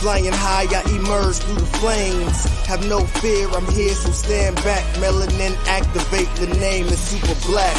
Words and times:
Flying 0.00 0.32
high, 0.32 0.64
I 0.64 0.80
emerge 0.96 1.36
through 1.36 1.56
the 1.56 1.66
flames. 1.76 2.44
Have 2.64 2.88
no 2.88 3.00
fear, 3.20 3.46
I'm 3.50 3.70
here, 3.70 3.92
so 3.92 4.10
stand 4.12 4.56
back. 4.64 4.82
Melanin 4.96 5.54
activate, 5.66 6.34
the 6.36 6.46
name 6.58 6.86
is 6.86 6.98
super 6.98 7.38
black. 7.46 7.76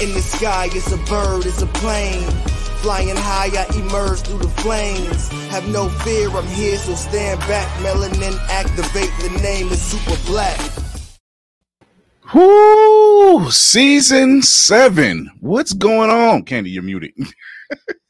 In 0.00 0.14
the 0.14 0.22
sky, 0.22 0.70
it's 0.72 0.90
a 0.92 0.96
bird, 0.96 1.44
it's 1.44 1.60
a 1.60 1.66
plane. 1.66 2.22
Flying 2.80 3.16
high, 3.16 3.50
I 3.52 3.66
emerge 3.76 4.20
through 4.20 4.38
the 4.38 4.48
flames. 4.62 5.28
Have 5.50 5.68
no 5.68 5.90
fear, 5.90 6.30
I'm 6.30 6.46
here, 6.46 6.78
so 6.78 6.94
stand 6.94 7.38
back. 7.40 7.68
Melanin 7.82 8.38
activate, 8.48 9.12
the 9.20 9.38
name 9.42 9.68
is 9.68 9.82
super 9.82 10.16
black. 10.24 10.58
Whoo! 12.32 13.50
Season 13.50 14.40
seven. 14.40 15.30
What's 15.40 15.74
going 15.74 16.08
on? 16.08 16.44
Candy, 16.44 16.70
you're 16.70 16.82
muted. 16.82 17.12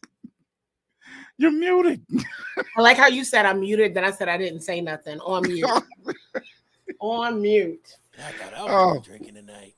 you're 1.39 1.51
muted. 1.53 2.01
I 2.77 2.81
like 2.81 2.97
how 2.97 3.09
you 3.09 3.25
said 3.25 3.47
I'm 3.47 3.61
muted, 3.61 3.95
then 3.95 4.05
I 4.05 4.11
said 4.11 4.29
I 4.29 4.37
didn't 4.37 4.61
say 4.61 4.81
nothing. 4.81 5.19
On 5.21 5.43
mute. 5.43 5.69
On 7.01 7.41
mute. 7.41 7.97
I 8.19 8.33
thought 8.33 8.55
I 8.55 8.61
Oh. 8.69 9.01
drinking 9.01 9.35
tonight. 9.35 9.72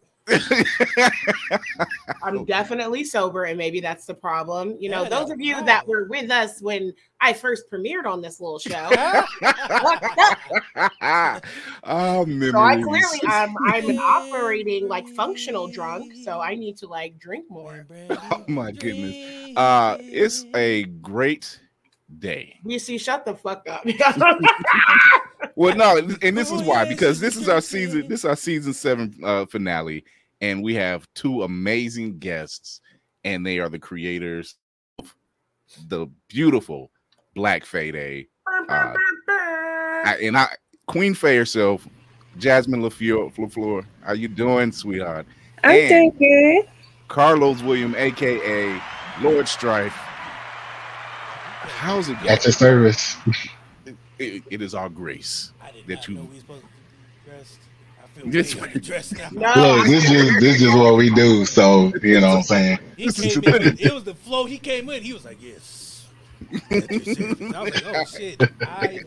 I'm 2.22 2.44
definitely 2.44 3.04
sober, 3.04 3.44
and 3.44 3.58
maybe 3.58 3.80
that's 3.80 4.06
the 4.06 4.14
problem. 4.14 4.76
You 4.80 4.90
know, 4.90 5.02
Yeah, 5.02 5.08
those 5.10 5.30
of 5.30 5.40
you 5.40 5.52
problem. 5.54 5.66
that 5.66 5.86
were 5.86 6.04
with 6.08 6.30
us 6.30 6.60
when 6.62 6.94
I 7.20 7.32
first 7.32 7.70
premiered 7.70 8.06
on 8.06 8.22
this 8.22 8.40
little 8.40 8.58
show, 8.58 8.88
oh, 11.84 12.24
memories. 12.26 12.52
So 12.52 12.58
I 12.58 12.82
clearly 12.82 13.20
um, 13.30 13.56
I'm 13.66 13.98
operating 13.98 14.88
like 14.88 15.08
functional 15.08 15.68
drunk, 15.68 16.12
so 16.22 16.40
I 16.40 16.54
need 16.54 16.76
to 16.78 16.86
like 16.86 17.18
drink 17.18 17.44
more. 17.50 17.86
Oh 18.30 18.44
my 18.48 18.72
goodness. 18.72 19.16
Uh, 19.56 19.96
it's 20.00 20.44
a 20.54 20.84
great 20.84 21.60
day. 22.18 22.58
You 22.64 22.78
see, 22.78 22.98
shut 22.98 23.24
the 23.24 23.34
fuck 23.34 23.66
up. 23.68 23.84
Well, 25.56 25.76
no, 25.76 25.96
and 25.96 26.10
this 26.36 26.50
Oh, 26.50 26.56
is 26.56 26.62
why 26.62 26.88
because 26.88 27.20
this 27.20 27.36
is 27.36 27.48
our 27.48 27.60
season. 27.60 28.08
This 28.08 28.20
is 28.20 28.24
our 28.24 28.36
season 28.36 28.72
seven 28.72 29.14
uh, 29.24 29.46
finale, 29.46 30.04
and 30.40 30.62
we 30.62 30.74
have 30.74 31.06
two 31.14 31.42
amazing 31.42 32.18
guests, 32.18 32.80
and 33.24 33.44
they 33.46 33.58
are 33.58 33.68
the 33.68 33.78
creators 33.78 34.56
of 34.98 35.14
the 35.88 36.06
beautiful 36.28 36.90
Black 37.34 37.64
Fae 37.64 37.90
Day. 37.90 38.28
Uh, 38.68 38.94
I, 40.06 40.18
and 40.22 40.36
I, 40.36 40.48
Queen 40.86 41.14
Fae 41.14 41.34
herself, 41.36 41.86
Jasmine 42.38 42.82
La 42.82 42.88
Fleur, 42.90 43.30
LaFleur, 43.30 43.86
how 44.02 44.12
you 44.12 44.28
doing, 44.28 44.70
sweetheart? 44.72 45.26
I'm 45.62 45.70
And 45.80 45.88
doing 46.18 46.62
good. 46.62 46.70
Carlos 47.08 47.62
William, 47.62 47.94
aka 47.96 48.80
Lord 49.22 49.48
Strife. 49.48 49.94
How's 51.66 52.08
it 52.08 52.14
going? 52.18 52.28
At 52.28 52.44
your 52.44 52.52
service. 52.52 53.16
It- 54.18 54.42
it 54.50 54.62
is 54.62 54.74
our 54.74 54.88
grace. 54.88 55.52
I 55.62 55.70
That 55.86 56.06
you- 56.08 56.14
know 56.16 56.22
we 56.30 56.38
supposed 56.38 56.62
to 56.62 56.66
be 56.66 57.30
dressed. 57.30 57.58
I 58.02 58.20
feel 58.20 58.30
This 58.30 58.54
way 58.54 58.60
way. 58.62 58.80
dressed 58.80 59.16
now. 59.18 59.28
No, 59.32 59.54
Look, 59.78 59.86
this 59.86 60.10
is 60.10 60.40
this 60.40 60.62
is 60.62 60.72
what 60.72 60.96
we 60.96 61.10
do. 61.10 61.44
So 61.44 61.92
you 62.02 62.20
know 62.20 62.28
what 62.28 62.36
I'm 62.38 62.42
saying. 62.44 62.78
He 62.96 63.10
came 63.10 63.54
in, 63.54 63.76
it 63.78 63.92
was 63.92 64.04
the 64.04 64.14
flow. 64.14 64.44
He 64.44 64.58
came 64.58 64.88
in. 64.90 65.02
He 65.02 65.12
was 65.12 65.24
like, 65.24 65.38
"Yes." 65.42 66.06
At 66.70 66.90
your 66.90 67.02
service. 67.14 67.54
I 67.54 67.62
was 67.62 67.74
like, 67.82 67.84
"Oh 67.86 68.04
shit!" 68.04 68.42
I, 68.62 69.00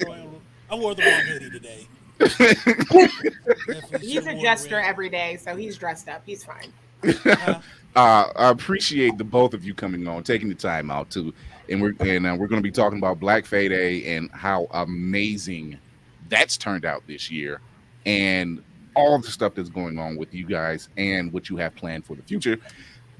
I 0.70 0.76
wore 0.76 0.94
the 0.96 1.04
wrong 1.04 1.22
hoodie 1.22 1.50
today. 1.52 1.88
He's 4.02 4.26
a 4.28 4.34
jester 4.42 4.80
every 4.80 5.10
day, 5.10 5.38
so 5.42 5.56
he's 5.56 5.78
dressed 5.78 6.10
up. 6.10 6.24
He's 6.26 6.44
fine. 6.44 6.72
Uh, 7.96 8.32
I 8.36 8.50
appreciate 8.50 9.18
the 9.18 9.24
both 9.24 9.54
of 9.54 9.64
you 9.64 9.74
coming 9.74 10.08
on, 10.08 10.24
taking 10.24 10.50
the 10.50 10.56
time 10.56 10.92
out 10.92 11.10
too, 11.10 11.34
and 11.70 11.82
we're 11.82 11.94
and 12.00 12.26
uh, 12.26 12.36
we're 12.38 12.48
going 12.48 12.62
to 12.62 12.68
be 12.68 12.72
talking 12.72 12.98
about 12.98 13.20
Black 13.20 13.46
Fae 13.46 13.68
Day 13.68 14.16
and 14.16 14.32
how 14.32 14.68
amazing 14.72 15.78
that's 16.30 16.58
turned 16.58 16.86
out 16.86 17.04
this 17.08 17.32
year, 17.32 17.62
and 18.06 18.64
all 18.96 19.20
the 19.20 19.30
stuff 19.30 19.56
that's 19.56 19.70
going 19.70 20.00
on 20.00 20.18
with 20.18 20.34
you 20.34 20.46
guys 20.46 20.90
and 20.98 21.32
what 21.32 21.50
you 21.50 21.58
have 21.58 21.76
planned 21.76 22.06
for 22.06 22.16
the 22.16 22.24
future. 22.24 22.58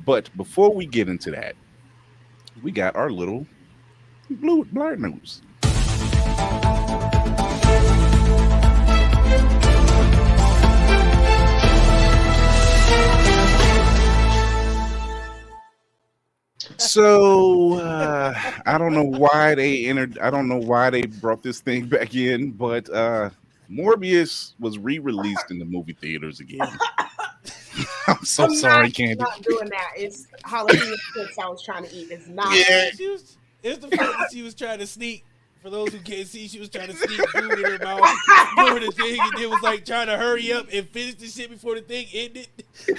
But 0.06 0.36
before 0.36 0.74
we 0.74 0.86
get 0.86 1.08
into 1.08 1.32
that, 1.32 1.56
we 2.63 2.72
got 2.72 2.96
our 2.96 3.12
little 3.12 3.46
blue 4.30 4.66
Blerd 4.66 5.00
news. 5.00 5.42
So 16.77 17.75
uh, 17.75 18.33
I 18.65 18.77
don't 18.77 18.93
know 18.93 19.03
why 19.03 19.55
they 19.55 19.86
entered. 19.86 20.19
I 20.19 20.29
don't 20.29 20.47
know 20.47 20.57
why 20.57 20.89
they 20.89 21.03
brought 21.03 21.41
this 21.43 21.59
thing 21.62 21.86
back 21.89 22.15
in, 22.15 22.51
but 22.51 22.89
uh, 22.89 23.29
Morbius 23.69 24.53
was 24.59 24.77
re-released 24.77 25.51
in 25.51 25.59
the 25.59 25.65
movie 25.65 25.93
theaters 25.93 26.39
again. 26.39 26.59
I'm 28.07 28.24
so 28.24 28.45
I'm 28.45 28.55
sorry, 28.55 28.88
not, 28.88 28.93
Candy. 28.93 29.15
Not 29.15 29.41
doing 29.41 29.69
that. 29.69 29.91
It's 29.95 30.27
jalapeno 30.45 30.95
chips 31.13 31.38
I 31.38 31.47
was 31.47 31.62
trying 31.62 31.86
to 31.86 31.93
eat. 31.93 32.09
It's 32.09 32.27
not. 32.27 32.55
Yeah. 32.55 32.89
It's 33.63 33.79
the 33.79 33.89
fact 33.89 34.00
that 34.19 34.29
she 34.31 34.41
was 34.43 34.55
trying 34.55 34.79
to 34.79 34.88
sneak. 34.88 35.25
For 35.67 35.71
those 35.71 35.89
who 35.89 36.00
can't 36.00 36.25
see, 36.25 36.47
she 36.47 36.62
was 36.62 36.69
trying 36.69 36.88
to 36.88 36.93
sneak 36.95 37.29
food 37.29 37.59
in 37.59 37.65
her 37.65 37.77
mouth, 37.79 38.00
doing 38.55 38.86
the 38.86 38.91
thing, 38.93 39.19
and 39.19 39.31
then 39.38 39.50
was 39.50 39.62
like 39.62 39.83
trying 39.83 40.07
to 40.07 40.15
hurry 40.15 40.53
up 40.53 40.67
and 40.71 40.88
finish 40.88 41.15
the 41.15 41.27
shit 41.27 41.50
before 41.50 41.75
the 41.75 41.81
thing 41.81 42.07
ended. 42.13 42.47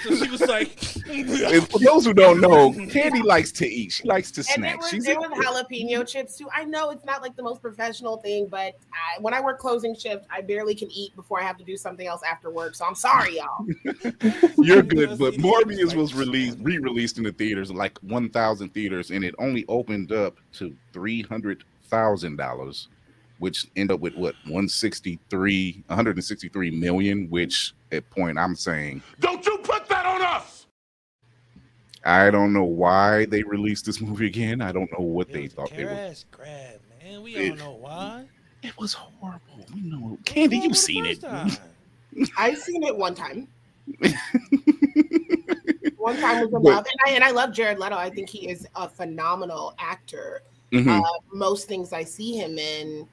So 0.03 0.15
she 0.15 0.29
was 0.29 0.41
like, 0.41 0.77
And 1.07 1.67
for 1.67 1.79
those 1.79 2.05
who 2.05 2.13
don't 2.13 2.39
know, 2.39 2.71
Candy 2.91 3.23
likes 3.23 3.51
to 3.53 3.67
eat. 3.67 3.93
She 3.93 4.03
likes 4.07 4.29
to 4.33 4.41
And 4.41 4.63
it 4.63 4.69
snack. 4.69 4.81
was, 4.81 4.89
She's 4.91 5.07
it 5.07 5.17
was 5.17 5.31
jalapeno 5.31 6.07
chips 6.07 6.37
too. 6.37 6.47
I 6.55 6.63
know 6.63 6.91
it's 6.91 7.03
not 7.05 7.23
like 7.23 7.35
the 7.35 7.41
most 7.41 7.59
professional 7.59 8.17
thing, 8.17 8.45
but 8.45 8.75
I, 8.93 9.19
when 9.19 9.33
I 9.33 9.41
work 9.41 9.57
closing 9.57 9.95
shift, 9.95 10.27
I 10.29 10.41
barely 10.41 10.75
can 10.75 10.91
eat 10.91 11.15
before 11.15 11.41
I 11.41 11.43
have 11.45 11.57
to 11.57 11.63
do 11.63 11.75
something 11.75 12.05
else 12.05 12.21
after 12.21 12.51
work. 12.51 12.75
So 12.75 12.85
I'm 12.85 12.93
sorry, 12.93 13.37
y'all. 13.37 13.65
You're 14.63 14.83
good, 14.83 15.17
but 15.17 15.33
Morbius 15.39 15.95
was 15.95 16.13
released, 16.13 16.59
re-released 16.61 17.17
in 17.17 17.23
the 17.23 17.31
theaters, 17.31 17.71
like 17.71 17.97
1,000 18.03 18.69
theaters, 18.75 19.09
and 19.09 19.23
it 19.23 19.33
only 19.39 19.65
opened 19.67 20.11
up 20.11 20.37
to 20.53 20.75
three 20.93 21.23
hundred 21.23 21.63
thousand 21.89 22.35
dollars, 22.37 22.87
which 23.39 23.65
end 23.75 23.91
up 23.91 23.99
with 23.99 24.15
what 24.15 24.35
163, 24.45 25.83
163 25.87 26.71
million. 26.71 27.29
Which 27.29 27.73
at 27.91 28.09
point 28.09 28.37
I'm 28.37 28.55
saying, 28.55 29.01
Don't 29.19 29.45
you 29.45 29.57
put 29.63 29.87
that 29.89 30.05
on 30.05 30.21
us! 30.21 30.65
I 32.05 32.31
don't 32.31 32.53
know 32.53 32.63
why 32.63 33.25
they 33.25 33.43
released 33.43 33.85
this 33.85 33.99
movie 33.99 34.27
again. 34.27 34.61
I 34.61 34.71
don't 34.71 34.89
know 34.97 35.03
what 35.05 35.27
it 35.29 35.33
they 35.33 35.41
was 35.43 35.53
thought 35.53 35.71
they 35.75 35.83
were. 35.85 36.13
Grab, 36.31 36.79
man. 37.03 37.21
We 37.21 37.35
It- 37.35 37.49
don't 37.49 37.57
know 37.59 37.73
why. 37.75 38.25
It 38.61 38.77
was 38.77 38.91
horrible. 38.93 39.65
We 39.73 39.81
know, 39.81 40.17
Candy, 40.25 40.57
you've 40.57 40.75
seen 40.77 41.05
it. 41.05 41.23
I've 42.37 42.57
seen 42.57 42.83
it 42.83 42.95
one 42.95 43.15
time. 43.15 43.47
One 45.97 46.17
time 46.19 46.39
was 46.41 46.49
But- 46.51 46.61
enough, 46.71 46.85
and 46.85 46.99
I 47.05 47.11
and 47.15 47.23
I 47.23 47.31
love 47.31 47.51
Jared 47.51 47.77
Leto. 47.77 47.95
I 47.97 48.09
think 48.09 48.29
he 48.29 48.49
is 48.49 48.65
a 48.75 48.87
phenomenal 48.87 49.73
actor. 49.79 50.41
Mhm. 50.71 51.01
Uh, 51.01 51.19
most 51.33 51.67
things 51.67 51.93
I 51.93 52.03
see 52.03 52.33
him 52.37 52.57
in, 52.57 53.07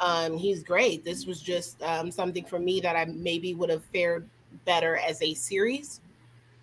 Um, 0.00 0.36
he's 0.36 0.64
great. 0.64 1.04
This 1.04 1.26
was 1.26 1.40
just 1.40 1.80
um, 1.82 2.10
something 2.10 2.44
for 2.44 2.58
me 2.58 2.80
that 2.80 2.96
I 2.96 3.04
maybe 3.04 3.54
would 3.54 3.70
have 3.70 3.84
fared 3.84 4.28
better 4.64 4.96
as 4.96 5.22
a 5.22 5.32
series, 5.34 6.00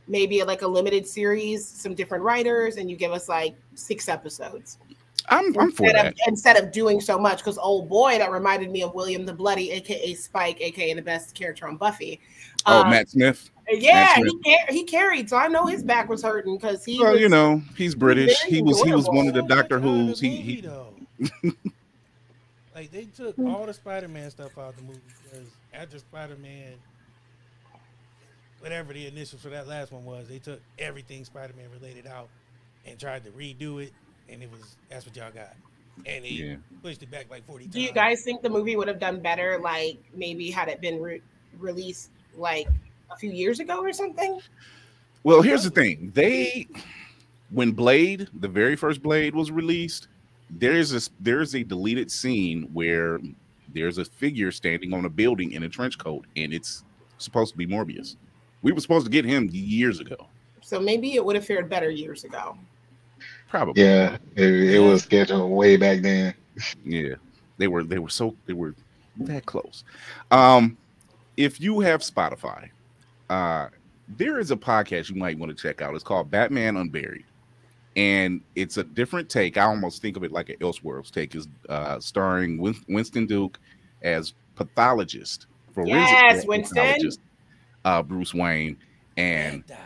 maybe 0.07 0.43
like 0.43 0.61
a 0.61 0.67
limited 0.67 1.07
series, 1.07 1.65
some 1.65 1.95
different 1.95 2.23
writers, 2.23 2.77
and 2.77 2.89
you 2.89 2.97
give 2.97 3.13
us 3.13 3.29
like 3.29 3.55
six 3.75 4.09
episodes 4.09 4.77
I'm, 5.29 5.47
I'm 5.57 5.71
for 5.71 5.83
instead 5.85 5.95
that. 5.95 6.05
of 6.07 6.13
instead 6.27 6.57
of 6.57 6.71
doing 6.71 7.01
so 7.01 7.17
much. 7.19 7.39
Because 7.39 7.57
old 7.57 7.89
boy, 7.89 8.17
that 8.17 8.31
reminded 8.31 8.71
me 8.71 8.83
of 8.83 8.93
William 8.93 9.25
the 9.25 9.33
Bloody, 9.33 9.71
aka 9.71 10.13
Spike, 10.13 10.61
aka 10.61 10.93
the 10.93 11.01
best 11.01 11.35
character 11.35 11.67
on 11.67 11.77
Buffy. 11.77 12.19
Oh, 12.65 12.81
Um, 12.81 12.89
Matt 12.91 13.09
Smith. 13.09 13.49
yeah, 13.69 14.15
Matt 14.17 14.25
he, 14.25 14.39
car- 14.43 14.65
he 14.69 14.83
carried, 14.83 15.29
so 15.29 15.37
I 15.37 15.47
know 15.47 15.65
his 15.65 15.83
back 15.83 16.07
was 16.09 16.23
hurting 16.23 16.55
because 16.57 16.85
he. 16.85 16.99
Well, 16.99 17.13
was, 17.13 17.21
you 17.21 17.29
know, 17.29 17.61
he's 17.75 17.95
British. 17.95 18.39
He 18.43 18.61
was 18.61 18.81
he 18.81 18.93
was 18.93 19.07
one 19.07 19.27
of 19.27 19.33
the 19.33 19.43
Doctor 19.43 19.75
out 19.77 19.81
the 19.81 19.87
Who's. 19.89 20.19
He 20.19 20.37
he. 20.37 20.69
like 22.75 22.91
they 22.91 23.05
took 23.05 23.37
all 23.39 23.65
the 23.65 23.73
Spider-Man 23.73 24.29
stuff 24.31 24.57
out 24.57 24.69
of 24.69 24.75
the 24.77 24.83
movie 24.83 24.99
because 25.23 25.47
after 25.73 25.99
Spider-Man, 25.99 26.73
whatever 28.59 28.93
the 28.93 29.07
initials 29.07 29.41
for 29.41 29.49
that 29.49 29.67
last 29.67 29.91
one 29.91 30.05
was, 30.05 30.27
they 30.27 30.39
took 30.39 30.61
everything 30.79 31.25
Spider-Man 31.25 31.65
related 31.73 32.07
out 32.07 32.29
and 32.85 32.97
tried 32.99 33.23
to 33.25 33.31
redo 33.31 33.83
it, 33.83 33.91
and 34.29 34.41
it 34.43 34.51
was 34.51 34.75
that's 34.89 35.05
what 35.05 35.15
y'all 35.15 35.31
got, 35.31 35.53
and 36.05 36.23
they 36.23 36.29
Yeah. 36.29 36.55
pushed 36.81 37.03
it 37.03 37.11
back 37.11 37.29
like 37.29 37.45
forty 37.45 37.65
times. 37.65 37.73
Do 37.75 37.81
you 37.81 37.91
guys 37.91 38.23
think 38.23 38.41
the 38.41 38.49
movie 38.49 38.75
would 38.75 38.87
have 38.87 38.99
done 38.99 39.19
better, 39.19 39.59
like 39.59 39.99
maybe 40.13 40.49
had 40.51 40.67
it 40.67 40.81
been 40.81 41.01
re- 41.01 41.21
released 41.59 42.09
like 42.35 42.67
a 43.11 43.15
few 43.17 43.31
years 43.31 43.59
ago 43.59 43.79
or 43.81 43.93
something? 43.93 44.39
Well, 45.23 45.41
here's 45.41 45.63
the 45.63 45.69
thing. 45.69 46.11
They 46.13 46.67
when 47.49 47.71
Blade, 47.71 48.27
the 48.39 48.47
very 48.47 48.75
first 48.75 49.01
Blade 49.01 49.33
was 49.33 49.51
released, 49.51 50.07
there's 50.49 50.93
a 50.93 51.09
there's 51.19 51.55
a 51.55 51.63
deleted 51.63 52.11
scene 52.11 52.69
where 52.73 53.19
there's 53.73 53.97
a 53.97 54.05
figure 54.05 54.51
standing 54.51 54.93
on 54.93 55.05
a 55.05 55.09
building 55.09 55.51
in 55.51 55.63
a 55.63 55.69
trench 55.69 55.97
coat, 55.97 56.25
and 56.35 56.53
it's 56.53 56.83
supposed 57.17 57.51
to 57.53 57.57
be 57.57 57.67
Morbius. 57.67 58.15
We 58.61 58.71
were 58.71 58.79
supposed 58.79 59.05
to 59.05 59.11
get 59.11 59.25
him 59.25 59.49
years 59.51 59.99
ago. 59.99 60.27
So 60.61 60.79
maybe 60.79 61.13
it 61.15 61.23
would 61.23 61.35
have 61.35 61.45
fared 61.45 61.69
better 61.69 61.89
years 61.89 62.23
ago. 62.23 62.57
Probably. 63.47 63.81
Yeah, 63.83 64.17
it, 64.35 64.45
it 64.75 64.79
was 64.79 65.03
scheduled 65.03 65.49
way 65.51 65.77
back 65.77 66.01
then. 66.01 66.33
Yeah, 66.83 67.15
they 67.57 67.67
were 67.67 67.83
they 67.83 67.99
were 67.99 68.09
so 68.09 68.35
they 68.45 68.53
were 68.53 68.73
that 69.17 69.45
close. 69.45 69.83
Um, 70.31 70.77
if 71.37 71.61
you 71.61 71.79
have 71.81 72.01
Spotify, 72.01 72.69
uh, 73.29 73.67
there 74.07 74.39
is 74.39 74.51
a 74.51 74.55
podcast 74.55 75.09
you 75.09 75.15
might 75.15 75.37
want 75.37 75.55
to 75.55 75.61
check 75.61 75.81
out. 75.81 75.93
It's 75.95 76.03
called 76.03 76.29
Batman 76.31 76.77
Unburied, 76.77 77.25
and 77.95 78.41
it's 78.55 78.77
a 78.77 78.83
different 78.83 79.29
take. 79.29 79.57
I 79.57 79.63
almost 79.63 80.01
think 80.01 80.17
of 80.17 80.23
it 80.23 80.31
like 80.31 80.49
an 80.49 80.57
Elseworlds 80.57 81.11
take. 81.11 81.35
is 81.35 81.47
uh, 81.69 81.99
starring 81.99 82.57
Win- 82.57 82.83
Winston 82.89 83.25
Duke 83.27 83.59
as 84.01 84.33
pathologist, 84.55 85.45
forensic 85.73 85.95
Yes, 85.95 86.45
Winston. 86.45 86.75
pathologist, 86.77 87.19
uh, 87.85 88.01
Bruce 88.03 88.33
Wayne, 88.33 88.77
and 89.15 89.63
And, 89.69 89.77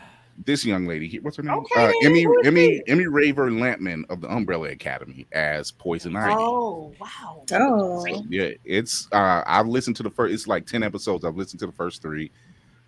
this 0.46 0.66
young 0.66 0.86
lady. 0.86 1.20
What's 1.20 1.38
her 1.38 1.44
name? 1.44 1.54
Okay, 1.54 1.88
uh, 1.88 1.92
Emmy 2.04 2.26
Emmy? 2.44 2.82
Emmy 2.88 3.08
Raver 3.08 3.50
Lampman 3.50 4.04
of 4.10 4.22
the 4.22 4.32
Umbrella 4.32 4.70
Academy 4.70 5.28
as 5.32 5.72
Poison 5.72 6.16
Ivy. 6.16 6.36
Oh 6.38 6.94
wow! 7.00 7.44
Oh, 7.52 8.24
Yeah, 8.30 8.50
it's 8.64 9.08
uh 9.12 9.44
I've 9.46 9.68
listened 9.68 9.96
to 9.98 10.04
the 10.04 10.10
first 10.10 10.34
it's 10.34 10.48
like 10.48 10.66
10 10.66 10.84
episodes. 10.84 11.26
I've 11.26 11.36
listened 11.36 11.60
to 11.62 11.66
the 11.68 11.72
first 11.72 12.02
3. 12.02 12.32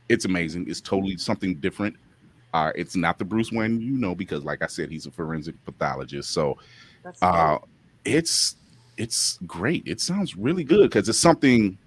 It's 0.10 0.26
amazing. 0.26 0.66
It's 0.68 0.82
totally 0.82 1.18
something 1.18 1.56
different. 1.56 1.96
Uh 2.54 2.72
it's 2.76 2.96
not 2.96 3.18
the 3.18 3.26
Bruce 3.26 3.52
Wayne 3.52 3.82
you 3.82 3.98
know 3.98 4.16
because 4.16 4.44
like 4.44 4.62
I 4.62 4.68
said 4.68 4.90
he's 4.90 5.06
a 5.06 5.12
forensic 5.12 5.56
pathologist. 5.66 6.32
So 6.32 6.58
That's 7.04 7.22
uh 7.22 7.58
it's 8.06 8.56
it's 8.98 9.40
great. 9.46 9.84
It 9.86 10.00
sounds 10.00 10.36
really 10.36 10.64
good 10.64 10.90
cuz 10.92 11.10
it's 11.10 11.20
something 11.20 11.78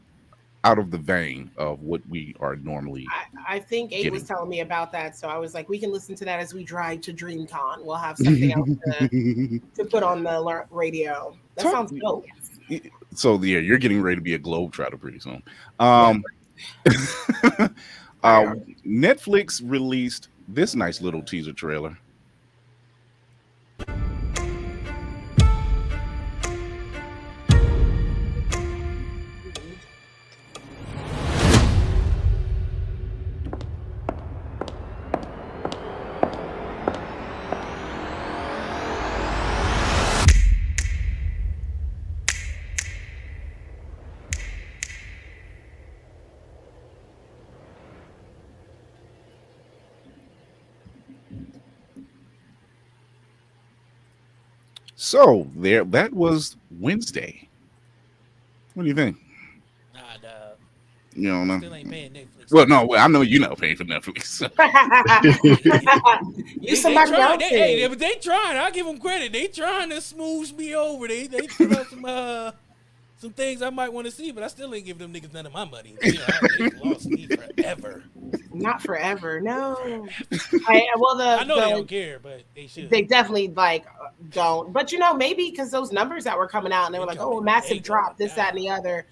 out 0.64 0.78
of 0.78 0.90
the 0.90 0.98
vein 0.98 1.50
of 1.56 1.80
what 1.82 2.00
we 2.08 2.34
are 2.40 2.56
normally 2.56 3.06
I, 3.10 3.56
I 3.56 3.58
think 3.60 3.92
Abe 3.92 4.12
was 4.12 4.24
telling 4.24 4.48
me 4.48 4.60
about 4.60 4.92
that, 4.92 5.16
so 5.16 5.28
I 5.28 5.38
was 5.38 5.54
like, 5.54 5.68
we 5.68 5.78
can 5.78 5.92
listen 5.92 6.14
to 6.16 6.24
that 6.24 6.40
as 6.40 6.52
we 6.52 6.64
drive 6.64 7.00
to 7.02 7.12
DreamCon. 7.12 7.84
We'll 7.84 7.96
have 7.96 8.16
something 8.16 8.52
else 8.52 8.68
to, 8.98 9.08
to 9.76 9.84
put 9.84 10.02
on 10.02 10.22
the 10.22 10.64
radio. 10.70 11.36
That 11.54 11.62
Talk- 11.62 11.72
sounds 11.72 11.92
dope. 12.00 12.26
so 13.14 13.40
yeah, 13.42 13.58
you're 13.58 13.78
getting 13.78 14.02
ready 14.02 14.16
to 14.16 14.22
be 14.22 14.34
a 14.34 14.38
globetrotter 14.38 15.00
pretty 15.00 15.20
soon. 15.20 15.42
Um, 15.78 16.24
uh, 18.22 18.54
Netflix 18.84 19.62
released 19.64 20.28
this 20.48 20.74
nice 20.74 21.00
little 21.00 21.22
teaser 21.22 21.52
trailer. 21.52 21.96
So 55.16 55.48
there, 55.56 55.82
that 55.82 56.12
was 56.12 56.58
Wednesday. 56.78 57.48
What 58.74 58.82
do 58.82 58.88
you 58.90 58.94
think? 58.94 59.16
nah, 59.94 60.00
dog. 60.20 60.58
You 61.14 61.30
don't 61.30 61.48
know. 61.48 61.56
Still 61.56 61.74
ain't 61.74 61.90
paying 61.90 62.12
Netflix. 62.12 62.52
Well, 62.52 62.66
no, 62.66 62.84
well, 62.84 63.02
I 63.02 63.08
know 63.08 63.22
you're 63.22 63.40
not 63.40 63.56
paying 63.56 63.76
for 63.76 63.84
Netflix. 63.84 64.42
you 66.60 66.68
They, 66.68 66.74
somebody 66.74 67.12
they 67.12 67.16
trying, 67.16 67.32
else. 67.32 67.38
they, 67.38 67.48
hey, 67.48 67.80
they, 67.80 67.88
but 67.88 67.98
they 67.98 68.14
trying. 68.16 68.58
I'll 68.58 68.70
give 68.70 68.84
them 68.84 68.98
credit. 68.98 69.32
They 69.32 69.46
trying 69.46 69.88
to 69.88 70.02
smooth 70.02 70.54
me 70.54 70.74
over. 70.74 71.08
They 71.08 71.28
they 71.28 71.46
put 71.46 71.72
out 71.72 71.86
some 71.86 72.04
uh 72.04 72.50
some 73.18 73.30
things 73.30 73.62
I 73.62 73.70
might 73.70 73.92
want 73.92 74.06
to 74.06 74.10
see, 74.10 74.30
but 74.30 74.42
I 74.42 74.48
still 74.48 74.74
ain't 74.74 74.84
give 74.84 74.98
them 74.98 75.12
niggas 75.12 75.32
none 75.32 75.46
of 75.46 75.52
my 75.52 75.64
money. 75.64 75.96
You 76.02 76.12
know, 76.14 76.26
they 76.58 76.70
lost 76.84 77.06
me 77.06 77.26
forever. 77.26 78.04
Not 78.52 78.82
forever. 78.82 79.40
No. 79.40 80.06
I, 80.68 80.86
well, 80.98 81.16
the, 81.16 81.24
I 81.24 81.44
know 81.44 81.56
they 81.60 81.70
don't 81.70 81.88
care, 81.88 82.18
but 82.18 82.42
they 82.54 82.66
should. 82.66 82.90
they 82.90 83.02
definitely 83.02 83.48
like 83.48 83.86
don't. 84.30 84.72
But 84.72 84.92
you 84.92 84.98
know, 84.98 85.14
maybe 85.14 85.50
because 85.50 85.70
those 85.70 85.92
numbers 85.92 86.24
that 86.24 86.36
were 86.36 86.48
coming 86.48 86.72
out 86.72 86.86
and 86.86 86.94
they 86.94 86.98
were 86.98 87.06
like, 87.06 87.20
oh, 87.20 87.40
massive 87.40 87.82
drop, 87.82 88.18
going 88.18 88.28
this, 88.28 88.34
that, 88.34 88.50
and 88.50 88.58
the 88.58 88.68
other. 88.68 89.06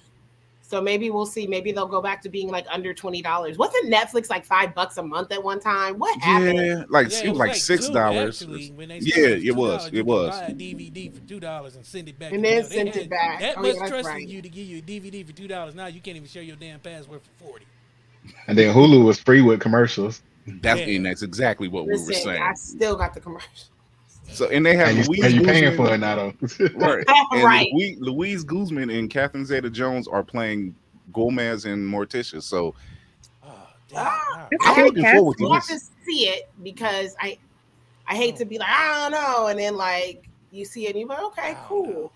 So 0.66 0.80
maybe 0.80 1.10
we'll 1.10 1.26
see. 1.26 1.46
Maybe 1.46 1.72
they'll 1.72 1.86
go 1.86 2.00
back 2.00 2.22
to 2.22 2.30
being 2.30 2.48
like 2.48 2.64
under 2.70 2.94
twenty 2.94 3.20
dollars. 3.20 3.58
Wasn't 3.58 3.92
Netflix 3.92 4.30
like 4.30 4.46
five 4.46 4.74
bucks 4.74 4.96
a 4.96 5.02
month 5.02 5.30
at 5.30 5.42
one 5.44 5.60
time? 5.60 5.98
What 5.98 6.18
happened? 6.22 6.56
yeah, 6.56 6.84
like 6.88 7.12
Yeah, 7.12 7.24
it 7.24 7.28
was 7.30 7.38
like 7.38 7.54
six 7.54 7.86
two, 7.88 7.92
dollars. 7.92 8.40
actually, 8.40 8.72
Yeah, 8.78 9.26
it 9.28 9.54
was, 9.54 9.84
$2, 9.84 9.88
it 9.88 9.92
you 9.92 10.00
could 10.00 10.06
was. 10.06 10.30
Buy 10.30 10.46
a 10.46 10.52
DVD 10.54 11.14
for 11.14 11.20
two 11.28 11.38
dollars 11.38 11.76
and 11.76 11.84
send 11.84 12.08
it 12.08 12.18
back. 12.18 12.32
And 12.32 12.42
then 12.42 12.62
them. 12.62 12.68
They 12.70 12.76
sent 12.76 12.88
had 12.94 12.96
it 12.96 13.10
back. 13.10 13.40
That 13.40 13.58
Oh, 13.58 13.60
much 13.62 13.74
yeah, 13.74 13.78
that's 13.80 13.90
trust 13.90 14.08
right. 14.08 14.22
in 14.22 14.28
you 14.30 14.40
to 14.40 14.48
give 14.48 14.66
you 14.66 14.78
a 14.78 14.80
DVD 14.82 15.26
for 15.26 15.32
two 15.32 15.46
dollars. 15.48 15.74
Now 15.74 15.86
you 15.86 16.00
can't 16.00 16.16
even 16.16 16.28
share 16.28 16.42
your 16.42 16.56
damn 16.56 16.80
password 16.80 17.20
for 17.22 17.44
forty. 17.44 17.66
And 18.48 18.56
then 18.56 18.74
Hulu 18.74 19.04
was 19.04 19.20
free 19.20 19.42
with 19.42 19.60
commercials. 19.60 20.22
That's 20.46 20.80
Yeah. 20.80 20.96
and 20.96 21.04
that's 21.06 21.22
exactly 21.22 21.68
what 21.68 21.84
we 21.86 21.92
were 21.92 21.98
saying. 21.98 22.42
I 22.42 22.54
still 22.54 22.96
got 22.96 23.12
the 23.12 23.20
commercial. 23.20 23.48
So 24.32 24.48
and 24.48 24.64
they 24.66 24.76
have 24.76 24.88
And 24.88 24.98
you, 24.98 25.04
Luis 25.04 25.24
and 25.24 25.34
you 25.34 25.42
paying 25.42 25.64
Guzman- 25.76 25.86
for 25.86 25.94
it 25.94 25.98
now 25.98 26.16
though. 26.16 26.32
right? 26.76 27.04
And 27.32 27.42
Right. 27.44 27.68
Luis, 27.72 27.96
Luis 28.00 28.42
Guzman 28.44 28.90
and 28.90 29.08
Catherine 29.10 29.44
Zeta-Jones 29.46 30.08
are 30.08 30.22
playing 30.24 30.74
Gomez 31.12 31.64
and 31.66 31.86
Morticia. 31.86 32.42
So 32.42 32.74
Oh, 33.44 33.68
damn. 33.88 34.04
That's 34.50 34.66
I 34.66 34.74
I'm 34.80 34.84
looking 34.86 35.04
forward 35.04 35.36
to 35.38 35.44
We'll 35.44 35.52
have 35.54 35.66
this. 35.68 35.88
to 35.88 35.94
see 36.04 36.28
it 36.28 36.48
because 36.62 37.14
I, 37.20 37.38
I 38.08 38.16
hate 38.16 38.36
to 38.36 38.44
be 38.44 38.58
like 38.58 38.68
I 38.70 39.08
don't 39.08 39.12
know, 39.12 39.46
and 39.48 39.58
then 39.58 39.76
like 39.76 40.28
you 40.50 40.64
see 40.64 40.86
it 40.86 40.90
and 40.90 41.00
you're 41.00 41.08
like, 41.08 41.22
okay, 41.24 41.56
cool. 41.66 41.84
know. 41.86 42.12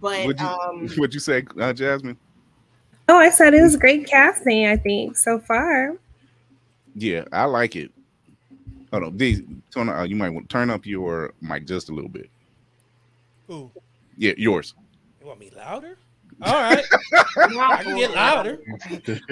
But 0.00 0.26
Would 0.26 0.38
you, 0.40 0.46
um, 0.46 0.88
what 0.96 1.14
you 1.14 1.20
say, 1.20 1.44
uh, 1.58 1.72
Jasmine? 1.72 2.16
oh, 3.08 3.16
I 3.16 3.30
said 3.30 3.54
it 3.54 3.62
was 3.62 3.76
great 3.76 4.06
casting. 4.06 4.66
I 4.66 4.76
think 4.76 5.16
so 5.16 5.38
far. 5.38 5.94
Yeah, 6.94 7.24
I 7.32 7.44
like 7.44 7.76
it. 7.76 7.90
Hold 8.92 9.02
on, 9.04 9.16
D, 9.16 9.44
turn, 9.72 9.88
uh, 9.88 10.02
you 10.04 10.16
might 10.16 10.30
want 10.30 10.48
to 10.48 10.52
turn 10.52 10.70
up 10.70 10.86
your 10.86 11.32
mic 11.40 11.66
just 11.66 11.88
a 11.88 11.92
little 11.92 12.10
bit. 12.10 12.30
Ooh, 13.50 13.70
Yeah, 14.16 14.32
yours. 14.36 14.74
you 15.20 15.26
want 15.26 15.40
me 15.40 15.50
louder? 15.56 15.98
All 16.42 16.52
right, 16.54 16.84
I 17.36 17.82
can 17.82 17.96
get 17.96 18.10
louder. 18.14 18.58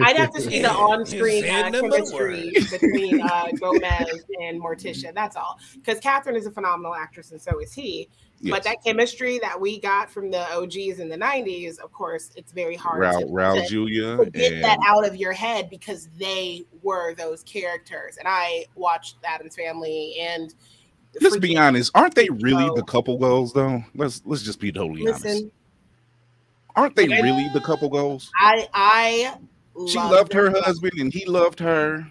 I'd 0.03 0.17
have 0.17 0.33
to 0.33 0.41
see 0.41 0.63
the 0.63 0.71
on-screen 0.71 1.45
uh, 1.45 1.49
Send 1.49 1.75
them 1.75 1.85
a 1.85 1.91
chemistry 1.91 2.53
between 2.71 3.21
uh, 3.21 3.49
Gomez 3.61 4.25
and 4.41 4.61
Morticia. 4.61 5.13
That's 5.15 5.37
all. 5.37 5.59
Because 5.75 6.01
Catherine 6.01 6.37
is 6.37 6.47
a 6.47 6.51
phenomenal 6.51 6.95
actress, 6.95 7.33
and 7.33 7.41
so 7.41 7.61
is 7.61 7.75
he. 7.75 8.09
But 8.43 8.63
that 8.65 8.79
chemistry 8.85 9.39
that 9.39 9.59
we 9.59 9.81
got 9.81 10.11
from 10.11 10.31
the 10.31 10.51
OGs 10.55 10.99
in 10.99 11.09
the 11.09 11.17
'90s, 11.17 11.79
of 11.79 11.93
course, 11.93 12.31
it's 12.37 12.53
very 12.53 12.77
hard 12.77 13.03
Raul, 13.03 13.21
to, 13.21 13.27
Raul 13.27 13.63
to- 13.63 13.69
Julia 13.69 14.17
to 14.19 14.31
get 14.31 14.63
that 14.63 14.79
out 14.87 15.07
of 15.07 15.17
your 15.17 15.33
head 15.33 15.71
because 15.71 16.09
they 16.19 16.65
were 16.83 17.15
those 17.15 17.43
characters. 17.43 18.17
And 18.19 18.27
I 18.29 18.67
watched 18.75 19.17
Addams 19.25 19.57
Family 19.57 20.17
and. 20.21 20.55
let's 21.21 21.37
be 21.37 21.57
honest, 21.57 21.91
aren't 21.95 22.15
they 22.15 22.29
really 22.29 22.71
the 22.75 22.85
couple 22.85 23.19
goals 23.19 23.53
though? 23.53 23.83
Let's 23.95 24.23
let's 24.25 24.43
just 24.43 24.61
be 24.61 24.73
totally 24.73 25.07
honest. 25.07 25.47
Listen, 26.77 26.83
Aren't 26.83 26.97
they 26.97 27.07
really 27.23 27.49
the 27.55 27.61
couple 27.61 27.89
goals? 27.89 28.31
I 28.41 28.69
I 28.75 29.35
She 29.89 29.99
love 29.99 30.11
loved 30.11 30.33
her 30.33 30.51
them. 30.51 30.63
husband 30.63 30.93
and 30.99 31.13
he 31.13 31.25
loved 31.25 31.61
her. 31.61 32.07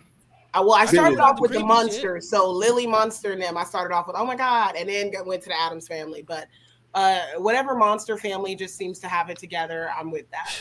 I, 0.54 0.60
well, 0.60 0.74
I 0.74 0.86
started 0.86 1.16
Billy. 1.18 1.22
off 1.30 1.40
with 1.40 1.52
the 1.52 1.58
Creepy 1.58 1.68
monsters. 1.68 2.30
So 2.30 2.50
Lily 2.50 2.86
Munster 2.86 3.32
and 3.32 3.42
them. 3.42 3.58
I 3.58 3.64
started 3.64 3.94
off 3.94 4.08
with 4.08 4.16
oh 4.18 4.26
my 4.26 4.36
god, 4.36 4.76
and 4.78 4.88
then 4.88 5.12
went 5.26 5.42
to 5.44 5.50
the 5.50 5.60
Addams 5.60 5.88
family. 5.88 6.24
But 6.26 6.48
uh, 6.94 7.20
whatever 7.38 7.76
monster 7.76 8.18
family 8.18 8.56
just 8.56 8.76
seems 8.78 9.00
to 9.00 9.08
have 9.08 9.30
it 9.30 9.38
together, 9.40 9.90
I'm 9.98 10.12
with 10.12 10.30
that. 10.32 10.56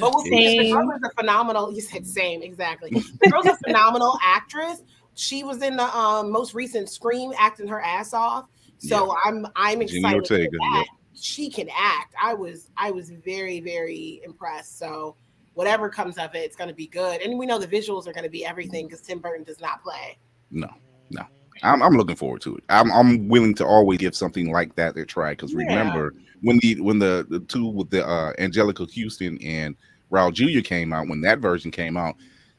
But 0.00 0.14
we'll 0.14 0.24
see. 0.24 0.30
The 0.30 0.64
Same. 0.64 0.72
girl 0.72 0.90
is 0.92 1.02
a 1.04 1.10
phenomenal. 1.20 1.72
You 1.72 1.80
said 1.82 2.06
same 2.06 2.42
exactly. 2.42 2.90
The 2.90 3.30
girl's 3.30 3.46
a 3.46 3.56
phenomenal 3.56 4.18
actress. 4.24 4.82
She 5.14 5.44
was 5.44 5.62
in 5.62 5.76
the 5.76 5.96
um, 5.96 6.30
most 6.30 6.54
recent 6.54 6.88
Scream, 6.88 7.32
acting 7.38 7.68
her 7.68 7.80
ass 7.80 8.14
off. 8.14 8.46
So 8.78 9.16
I'm 9.24 9.46
I'm 9.56 9.80
Jenny 9.80 9.98
excited. 9.98 10.26
for 10.26 10.34
Ortega, 10.34 10.50
that. 10.50 10.74
yep. 10.76 10.86
She 11.14 11.50
can 11.50 11.68
act. 11.74 12.14
I 12.20 12.34
was 12.34 12.70
I 12.76 12.90
was 12.90 13.10
very 13.10 13.60
very 13.60 14.20
impressed. 14.24 14.78
So 14.78 15.16
whatever 15.54 15.88
comes 15.88 16.18
of 16.18 16.34
it, 16.34 16.38
it's 16.38 16.56
going 16.56 16.68
to 16.68 16.74
be 16.74 16.86
good. 16.88 17.20
And 17.22 17.38
we 17.38 17.46
know 17.46 17.58
the 17.58 17.66
visuals 17.66 18.06
are 18.06 18.12
going 18.12 18.24
to 18.24 18.30
be 18.30 18.44
everything 18.44 18.86
because 18.86 19.00
Tim 19.00 19.20
Burton 19.20 19.44
does 19.44 19.60
not 19.60 19.82
play. 19.82 20.18
No, 20.50 20.68
no. 21.10 21.22
I'm, 21.62 21.82
I'm 21.82 21.92
looking 21.94 22.16
forward 22.16 22.40
to 22.42 22.56
it. 22.56 22.64
I'm, 22.68 22.90
I'm 22.92 23.28
willing 23.28 23.54
to 23.56 23.64
always 23.64 23.98
give 23.98 24.16
something 24.16 24.50
like 24.50 24.74
that 24.74 24.96
a 24.96 25.04
try 25.06 25.30
because 25.30 25.52
Yeah. 25.52 25.58
remember 25.58 26.14
when 26.42 26.58
the 26.58 26.80
when 26.80 26.98
the, 26.98 27.26
the 27.30 27.40
two 27.40 27.68
with 27.68 27.90
the 27.90 28.06
uh, 28.06 28.32
Anjelica 28.34 28.90
Huston 28.92 29.38
and 29.42 29.76
Raul 30.10 30.32
Jr. 30.32 30.60
came 30.60 30.92
out 30.92 31.08
when 31.08 31.20
that 31.22 31.38
version 31.38 31.70
came 31.70 31.96
out, 31.96 32.16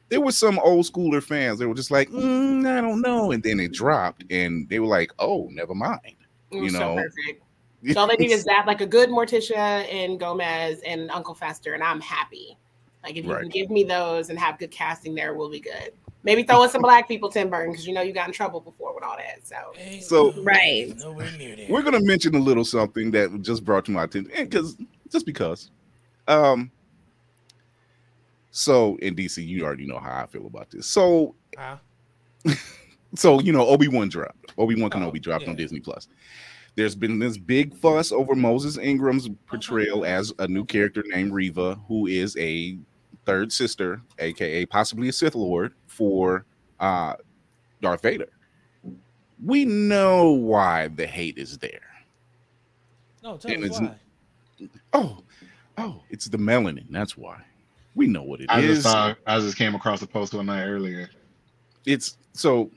there 0.08 0.20
were 0.20 0.32
some 0.32 0.58
old 0.60 0.86
schooler 0.86 1.22
fans. 1.22 1.58
They 1.58 1.66
were 1.66 1.74
just 1.74 1.90
like, 1.90 2.08
"Mm, 2.10 2.66
I 2.66 2.80
don't 2.80 3.00
know, 3.00 3.32
and 3.32 3.42
then 3.42 3.60
it 3.60 3.72
dropped, 3.72 4.24
and 4.30 4.68
they 4.68 4.78
were 4.78 4.86
like, 4.86 5.12
oh, 5.18 5.48
never 5.50 5.74
mind. 5.74 6.16
You 6.50 6.70
know. 6.70 6.94
perfect. 6.94 7.42
So 7.92 8.00
all 8.00 8.06
they 8.08 8.16
need 8.16 8.30
is 8.32 8.44
that, 8.46 8.64
like 8.66 8.80
a 8.80 8.86
good 8.86 9.08
Morticia 9.10 9.86
and 9.92 10.18
Gomez 10.18 10.80
and 10.86 11.10
Uncle 11.10 11.34
Fester, 11.34 11.74
and 11.74 11.82
I'm 11.82 12.00
happy. 12.00 12.56
Like 13.04 13.16
if 13.16 13.24
you 13.24 13.34
can 13.36 13.48
give 13.48 13.70
me 13.70 13.84
those 13.84 14.30
and 14.30 14.38
have 14.38 14.58
good 14.58 14.70
casting 14.70 15.14
there, 15.14 15.34
we'll 15.34 15.50
be 15.50 15.60
good. 15.60 15.92
Maybe 16.24 16.42
throw 16.42 16.64
in 16.64 16.70
some 16.70 16.82
black 16.82 17.06
people, 17.06 17.28
Tim 17.30 17.48
Burton, 17.50 17.70
because 17.70 17.86
you 17.86 17.94
know 17.94 18.00
you 18.02 18.12
got 18.12 18.26
in 18.26 18.34
trouble 18.34 18.58
before 18.60 18.92
with 18.94 19.04
all 19.04 19.16
that. 19.16 19.46
So 19.46 19.54
Ain't 19.78 20.02
So- 20.02 20.32
Right. 20.42 20.92
nowhere 20.98 21.30
near 21.38 21.54
there. 21.54 21.66
We're 21.70 21.82
gonna 21.82 22.00
mention 22.02 22.34
a 22.34 22.40
little 22.40 22.64
something 22.64 23.12
that 23.12 23.42
just 23.42 23.64
brought 23.64 23.84
to 23.84 23.92
my 23.92 24.04
attention, 24.04 24.32
because 24.44 24.76
just 25.10 25.24
because. 25.26 25.70
Um. 26.26 26.72
So 28.50 28.96
in 28.96 29.14
DC, 29.14 29.46
you 29.46 29.64
already 29.64 29.86
know 29.86 29.98
how 29.98 30.22
I 30.22 30.26
feel 30.26 30.46
about 30.46 30.70
this. 30.70 30.86
So 30.86 31.34
Huh? 31.56 31.76
so 33.14 33.40
you 33.40 33.52
know 33.52 33.66
Obi 33.66 33.86
Wan 33.88 34.08
dropped. 34.08 34.52
Obi 34.58 34.80
Wan 34.80 34.90
Oh, 34.92 34.96
Kenobi 34.98 35.20
dropped 35.22 35.46
on. 35.46 35.56
Disney 35.56 35.80
Plus. 35.80 36.08
There's 36.76 36.94
been 36.94 37.18
this 37.18 37.38
big 37.38 37.74
fuss 37.74 38.12
over 38.12 38.34
Moses 38.34 38.76
Ingram's 38.76 39.28
portrayal 39.46 40.04
as 40.04 40.32
a 40.38 40.46
new 40.46 40.64
character 40.64 41.02
named 41.06 41.32
Reva, 41.32 41.76
who 41.88 42.06
is 42.06 42.36
a 42.36 42.78
third 43.24 43.50
sister, 43.50 44.00
aka 44.18 44.66
possibly 44.66 45.08
a 45.08 45.12
Sith 45.12 45.34
Lord 45.34 45.72
for 45.86 46.44
uh, 46.78 47.14
Darth 47.80 48.02
Vader. 48.02 48.28
We 49.42 49.64
know 49.64 50.30
why 50.32 50.88
the 50.88 51.06
hate 51.06 51.38
is 51.38 51.58
there. 51.58 51.80
No, 53.22 53.36
tell 53.38 53.50
And 53.50 53.60
me 53.62 53.66
it's- 53.68 53.80
why. 53.80 53.96
Oh, 54.94 55.22
oh, 55.76 56.02
it's 56.10 56.26
the 56.26 56.38
melanin. 56.38 56.86
That's 56.90 57.16
why. 57.16 57.42
We 57.94 58.06
know 58.06 58.22
what 58.22 58.40
it 58.40 58.46
I 58.50 58.60
is. 58.60 58.78
just 58.78 58.82
saw. 58.82 59.14
I 59.26 59.38
just 59.40 59.56
came 59.58 59.74
across 59.74 60.00
a 60.02 60.06
post 60.06 60.32
one 60.34 60.46
night 60.46 60.64
earlier. 60.66 61.08
It's 61.86 62.16
so. 62.32 62.70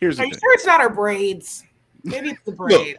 Here's 0.00 0.18
are 0.20 0.24
you 0.24 0.30
thing. 0.32 0.38
sure 0.40 0.54
it's 0.54 0.66
not 0.66 0.80
our 0.80 0.88
braids? 0.90 1.64
Maybe 2.04 2.30
it's 2.30 2.42
the 2.44 2.52
braid. 2.52 2.96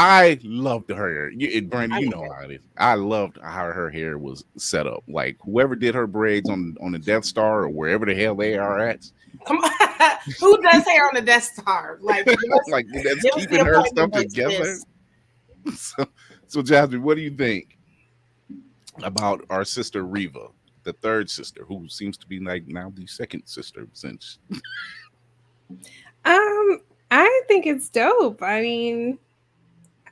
I 0.00 0.38
loved 0.44 0.90
her. 0.90 1.28
You, 1.30 1.62
Brandon, 1.62 1.98
you 1.98 2.08
know 2.08 2.22
know 2.22 2.32
how 2.32 2.44
it 2.44 2.52
is. 2.52 2.60
I 2.76 2.94
loved 2.94 3.36
how 3.42 3.64
her 3.64 3.90
hair 3.90 4.16
was 4.16 4.44
set 4.56 4.86
up. 4.86 5.02
Like 5.08 5.36
whoever 5.42 5.74
did 5.74 5.94
her 5.96 6.06
braids 6.06 6.48
on 6.48 6.76
on 6.80 6.92
the 6.92 7.00
Death 7.00 7.24
Star 7.24 7.64
or 7.64 7.68
wherever 7.68 8.06
the 8.06 8.14
hell 8.14 8.36
they 8.36 8.56
are 8.56 8.78
at, 8.78 9.10
Come 9.44 9.58
on, 9.58 9.70
who 10.40 10.62
does 10.62 10.84
hair 10.84 11.06
on 11.06 11.14
the 11.14 11.22
Death 11.22 11.44
Star? 11.44 11.98
Like, 12.00 12.24
give 12.26 12.38
like 12.68 12.86
that's 12.92 13.22
give 13.22 13.32
us 13.34 13.34
the 13.34 13.40
keeping 13.40 13.66
her 13.66 13.84
stuff 13.86 14.10
together. 14.12 14.76
So, 15.74 16.06
so 16.46 16.62
Jasmine, 16.62 17.02
what 17.02 17.16
do 17.16 17.20
you 17.20 17.30
think 17.30 17.76
about 19.02 19.44
our 19.50 19.66
sister 19.66 20.06
Reva, 20.06 20.46
the 20.84 20.94
third 20.94 21.28
sister, 21.28 21.62
who 21.66 21.86
seems 21.90 22.16
to 22.18 22.26
be 22.26 22.40
like 22.40 22.66
now 22.66 22.90
the 22.96 23.06
second 23.06 23.42
sister 23.44 23.86
since 23.92 24.38
Um, 26.24 26.80
I 27.10 27.42
think 27.48 27.66
it's 27.66 27.90
dope. 27.90 28.42
I 28.42 28.62
mean, 28.62 29.18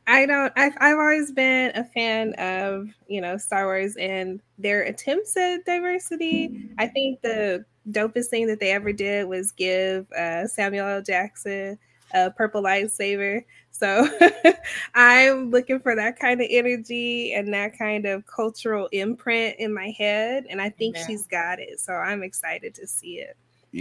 I 0.07 0.27
don't. 0.27 0.53
I've 0.57 0.75
I've 0.79 0.99
always 0.99 1.33
been 1.33 1.73
a 1.75 1.85
fan 1.85 2.35
of 2.35 2.89
you 3.09 3.21
know 3.21 3.37
Star 3.39 3.65
Wars 3.67 3.97
and 3.97 4.41
their 4.59 4.83
attempts 4.83 5.37
at 5.37 5.65
diversity. 5.65 6.71
I 6.79 6.87
think 6.87 7.21
the 7.23 7.65
dopest 7.91 8.27
thing 8.27 8.47
that 8.47 8.61
they 8.61 8.71
ever 8.71 8.93
did 8.93 9.29
was 9.29 9.53
give 9.53 10.11
uh, 10.13 10.47
Samuel 10.47 10.87
L. 10.87 11.03
Jackson 11.03 11.79
a 12.15 12.31
purple 12.31 12.63
lightsaber. 12.63 13.45
So 13.71 14.09
I'm 14.95 15.51
looking 15.51 15.81
for 15.81 15.95
that 15.97 16.19
kind 16.19 16.41
of 16.41 16.47
energy 16.51 17.35
and 17.35 17.53
that 17.53 17.77
kind 17.77 18.07
of 18.07 18.25
cultural 18.27 18.89
imprint 18.93 19.57
in 19.59 19.75
my 19.75 19.93
head, 19.99 20.47
and 20.49 20.61
I 20.63 20.71
think 20.71 20.97
Yeah. 20.97 21.07
she's 21.07 21.27
got 21.27 21.59
it. 21.59 21.81
So 21.81 21.93
I'm 21.93 22.23
excited 22.23 22.75
to 22.77 22.87
see 22.87 23.19
it. 23.19 23.37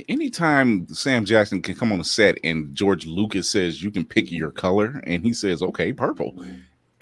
Anytime 0.10 0.88
Sam 0.94 1.26
Jackson 1.26 1.62
can 1.62 1.76
come 1.76 1.92
on 1.92 2.00
a 2.00 2.04
set 2.04 2.38
and 2.44 2.74
George 2.76 3.06
Lucas 3.06 3.50
says 3.50 3.82
you 3.84 3.92
can 3.92 4.06
pick 4.06 4.32
your 4.32 4.52
color, 4.52 5.02
and 5.06 5.24
he 5.24 5.34
says, 5.34 5.62
"Okay, 5.62 5.94
purple," 5.94 6.44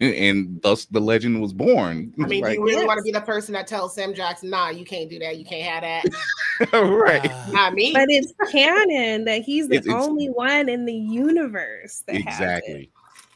and 0.00 0.60
thus 0.62 0.86
the 0.86 1.00
legend 1.00 1.40
was 1.40 1.52
born. 1.52 2.12
I 2.22 2.26
mean, 2.26 2.42
Like, 2.42 2.52
do 2.54 2.60
you 2.60 2.64
really 2.64 2.78
yes. 2.80 2.86
want 2.86 2.98
to 2.98 3.02
be 3.02 3.12
the 3.12 3.20
person 3.20 3.52
that 3.54 3.66
tells 3.66 3.94
Sam 3.94 4.14
Jackson, 4.14 4.50
"Nah, 4.50 4.70
you 4.70 4.84
can't 4.84 5.08
do 5.10 5.18
that. 5.20 5.38
You 5.38 5.44
can't 5.44 5.62
have 5.64 5.82
that." 5.82 6.72
right? 6.72 7.30
Ah, 7.30 7.50
Not 7.52 7.74
me. 7.74 7.92
But 7.92 8.06
it's 8.08 8.32
canon 8.50 9.24
that 9.24 9.42
he's 9.42 9.68
the 9.68 9.76
It's- 9.76 9.86
it's- 9.86 10.04
only 10.06 10.28
one 10.28 10.68
in 10.68 10.86
the 10.86 10.94
universe 10.94 12.02
that 12.06 12.14
has 12.16 12.22
it. 12.22 12.28
exactly. 12.28 12.90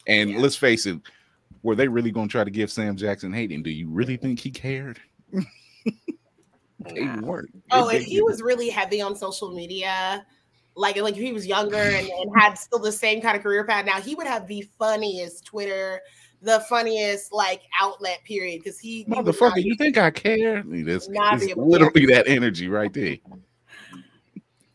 And 0.07 0.31
Yeah. 0.31 0.39
let's 0.39 0.57
face 0.57 0.87
it, 0.87 0.99
were 1.63 1.75
they 1.75 1.87
really 1.89 2.11
going 2.11 2.29
to 2.29 2.33
try 2.33 2.43
to 2.45 2.51
give 2.51 2.71
Sam 2.73 2.97
Jackson 2.97 3.33
hate? 3.33 3.53
And 3.53 3.63
do 3.63 3.71
you 3.71 3.89
really 3.89 4.17
think 4.17 4.41
he 4.41 4.51
cared? 4.51 4.99
they 6.81 7.05
Nah. 7.05 7.21
weren't. 7.21 7.51
Oh, 7.71 7.89
They- 7.89 7.97
if 7.99 8.05
he 8.05 8.23
was 8.23 8.43
really 8.43 8.69
heavy 8.71 9.01
on 9.01 9.15
social 9.17 9.53
media, 9.53 10.25
like 10.77 10.97
like 10.97 11.15
if 11.17 11.21
he 11.23 11.33
was 11.33 11.47
younger 11.47 11.77
and, 11.77 12.09
and 12.09 12.31
had 12.37 12.55
still 12.55 12.79
the 12.79 12.93
same 12.93 13.21
kind 13.21 13.37
of 13.37 13.43
career 13.43 13.65
path, 13.65 13.85
now 13.85 14.01
he 14.01 14.15
would 14.15 14.27
have 14.27 14.47
the 14.47 14.63
funniest 14.79 15.45
Twitter, 15.45 16.01
the 16.43 16.61
funniest 16.61 17.33
like 17.33 17.63
outlet 17.81 18.21
period 18.25 18.61
because 18.63 18.79
he, 18.79 18.99
he 18.99 19.05
not 19.09 19.25
Motherfucker, 19.25 19.57
be- 19.57 19.63
you 19.63 19.75
think 19.77 19.99
I 19.99 20.11
care? 20.11 20.63
That's 20.65 21.09
Not 21.09 21.35
it's 21.35 21.47
be 21.47 21.55
literally 21.55 22.07
that 22.07 22.27
energy 22.29 22.69
right 22.69 22.93
there. 22.93 23.17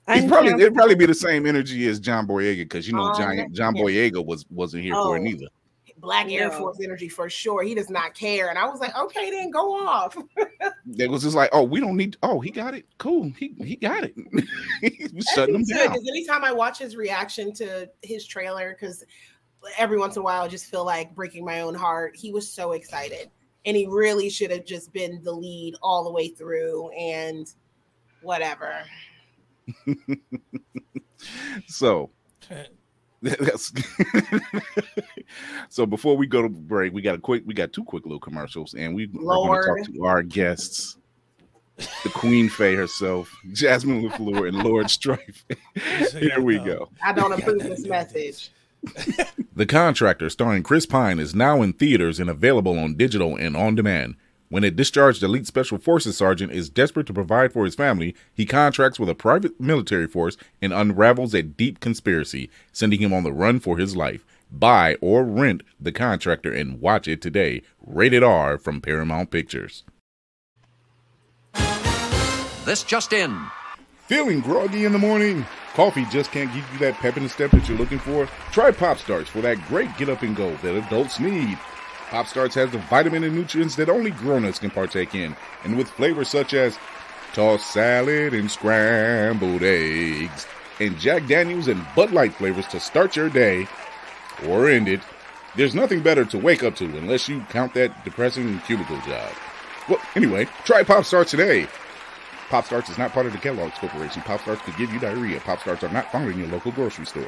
It's 0.07 0.27
probably 0.27 0.51
it'd 0.51 0.75
probably 0.75 0.93
be 0.95 1.07
the 1.07 1.15
same 1.15 1.47
energy 1.47 1.87
as 1.87 1.99
John 1.99 2.27
Boyega 2.27 2.57
because 2.59 2.87
you 2.87 2.93
know 2.93 3.05
Um, 3.05 3.17
John 3.17 3.53
John 3.53 3.75
yeah. 3.75 3.81
Boyega 3.83 4.23
was 4.23 4.45
wasn't 4.51 4.83
here 4.83 4.93
for 4.93 5.17
it 5.17 5.21
Oh. 5.21 5.23
Neither. 6.05 6.25
Black 6.25 6.31
Air 6.31 6.51
Force 6.51 6.77
energy 6.83 7.09
for 7.09 7.29
sure. 7.29 7.63
He 7.63 7.75
does 7.75 7.89
not 7.89 8.13
care, 8.13 8.49
and 8.49 8.57
I 8.57 8.65
was 8.65 8.79
like, 8.79 8.97
okay, 8.97 9.31
then 9.31 9.51
go 9.51 9.85
off. 9.85 10.17
It 10.97 11.09
was 11.09 11.23
just 11.23 11.35
like, 11.35 11.49
oh, 11.51 11.63
we 11.63 11.79
don't 11.79 11.97
need. 11.97 12.15
Oh, 12.21 12.39
he 12.39 12.51
got 12.51 12.75
it. 12.75 12.85
Cool. 12.99 13.31
He 13.37 13.55
he 13.63 13.75
got 13.75 14.03
it. 14.03 14.13
he 14.81 15.07
was 15.13 15.25
shutting 15.33 15.53
them 15.53 15.63
down. 15.63 15.87
Because 15.87 16.07
anytime 16.07 16.45
I 16.45 16.53
watch 16.53 16.77
his 16.77 16.95
reaction 16.95 17.51
to 17.53 17.89
his 18.03 18.25
trailer, 18.27 18.77
because 18.79 19.03
every 19.79 19.97
once 19.97 20.15
in 20.15 20.21
a 20.21 20.23
while 20.23 20.43
I 20.43 20.47
just 20.47 20.67
feel 20.67 20.85
like 20.85 21.15
breaking 21.15 21.43
my 21.43 21.61
own 21.61 21.73
heart. 21.73 22.15
He 22.15 22.31
was 22.31 22.47
so 22.47 22.73
excited, 22.73 23.31
and 23.65 23.75
he 23.75 23.87
really 23.87 24.29
should 24.29 24.51
have 24.51 24.63
just 24.63 24.93
been 24.93 25.21
the 25.23 25.31
lead 25.31 25.75
all 25.81 26.03
the 26.03 26.11
way 26.11 26.27
through. 26.27 26.91
And 26.91 27.51
whatever. 28.21 28.83
So 31.67 32.09
that's 32.49 32.69
so 35.69 35.85
before 35.85 36.17
we 36.17 36.27
go 36.27 36.41
to 36.41 36.49
break, 36.49 36.93
we 36.93 37.01
got 37.01 37.15
a 37.15 37.19
quick 37.19 37.43
we 37.45 37.53
got 37.53 37.73
two 37.73 37.83
quick 37.83 38.05
little 38.05 38.19
commercials, 38.19 38.73
and 38.73 38.95
we, 38.95 39.07
we're 39.07 39.23
going 39.23 39.61
to 39.61 39.67
talk 39.67 39.93
to 39.93 40.05
our 40.05 40.21
guests, 40.21 40.97
the 41.77 42.09
Queen 42.09 42.49
Fae 42.49 42.73
herself, 42.73 43.35
Jasmine 43.51 44.03
La 44.03 44.15
Fleur, 44.15 44.47
and 44.47 44.63
Lord 44.63 44.89
Strife. 44.89 45.45
Here 46.11 46.41
we 46.41 46.59
go. 46.59 46.89
I 47.03 47.13
don't 47.13 47.31
approve 47.31 47.63
this 47.63 47.85
message. 47.87 48.51
The 49.55 49.65
Contractor, 49.65 50.29
starring 50.29 50.61
Chris 50.61 50.85
Pine, 50.85 51.19
is 51.19 51.33
now 51.33 51.61
in 51.61 51.73
theaters 51.73 52.19
and 52.19 52.29
available 52.29 52.77
on 52.77 52.95
digital 52.95 53.35
and 53.35 53.57
on 53.57 53.73
demand. 53.73 54.15
When 54.55 54.63
a 54.63 54.71
discharged 54.71 55.21
elite 55.21 55.47
special 55.47 55.77
forces 55.77 56.15
sergeant 56.15 56.53
is 56.53 56.69
desperate 56.69 57.07
to 57.07 57.13
provide 57.13 57.51
for 57.51 57.65
his 57.65 57.75
family, 57.75 58.15
he 58.33 58.45
contracts 58.45 58.97
with 58.97 59.09
a 59.09 59.13
private 59.13 59.59
military 59.59 60.07
force 60.07 60.37
and 60.61 60.71
unravels 60.71 61.33
a 61.33 61.43
deep 61.43 61.81
conspiracy, 61.81 62.49
sending 62.71 63.01
him 63.01 63.11
on 63.11 63.25
the 63.25 63.33
run 63.33 63.59
for 63.59 63.77
his 63.77 63.97
life. 63.97 64.25
Buy 64.49 64.95
or 65.01 65.25
rent 65.25 65.61
The 65.77 65.91
Contractor 65.91 66.53
and 66.53 66.79
watch 66.79 67.05
it 67.05 67.21
today. 67.21 67.63
Rated 67.85 68.23
R 68.23 68.57
from 68.57 68.79
Paramount 68.79 69.29
Pictures. 69.29 69.83
This 72.63 72.83
just 72.83 73.11
in. 73.11 73.37
Feeling 74.07 74.39
groggy 74.39 74.85
in 74.85 74.93
the 74.93 74.97
morning? 74.97 75.45
Coffee 75.73 76.05
just 76.09 76.31
can't 76.31 76.53
give 76.53 76.65
you 76.71 76.79
that 76.79 76.93
pep 76.93 77.17
in 77.17 77.23
the 77.23 77.29
step 77.29 77.51
that 77.51 77.67
you're 77.67 77.77
looking 77.77 77.99
for? 77.99 78.29
Try 78.53 78.71
Pop 78.71 78.99
Starts 78.99 79.29
for 79.29 79.41
that 79.41 79.57
great 79.67 79.89
get 79.97 80.07
up 80.07 80.21
and 80.21 80.33
go 80.33 80.55
that 80.55 80.77
adults 80.77 81.19
need. 81.19 81.59
Pop 82.09 82.27
Starts 82.27 82.55
has 82.55 82.71
the 82.71 82.77
vitamin 82.77 83.23
and 83.23 83.35
nutrients 83.35 83.75
that 83.75 83.89
only 83.89 84.11
grown-ups 84.11 84.59
can 84.59 84.69
partake 84.69 85.15
in, 85.15 85.35
and 85.63 85.77
with 85.77 85.89
flavors 85.89 86.29
such 86.29 86.53
as 86.53 86.77
tossed 87.33 87.71
salad 87.71 88.33
and 88.33 88.49
scrambled 88.49 89.63
eggs, 89.63 90.45
and 90.79 90.97
Jack 90.99 91.27
Daniels 91.27 91.67
and 91.67 91.85
Bud 91.95 92.11
Light 92.11 92.33
flavors 92.33 92.67
to 92.67 92.79
start 92.79 93.15
your 93.15 93.29
day 93.29 93.67
or 94.47 94.69
end 94.69 94.87
it. 94.87 95.01
There's 95.55 95.73
nothing 95.73 96.01
better 96.01 96.25
to 96.25 96.37
wake 96.37 96.63
up 96.63 96.75
to 96.75 96.85
unless 96.85 97.27
you 97.27 97.41
count 97.49 97.73
that 97.73 98.03
depressing 98.05 98.59
cubicle 98.59 98.99
job. 99.01 99.31
Well, 99.89 99.99
anyway, 100.15 100.47
try 100.63 100.83
Pop 100.83 101.05
Starts 101.05 101.31
today. 101.31 101.67
Pop 102.49 102.65
Starts 102.65 102.89
is 102.89 102.97
not 102.97 103.13
part 103.13 103.25
of 103.25 103.31
the 103.31 103.39
Kellogg's 103.39 103.77
Corporation. 103.79 104.21
Pop 104.21 104.41
Starts 104.41 104.61
could 104.61 104.77
give 104.77 104.93
you 104.93 104.99
diarrhea. 104.99 105.39
Pop 105.39 105.59
Starts 105.61 105.83
are 105.83 105.91
not 105.91 106.11
found 106.11 106.29
in 106.29 106.37
your 106.37 106.47
local 106.49 106.71
grocery 106.71 107.05
store. 107.05 107.27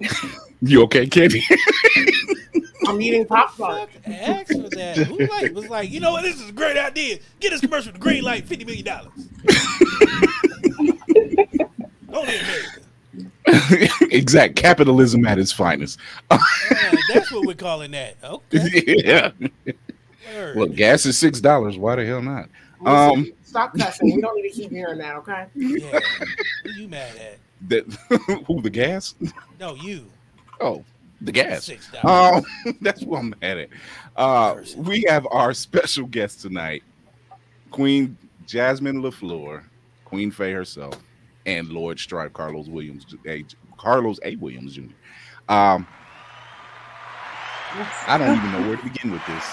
you 0.62 0.82
okay, 0.82 1.06
Candy? 1.06 1.42
I'm 2.86 3.00
eating 3.00 3.26
popcorn. 3.26 3.88
Ask 4.04 4.52
for 4.52 4.68
that. 4.70 4.96
Who 4.98 5.18
like 5.18 5.52
was 5.54 5.68
like, 5.68 5.90
you 5.90 6.00
know 6.00 6.12
what? 6.12 6.22
This 6.22 6.40
is 6.40 6.48
a 6.50 6.52
great 6.52 6.76
idea. 6.76 7.18
Get 7.40 7.50
this 7.50 7.60
commercial 7.60 7.92
with 7.92 8.00
green 8.00 8.22
light, 8.22 8.46
fifty 8.46 8.64
million 8.64 8.84
dollars. 8.84 9.12
Only 12.12 12.36
in 12.36 12.44
America. 12.44 12.80
exact 14.10 14.56
capitalism 14.56 15.26
at 15.26 15.38
its 15.38 15.52
finest. 15.52 15.98
Uh, 16.30 16.38
that's 17.14 17.32
what 17.32 17.46
we're 17.46 17.54
calling 17.54 17.92
that. 17.92 18.16
Okay. 18.22 18.84
yeah. 19.04 19.30
Word. 20.34 20.56
Look, 20.56 20.74
gas 20.74 21.06
is 21.06 21.16
six 21.16 21.40
dollars. 21.40 21.78
Why 21.78 21.96
the 21.96 22.04
hell 22.04 22.20
not? 22.20 22.48
Um, 22.84 23.32
stop 23.44 23.76
cussing. 23.76 24.14
We 24.14 24.20
don't 24.20 24.36
need 24.36 24.50
to 24.50 24.54
keep 24.54 24.70
hearing 24.70 24.98
that, 24.98 25.14
okay? 25.16 25.46
Yeah. 25.54 26.00
Who 26.64 26.70
you 26.72 26.88
mad 26.88 27.16
at? 27.16 27.38
That 27.68 27.84
who 28.46 28.60
the 28.60 28.70
gas? 28.70 29.14
No, 29.58 29.74
you. 29.74 30.06
Oh, 30.60 30.84
the 31.20 31.32
gas. 31.32 31.64
Six. 31.64 31.88
Um, 32.04 32.44
that's 32.80 33.02
what 33.02 33.18
I'm 33.18 33.34
mad 33.40 33.58
at. 33.58 33.68
Uh, 34.16 34.56
we 34.76 35.04
have 35.08 35.26
our 35.30 35.54
special 35.54 36.06
guest 36.06 36.42
tonight, 36.42 36.82
Queen 37.70 38.16
Jasmine 38.46 39.02
La 39.02 39.10
Fleur, 39.10 39.64
Queen 40.04 40.30
Fae 40.30 40.50
herself, 40.50 40.94
and 41.46 41.68
Lord 41.68 41.98
Strife 41.98 42.32
Carlos 42.32 42.68
Williams, 42.68 43.06
a, 43.26 43.44
Carlos 43.78 44.18
A. 44.22 44.36
Williams 44.36 44.74
Jr. 44.74 44.82
Um, 45.48 45.86
I 48.06 48.16
don't 48.18 48.36
even 48.36 48.52
know 48.52 48.68
where 48.68 48.76
to 48.76 48.82
begin 48.82 49.10
with 49.10 49.24
this. 49.26 49.44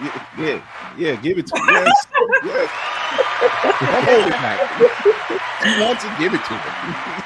Yeah, 0.00 0.26
yeah, 0.38 0.62
yeah 0.96 1.16
give 1.16 1.38
it 1.38 1.46
to 1.48 1.54
me. 1.56 1.72
Yes, 1.72 2.06
yes. 2.44 2.99
Don't 3.80 4.04
hold 4.04 4.26
it 4.26 4.30
back. 4.30 4.60
She 5.62 5.80
wants 5.80 6.02
to 6.04 6.16
give 6.18 6.34
it 6.34 6.44
to 6.44 6.54
her. 6.54 7.24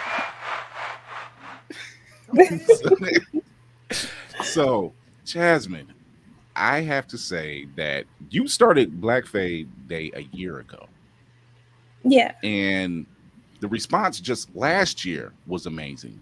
so, 4.45 4.93
Jasmine, 5.25 5.93
I 6.57 6.81
have 6.81 7.07
to 7.09 7.19
say 7.19 7.67
that 7.77 8.05
you 8.31 8.49
started 8.49 9.01
Black 9.01 9.27
Fae 9.27 9.67
Day 9.87 10.11
a 10.15 10.23
year 10.37 10.59
ago, 10.61 10.87
Yeah. 12.05 12.33
and 12.43 13.07
the 13.61 13.69
response 13.69 14.21
just 14.21 14.55
last 14.55 15.05
year 15.05 15.33
was 15.47 15.67
amazing. 15.67 16.21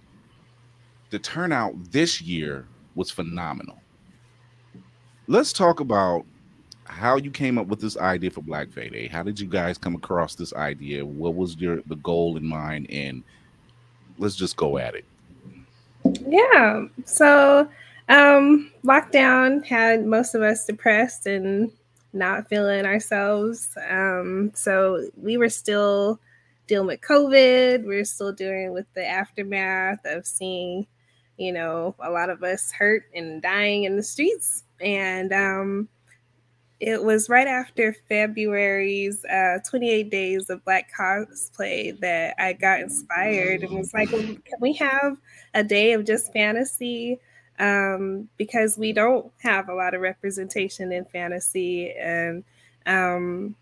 The 1.11 1.19
turnout 1.19 1.75
this 1.93 2.21
year 2.21 2.67
was 2.95 3.11
phenomenal. 3.11 3.79
Let's 5.27 5.53
talk 5.53 5.81
about 5.81 6.25
how 6.93 7.17
you 7.17 7.31
came 7.31 7.59
up 7.59 7.67
with 7.67 7.81
this 7.81 7.97
idea 7.97 8.31
for 8.31 8.43
Black 8.43 8.71
Fae 8.71 8.89
Day. 8.89 9.09
How 9.09 9.23
did 9.23 9.41
you 9.41 9.47
guys 9.47 9.79
come 9.79 9.95
across 9.95 10.35
this 10.35 10.53
idea? 10.53 11.05
What 11.05 11.35
was 11.35 11.57
your 11.57 11.81
the 11.87 11.97
goal 11.97 12.37
in 12.37 12.47
mind? 12.47 12.87
And 12.91 13.25
let's 14.19 14.37
just 14.37 14.57
go 14.57 14.79
at 14.79 14.95
it. 14.95 15.05
Yeah. 16.27 16.87
So 17.05 17.69
um 18.09 18.71
lockdown 18.85 19.65
had 19.65 20.05
most 20.05 20.35
of 20.35 20.43
us 20.43 20.67
depressed 20.67 21.27
and 21.27 21.73
not 22.13 22.49
feeling 22.49 22.85
ourselves. 22.85 23.77
Um 23.89 24.53
so 24.55 25.09
we 25.17 25.37
were 25.39 25.49
still 25.49 26.21
dealing 26.67 26.89
with 26.89 27.01
COVID. 27.01 27.85
We 27.85 27.97
are 27.97 28.05
still 28.05 28.33
dealing 28.33 28.73
with 28.73 28.87
the 28.95 29.07
aftermath 29.07 30.01
of 30.05 30.27
seeing, 30.27 30.87
you 31.39 31.53
know, 31.53 31.95
a 32.01 32.11
lot 32.11 32.31
of 32.31 32.43
us 32.43 32.71
hurt 32.71 33.05
and 33.15 33.41
dying 33.41 33.85
in 33.85 33.97
the 33.97 34.03
streets. 34.03 34.65
And 34.81 35.33
um 35.33 35.89
it 36.83 37.05
was 37.05 37.29
right 37.29 37.47
after 37.47 37.95
February's 38.09 39.25
uh, 39.27 39.59
28 39.65 40.11
Days 40.11 40.51
of 40.51 40.65
Black 40.65 40.91
Cosplay 40.93 41.99
that 42.01 42.35
I 42.41 42.55
got 42.55 42.81
inspired 42.81 43.63
and 43.63 43.79
was 43.79 43.95
like, 43.95 44.11
well, 44.11 44.23
can 44.23 44.59
we 44.61 44.73
have 44.73 45.17
a 45.55 45.63
day 45.63 45.93
of 45.93 46.05
just 46.05 46.33
fantasy? 46.33 47.21
Um, 47.61 48.29
because 48.37 48.77
we 48.77 48.93
don't 48.93 49.31
have 49.39 49.69
a 49.69 49.75
lot 49.75 49.95
of 49.95 50.01
representation 50.01 50.91
in 50.91 51.05
fantasy. 51.05 51.93
And 51.93 52.43
um, 52.85 53.55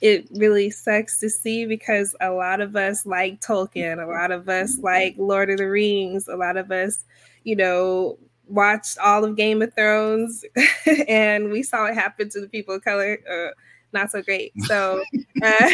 it 0.00 0.26
really 0.34 0.70
sucks 0.70 1.20
to 1.20 1.30
see 1.30 1.64
because 1.64 2.16
a 2.20 2.32
lot 2.32 2.60
of 2.60 2.74
us 2.74 3.06
like 3.06 3.40
Tolkien, 3.40 4.02
a 4.02 4.10
lot 4.10 4.32
of 4.32 4.48
us 4.48 4.80
like 4.80 5.14
Lord 5.16 5.48
of 5.48 5.58
the 5.58 5.68
Rings, 5.70 6.26
a 6.26 6.34
lot 6.34 6.56
of 6.56 6.72
us, 6.72 7.04
you 7.44 7.54
know, 7.54 8.18
watched 8.48 8.98
all 8.98 9.24
of 9.24 9.36
Game 9.36 9.62
of 9.62 9.74
Thrones 9.74 10.44
and 11.08 11.50
we 11.50 11.62
saw 11.62 11.86
it 11.86 11.94
happen 11.94 12.28
to 12.30 12.40
the 12.40 12.48
people 12.48 12.74
of 12.74 12.84
color. 12.84 13.18
Uh, 13.30 13.54
not 13.92 14.10
so 14.10 14.22
great. 14.22 14.52
So, 14.64 15.02
uh, 15.42 15.70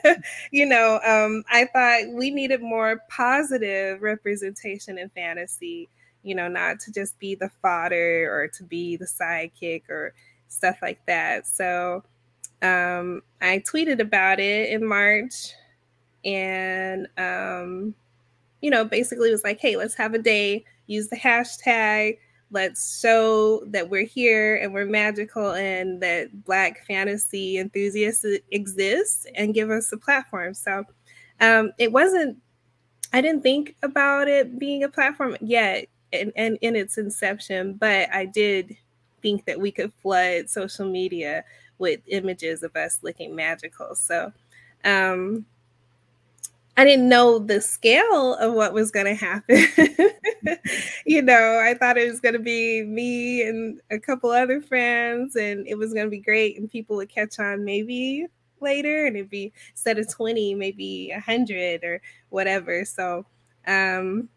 you 0.50 0.66
know, 0.66 1.00
um, 1.04 1.44
I 1.50 1.66
thought 1.66 2.14
we 2.14 2.30
needed 2.30 2.60
more 2.60 3.02
positive 3.08 4.02
representation 4.02 4.98
in 4.98 5.08
fantasy, 5.10 5.88
you 6.22 6.34
know, 6.34 6.48
not 6.48 6.80
to 6.80 6.92
just 6.92 7.18
be 7.18 7.34
the 7.34 7.50
fodder 7.62 8.28
or 8.32 8.48
to 8.48 8.64
be 8.64 8.96
the 8.96 9.06
sidekick 9.06 9.88
or 9.88 10.14
stuff 10.48 10.78
like 10.82 11.04
that. 11.06 11.46
So, 11.46 12.04
um, 12.62 13.22
I 13.40 13.62
tweeted 13.70 14.00
about 14.00 14.40
it 14.40 14.70
in 14.70 14.84
March 14.84 15.52
and, 16.24 17.06
um, 17.16 17.94
you 18.60 18.70
know, 18.70 18.84
basically 18.84 19.30
was 19.30 19.44
like, 19.44 19.60
hey, 19.60 19.76
let's 19.76 19.94
have 19.94 20.14
a 20.14 20.18
day 20.18 20.64
use 20.88 21.08
the 21.08 21.16
hashtag 21.16 22.18
let's 22.50 22.98
show 22.98 23.62
that 23.66 23.90
we're 23.90 24.06
here 24.06 24.56
and 24.56 24.72
we're 24.72 24.86
magical 24.86 25.52
and 25.52 26.00
that 26.00 26.44
black 26.44 26.84
fantasy 26.86 27.58
enthusiasts 27.58 28.24
exist 28.52 29.28
and 29.34 29.52
give 29.52 29.70
us 29.70 29.92
a 29.92 29.98
platform. 29.98 30.54
So 30.54 30.82
um, 31.40 31.72
it 31.78 31.92
wasn't 31.92 32.38
i 33.12 33.22
didn't 33.22 33.42
think 33.42 33.74
about 33.82 34.28
it 34.28 34.58
being 34.58 34.82
a 34.84 34.88
platform 34.88 35.34
yet 35.40 35.86
and, 36.12 36.30
and 36.36 36.58
in 36.60 36.76
its 36.76 36.98
inception 36.98 37.72
but 37.72 38.06
i 38.12 38.26
did 38.26 38.76
think 39.22 39.44
that 39.46 39.58
we 39.58 39.70
could 39.70 39.92
flood 40.02 40.48
social 40.48 40.86
media 40.86 41.44
with 41.78 42.00
images 42.06 42.62
of 42.62 42.74
us 42.76 42.98
looking 43.02 43.34
magical. 43.34 43.94
So 43.94 44.32
um, 44.84 45.46
I 46.78 46.84
didn't 46.84 47.08
know 47.08 47.40
the 47.40 47.60
scale 47.60 48.34
of 48.36 48.54
what 48.54 48.72
was 48.72 48.92
going 48.92 49.06
to 49.06 49.14
happen. 49.14 49.66
you 51.06 51.20
know, 51.22 51.60
I 51.60 51.74
thought 51.74 51.98
it 51.98 52.08
was 52.08 52.20
going 52.20 52.34
to 52.34 52.38
be 52.38 52.84
me 52.84 53.42
and 53.42 53.80
a 53.90 53.98
couple 53.98 54.30
other 54.30 54.60
friends, 54.62 55.34
and 55.34 55.66
it 55.66 55.76
was 55.76 55.92
going 55.92 56.06
to 56.06 56.10
be 56.10 56.20
great, 56.20 56.56
and 56.56 56.70
people 56.70 56.94
would 56.96 57.08
catch 57.08 57.40
on 57.40 57.64
maybe 57.64 58.26
later, 58.60 59.06
and 59.06 59.16
it'd 59.16 59.28
be 59.28 59.52
instead 59.72 59.98
of 59.98 60.08
20, 60.08 60.54
maybe 60.54 61.10
100 61.12 61.82
or 61.82 62.00
whatever. 62.28 62.84
So, 62.84 63.26
um, 63.66 64.28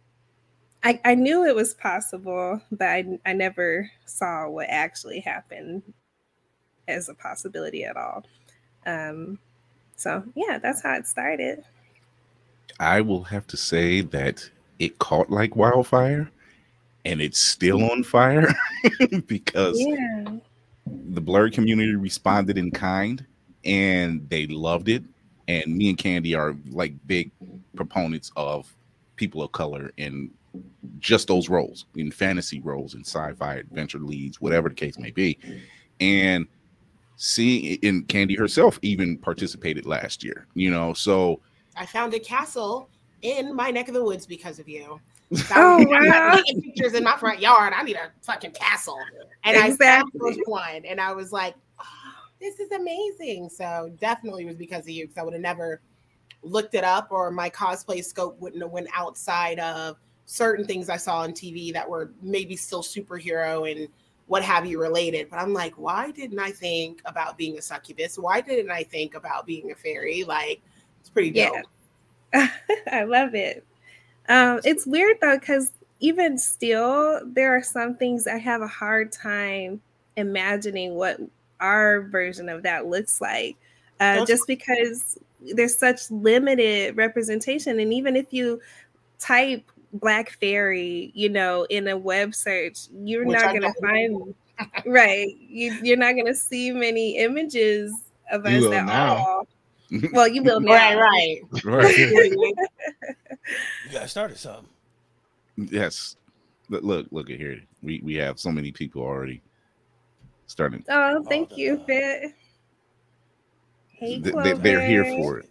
I, 0.83 0.99
I 1.05 1.15
knew 1.15 1.45
it 1.45 1.55
was 1.55 1.75
possible, 1.75 2.59
but 2.71 2.87
I, 2.87 3.19
I 3.25 3.33
never 3.33 3.91
saw 4.07 4.49
what 4.49 4.67
actually 4.69 5.19
happened 5.19 5.83
as 6.87 7.09
a 7.09 7.13
possibility 7.13 7.83
at 7.85 7.97
all. 7.97 8.25
Um, 8.85 9.39
so, 9.95 10.23
yeah, 10.35 10.59
that's 10.59 10.83
how 10.83 10.95
it 10.95 11.07
started. 11.07 11.63
I 12.79 13.01
will 13.01 13.23
have 13.23 13.47
to 13.47 13.57
say 13.57 14.01
that 14.01 14.49
it 14.79 14.99
caught 14.99 15.29
like 15.29 15.55
wildfire 15.55 16.29
and 17.05 17.21
it's 17.21 17.39
still 17.39 17.83
on 17.91 18.03
fire 18.03 18.47
because 19.27 19.77
Yeah. 19.79 20.37
the 20.85 21.21
Blerd 21.21 21.53
community 21.53 21.95
responded 21.95 22.57
in 22.57 22.71
kind 22.71 23.25
and 23.65 24.27
they 24.29 24.47
loved 24.47 24.89
it. 24.89 25.03
And 25.47 25.75
me 25.75 25.89
and 25.89 25.97
Candy 25.97 26.35
are 26.35 26.55
like 26.69 26.93
big 27.07 27.31
proponents 27.75 28.31
of 28.35 28.73
people 29.15 29.41
of 29.43 29.51
color 29.51 29.91
in 29.97 30.31
just 30.99 31.27
those 31.27 31.49
roles, 31.49 31.85
in 31.95 32.11
fantasy 32.11 32.59
roles, 32.61 32.93
in 32.95 33.01
sci-fi 33.01 33.55
adventure 33.55 33.99
leads, 33.99 34.39
whatever 34.41 34.69
the 34.69 34.75
case 34.75 34.97
may 34.97 35.11
be. 35.11 35.37
And 35.99 36.47
seeing 37.17 37.77
in 37.81 38.03
Candy 38.05 38.35
herself 38.35 38.79
even 38.81 39.17
participated 39.17 39.85
last 39.85 40.23
year, 40.23 40.47
you 40.53 40.71
know, 40.71 40.93
so 40.93 41.39
I 41.75 41.85
found 41.85 42.13
a 42.13 42.19
castle 42.19 42.89
in 43.21 43.55
my 43.55 43.71
neck 43.71 43.87
of 43.87 43.93
the 43.93 44.03
woods 44.03 44.25
because 44.25 44.59
of 44.59 44.67
you. 44.67 44.99
So 45.33 45.55
Oh, 45.55 45.77
I'm 45.77 46.07
wow. 46.07 46.31
taking 46.35 46.61
pictures 46.61 46.93
in 46.93 47.03
my 47.03 47.17
front 47.17 47.39
yard. 47.39 47.73
I 47.75 47.83
need 47.83 47.95
a 47.95 48.11
fucking 48.21 48.51
castle. 48.51 48.99
And 49.43 49.57
I 49.57 49.67
Exactly. 49.67 50.19
found 50.21 50.37
this 50.37 50.45
one 50.45 50.85
and 50.85 50.99
I 50.99 51.13
was 51.13 51.31
like, 51.31 51.55
oh, 51.79 51.83
this 52.39 52.59
is 52.59 52.71
amazing. 52.71 53.49
So 53.49 53.91
definitely 53.99 54.45
was 54.45 54.55
because 54.55 54.81
of 54.81 54.89
you 54.89 55.07
because 55.07 55.17
I 55.17 55.23
would 55.23 55.33
have 55.33 55.41
never 55.41 55.81
looked 56.43 56.75
it 56.75 56.83
up 56.83 57.07
or 57.11 57.31
my 57.31 57.49
cosplay 57.49 58.03
scope 58.03 58.39
wouldn't 58.39 58.61
have 58.61 58.71
went 58.71 58.87
outside 58.93 59.59
of 59.59 59.97
certain 60.25 60.65
things 60.65 60.89
I 60.89 60.97
saw 60.97 61.19
on 61.19 61.31
TV 61.33 61.73
that 61.73 61.87
were 61.87 62.11
maybe 62.21 62.55
still 62.55 62.81
superhero 62.81 63.69
and 63.71 63.87
what 64.27 64.43
have 64.43 64.65
you 64.65 64.79
related. 64.79 65.29
But 65.29 65.39
I'm 65.39 65.53
like, 65.53 65.73
why 65.77 66.11
didn't 66.11 66.39
I 66.39 66.51
think 66.51 67.01
about 67.05 67.37
being 67.37 67.57
a 67.57 67.61
succubus? 67.61 68.17
Why 68.17 68.41
didn't 68.41 68.71
I 68.71 68.83
think 68.83 69.15
about 69.15 69.45
being 69.45 69.71
a 69.71 69.75
fairy? 69.75 70.23
Like, 70.23 70.61
it's 71.01 71.09
pretty 71.09 71.31
dope. 71.31 71.55
Yeah. 72.33 72.47
I 72.91 73.03
love 73.03 73.35
it. 73.35 73.65
Um, 74.29 74.61
it's 74.63 74.85
weird 74.85 75.17
though, 75.19 75.37
because 75.37 75.73
even 75.99 76.37
still, 76.37 77.21
there 77.25 77.55
are 77.55 77.63
some 77.63 77.95
things 77.95 78.27
I 78.27 78.37
have 78.37 78.61
a 78.61 78.67
hard 78.67 79.11
time 79.11 79.81
imagining 80.15 80.95
what 80.95 81.19
our 81.59 82.03
version 82.03 82.47
of 82.47 82.63
that 82.63 82.87
looks 82.87 83.19
like. 83.19 83.57
Uh, 83.99 84.25
just 84.25 84.47
because 84.47 85.19
there's 85.53 85.77
such 85.77 86.09
limited 86.09 86.97
representation. 86.97 87.79
And 87.79 87.93
even 87.93 88.15
if 88.15 88.25
you 88.31 88.59
type 89.19 89.63
black 89.93 90.31
fairy, 90.31 91.11
you 91.13 91.29
know, 91.29 91.67
in 91.69 91.87
a 91.87 91.97
web 91.97 92.33
search, 92.33 92.87
you're 93.03 93.25
Which 93.25 93.37
not 93.39 93.51
going 93.51 93.61
to 93.61 93.73
find 93.79 94.35
right. 94.85 95.35
You, 95.39 95.73
you're 95.83 95.97
not 95.97 96.13
going 96.13 96.25
to 96.25 96.35
see 96.35 96.71
many 96.71 97.17
images 97.17 97.93
of 98.31 98.45
us 98.45 98.65
at 98.65 98.89
all. 98.89 99.47
Well, 100.13 100.27
you 100.27 100.43
will 100.43 100.59
now. 100.61 100.71
right, 100.71 100.97
right, 100.97 101.39
right. 101.65 101.97
you 101.97 102.55
got 103.91 104.09
started 104.09 104.37
something. 104.37 104.69
Yes. 105.57 106.15
But 106.69 106.83
Look, 106.83 107.07
look 107.11 107.29
at 107.29 107.37
here. 107.37 107.59
We 107.83 107.99
we 108.01 108.15
have 108.15 108.39
so 108.39 108.49
many 108.49 108.71
people 108.71 109.01
already 109.01 109.41
starting. 110.47 110.85
Oh, 110.89 111.17
oh 111.17 111.23
thank 111.23 111.51
oh, 111.51 111.57
you, 111.57 111.83
Fit. 111.85 112.33
Hey, 113.89 114.19
they, 114.19 114.53
they're 114.53 114.87
here 114.87 115.03
for 115.03 115.39
it. 115.39 115.49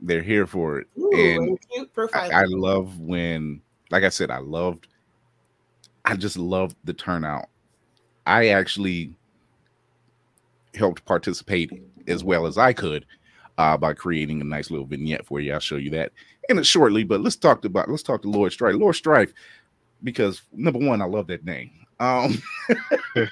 They're 0.00 0.22
here 0.22 0.46
for 0.46 0.80
it, 0.80 0.86
Ooh, 0.98 1.10
and 1.14 1.58
I, 2.12 2.42
I 2.42 2.44
love 2.44 3.00
when, 3.00 3.62
like 3.90 4.04
I 4.04 4.10
said, 4.10 4.30
I 4.30 4.38
loved. 4.38 4.86
I 6.04 6.14
just 6.14 6.36
loved 6.36 6.76
the 6.84 6.92
turnout. 6.92 7.46
I 8.26 8.48
actually 8.48 9.14
helped 10.74 11.04
participate 11.06 11.82
as 12.06 12.22
well 12.22 12.46
as 12.46 12.58
I 12.58 12.74
could 12.74 13.06
uh, 13.58 13.76
by 13.76 13.92
creating 13.92 14.40
a 14.40 14.44
nice 14.44 14.70
little 14.70 14.86
vignette 14.86 15.26
for 15.26 15.40
you. 15.40 15.52
I'll 15.52 15.60
show 15.60 15.76
you 15.76 15.90
that 15.90 16.12
in 16.48 16.58
it 16.58 16.66
shortly. 16.66 17.04
But 17.04 17.20
let's 17.20 17.36
talk 17.36 17.64
about 17.64 17.88
let's 17.88 18.02
talk 18.02 18.22
to 18.22 18.30
Lord 18.30 18.52
Strife. 18.52 18.74
Lord 18.76 18.96
Strife, 18.96 19.32
because 20.02 20.42
number 20.52 20.78
one, 20.78 21.00
I 21.02 21.06
love 21.06 21.26
that 21.28 21.44
name. 21.44 21.70
Um, 22.00 22.42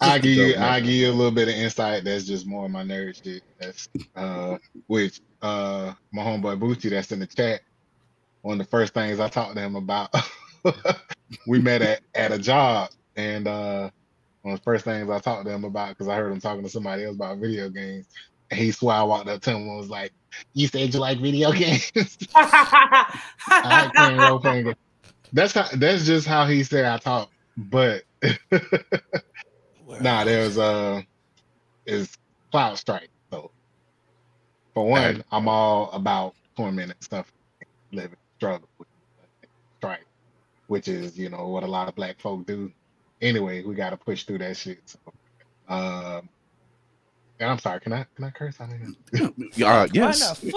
I 0.00 0.18
give 0.18 0.36
you, 0.36 0.56
I 0.56 0.80
give 0.80 0.90
you 0.90 1.10
a 1.10 1.12
little 1.12 1.30
bit 1.30 1.48
of 1.48 1.54
insight. 1.54 2.04
That's 2.04 2.24
just 2.24 2.46
more 2.46 2.64
of 2.64 2.70
my 2.70 2.82
nerd 2.82 3.22
shit. 3.22 3.42
That's 3.60 3.88
uh, 4.16 4.56
which 4.86 5.20
uh, 5.42 5.92
my 6.12 6.22
homeboy 6.22 6.58
Bucci 6.58 6.90
that's 6.90 7.12
in 7.12 7.20
the 7.20 7.26
chat. 7.26 7.60
One 8.42 8.60
of 8.60 8.66
the 8.66 8.70
first 8.70 8.94
things 8.94 9.20
I 9.20 9.28
talked 9.28 9.54
to 9.54 9.60
him 9.60 9.76
about. 9.76 10.14
we 11.46 11.60
met 11.60 11.82
at, 11.82 12.00
at 12.14 12.32
a 12.32 12.38
job, 12.38 12.90
and 13.16 13.46
uh, 13.46 13.90
one 14.42 14.54
of 14.54 14.60
the 14.60 14.64
first 14.64 14.84
things 14.84 15.08
I 15.08 15.18
talked 15.20 15.46
to 15.46 15.52
him 15.52 15.64
about 15.64 15.90
because 15.90 16.08
I 16.08 16.16
heard 16.16 16.32
him 16.32 16.40
talking 16.40 16.64
to 16.64 16.68
somebody 16.68 17.04
else 17.04 17.16
about 17.16 17.38
video 17.38 17.68
games. 17.68 18.06
And 18.50 18.60
he 18.60 18.70
swore 18.70 18.92
I 18.92 19.02
walked 19.02 19.28
up 19.28 19.40
to 19.42 19.50
him 19.50 19.68
and 19.68 19.78
was 19.78 19.88
like, 19.88 20.12
"You 20.52 20.66
said 20.66 20.92
you 20.92 21.00
like 21.00 21.18
video 21.18 21.52
games." 21.52 22.18
I 22.34 23.90
can't 23.94 24.18
role 24.18 24.40
playing. 24.40 24.74
That's 25.32 25.54
how. 25.54 25.68
That's 25.74 26.04
just 26.04 26.26
how 26.26 26.46
he 26.46 26.62
said 26.64 26.84
I 26.84 26.98
talk. 26.98 27.30
But 27.56 28.02
nah, 30.00 30.24
there's 30.24 30.58
uh 30.58 31.02
is 31.86 32.18
Cloud 32.50 32.78
Strife. 32.78 33.08
So 33.30 33.50
for 34.74 34.86
one, 34.86 35.24
I'm 35.30 35.48
all 35.48 35.90
about 35.92 36.34
torment 36.56 36.92
and 36.92 37.02
stuff, 37.02 37.32
living 37.92 38.16
struggle 38.36 38.68
with 38.78 38.88
strike, 39.78 40.06
which 40.66 40.88
is 40.88 41.16
you 41.18 41.30
know 41.30 41.48
what 41.48 41.62
a 41.62 41.66
lot 41.66 41.88
of 41.88 41.94
black 41.94 42.20
folk 42.20 42.46
do. 42.46 42.72
Anyway, 43.22 43.62
we 43.62 43.74
got 43.74 43.90
to 43.90 43.96
push 43.96 44.24
through 44.24 44.38
that 44.38 44.56
shit. 44.56 44.80
So, 44.84 44.98
um, 45.68 46.28
and 47.38 47.50
I'm 47.50 47.58
sorry, 47.58 47.80
can 47.80 47.92
I 47.92 48.04
can 48.14 48.24
I 48.24 48.30
curse? 48.30 48.60
I 48.60 48.66
mean, 48.66 48.96
uh, 49.64 49.88
yes. 49.92 50.42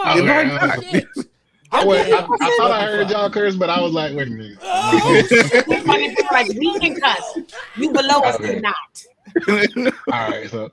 I, 1.72 1.84
was, 1.84 1.98
I, 2.00 2.20
I, 2.42 2.58
thought 2.58 2.72
I 2.72 2.84
heard 2.84 3.10
y'all 3.10 3.30
curse, 3.30 3.56
but 3.56 3.70
I 3.70 3.82
was 3.82 3.92
like, 3.92 4.16
wait 4.16 4.28
a 4.28 4.32
minute. 4.32 4.58
Oh. 4.68 6.22
like 6.32 6.48
we 6.50 6.80
can 6.80 6.96
cuss. 7.00 7.40
You 7.76 7.92
below 7.92 8.20
us 8.20 8.36
okay. 8.36 8.60
not. 8.60 9.94
All 10.12 10.30
right, 10.30 10.50
so 10.50 10.72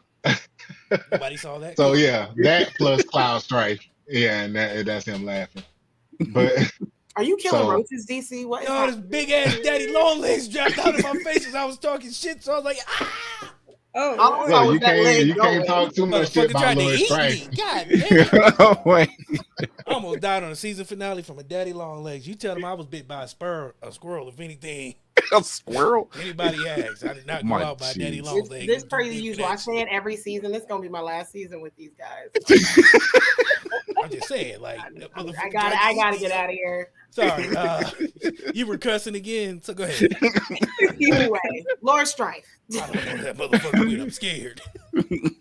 nobody 1.11 1.37
saw 1.37 1.59
that. 1.59 1.76
So 1.76 1.94
yeah, 1.94 2.28
that 2.37 2.74
plus 2.76 3.02
Cloud 3.05 3.42
Strife. 3.42 3.81
Yeah, 4.09 4.42
and 4.42 4.55
that, 4.55 4.85
that's 4.87 5.07
him 5.07 5.24
laughing. 5.24 5.62
But 6.28 6.70
are 7.16 7.22
you 7.22 7.37
killing 7.37 7.62
so, 7.62 7.70
roaches, 7.70 8.07
DC? 8.07 8.46
What? 8.46 8.64
Yo, 8.64 8.87
this 8.87 8.96
big 8.96 9.31
ass 9.31 9.59
daddy 9.62 9.92
long 9.92 10.20
legs 10.20 10.48
dropped 10.53 10.79
out 10.79 10.94
of 10.94 11.03
my 11.03 11.12
face 11.22 11.46
as 11.46 11.55
I 11.55 11.64
was 11.64 11.79
talking 11.79 12.11
shit. 12.11 12.42
So 12.42 12.53
I 12.53 12.57
was 12.57 12.64
like, 12.64 12.79
ah. 12.87 13.53
Oh, 13.94 14.16
oh 14.18 14.46
well, 14.48 14.72
you 14.72 14.81
can't 14.81 15.27
you 15.27 15.35
can't 15.35 15.66
talk 15.66 15.94
too 15.94 16.07
much 16.07 16.33
shit 16.33 16.51
about 16.51 16.79
Lord 16.79 16.98
Strife. 16.98 17.55
God 17.55 17.87
damn. 17.90 18.55
oh, 18.59 18.81
wait. 18.87 19.11
I 19.61 19.92
almost 19.92 20.20
died 20.20 20.42
on 20.42 20.48
the 20.48 20.57
season 20.57 20.87
finale 20.87 21.20
from 21.20 21.38
a 21.38 21.42
daddy 21.42 21.75
long 21.75 22.03
legs. 22.03 22.27
You 22.27 22.35
tell 22.35 22.55
them 22.55 22.64
I 22.64 22.72
was 22.72 22.87
bit 22.87 23.07
by 23.07 23.25
a 23.25 23.29
spur, 23.29 23.75
a 23.83 23.92
squirrel, 23.92 24.31
if 24.31 24.40
anything. 24.40 24.94
a 25.37 25.44
squirrel? 25.44 26.11
Anybody 26.18 26.66
asks. 26.66 27.05
I 27.05 27.12
did 27.12 27.27
not 27.27 27.46
go 27.46 27.55
out 27.57 27.79
by 27.79 27.92
daddy 27.92 28.22
long 28.22 28.42
legs. 28.44 28.66
This 28.66 28.85
crazy 28.85 29.22
you 29.22 29.37
watch 29.38 29.66
that 29.66 29.88
every 29.90 30.16
season. 30.16 30.53
This 30.53 30.64
gonna 30.66 30.81
be 30.81 30.88
my 30.88 31.03
last 31.03 31.31
season 31.31 31.61
with 31.61 31.77
these 31.77 31.92
guys. 31.98 32.61
I'm 34.03 34.11
just 34.11 34.27
saying, 34.27 34.62
like 34.62 34.81
I 34.81 35.51
got 35.51 35.75
I 35.75 35.94
gotta 35.94 36.18
get 36.18 36.33
out 36.33 36.48
of 36.48 36.55
here. 36.55 36.88
Sorry, 37.12 37.55
uh, 37.55 37.90
you 38.55 38.66
were 38.66 38.79
cussing 38.79 39.14
again, 39.14 39.61
so 39.61 39.75
go 39.75 39.85
ahead. 39.85 40.16
anyway, 40.81 41.38
Lord 41.83 42.09
Strife. 42.09 42.46
I 42.72 42.77
don't 42.79 42.94
know 42.94 43.22
that 43.22 43.37
motherfucker. 43.37 44.01
I'm 44.01 44.11
scared. 44.11 44.62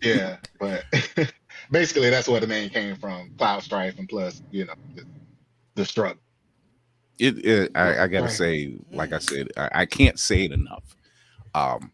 yeah, 0.02 0.36
but 0.60 0.84
basically 1.70 2.10
that's 2.10 2.28
where 2.28 2.40
the 2.40 2.46
name 2.46 2.68
came 2.68 2.94
from. 2.96 3.30
Cloud 3.38 3.62
Strife, 3.62 3.98
and 3.98 4.06
plus, 4.06 4.42
you 4.50 4.66
know, 4.66 4.74
the, 4.94 5.04
the 5.74 5.84
struggle. 5.86 6.20
It, 7.18 7.42
it 7.42 7.72
I, 7.74 8.02
I, 8.02 8.06
gotta 8.06 8.28
say, 8.28 8.76
like 8.90 9.14
I 9.14 9.18
said, 9.18 9.48
I, 9.56 9.70
I, 9.72 9.86
can't 9.86 10.18
say 10.18 10.44
it 10.44 10.52
enough. 10.52 10.94
Um, 11.54 11.90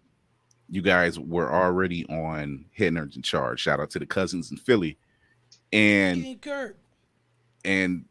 you 0.69 0.83
guys 0.83 1.21
were 1.21 1.53
already 1.53 2.05
on 2.07 2.65
Head 2.77 2.95
Nerds 2.95 3.15
in 3.15 3.23
Charge. 3.23 3.61
Shout 3.61 3.79
out 3.79 3.91
to 3.91 4.01
the 4.01 4.07
cousins 4.07 4.51
in 4.51 4.57
Philly, 4.57 4.99
and 5.73 6.37
and 7.65 8.05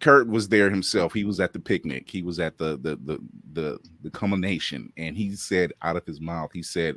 Kurt 0.00 0.28
was 0.28 0.48
there 0.48 0.70
himself. 0.70 1.14
He 1.14 1.24
was 1.24 1.40
at 1.40 1.52
the 1.52 1.58
picnic. 1.58 2.10
He 2.10 2.22
was 2.22 2.38
at 2.38 2.58
the 2.58 2.76
the 2.78 2.96
the 2.96 3.18
the 3.52 3.78
the 4.02 4.10
culmination, 4.10 4.92
and 4.96 5.16
he 5.16 5.34
said 5.34 5.72
out 5.82 5.96
of 5.96 6.04
his 6.04 6.20
mouth, 6.20 6.50
he 6.52 6.62
said, 6.62 6.96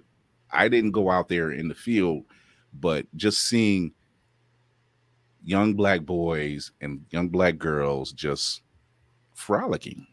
"I 0.52 0.68
didn't 0.68 0.92
go 0.92 1.10
out 1.10 1.30
there 1.30 1.52
in 1.52 1.68
the 1.68 1.76
field, 1.76 2.26
but 2.74 3.06
just 3.16 3.48
seeing 3.48 3.94
young 5.44 5.74
black 5.74 6.02
boys 6.02 6.72
and 6.82 7.06
young 7.12 7.30
black 7.30 7.58
girls 7.58 8.12
just 8.12 8.62
frolicking, 9.34 10.06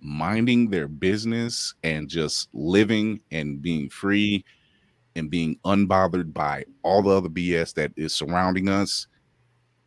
minding 0.00 0.68
their 0.70 0.88
business, 0.88 1.74
and 1.84 2.08
just 2.08 2.48
living 2.52 3.20
and 3.30 3.62
being 3.62 3.88
free." 3.88 4.44
And 5.14 5.30
being 5.30 5.58
unbothered 5.66 6.32
by 6.32 6.64
all 6.82 7.02
the 7.02 7.10
other 7.10 7.28
BS 7.28 7.74
that 7.74 7.92
is 7.96 8.14
surrounding 8.14 8.70
us 8.70 9.06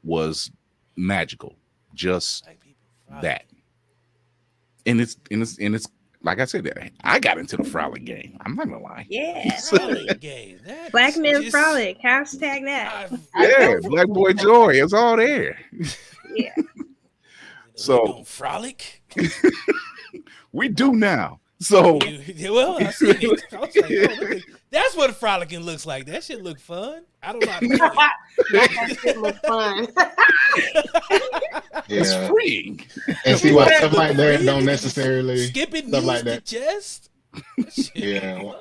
was 0.03 0.51
magical 0.95 1.55
just 1.95 2.47
that. 3.21 3.45
And 4.85 5.01
it's 5.01 5.17
and 5.31 5.41
it's 5.41 5.57
and 5.57 5.73
it's 5.73 5.87
like 6.25 6.39
I 6.39 6.45
said, 6.45 6.63
that 6.65 6.91
I 7.03 7.19
got 7.19 7.37
into 7.37 7.55
the 7.55 7.63
frolic 7.63 8.03
game. 8.03 8.37
I'm 8.41 8.55
not 8.55 8.67
gonna 8.67 8.81
lie. 8.81 9.05
Yeah, 9.09 9.57
frolic 9.69 10.19
game. 10.19 10.59
Black 10.91 11.15
men 11.17 11.43
just, 11.43 11.51
frolic. 11.51 12.01
Hashtag 12.01 12.65
that. 12.65 13.11
yeah, 13.37 13.77
Black 13.81 14.07
Boy 14.07 14.33
Joy. 14.33 14.81
It's 14.83 14.93
all 14.93 15.17
there. 15.17 15.59
Yeah. 16.33 16.53
so 17.75 18.23
frolic. 18.23 19.03
we 20.51 20.67
do 20.67 20.93
now. 20.93 21.39
So 21.59 21.99
well, 22.49 22.77
I 22.77 22.91
see 22.91 23.11
it. 23.11 23.43
I 23.53 23.59
was 23.59 23.75
like, 23.75 24.11
oh, 24.11 24.39
that's 24.71 24.95
what 24.95 25.15
frolicking 25.15 25.61
looks 25.61 25.85
like. 25.85 26.05
That 26.05 26.23
shit 26.23 26.43
look 26.43 26.59
fun. 26.59 27.03
I 27.23 27.31
don't 27.31 27.45
know. 27.45 27.51
How 27.51 27.59
to 27.59 28.09
that 28.51 28.97
shit 29.01 29.17
look 29.17 29.37
fun. 29.37 29.87
yeah. 31.87 32.01
It's 32.01 32.27
freeing. 32.27 32.85
And 33.25 33.39
see 33.39 33.53
what 33.53 33.71
stuff 33.73 33.93
like 33.93 34.17
that 34.17 34.43
don't 34.43 34.65
necessarily 34.65 35.47
skipping 35.47 35.87
stuff 35.87 36.03
like 36.03 36.23
that. 36.25 36.45
chest. 36.45 37.09
yeah, 37.95 38.51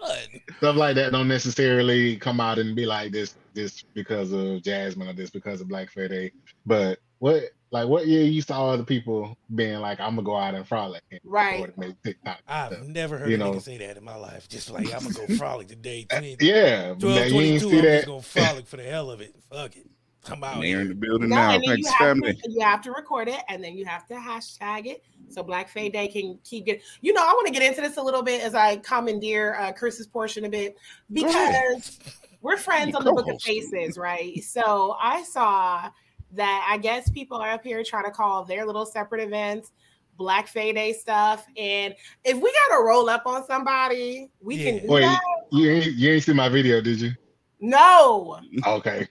stuff 0.58 0.76
like 0.76 0.94
that 0.96 1.12
don't 1.12 1.28
necessarily 1.28 2.16
come 2.16 2.40
out 2.40 2.58
and 2.58 2.74
be 2.74 2.86
like 2.86 3.12
this, 3.12 3.34
this 3.54 3.82
because 3.94 4.32
of 4.32 4.62
Jasmine 4.62 5.08
or 5.08 5.12
this 5.12 5.30
because 5.30 5.60
of 5.60 5.68
Black 5.68 5.90
Fae 5.90 6.08
Day. 6.08 6.32
But 6.66 6.98
what 7.18 7.50
like 7.74 7.88
what 7.88 8.06
year 8.06 8.22
you 8.22 8.40
saw 8.40 8.70
other 8.70 8.84
people 8.84 9.36
being 9.52 9.80
like, 9.80 9.98
I'm 9.98 10.10
gonna 10.14 10.22
go 10.22 10.36
out 10.36 10.54
and 10.54 10.66
frolic 10.66 11.02
and 11.10 11.18
right. 11.24 11.76
make 11.76 12.00
TikTok. 12.04 12.38
I've 12.46 12.72
stuff. 12.72 12.86
never 12.86 13.18
heard 13.18 13.28
you 13.28 13.36
know? 13.36 13.58
say 13.58 13.78
that 13.78 13.96
in 13.96 14.04
my 14.04 14.14
life. 14.14 14.48
Just 14.48 14.70
like 14.70 14.94
I'm 14.94 15.02
gonna 15.02 15.26
go 15.26 15.34
frolic 15.34 15.66
today. 15.66 16.04
20, 16.08 16.36
yeah, 16.40 16.94
12, 16.94 17.30
22, 17.30 17.68
I'm 17.68 17.82
just 17.82 18.06
gonna 18.06 18.22
frolic 18.22 18.68
for 18.68 18.76
the 18.76 18.84
hell 18.84 19.10
of 19.10 19.20
it. 19.20 19.34
Fuck 19.50 19.76
it. 19.76 19.88
I'm 20.30 20.44
out 20.44 20.60
Mayor 20.60 20.82
in 20.82 20.88
the 20.88 20.94
building 20.94 21.28
No, 21.28 21.34
now. 21.36 21.54
and 21.54 21.64
then 21.64 21.70
Thanks, 21.70 21.90
you 21.90 21.96
have, 21.98 22.16
family. 22.16 22.34
to, 22.34 22.50
you 22.50 22.60
have 22.60 22.80
to 22.82 22.92
record 22.92 23.28
it 23.28 23.40
and 23.48 23.62
then 23.62 23.76
you 23.76 23.84
have 23.86 24.06
to 24.06 24.14
hashtag 24.14 24.86
it 24.86 25.02
so 25.28 25.42
Black 25.42 25.68
Fae 25.68 25.88
Day 25.88 26.06
can 26.06 26.38
keep 26.44 26.66
getting. 26.66 26.80
You 27.00 27.12
know, 27.12 27.22
I 27.22 27.32
want 27.32 27.48
to 27.48 27.52
get 27.52 27.62
into 27.62 27.80
this 27.80 27.96
a 27.96 28.02
little 28.02 28.22
bit 28.22 28.40
as 28.40 28.54
I 28.54 28.76
commandeer 28.76 29.56
uh, 29.56 29.72
Chris's 29.72 30.06
portion 30.06 30.44
a 30.44 30.48
bit 30.48 30.76
Go 31.12 31.26
ahead. 31.28 31.74
because 31.74 31.98
we're 32.40 32.56
friends 32.56 32.92
You 32.92 32.98
on 32.98 33.04
the 33.04 33.12
Book 33.12 33.28
of. 33.28 33.42
Faces, 33.42 33.98
right? 33.98 34.42
So 34.44 34.96
I 35.02 35.24
saw 35.24 35.90
that 36.34 36.66
I 36.68 36.78
guess 36.78 37.10
people 37.10 37.36
are 37.38 37.50
up 37.50 37.62
here 37.64 37.82
trying 37.84 38.04
to 38.04 38.10
call 38.10 38.44
their 38.44 38.64
little 38.66 38.86
separate 38.86 39.22
events 39.22 39.72
Black 40.16 40.46
Fae 40.46 40.72
Day 40.72 40.92
stuff. 40.92 41.44
And 41.56 41.94
if 42.24 42.36
we 42.36 42.42
got 42.68 42.76
to 42.76 42.82
roll 42.84 43.08
up 43.08 43.26
on 43.26 43.44
somebody, 43.46 44.30
we 44.40 44.56
Yeah. 44.56 44.70
can 44.70 44.82
do 44.82 44.88
Wait, 44.88 45.00
that. 45.02 45.20
you 45.52 45.70
ain't 45.70 45.86
you 45.94 46.12
ain't 46.12 46.22
see 46.22 46.32
my 46.32 46.48
video, 46.48 46.80
did 46.80 47.00
you? 47.00 47.12
No, 47.60 48.38
Okay. 48.66 49.08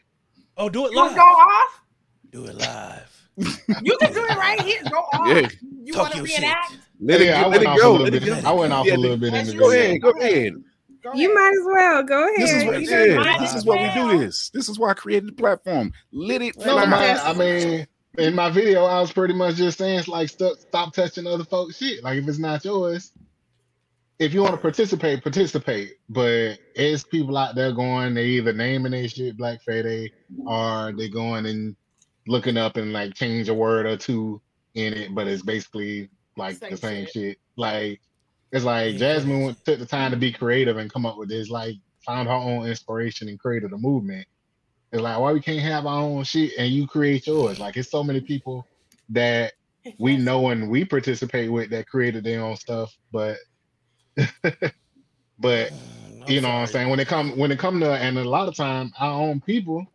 Oh, 0.57 0.69
do 0.69 0.85
it 0.85 0.91
you 0.93 0.97
live. 1.01 1.15
go 1.15 1.21
off. 1.21 1.81
Do 2.31 2.45
it 2.45 2.55
live. 2.55 3.09
You 3.37 3.97
can 3.99 4.13
do 4.13 4.19
it 4.19 4.37
right 4.37 4.59
here. 4.61 4.83
Go 4.89 4.97
off. 5.13 5.27
Yeah. 5.35 5.47
You 5.83 5.93
Talk 5.93 6.01
want 6.03 6.11
to 6.13 6.17
your 6.19 6.27
shit. 6.27 6.39
reenact? 6.41 6.77
Let 7.01 7.21
it, 7.21 7.25
yeah, 7.27 7.39
I 7.43 7.47
let 7.47 7.49
went 7.51 7.63
it 7.63 7.67
off 7.67 7.77
a 7.77 7.81
go. 7.81 7.91
little 7.91 8.05
Let 8.05 8.13
it 8.13 8.23
bit. 8.23 8.43
go. 8.43 8.49
I 8.49 8.53
went 8.53 8.73
off 8.73 8.85
Yeah, 8.85 8.95
a 8.95 8.97
little 8.97 9.17
bit 9.17 9.33
in 9.33 9.47
the 9.47 9.53
Go 9.55 9.69
video. 9.69 9.83
ahead. 9.85 10.01
Go 10.01 10.09
ahead. 10.11 10.53
Go 11.03 11.13
You 11.13 11.33
ahead. 11.33 11.35
might 11.35 11.51
as 11.59 11.65
well 11.65 12.03
go 12.03 12.23
ahead. 12.23 12.39
This 12.41 12.51
is 12.53 12.63
what 12.65 12.81
You 12.81 12.87
it 12.87 12.91
know, 12.91 13.03
is. 13.03 13.15
might 13.17 13.39
This 13.39 13.55
is 13.55 13.65
why 13.65 13.75
we 13.75 13.93
do 13.93 14.17
this. 14.19 14.49
This 14.49 14.69
is 14.69 14.79
why 14.79 14.91
I 14.91 14.93
created 14.93 15.29
the 15.29 15.33
platform. 15.33 15.91
Let 16.13 16.41
it 16.41 16.57
No, 16.57 16.85
my, 16.85 17.19
I 17.19 17.33
mean, 17.33 17.85
in 18.17 18.35
my 18.35 18.49
video, 18.49 18.85
I 18.85 19.01
was 19.01 19.11
pretty 19.11 19.33
much 19.33 19.55
just 19.55 19.77
saying, 19.79 19.99
it's 19.99 20.07
like, 20.07 20.29
stop, 20.29 20.57
stop 20.57 20.93
touching 20.93 21.27
other 21.27 21.43
folks' 21.43 21.77
shit. 21.77 22.03
Like, 22.03 22.17
if 22.19 22.27
it's 22.27 22.39
not 22.39 22.63
yours, 22.63 23.11
if 24.19 24.33
you 24.33 24.41
want 24.41 24.53
to 24.53 24.61
participate, 24.61 25.23
participate. 25.23 25.93
But 26.09 26.59
it's 26.75 27.03
people 27.03 27.35
out 27.37 27.55
there 27.55 27.73
going, 27.73 28.13
they 28.13 28.25
either 28.27 28.53
naming 28.53 28.93
their 28.93 29.07
shit 29.09 29.35
Black 29.35 29.61
Fae 29.63 29.81
Day 29.81 30.11
or 30.45 30.93
they 30.93 31.09
going 31.09 31.45
and 31.47 31.75
looking 32.27 32.55
up 32.55 32.77
and 32.77 32.93
like 32.93 33.13
change 33.13 33.49
a 33.49 33.53
word 33.53 33.85
or 33.85 33.97
two 33.97 34.41
in 34.75 34.93
it, 34.93 35.13
but 35.13 35.27
it's 35.27 35.43
basically 35.43 36.07
like 36.37 36.55
Same 36.55 36.71
the 36.71 36.77
same 36.77 37.05
shit. 37.05 37.13
shit. 37.13 37.37
Like, 37.57 37.99
it's 38.53 38.65
like 38.65 38.97
Jasmine 38.97 39.57
took 39.65 39.79
the 39.79 39.87
time 39.87 40.11
to 40.13 40.17
be 40.17 40.33
creative 40.33 40.77
and 40.77 40.93
come 40.93 41.07
up 41.07 41.17
with 41.17 41.29
this, 41.29 41.49
like, 41.51 41.75
found 42.05 42.29
her 42.29 42.35
own 42.35 42.67
inspiration 42.67 43.29
and 43.29 43.39
created 43.39 43.73
a 43.73 43.79
movement. 43.79 44.27
It's 44.93 45.03
like 45.03 45.19
why 45.19 45.33
we 45.33 45.41
can't 45.41 45.61
have 45.61 45.87
our 45.87 46.01
own 46.03 46.25
shit 46.25 46.53
and 46.59 46.71
you 46.73 46.87
create 46.87 47.27
yours. 47.27 47.59
Like 47.59 47.77
it's 47.77 47.91
so 47.91 48.03
many 48.03 48.21
people 48.21 48.67
that 49.11 49.53
we 49.99 50.17
know 50.17 50.49
and 50.49 50.71
we 50.71 50.85
participate 50.85 51.51
with 51.51 51.71
that 51.71 51.87
created 51.87 52.25
their 52.25 52.43
own 52.43 52.57
stuff, 52.57 52.93
but 53.11 53.37
but 55.39 55.71
Mm, 55.71 56.23
I'm 56.23 56.35
you 56.35 56.41
know 56.41 56.49
what 56.49 56.55
I'm 56.55 56.67
saying 56.67 56.89
when 56.89 56.99
it 57.01 57.07
come 57.09 57.37
when 57.37 57.51
it 57.51 57.59
come 57.59 57.81
to 57.81 57.91
and 57.93 58.17
a 58.19 58.25
lot 58.25 58.49
of 58.49 58.55
time 58.57 58.91
our 58.99 59.21
own 59.21 59.41
people, 59.41 59.85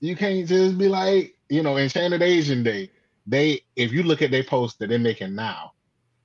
you 0.00 0.16
can't 0.16 0.48
just 0.48 0.78
be 0.78 0.88
like 0.88 1.34
you 1.50 1.62
know 1.62 1.78
Enchanted 1.78 2.22
Asian 2.22 2.64
Day. 2.64 2.90
They 3.26 3.62
if 3.76 3.92
you 3.92 4.04
look 4.04 4.22
at 4.22 4.32
their 4.32 4.44
post 4.44 4.80
that 4.80 4.88
they're 4.90 5.00
making 5.00 5.36
now, 5.36 5.73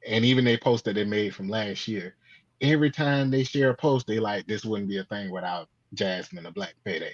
and 0.09 0.25
even 0.25 0.43
they 0.43 0.57
post 0.57 0.85
that 0.85 0.95
they 0.95 1.05
made 1.05 1.33
from 1.35 1.47
last 1.49 1.87
year, 1.87 2.15
every 2.61 2.91
time 2.91 3.29
they 3.31 3.43
share 3.43 3.69
a 3.69 3.75
post, 3.75 4.07
they 4.07 4.19
like 4.19 4.45
this 4.47 4.65
wouldn't 4.65 4.89
be 4.89 4.97
a 4.97 5.03
thing 5.05 5.31
without 5.31 5.69
Jasmine 5.93 6.45
or 6.45 6.51
Black 6.51 6.73
Fae 6.83 6.99
Day. 6.99 7.13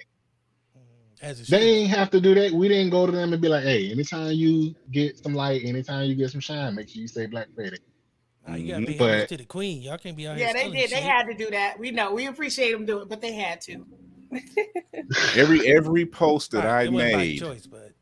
Mm, 0.76 0.82
As 1.22 1.46
They 1.46 1.58
should. 1.58 1.66
ain't 1.66 1.90
have 1.90 2.10
to 2.10 2.20
do 2.20 2.34
that. 2.34 2.52
We 2.52 2.68
didn't 2.68 2.90
go 2.90 3.06
to 3.06 3.12
them 3.12 3.32
and 3.32 3.40
be 3.40 3.48
like, 3.48 3.64
hey, 3.64 3.90
anytime 3.90 4.32
you 4.32 4.74
get 4.90 5.18
some 5.18 5.34
light, 5.34 5.62
anytime 5.64 6.06
you 6.08 6.14
get 6.14 6.30
some 6.30 6.40
shine, 6.40 6.74
make 6.74 6.88
sure 6.88 7.00
you 7.02 7.08
say 7.08 7.26
Black 7.26 7.48
Fae 7.56 7.70
Day. 7.70 7.78
Nah, 8.48 8.54
you 8.56 8.68
gotta 8.68 8.82
Mhm. 8.84 8.86
pay 8.88 8.98
But- 8.98 9.28
to 9.28 9.36
the 9.36 9.44
queen. 9.44 9.82
Y'all 9.82 9.98
can't 9.98 10.16
be 10.16 10.26
out. 10.28 10.38
Yeah, 10.38 10.52
they 10.52 10.64
did. 10.70 10.90
They 10.90 10.96
shit. 10.96 11.02
had 11.02 11.24
to 11.24 11.34
do 11.34 11.50
that. 11.50 11.78
We 11.78 11.90
know. 11.90 12.12
We 12.14 12.26
appreciate 12.26 12.72
them 12.72 12.86
doing 12.86 13.02
it, 13.02 13.08
but 13.08 13.20
they 13.20 13.32
had 13.32 13.60
to. 13.62 13.84
Every 15.36 15.66
every 15.72 16.04
post 16.06 16.50
that 16.52 16.64
Right, 16.64 16.80
I 16.80 16.82
it 16.84 16.90
by 16.90 16.96
made, 17.16 17.38
choice, 17.38 17.66
but 17.66 17.92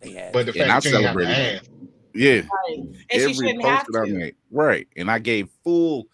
they 0.00 0.12
had. 0.12 0.32
But 0.32 0.46
the 0.46 0.52
to. 0.52 0.62
And 0.62 0.70
I 0.70 0.74
fact 0.74 0.86
you 0.86 0.96
ain't 0.96 1.04
have 1.06 1.16
to 1.16 1.24
celebrated 1.24 1.56
ask. 1.62 1.70
Yeah, 2.18 2.40
Right. 2.40 2.78
And 2.78 2.96
she 3.10 3.20
every 3.20 3.34
shouldn't 3.34 3.62
post 3.62 3.78
have 3.78 3.86
that 3.92 3.98
I 4.00 4.06
to. 4.06 4.12
made, 4.12 4.34
right, 4.50 4.88
and 4.96 5.10
I 5.10 5.18
gave 5.18 5.48
full 5.62 6.08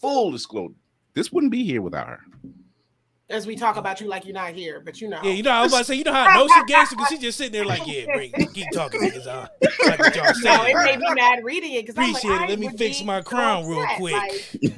full 0.00 0.30
disclosure. 0.30 0.74
This 1.14 1.32
wouldn't 1.32 1.50
be 1.52 1.64
here 1.64 1.82
without 1.82 2.06
her. 2.06 2.20
As 3.28 3.46
we 3.46 3.54
talk 3.54 3.76
about 3.76 4.00
you 4.00 4.08
like 4.08 4.24
you're 4.24 4.34
not 4.34 4.54
here, 4.54 4.80
but 4.80 5.00
you 5.00 5.08
know. 5.08 5.20
yeah, 5.22 5.30
you 5.30 5.44
know, 5.44 5.52
I 5.52 5.62
was 5.62 5.72
about 5.72 5.78
to 5.78 5.84
say, 5.84 5.94
you 5.94 6.02
know 6.02 6.12
how 6.12 6.26
I 6.28 6.36
know 6.36 6.48
she 6.48 6.64
gangster 6.66 6.96
because 6.96 7.08
she 7.10 7.18
just 7.18 7.38
sitting 7.38 7.52
there 7.52 7.64
like, 7.64 7.86
yeah, 7.86 8.06
bring, 8.12 8.32
keep 8.54 8.72
talking, 8.72 9.00
niggas. 9.00 9.26
Uh, 9.26 9.46
like 9.86 10.00
what 10.00 10.16
y'all 10.16 10.32
No, 10.42 10.64
it 10.64 10.76
made 10.84 10.98
me 10.98 11.14
mad 11.14 11.44
reading 11.44 11.72
it 11.74 11.86
because 11.86 11.96
I'm 11.96 12.12
like, 12.12 12.24
Appreciate 12.24 12.42
it. 12.42 12.48
Let 12.48 12.58
me 12.58 12.68
fix 12.76 13.04
my 13.04 13.20
crown 13.22 13.66
real 13.68 13.82
upset. 13.82 13.98
quick. 13.98 14.14
Like, 14.14 14.32
she 14.62 14.70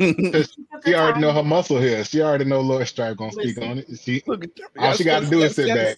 took 0.70 0.84
She 0.84 0.92
her 0.92 0.96
already 0.98 1.20
know 1.20 1.32
her 1.32 1.42
muscle 1.42 1.80
here. 1.80 2.04
She 2.04 2.20
already 2.20 2.44
know 2.44 2.60
Lord 2.60 2.86
Strife 2.86 3.16
gonna 3.16 3.32
speak 3.32 3.58
on 3.62 3.78
it. 3.78 3.86
She 3.98 4.22
Look 4.26 4.44
all 4.78 4.92
she 4.92 5.04
got 5.04 5.22
to 5.22 5.30
do 5.30 5.42
is 5.42 5.54
sit 5.54 5.74
back. 5.74 5.96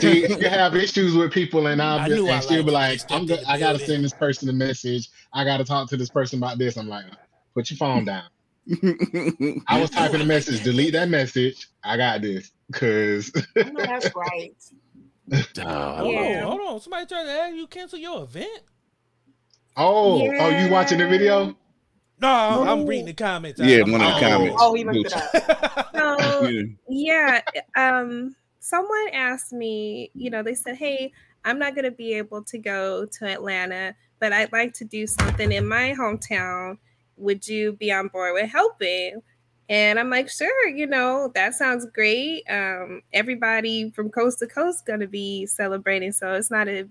She, 0.00 0.26
she 0.26 0.36
can 0.36 0.50
have 0.50 0.74
issues 0.74 1.14
with 1.14 1.32
people, 1.32 1.66
and 1.66 1.82
I'll 1.82 1.98
I 1.98 2.08
be, 2.08 2.14
I 2.14 2.34
and 2.34 2.44
she'll 2.44 2.62
be 2.62 2.70
like, 2.70 3.00
"I'm 3.10 3.22
in 3.22 3.26
go- 3.26 3.38
I 3.46 3.58
gotta 3.58 3.78
send 3.78 4.04
this 4.04 4.12
person 4.14 4.48
a 4.48 4.52
message. 4.52 5.08
I 5.32 5.44
gotta 5.44 5.64
talk 5.64 5.88
to 5.90 5.96
this 5.96 6.10
person 6.10 6.38
about 6.38 6.58
this." 6.58 6.76
I'm 6.76 6.88
like, 6.88 7.04
"Put 7.54 7.70
your 7.70 7.76
phone 7.76 8.04
down." 8.04 8.24
I 9.68 9.78
was 9.80 9.90
typing 9.90 10.20
a 10.22 10.24
message. 10.24 10.62
Delete 10.64 10.94
that 10.94 11.08
message. 11.10 11.68
I 11.84 11.96
got 11.98 12.22
this, 12.22 12.50
cause 12.72 13.30
I 13.56 13.64
know 13.70 13.84
that's 13.84 14.10
right. 14.14 14.54
Oh, 15.58 15.94
Hold 15.96 16.16
on, 16.16 16.42
hold 16.42 16.60
on. 16.60 16.80
Somebody 16.80 17.06
tried 17.06 17.24
to 17.24 17.30
have 17.30 17.54
you 17.56 17.66
cancel 17.66 17.98
your 17.98 18.24
event? 18.24 18.60
oh, 19.76 20.30
oh, 20.38 20.48
you 20.50 20.70
watching 20.70 20.98
the 20.98 21.08
video? 21.08 21.56
No, 22.20 22.28
I'm 22.28 22.86
reading 22.86 23.06
the 23.06 23.14
comments. 23.14 23.58
Yeah, 23.58 23.82
one 23.82 24.00
of 24.02 24.14
the 24.14 24.20
comments. 24.20 24.56
Oh, 24.60 24.74
he 24.74 24.84
looked 24.84 25.06
it 25.06 25.14
up. 25.14 25.86
So 25.94 26.48
Yeah. 26.48 26.62
yeah, 26.88 27.40
um, 27.76 28.36
someone 28.64 29.08
asked 29.12 29.52
me, 29.52 30.10
you 30.14 30.30
know, 30.30 30.42
they 30.42 30.54
said, 30.54 30.76
"Hey, 30.76 31.12
I'm 31.44 31.58
not 31.58 31.74
going 31.74 31.84
to 31.84 31.90
be 31.90 32.14
able 32.14 32.42
to 32.44 32.58
go 32.58 33.04
to 33.04 33.26
Atlanta, 33.26 33.94
but 34.20 34.32
I'd 34.32 34.52
like 34.52 34.72
to 34.74 34.84
do 34.86 35.06
something 35.06 35.52
in 35.52 35.68
my 35.68 35.94
hometown. 35.98 36.78
Would 37.18 37.46
you 37.46 37.74
be 37.74 37.92
on 37.92 38.08
board 38.08 38.32
with 38.34 38.50
helping?" 38.50 39.22
And 39.68 39.98
I'm 39.98 40.08
like, 40.10 40.30
"Sure, 40.30 40.68
you 40.68 40.86
know, 40.86 41.30
that 41.34 41.54
sounds 41.54 41.86
great. 41.94 42.44
Um, 42.48 43.02
everybody 43.12 43.90
from 43.90 44.10
coast 44.10 44.38
to 44.38 44.46
coast 44.46 44.86
going 44.86 45.00
to 45.00 45.08
be 45.08 45.44
celebrating, 45.46 46.12
so 46.12 46.32
it's 46.32 46.50
not 46.50 46.66
a 46.68 46.88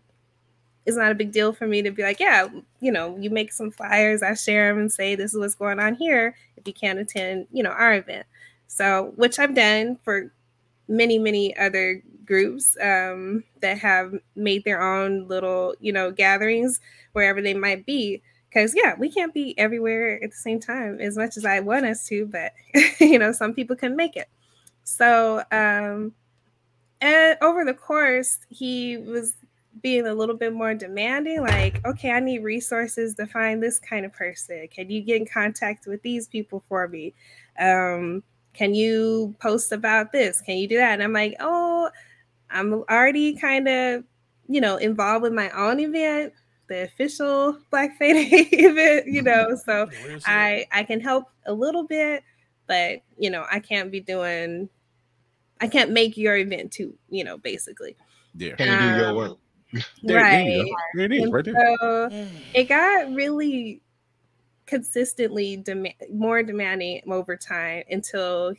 it's 0.86 0.98
not 0.98 1.12
a 1.12 1.16
big 1.16 1.32
deal 1.32 1.54
for 1.54 1.66
me 1.66 1.82
to 1.82 1.92
be 1.92 2.04
like, 2.04 2.20
yeah, 2.20 2.48
you 2.82 2.92
know, 2.92 3.18
you 3.18 3.30
make 3.30 3.54
some 3.54 3.72
flyers, 3.72 4.22
I 4.22 4.34
share 4.34 4.70
them 4.70 4.82
and 4.82 4.92
say 4.92 5.16
this 5.16 5.34
is 5.34 5.40
what's 5.40 5.56
going 5.56 5.80
on 5.80 5.96
here 5.96 6.36
if 6.58 6.68
you 6.68 6.74
can't 6.74 7.00
attend, 7.00 7.48
you 7.54 7.64
know, 7.64 7.72
our 7.72 7.96
event. 7.96 8.28
So, 8.68 9.14
which 9.16 9.40
I've 9.40 9.56
done 9.56 9.98
for 10.04 10.34
many, 10.94 11.18
many 11.18 11.56
other 11.58 12.02
groups 12.26 12.78
um, 12.82 13.44
that 13.62 13.78
have 13.80 14.14
made 14.36 14.64
their 14.64 14.82
own 14.82 15.28
little, 15.28 15.76
you 15.80 15.92
know, 15.92 16.12
gatherings 16.12 16.80
wherever 17.14 17.42
they 17.42 17.54
might 17.54 17.86
be. 17.86 18.22
Because, 18.50 18.76
yeah, 18.76 18.94
we 18.98 19.10
can't 19.10 19.34
be 19.34 19.58
everywhere 19.58 20.24
at 20.24 20.30
the 20.30 20.38
same 20.38 20.60
time 20.60 21.00
as 21.02 21.18
much 21.18 21.38
as 21.38 21.46
I 21.46 21.60
want 21.60 21.86
us 21.86 22.06
to, 22.08 22.28
but, 22.28 22.54
you 23.00 23.18
know, 23.18 23.32
some 23.32 23.54
people 23.54 23.76
can 23.76 23.96
make 23.96 24.16
it. 24.16 24.30
So, 24.84 25.44
um, 25.52 26.14
and 27.02 27.38
over 27.42 27.66
the 27.66 27.74
course, 27.74 28.38
he 28.50 28.98
was 28.98 29.34
being 29.82 30.06
a 30.06 30.14
little 30.14 30.36
bit 30.36 30.54
more 30.54 30.76
demanding 30.76 31.42
like 31.42 31.84
okay 31.84 32.12
i 32.12 32.20
need 32.20 32.44
resources 32.44 33.16
to 33.16 33.26
find 33.26 33.62
this 33.62 33.80
kind 33.80 34.06
of 34.06 34.14
person 34.14 34.68
can 34.68 34.88
you 34.88 35.02
get 35.02 35.20
in 35.20 35.26
contact 35.26 35.88
with 35.88 36.00
these 36.04 36.28
people 36.28 36.64
for 36.70 36.88
me 36.88 37.12
um 37.60 38.22
can 38.54 38.74
you 38.74 39.36
post 39.40 39.72
about 39.72 40.12
this 40.12 40.42
can 40.42 40.58
you 40.58 40.68
do 40.68 40.78
that 40.78 40.94
and 40.94 41.04
i'm 41.04 41.14
like 41.14 41.36
oh 41.40 41.90
i'm 42.50 42.74
already 42.90 43.36
kind 43.36 43.68
of 43.68 44.04
you 44.48 44.62
know 44.62 44.78
involved 44.78 45.24
with 45.24 45.34
my 45.34 45.50
own 45.52 45.80
event 45.80 46.34
the 46.70 46.84
official 46.84 47.58
black 47.72 47.96
fae 48.00 48.14
day 48.14 48.48
event 48.52 49.06
you 49.08 49.22
know 49.22 49.56
so 49.66 49.86
The 49.86 49.96
weird 50.04 50.22
shit. 50.22 50.30
i 50.30 50.66
i 50.72 50.84
can 50.84 51.00
help 51.00 51.26
a 51.46 51.54
little 51.54 51.84
bit 51.84 52.24
but 52.68 53.02
you 53.18 53.30
know 53.30 53.46
i 53.52 53.60
can't 53.60 53.92
be 53.92 54.00
doing 54.00 54.70
i 55.62 55.68
can't 55.68 55.92
make 55.92 56.18
your 56.18 56.38
event 56.38 56.72
too 56.72 56.94
you 57.10 57.24
know 57.24 57.38
basically 57.38 57.96
Yeah. 58.36 58.56
Can 58.56 58.68
you 58.68 58.80
do 58.90 58.96
your 59.02 59.10
Um, 59.10 59.16
work? 59.16 59.38
There, 60.04 60.20
there 60.20 60.42
you 60.42 60.60
right 60.62 60.66
go. 60.66 60.76
There 60.96 61.06
it 61.06 61.12
is, 61.14 61.24
and 61.24 61.34
right 61.34 61.46
there. 61.46 61.76
so 61.80 62.10
Mm. 62.12 62.30
it 62.54 62.64
got 62.66 63.12
really 63.14 63.82
consistently 64.66 65.58
demand 65.58 65.96
more 66.12 66.44
demanding 66.44 67.02
over 67.12 67.36
time 67.36 67.84
until 67.90 68.54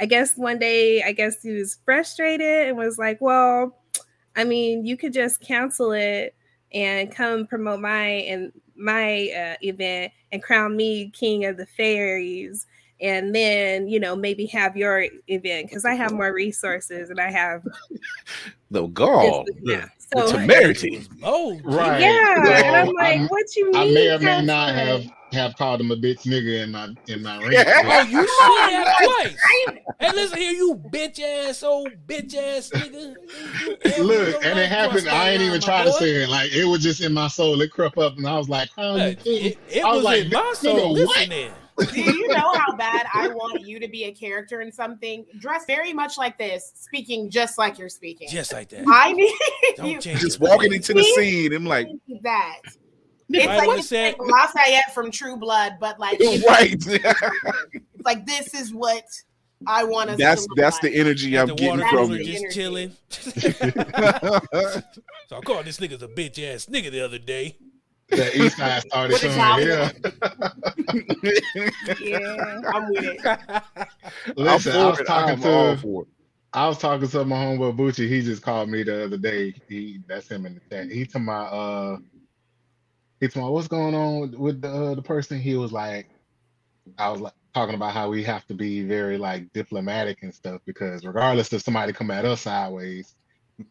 I 0.00 0.06
guess 0.06 0.36
one 0.36 0.58
day 0.58 1.02
I 1.02 1.12
guess 1.12 1.42
he 1.42 1.52
was 1.52 1.78
frustrated 1.84 2.68
and 2.68 2.76
was 2.76 2.98
like, 2.98 3.20
"Well, 3.20 3.78
I 4.36 4.44
mean, 4.44 4.84
you 4.84 4.96
could 4.96 5.12
just 5.12 5.40
cancel 5.40 5.92
it 5.92 6.34
and 6.72 7.14
come 7.14 7.46
promote 7.46 7.80
my 7.80 8.06
and 8.06 8.52
my 8.76 9.30
uh, 9.30 9.56
event 9.62 10.12
and 10.32 10.42
crown 10.42 10.76
me 10.76 11.10
king 11.10 11.44
of 11.44 11.56
the 11.56 11.66
fairies." 11.66 12.66
And 13.00 13.34
then, 13.34 13.88
you 13.88 13.98
know, 14.00 14.14
maybe 14.16 14.46
have 14.46 14.76
your 14.76 15.04
event 15.26 15.68
because 15.68 15.84
I 15.84 15.94
have 15.94 16.12
more 16.12 16.32
resources 16.32 17.10
and 17.10 17.20
I 17.20 17.30
have 17.30 17.62
The 18.70 18.86
gall, 18.86 19.44
this- 19.44 19.56
the, 19.62 19.72
yeah. 19.72 19.86
the 20.12 20.26
So- 20.28 20.32
temerity. 20.38 21.06
Oh, 21.22 21.60
Right. 21.64 22.00
yeah. 22.00 22.34
Well, 22.42 22.64
And 22.64 22.76
I'm 22.76 22.94
like, 22.94 23.18
I'm- 23.18 23.26
what 23.28 23.54
you 23.56 23.66
mean? 23.72 23.76
I 23.76 23.84
may 23.92 24.10
or 24.14 24.18
may 24.20 24.42
not 24.42 24.74
have 24.74 25.04
have 25.34 25.54
called 25.56 25.80
him 25.80 25.90
a 25.90 25.96
bitch 25.96 26.22
nigga 26.26 26.62
in 26.62 26.72
my 26.72 26.88
in 27.08 27.22
my 27.22 27.36
ring. 27.44 27.58
Oh, 27.58 28.02
you 28.02 28.26
should 28.26 28.72
have 28.72 28.96
twice. 29.04 29.36
Hey, 30.00 30.12
listen 30.12 30.38
here, 30.38 30.52
you 30.52 30.82
bitch 30.90 31.20
ass 31.20 31.62
old 31.62 31.90
bitch 32.06 32.34
ass 32.34 32.70
nigga. 32.70 33.14
Look, 33.98 34.44
and 34.44 34.58
it 34.58 34.68
happened. 34.68 35.08
I 35.08 35.30
ain't 35.30 35.40
even 35.42 35.52
line, 35.52 35.60
try 35.60 35.84
to 35.84 35.90
boy. 35.90 35.98
say 35.98 36.22
it. 36.22 36.28
Like 36.28 36.52
it 36.52 36.64
was 36.64 36.82
just 36.82 37.00
in 37.00 37.12
my 37.12 37.28
soul. 37.28 37.60
It 37.60 37.70
crept 37.70 37.98
up, 37.98 38.16
and 38.16 38.26
I 38.26 38.36
was 38.38 38.48
like, 38.48 38.70
"How 38.76 38.96
you 38.96 39.14
think?" 39.14 39.26
It, 39.26 39.58
it 39.68 39.84
I 39.84 39.88
was 39.88 39.96
was 39.96 40.04
like, 40.04 40.24
in 40.24 40.30
my 40.30 40.40
"Nigga, 40.40 40.56
soul. 40.56 40.92
what?" 40.92 41.00
Listen 41.08 41.28
there. 41.30 41.54
Do 41.92 42.00
you 42.00 42.28
know 42.28 42.52
how 42.54 42.76
bad 42.76 43.06
I 43.12 43.26
want 43.26 43.62
you 43.62 43.80
to 43.80 43.88
be 43.88 44.04
a 44.04 44.12
character 44.12 44.60
in 44.60 44.70
something? 44.70 45.26
Dress 45.40 45.64
very 45.66 45.92
much 45.92 46.16
like 46.16 46.38
this, 46.38 46.70
speaking 46.76 47.28
just 47.30 47.58
like 47.58 47.80
you're 47.80 47.88
speaking. 47.88 48.28
Just 48.30 48.52
like 48.52 48.68
that. 48.68 48.84
I 48.86 49.12
need 49.12 49.24
you 49.28 49.74
Don't 49.76 50.00
change 50.00 50.20
Just 50.20 50.38
your 50.38 50.50
walking 50.50 50.70
name. 50.70 50.76
into 50.76 50.94
the 50.94 51.02
scene. 51.02 51.52
I'm 51.52 51.64
like, 51.64 51.88
that. 52.22 52.60
It's 53.30 53.46
Right 53.46 53.56
like, 53.58 53.68
on 53.68 53.74
the 53.74 53.78
it's 53.80 53.88
set. 53.88 54.18
like 54.20 54.30
Lafayette 54.54 54.94
from 54.94 55.10
True 55.10 55.36
Blood, 55.36 55.74
but 55.80 55.98
like 55.98 56.18
it's 56.20 56.46
right. 56.46 56.76
like 58.04 58.26
this 58.26 58.52
is 58.54 58.72
what 58.74 59.04
I 59.66 59.82
want 59.84 60.10
us 60.10 60.18
that's 60.18 60.42
to 60.42 60.48
look 60.50 60.58
that's 60.58 60.82
like. 60.82 60.92
the 60.92 60.98
energy 61.00 61.38
I'm 61.38 61.48
the 61.48 61.54
getting 61.54 61.80
water 61.80 61.96
from 62.06 62.10
you. 62.12 62.24
just 62.24 62.54
chilling. 62.54 62.92
so 63.08 63.30
I 65.32 65.40
called 65.44 65.64
this 65.64 65.78
nigga's 65.78 66.02
a 66.02 66.08
bitch 66.08 66.38
ass 66.42 66.66
nigga 66.66 66.90
the 66.90 67.00
other 67.04 67.18
day. 67.18 67.56
The 68.10 68.42
East 68.44 68.58
Side 68.58 68.82
started 68.82 69.12
With 69.14 69.22
the 69.22 69.28
showing. 69.30 69.38
towel. 69.40 69.60
Yeah. 69.62 69.90
Yeah. 72.00 72.60
I'm 72.74 72.90
with 72.90 73.04
it. 73.04 73.26
I'm 73.26 73.64
Listen, 74.36 74.72
I 74.76 74.86
was 74.90 75.00
it. 75.00 75.06
talking 75.06 75.34
I'm 75.36 75.40
to 75.40 75.78
for 75.80 76.02
it. 76.02 76.08
I 76.52 76.68
was 76.68 76.78
talking 76.78 77.08
to 77.08 77.24
my 77.24 77.36
homeboy 77.36 77.76
Bucci. 77.76 78.06
He 78.08 78.20
just 78.22 78.42
called 78.42 78.68
me 78.68 78.82
the 78.82 79.04
other 79.06 79.16
day. 79.16 79.54
He 79.68 80.00
that's 80.06 80.28
him 80.30 80.44
in 80.46 80.54
the 80.54 80.60
chat. 80.70 80.90
He 80.90 81.04
told 81.06 81.24
my 81.24 81.34
uh 81.46 81.96
he 83.24 83.28
told 83.28 83.46
my 83.46 83.50
what's 83.50 83.68
going 83.68 83.94
on 83.94 84.38
with 84.38 84.60
the 84.62 84.68
uh, 84.70 84.94
the 84.94 85.02
person. 85.02 85.40
He 85.40 85.56
was 85.56 85.72
like, 85.72 86.10
I 86.98 87.10
was 87.10 87.20
like 87.22 87.34
talking 87.54 87.74
about 87.74 87.94
how 87.94 88.10
we 88.10 88.22
have 88.24 88.46
to 88.46 88.54
be 88.54 88.84
very 88.84 89.18
like 89.18 89.52
diplomatic 89.54 90.18
and 90.22 90.34
stuff 90.34 90.60
because 90.66 91.04
regardless 91.06 91.52
if 91.52 91.62
somebody 91.62 91.92
come 91.92 92.10
at 92.10 92.26
us 92.26 92.42
sideways, 92.42 93.14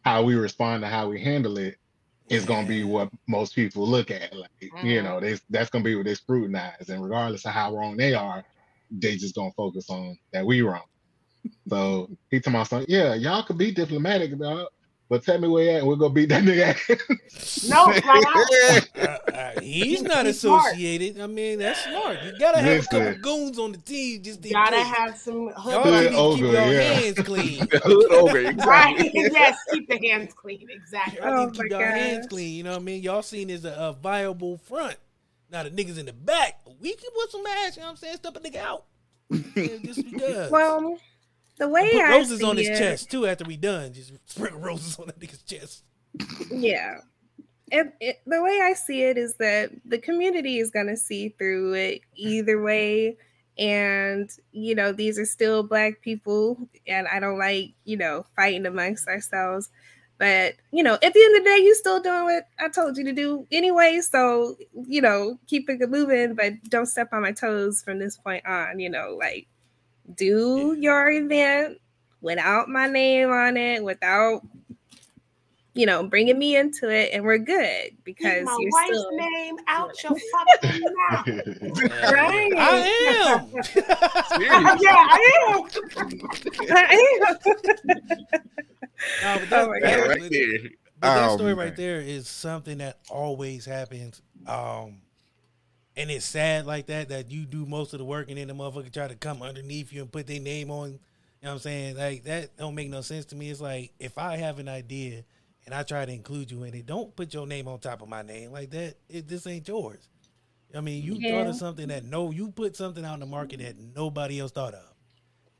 how 0.04 0.24
we 0.24 0.34
respond 0.34 0.82
to 0.82 0.88
how 0.88 1.08
we 1.08 1.20
handle 1.20 1.58
it 1.58 1.76
is 2.30 2.44
gonna 2.46 2.66
be 2.68 2.84
what 2.84 3.10
most 3.28 3.54
people 3.54 3.86
look 3.88 4.10
at. 4.10 4.34
Like 4.36 4.74
you 4.82 5.02
Mhm. 5.02 5.04
know, 5.04 5.20
they 5.20 5.38
that's 5.50 5.70
gonna 5.70 5.84
be 5.84 5.96
what 5.96 6.06
they 6.06 6.14
scrutinize, 6.16 6.90
and 6.90 7.02
regardless 7.04 7.46
of 7.46 7.52
how 7.52 7.74
wrong 7.76 7.96
they 7.96 8.14
are, 8.14 8.44
they 8.90 9.16
just 9.16 9.36
gonna 9.36 9.52
focus 9.56 9.90
on 9.90 10.18
that 10.32 10.46
we 10.46 10.62
wrong. 10.62 10.82
So 11.70 12.10
he 12.30 12.40
told 12.40 12.54
my 12.54 12.64
son, 12.64 12.86
yeah, 12.88 13.14
y'all 13.14 13.44
could 13.44 13.58
be 13.58 13.72
diplomatic 13.72 14.32
about, 14.32 14.62
it, 14.62 14.68
but 15.14 15.24
tell 15.24 15.38
me 15.38 15.48
where 15.48 15.64
you 15.64 15.70
at, 15.70 15.78
and 15.78 15.86
we'll 15.86 15.96
go 15.96 16.08
beat 16.08 16.28
that 16.30 16.42
nigga. 16.44 16.74
ass." 16.74 17.64
No, 17.68 17.84
flat 17.92 18.06
out. 18.06 18.88
Uh, 18.98 19.30
uh, 19.32 19.60
he's 19.60 20.02
not 20.02 20.26
He's 20.26 20.40
smart. 20.40 20.72
associated. 20.72 21.20
I 21.20 21.26
mean, 21.26 21.58
that's 21.58 21.82
smart. 21.84 22.18
You 22.24 22.32
gotta 22.38 22.58
have 22.58 22.84
a 22.84 22.86
couple 22.86 23.14
goons 23.22 23.58
on 23.58 23.72
the 23.72 23.78
team 23.78 24.22
just 24.22 24.44
in 24.44 24.52
Gotta 24.52 24.76
case. 24.76 24.86
have 24.86 25.16
some 25.18 25.36
Y'all 25.48 25.82
hood 25.82 25.84
Hood 25.84 26.12
need 26.12 26.16
to 26.16 26.32
keep 26.34 26.40
your 26.52 26.52
yeah. 26.72 26.92
hands 26.92 27.18
clean. 27.20 27.68
Hood 27.84 28.12
over 28.12 28.42
Right. 28.66 28.98
exactly. 29.00 29.10
yes, 29.32 29.58
keep 29.72 29.88
the 29.88 29.98
hands 30.08 30.32
clean. 30.34 30.68
Exactly. 30.70 31.18
Y'all 31.18 31.38
Oh 31.40 31.44
need 31.46 31.54
to 31.54 31.62
keep 31.62 31.70
your 31.70 31.80
hands 31.86 32.26
clean. 32.28 32.54
You 32.56 32.62
know 32.64 32.70
what 32.72 32.80
I 32.80 32.82
mean? 32.84 33.02
Y'all 33.02 33.22
seen 33.22 33.50
as 33.50 33.64
a, 33.64 33.72
a 33.72 33.92
viable 33.94 34.58
front. 34.58 34.96
Now 35.50 35.62
the 35.64 35.70
niggas 35.70 35.98
in 35.98 36.06
the 36.06 36.12
back, 36.12 36.60
we 36.80 36.94
can 36.94 37.10
put 37.14 37.30
some 37.30 37.46
ass. 37.46 37.76
You 37.76 37.82
know 37.82 37.86
what 37.86 37.90
I'm 37.92 37.96
saying? 37.96 38.16
Step 38.16 38.36
a 38.36 38.40
nigga 38.40 38.56
out. 38.56 38.84
Yeah, 39.30 39.76
just 39.84 40.04
because. 40.10 40.50
Well, 40.50 40.98
the 41.58 41.68
way 41.68 41.90
put 41.92 42.00
I 42.00 42.16
roses 42.18 42.42
on 42.42 42.56
his 42.56 42.68
it, 42.68 42.78
chest 42.78 43.10
too. 43.10 43.26
After 43.26 43.44
we 43.44 43.56
done, 43.56 43.92
just 43.92 44.12
sprinkle 44.26 44.60
roses 44.60 44.98
on 44.98 45.06
that 45.06 45.18
nigga's 45.20 45.42
chest. 45.42 45.84
Yeah. 46.50 46.98
It, 47.72 47.92
it, 48.00 48.20
the 48.26 48.42
way 48.42 48.60
I 48.62 48.74
see 48.74 49.02
it 49.02 49.16
is 49.16 49.34
that 49.36 49.70
the 49.84 49.98
community 49.98 50.58
is 50.58 50.70
going 50.70 50.86
to 50.86 50.96
see 50.96 51.30
through 51.30 51.74
it 51.74 52.02
either 52.14 52.62
way. 52.62 53.16
And, 53.56 54.28
you 54.52 54.74
know, 54.74 54.92
these 54.92 55.18
are 55.18 55.24
still 55.24 55.62
Black 55.62 56.00
people. 56.02 56.58
And 56.86 57.08
I 57.08 57.20
don't 57.20 57.38
like, 57.38 57.72
you 57.84 57.96
know, 57.96 58.26
fighting 58.36 58.66
amongst 58.66 59.08
ourselves. 59.08 59.70
But, 60.18 60.54
you 60.70 60.82
know, 60.82 60.94
at 60.94 61.00
the 61.00 61.24
end 61.24 61.36
of 61.36 61.42
the 61.42 61.50
day, 61.50 61.58
you're 61.64 61.74
still 61.74 62.00
doing 62.00 62.24
what 62.24 62.48
I 62.60 62.68
told 62.68 62.96
you 62.96 63.04
to 63.04 63.12
do 63.12 63.46
anyway. 63.50 64.00
So, 64.00 64.56
you 64.86 65.00
know, 65.00 65.38
keep 65.48 65.68
it 65.68 65.90
moving, 65.90 66.34
but 66.34 66.52
don't 66.68 66.86
step 66.86 67.08
on 67.12 67.22
my 67.22 67.32
toes 67.32 67.82
from 67.82 67.98
this 67.98 68.16
point 68.16 68.46
on. 68.46 68.78
You 68.78 68.90
know, 68.90 69.16
like 69.18 69.48
do 70.14 70.76
your 70.78 71.10
event 71.10 71.78
without 72.20 72.68
my 72.68 72.86
name 72.88 73.30
on 73.30 73.56
it, 73.56 73.82
without 73.84 74.42
you 75.74 75.86
know 75.86 76.06
bringing 76.06 76.38
me 76.38 76.56
into 76.56 76.88
it, 76.88 77.10
and 77.12 77.24
we're 77.24 77.38
good 77.38 77.90
because 78.04 78.32
Keep 78.38 78.44
my 78.44 78.56
you're 78.60 78.70
wife's 78.72 78.98
still. 78.98 79.16
name 79.16 79.56
out 79.66 80.02
your 80.02 80.16
fucking 80.60 80.80
mouth. 81.10 81.26
Right. 82.12 82.52
I 82.56 82.76
am. 83.26 83.50
yeah, 84.80 85.06
I 85.10 85.20
am. 85.48 85.68
Nah, 89.22 89.38
but 89.38 89.50
that, 89.50 89.62
Oh 89.64 89.68
my 89.68 89.80
that- 89.80 89.82
That 89.82 90.00
but- 90.00 90.08
right 90.20 90.30
there. 90.30 90.58
But 91.00 91.14
that 91.14 91.30
Oh, 91.30 91.36
story 91.36 91.54
right 91.54 91.76
there 91.76 92.00
is 92.00 92.28
something 92.28 92.78
that 92.78 92.98
always 93.10 93.66
happens. 93.66 94.22
Um, 94.46 95.00
and 95.96 96.10
it's 96.10 96.24
sad 96.24 96.66
like 96.66 96.86
that 96.86 97.08
that 97.10 97.30
you 97.30 97.46
do 97.46 97.66
most 97.66 97.92
of 97.92 97.98
the 97.98 98.04
work 98.04 98.28
and 98.28 98.38
then 98.38 98.48
the 98.48 98.54
motherfucker 98.54 98.92
try 98.92 99.08
to 99.08 99.14
come 99.14 99.42
underneath 99.42 99.92
you 99.92 100.02
and 100.02 100.10
put 100.10 100.26
their 100.26 100.40
name 100.40 100.70
on. 100.70 100.90
You 100.90 100.98
know 101.48 101.50
what 101.50 101.52
I'm 101.52 101.58
saying? 101.60 101.96
Like 101.96 102.24
that 102.24 102.56
don't 102.56 102.74
make 102.74 102.90
no 102.90 103.00
sense 103.00 103.26
to 103.26 103.36
me. 103.36 103.50
It's 103.50 103.60
like 103.60 103.92
if 103.98 104.18
I 104.18 104.36
have 104.36 104.58
an 104.58 104.68
idea 104.68 105.24
and 105.66 105.74
I 105.74 105.82
try 105.82 106.04
to 106.04 106.12
include 106.12 106.50
you 106.50 106.64
in 106.64 106.74
it, 106.74 106.86
don't 106.86 107.14
put 107.14 107.32
your 107.32 107.46
name 107.46 107.68
on 107.68 107.78
top 107.78 108.02
of 108.02 108.08
my 108.08 108.22
name 108.22 108.50
like 108.50 108.70
that. 108.70 108.94
It, 109.08 109.28
this 109.28 109.46
ain't 109.46 109.68
yours. 109.68 110.08
I 110.74 110.80
mean, 110.80 111.04
you 111.04 111.20
thought 111.20 111.46
of 111.46 111.54
something 111.54 111.88
that 111.88 112.04
no, 112.04 112.32
you 112.32 112.50
put 112.50 112.74
something 112.74 113.04
out 113.04 113.14
in 113.14 113.20
the 113.20 113.26
market 113.26 113.60
that 113.60 113.76
nobody 113.78 114.40
else 114.40 114.50
thought 114.50 114.74
of. 114.74 114.94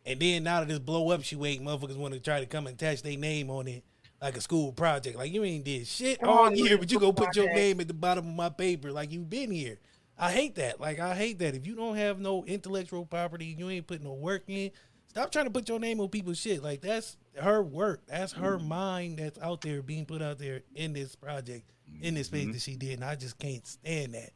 And 0.05 0.18
then 0.20 0.43
now 0.43 0.61
that 0.61 0.68
this 0.68 0.80
blow 0.80 1.11
up, 1.11 1.22
she 1.22 1.37
wait, 1.37 1.62
motherfuckers 1.62 1.97
want 1.97 2.14
to 2.14 2.20
try 2.20 2.41
to 2.41 2.47
come 2.47 2.66
and 2.66 2.74
attach 2.74 3.03
their 3.03 3.16
name 3.16 3.49
on 3.49 3.68
it 3.68 3.85
like 4.20 4.37
a 4.37 4.41
school 4.41 4.72
project. 4.72 5.16
Like 5.16 5.32
you 5.32 5.45
ain't 5.45 5.64
did 5.64 5.87
shit 5.87 6.22
all 6.22 6.47
on, 6.47 6.57
year, 6.57 6.78
but 6.78 6.91
you 6.91 6.99
go 6.99 7.12
put 7.12 7.37
your 7.37 7.53
name 7.55 7.80
at 7.80 7.89
the 7.89 7.95
bottom 7.95 8.26
of 8.28 8.35
my 8.35 8.49
paper 8.49 8.91
like 8.91 9.12
you 9.12 9.20
been 9.20 9.51
here. 9.51 9.78
I 10.19 10.31
hate 10.31 10.55
that. 10.57 10.81
Like 10.81 11.01
I 11.01 11.15
hate 11.15 11.39
that. 11.41 11.55
If 11.55 11.67
you 11.67 11.75
don't 11.75 11.97
have 11.97 12.19
no 12.21 12.45
intellectual 12.45 13.05
property, 13.05 13.55
you 13.59 13.69
ain't 13.71 13.87
putting 13.87 14.05
no 14.05 14.15
work 14.15 14.45
in. 14.49 14.71
Stop 15.09 15.31
trying 15.31 15.45
to 15.45 15.51
put 15.51 15.69
your 15.69 15.79
name 15.79 16.01
on 16.01 16.09
people's 16.09 16.39
shit. 16.39 16.62
Like 16.62 16.81
that's 16.81 17.17
her 17.41 17.62
work. 17.62 18.03
That's 18.07 18.33
her 18.33 18.59
mm-hmm. 18.59 18.69
mind 18.69 19.19
that's 19.19 19.39
out 19.39 19.61
there 19.61 19.83
being 19.83 20.07
put 20.07 20.23
out 20.23 20.39
there 20.39 20.62
in 20.75 20.93
this 20.93 21.17
project, 21.17 21.71
in 22.01 22.15
this 22.15 22.29
space 22.29 22.45
mm-hmm. 22.45 22.53
that 22.53 22.62
she 22.62 22.77
did. 22.77 22.95
And 22.95 23.05
I 23.05 23.15
just 23.17 23.39
can't 23.39 23.67
stand 23.67 24.15
that. 24.15 24.31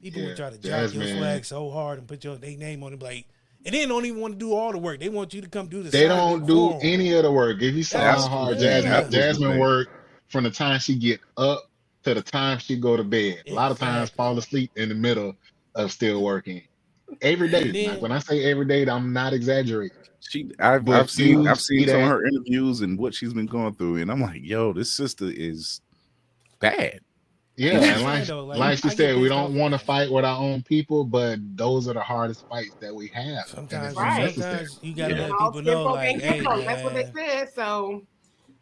People 0.00 0.22
Yeah, 0.22 0.28
would 0.28 0.36
try 0.36 0.50
to 0.50 0.58
jack 0.58 0.94
your 0.94 1.06
swag 1.06 1.44
so 1.44 1.70
hard 1.70 1.98
and 1.98 2.08
put 2.08 2.24
your 2.24 2.36
their 2.36 2.56
name 2.56 2.82
on 2.82 2.94
it, 2.94 3.02
like, 3.02 3.26
and 3.66 3.74
then 3.74 3.88
don't 3.88 4.04
even 4.06 4.20
want 4.20 4.34
to 4.34 4.38
do 4.38 4.54
all 4.54 4.72
the 4.72 4.78
work. 4.78 5.00
They 5.00 5.08
want 5.08 5.34
you 5.34 5.42
to 5.42 5.48
come 5.48 5.66
do 5.66 5.82
the. 5.82 5.90
They 5.90 6.08
don't 6.08 6.46
do 6.46 6.70
for 6.70 6.74
'em. 6.74 6.80
any 6.82 7.12
of 7.12 7.24
the 7.24 7.32
work. 7.32 7.60
If 7.60 7.74
you 7.74 7.82
saw 7.82 7.98
how 7.98 8.28
hard. 8.28 8.58
Jasmine 8.58 9.10
Jasmine 9.10 9.52
the 9.52 9.58
work 9.58 9.88
from 10.28 10.44
the 10.44 10.50
time 10.50 10.80
she 10.80 10.96
get 10.96 11.20
up 11.36 11.70
to 12.04 12.14
the 12.14 12.22
time 12.22 12.58
she 12.58 12.76
go 12.76 12.96
to 12.96 13.04
bed. 13.04 13.42
A 13.46 13.52
lot 13.52 13.70
of 13.70 13.78
times 13.78 14.10
fall 14.10 14.36
asleep 14.38 14.70
in 14.76 14.88
the 14.88 14.94
middle 14.94 15.34
of 15.74 15.90
still 15.92 16.22
working. 16.22 16.62
Every 17.22 17.48
day. 17.48 17.70
Then- 17.70 17.90
Like, 17.94 18.02
when 18.02 18.12
I 18.12 18.18
say 18.18 18.44
every 18.50 18.66
day, 18.66 18.86
I'm 18.86 19.12
not 19.12 19.32
exaggerating. 19.32 19.96
She, 20.20 20.50
I've, 20.58 20.88
I've 20.88 21.10
seen, 21.10 21.42
you 21.42 21.48
I've 21.48 21.60
seen 21.60 21.80
see 21.80 21.86
some 21.90 22.00
of 22.02 22.08
her 22.08 22.26
interviews 22.26 22.80
and 22.80 22.98
what 22.98 23.14
she's 23.14 23.34
been 23.34 23.44
going 23.46 23.74
through, 23.74 23.96
and 23.96 24.10
I'm 24.10 24.20
like, 24.22 24.40
yo, 24.42 24.72
this 24.72 24.90
sister 24.90 25.26
is 25.30 25.82
bad. 26.60 27.00
Yeah, 27.56 27.78
and 27.78 28.02
like, 28.02 28.24
though. 28.24 28.46
Like, 28.46 28.58
like 28.58 28.78
she 28.78 28.88
I 28.88 28.94
said, 28.94 29.16
we 29.18 29.28
don't 29.28 29.54
want 29.54 29.74
to 29.74 29.78
fight 29.78 30.10
with 30.10 30.24
our 30.24 30.38
own 30.40 30.62
people, 30.62 31.04
but 31.04 31.38
those 31.56 31.86
are 31.88 31.92
the 31.94 32.00
hardest 32.00 32.48
fights 32.48 32.74
that 32.80 32.92
we 32.94 33.08
have. 33.08 33.46
Sometimes, 33.46 33.94
Right. 33.94 34.34
sometimes 34.34 34.78
you 34.82 34.94
gotta 34.94 35.14
Yeah. 35.14 35.28
let 35.28 35.38
people 35.38 35.62
know, 35.62 35.84
like, 35.84 36.20
hey. 36.20 36.40
That's 36.40 36.82
what 36.82 36.94
they 36.94 37.12
said. 37.14 37.50
So, 37.54 38.02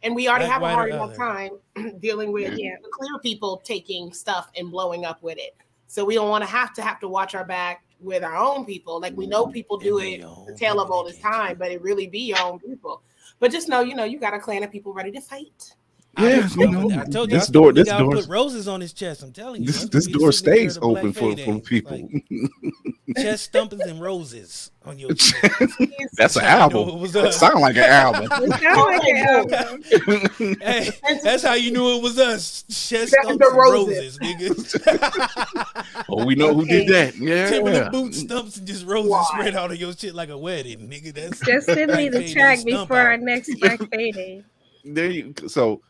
and 0.03 0.15
we 0.15 0.27
already 0.27 0.45
Black, 0.45 0.61
have 0.61 0.69
a 0.69 0.73
hard 0.73 0.91
enough 0.91 1.15
time 1.15 1.51
dealing 1.99 2.31
with 2.31 2.57
Yeah. 2.57 2.75
the 2.81 2.89
clear 2.89 3.17
people 3.21 3.61
taking 3.63 4.13
stuff 4.13 4.51
and 4.57 4.69
blowing 4.69 5.05
up 5.05 5.23
with 5.23 5.37
it. 5.37 5.55
So 5.87 6.03
we 6.05 6.15
don't 6.15 6.29
want 6.29 6.43
to 6.43 6.49
have 6.49 6.73
to 6.73 6.81
have 6.81 6.99
to 6.99 7.07
watch 7.07 7.35
our 7.35 7.45
back 7.45 7.83
with 7.99 8.23
our 8.23 8.35
own 8.35 8.65
people. 8.65 8.99
Like 8.99 9.15
we 9.15 9.25
know 9.25 9.47
people 9.47 9.77
do 9.77 9.99
it 9.99 10.21
the 10.47 10.55
tale 10.57 10.79
of 10.79 10.91
all 10.91 11.03
this 11.03 11.19
time, 11.19 11.57
but 11.57 11.71
it 11.71 11.81
really 11.81 12.07
be 12.07 12.19
your 12.19 12.41
own 12.41 12.59
people. 12.59 13.01
But 13.39 13.51
just 13.51 13.69
know, 13.69 13.81
you 13.81 13.95
know, 13.95 14.03
you 14.03 14.19
got 14.19 14.33
a 14.33 14.39
clan 14.39 14.63
of 14.63 14.71
people 14.71 14.93
ready 14.93 15.11
to 15.11 15.21
fight. 15.21 15.75
I, 16.15 16.29
Yeah, 16.29 16.41
just- 16.41 16.55
you 16.57 16.69
know, 16.69 16.91
I 16.91 17.05
told 17.05 17.31
you, 17.31 17.39
this 17.39 17.47
door- 17.47 17.63
told 17.63 17.77
you, 17.77 17.83
this 17.85 17.93
I 17.93 17.97
door- 17.99 18.11
put 18.13 18.27
roses 18.27 18.67
on 18.67 18.81
his 18.81 18.93
chest. 18.93 19.23
I'm 19.23 19.31
telling 19.31 19.61
you, 19.63 19.67
This 19.67 19.85
this 19.85 20.05
door 20.07 20.31
stays 20.31 20.77
of 20.77 20.83
the 20.83 20.87
Black 20.89 21.03
open 21.05 21.13
for, 21.13 21.35
for 21.43 21.59
people. 21.59 21.97
Like, 21.97 23.17
chest 23.17 23.45
stumpers 23.45 23.79
and 23.81 23.99
roses 23.99 24.69
on 24.85 24.99
your 24.99 25.13
chest. 25.15 25.73
That's 26.13 26.35
an 26.35 26.43
I 26.45 26.59
know 26.59 26.65
it 26.67 26.75
album. 26.75 26.99
was 27.01 27.13
That 27.13 27.33
sound 27.33 27.61
like 27.61 27.77
an 27.77 27.83
album. 27.83 28.23
It 28.31 28.51
sounds 28.61 28.77
like 28.77 29.07
an 29.07 29.17
album. 29.17 30.59
Hey, 30.61 30.89
that's 31.23 31.41
how 31.43 31.53
you 31.55 31.71
knew 31.71 31.97
it 31.97 32.03
was 32.03 32.19
us. 32.19 32.63
Chest 32.69 32.89
That's 32.89 33.27
stumps 33.27 33.47
and 33.47 33.57
roses. 33.57 34.19
roses, 34.19 34.19
nigga. 34.19 36.05
oh, 36.09 36.25
we 36.25 36.35
know 36.35 36.53
who 36.53 36.65
did 36.65 36.87
that. 36.89 37.13
Timberland 37.15 37.75
Yeah. 37.75 37.89
boot 37.89 38.13
stumps 38.13 38.57
and 38.57 38.67
just 38.67 38.85
roses 38.85 39.11
Why? 39.11 39.25
spread 39.31 39.55
out 39.55 39.71
of 39.71 39.77
your 39.77 39.93
shit 39.93 40.13
like 40.15 40.29
a 40.29 40.37
wedding, 40.37 40.87
nigga. 40.89 41.13
That's 41.13 41.39
Just 41.39 41.65
send 41.67 41.91
me 41.91 42.09
the 42.09 42.31
track 42.31 42.59
Day 42.63 42.71
stump 42.71 42.89
before 42.89 42.99
our 42.99 43.17
next 43.17 43.53
Black 43.59 43.79
Fae 43.79 44.11
Day. 44.11 44.43
There 44.85 45.09
you 45.09 45.33
so 45.47 45.81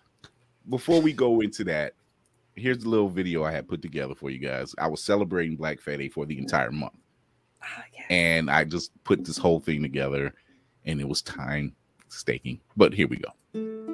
before 0.69 1.01
we 1.01 1.13
go 1.13 1.41
into 1.41 1.63
that, 1.65 1.93
here's 2.55 2.83
a 2.83 2.89
little 2.89 3.09
video 3.09 3.43
I 3.43 3.51
had 3.51 3.67
put 3.67 3.81
together 3.81 4.15
for 4.15 4.29
you 4.29 4.39
guys. 4.39 4.73
I 4.77 4.87
was 4.87 5.03
celebrating 5.03 5.55
Black 5.55 5.79
Fae 5.81 5.97
Day 5.97 6.09
for 6.09 6.25
the 6.25 6.37
entire 6.37 6.71
month, 6.71 6.93
ah, 7.61 7.65
Oh, 7.79 7.81
yeah. 7.93 8.05
and 8.15 8.49
I 8.49 8.63
just 8.63 8.91
put 9.03 9.25
this 9.25 9.37
whole 9.37 9.59
thing 9.59 9.81
together, 9.81 10.33
and 10.85 10.99
it 11.01 11.07
was 11.07 11.21
time 11.21 11.75
staking. 12.09 12.59
But 12.77 12.93
here 12.93 13.07
we 13.07 13.17
go. 13.17 13.92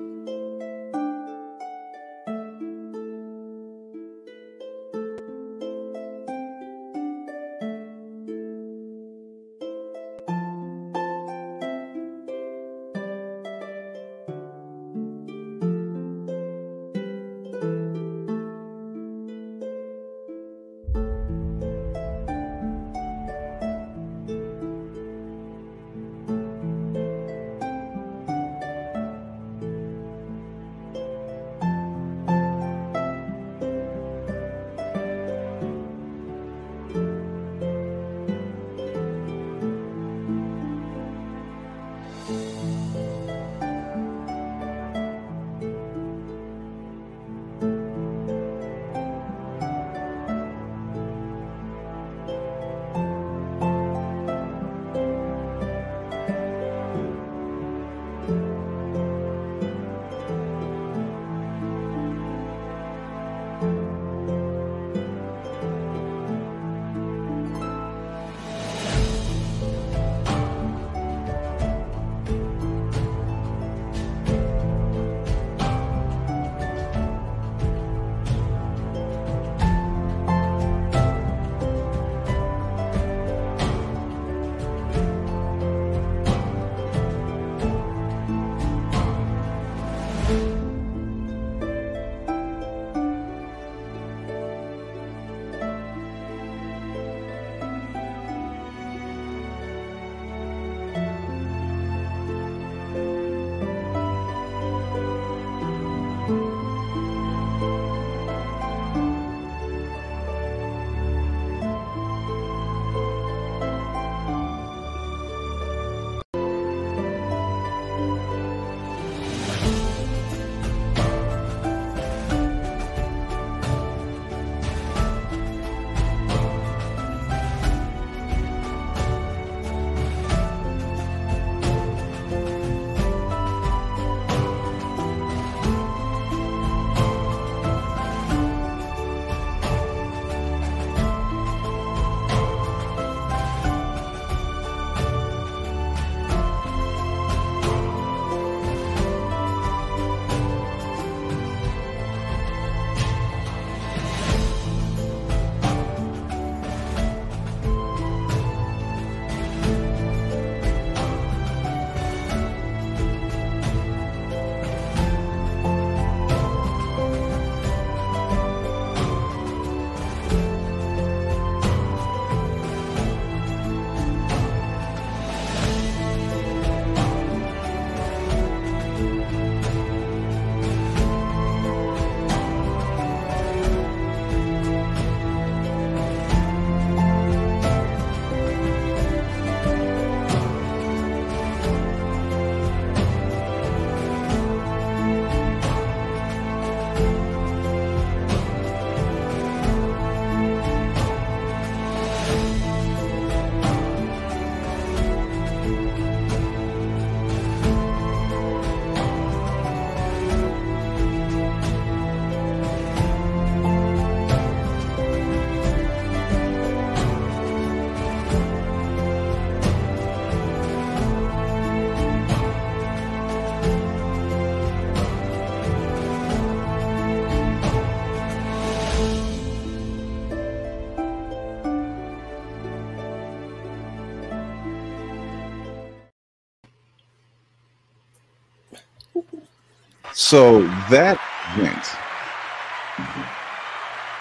So 240.30 240.62
that 240.92 241.20
went. 241.58 241.74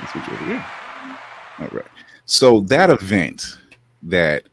Let's 0.01 0.13
switch 0.13 0.27
over 0.27 0.45
here. 0.47 0.67
All 1.59 1.69
right. 1.71 1.85
So 2.25 2.61
that 2.61 2.89
event 2.89 3.59
that 4.05 4.45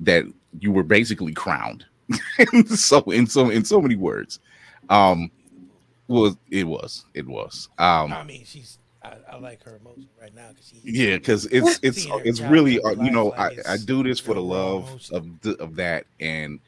that 0.00 0.24
you 0.58 0.72
were 0.72 0.82
basically 0.82 1.34
crowned. 1.34 1.84
so 2.74 3.02
in 3.02 3.26
so 3.26 3.50
in 3.50 3.66
so 3.66 3.82
many 3.82 3.96
words, 3.96 4.38
um, 4.88 5.30
was 6.08 6.38
it 6.50 6.66
was 6.66 7.04
it 7.12 7.26
was 7.26 7.68
um 7.76 8.14
I 8.14 8.24
mean, 8.24 8.46
she's. 8.46 8.78
I, 9.02 9.16
I 9.34 9.38
like 9.38 9.62
her 9.64 9.76
emotion 9.76 10.08
right 10.18 10.34
now 10.34 10.48
because 10.48 10.72
yeah 10.82 11.18
because 11.18 11.44
it's 11.52 11.78
it's 11.82 12.06
it's 12.24 12.40
really 12.40 12.80
uh, 12.80 12.92
you 12.92 13.10
know 13.10 13.34
I, 13.34 13.50
I 13.68 13.76
do 13.76 14.02
this 14.02 14.18
for 14.18 14.32
the 14.32 14.40
love 14.40 14.88
of 15.12 15.40
the, 15.42 15.54
of 15.58 15.76
that 15.76 16.06
and 16.18 16.60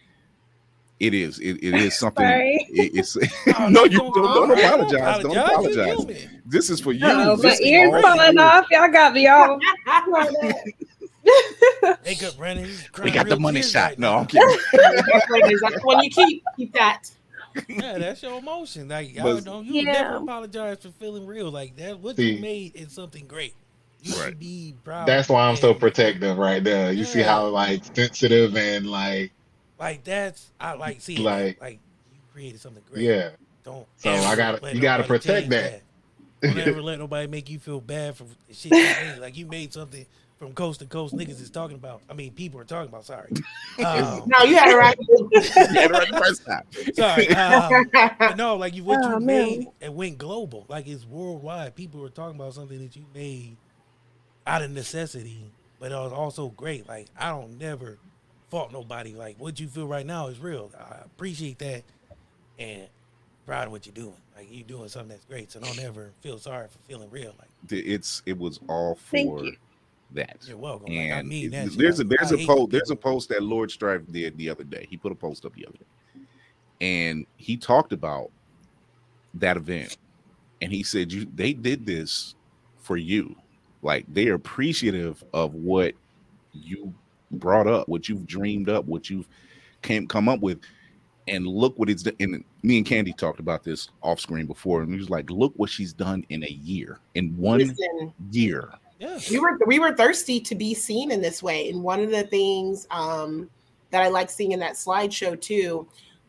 it 1.00 1.14
is 1.14 1.38
it, 1.38 1.54
it 1.62 1.74
is 1.74 1.98
something 1.98 2.26
Sorry. 2.26 2.66
it- 2.70 2.92
it's 2.94 3.16
Oh, 3.16 3.20
no 3.68 3.68
no, 3.68 3.84
you 3.84 3.98
don't- 3.98 4.14
don't, 4.14 4.24
don't 4.34 4.48
don't 4.48 4.58
apologize 4.58 5.22
don't 5.22 5.36
apologize 5.36 6.26
this 6.46 6.70
is 6.70 6.80
for 6.80 6.92
you 6.92 7.06
Oh, 7.06 7.36
my 7.36 7.56
ears 7.62 7.92
all 7.92 8.00
falling 8.02 8.34
you. 8.34 8.40
off. 8.40 8.66
Y'all 8.70 8.90
got 8.90 9.12
me 9.12 9.26
all. 9.26 9.58
Wake 12.06 12.22
up, 12.22 12.36
Brandon. 12.38 12.70
We 13.02 13.10
got 13.10 13.28
the 13.28 13.38
money 13.38 13.60
tears 13.60 13.70
shot 13.72 13.90
right 13.90 13.98
no. 13.98 14.14
I'm 14.16 14.26
kidding 14.26 14.48
That's 14.72 15.28
what 15.28 15.44
it 15.44 15.52
is. 15.52 15.60
That's 15.60 15.74
the 15.74 15.80
one 15.84 16.02
you 16.04 16.10
keep. 16.10 16.42
Keep 16.56 16.72
that. 16.72 17.02
yeah, 17.68 17.98
that's 17.98 18.22
your 18.22 18.38
emotion. 18.38 18.88
Like, 18.88 19.18
I 19.18 19.22
But- 19.22 19.44
don't 19.44 19.66
you 19.66 19.82
Yeah. 19.82 19.92
never 19.92 20.16
apologize 20.16 20.78
for 20.80 20.90
feeling 20.92 21.26
real. 21.26 21.50
Like 21.50 21.76
that, 21.76 21.98
what 22.00 22.16
See. 22.16 22.32
you 22.34 22.40
made 22.40 22.76
is 22.76 22.92
something 22.92 23.26
great. 23.26 23.54
You 24.02 24.14
Right. 24.14 24.24
should 24.26 24.38
be 24.38 24.74
proud. 24.84 25.06
That's 25.08 25.28
why 25.28 25.48
I'm 25.48 25.56
so 25.56 25.74
protective 25.74 26.38
right 26.38 26.62
there. 26.64 26.92
You 26.92 27.04
see 27.04 27.20
how 27.20 27.46
like 27.48 27.82
sensitive 27.94 28.56
and 28.56 28.86
like 28.86 29.32
Like 29.78 30.04
that's 30.04 30.50
I 30.60 30.74
like 30.74 31.00
see 31.00 31.16
Like- 31.18 31.60
like 31.60 31.60
like 31.60 31.78
you 32.12 32.18
created 32.32 32.60
something 32.60 32.82
great. 32.90 33.04
yeah. 33.04 33.30
Don't. 33.64 33.86
So 33.96 34.10
I 34.10 34.34
gotta- 34.36 34.74
you 34.74 34.80
gotta 34.80 35.04
protect 35.04 35.40
change 35.42 35.50
that. 35.50 35.82
Don't 36.40 36.56
ever 36.58 36.80
let 36.82 36.98
nobody 36.98 37.26
make 37.26 37.50
you 37.50 37.58
feel 37.58 37.80
bad 37.80 38.16
for 38.16 38.24
shit 38.52 38.72
you 38.72 38.78
made. 38.78 39.18
Like 39.20 39.36
you 39.36 39.46
made 39.46 39.72
something 39.72 40.06
from 40.38 40.52
coast 40.52 40.78
to 40.80 40.86
coast. 40.86 41.14
Niggas 41.16 41.40
is 41.42 41.50
talking 41.50 41.74
about. 41.76 42.00
I 42.08 42.12
mean, 42.14 42.32
people 42.32 42.60
are 42.60 42.64
talking 42.64 42.88
about. 42.88 43.04
Sorry. 43.04 43.28
Um, 43.84 44.24
No, 44.26 44.42
you 44.44 44.56
had 44.56 44.68
it 44.70 44.76
right. 44.76 44.96
Yeah, 45.72 45.86
right 45.86 46.10
the 46.10 46.16
first 46.18 46.44
time. 46.44 46.64
sorry. 46.94 47.28
Um, 47.34 47.90
but 48.18 48.36
no, 48.36 48.56
like 48.56 48.74
you 48.74 48.82
what 48.84 48.98
Oh, 49.04 49.18
you 49.18 49.20
man. 49.20 49.26
made 49.26 49.66
it 49.80 49.92
went 49.92 50.18
global. 50.18 50.64
Like 50.68 50.86
it's 50.88 51.04
worldwide. 51.04 51.74
People 51.76 52.00
were 52.00 52.08
talking 52.08 52.34
about 52.40 52.54
something 52.54 52.78
that 52.80 52.96
you 52.96 53.04
made 53.14 53.56
out 54.46 54.62
of 54.62 54.70
necessity, 54.72 55.52
but 55.78 55.92
it 55.92 55.94
was 55.96 56.12
also 56.12 56.48
great. 56.48 56.88
Like 56.88 57.06
I 57.18 57.30
don't 57.30 57.58
never 57.58 57.98
fault 58.50 58.72
nobody. 58.72 59.14
Like 59.14 59.36
what 59.40 59.58
you 59.60 59.68
feel 59.68 59.86
right 59.86 60.06
now 60.06 60.28
is 60.28 60.38
real. 60.38 60.70
I 60.78 60.96
appreciate 61.04 61.58
that 61.60 61.82
and 62.58 62.88
proud 63.46 63.66
of 63.66 63.72
what 63.72 63.86
you're 63.86 63.94
doing. 63.94 64.14
Like 64.36 64.50
you 64.52 64.62
doing 64.64 64.88
something 64.88 65.10
that's 65.10 65.24
great. 65.24 65.50
So 65.50 65.60
don't 65.60 65.78
ever 65.80 66.10
feel 66.20 66.38
sorry 66.38 66.68
for 66.68 66.78
feeling 66.88 67.10
real. 67.10 67.34
Like 67.38 67.48
It's 67.70 68.22
it 68.26 68.38
was 68.38 68.60
all 68.68 68.94
for 68.94 69.44
you. 69.44 69.56
that. 70.12 70.38
you're 70.46 70.56
welcome. 70.56 70.88
Like, 70.88 70.98
I 71.12 71.18
And 71.18 71.28
mean 71.28 71.46
it- 71.46 71.50
that. 71.52 71.68
shit. 71.70 71.78
there's 71.78 72.00
a 72.00 72.04
there's 72.04 72.32
I 72.32 72.36
a 72.36 72.46
post 72.46 72.70
there's 72.70 72.90
a 72.90 72.96
post 72.96 73.28
that 73.30 73.42
Lord 73.42 73.70
Strife 73.70 74.02
did 74.10 74.36
the 74.36 74.48
other 74.50 74.64
day. 74.64 74.86
He 74.88 74.96
put 74.96 75.12
a 75.12 75.14
post 75.16 75.44
up 75.44 75.54
the 75.54 75.66
other 75.66 75.76
day, 75.78 76.20
and 76.80 77.26
he 77.36 77.56
talked 77.56 77.92
about 77.92 78.30
that 79.34 79.56
event, 79.56 79.96
and 80.62 80.72
he 80.72 80.82
said 80.82 81.12
you 81.12 81.26
they 81.34 81.52
did 81.52 81.84
this 81.84 82.34
for 82.80 82.96
you, 82.96 83.36
like 83.82 84.06
they're 84.08 84.34
appreciative 84.34 85.22
of 85.34 85.54
what 85.54 85.94
you 86.54 86.94
brought 87.30 87.66
up, 87.66 87.88
what 87.88 88.08
you've 88.08 88.26
dreamed 88.26 88.68
up, 88.68 88.84
what 88.84 89.10
you've 89.10 89.28
came 89.82 90.06
come 90.06 90.28
up 90.28 90.40
with, 90.40 90.60
and 91.26 91.46
look 91.46 91.78
what 91.78 91.90
it's 91.90 92.02
done. 92.02 92.16
And 92.20 92.44
me 92.62 92.78
and 92.78 92.86
Candy 92.86 93.12
talked 93.12 93.40
about 93.40 93.64
this 93.64 93.88
off 94.02 94.20
screen 94.20 94.46
before, 94.46 94.82
and 94.82 94.92
he 94.92 94.98
was 94.98 95.10
like, 95.10 95.30
look 95.30 95.52
what 95.56 95.70
she's 95.70 95.92
done 95.92 96.24
in 96.30 96.42
a 96.44 96.50
year, 96.50 97.00
in 97.14 97.36
one 97.36 97.58
Listen, 97.58 98.12
year. 98.30 98.72
Yeah. 98.98 99.18
we 99.30 99.38
were 99.38 99.58
we 99.66 99.78
were 99.78 99.94
thirsty 99.94 100.40
to 100.40 100.54
be 100.54 100.74
seen 100.74 101.10
in 101.10 101.20
this 101.20 101.42
way, 101.42 101.68
and 101.70 101.82
one 101.82 102.00
of 102.00 102.10
the 102.10 102.24
things 102.24 102.86
um, 102.90 103.48
that 103.90 104.02
I 104.02 104.08
like 104.08 104.30
seeing 104.30 104.52
in 104.52 104.60
that 104.60 104.74
slideshow 104.74 105.40
too 105.40 105.86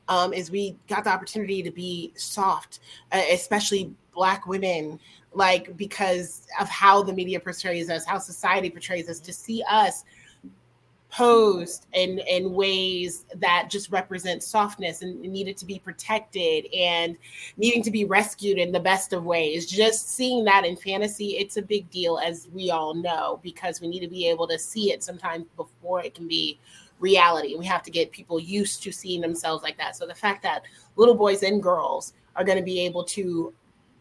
um, 0.07 0.33
is 0.33 0.51
we 0.51 0.75
got 0.87 1.03
the 1.03 1.09
opportunity 1.11 1.63
to 1.63 1.71
be 1.71 2.11
soft, 2.15 2.79
uh, 3.11 3.21
especially 3.31 3.93
Black 4.13 4.45
women, 4.47 4.99
like 5.33 5.75
because 5.77 6.47
of 6.59 6.67
how 6.67 7.01
the 7.01 7.13
media 7.13 7.39
portrays 7.39 7.89
us, 7.89 8.05
how 8.05 8.17
society 8.19 8.69
portrays 8.69 9.09
us. 9.09 9.19
To 9.19 9.33
see 9.33 9.63
us 9.69 10.03
posed 11.11 11.87
in 11.93 12.19
in 12.19 12.53
ways 12.53 13.25
that 13.35 13.67
just 13.69 13.91
represent 13.91 14.43
softness 14.43 15.01
and 15.01 15.19
needed 15.21 15.57
to 15.57 15.65
be 15.65 15.79
protected 15.79 16.67
and 16.73 17.17
needing 17.57 17.81
to 17.81 17.89
be 17.89 18.05
rescued 18.05 18.59
in 18.59 18.71
the 18.71 18.79
best 18.79 19.11
of 19.11 19.23
ways. 19.23 19.65
Just 19.65 20.11
seeing 20.11 20.43
that 20.45 20.65
in 20.65 20.75
fantasy 20.75 21.37
it's 21.37 21.57
a 21.57 21.61
big 21.61 21.89
deal 21.89 22.19
as 22.19 22.47
we 22.53 22.69
all 22.69 22.93
know 22.93 23.39
because 23.41 23.81
we 23.81 23.87
need 23.87 24.01
to 24.01 24.07
be 24.07 24.27
able 24.27 24.47
to 24.47 24.59
see 24.59 24.91
it 24.91 25.03
sometimes 25.03 25.45
before 25.57 26.03
it 26.03 26.13
can 26.13 26.27
be 26.27 26.59
reality. 26.99 27.55
We 27.55 27.65
have 27.65 27.83
to 27.83 27.91
get 27.91 28.11
people 28.11 28.39
used 28.39 28.83
to 28.83 28.91
seeing 28.91 29.21
themselves 29.21 29.63
like 29.63 29.77
that. 29.77 29.95
So 29.95 30.05
the 30.05 30.13
fact 30.13 30.43
that 30.43 30.63
little 30.95 31.15
boys 31.15 31.43
and 31.43 31.63
girls 31.63 32.13
are 32.35 32.43
going 32.43 32.57
to 32.57 32.63
be 32.63 32.81
able 32.81 33.03
to 33.05 33.53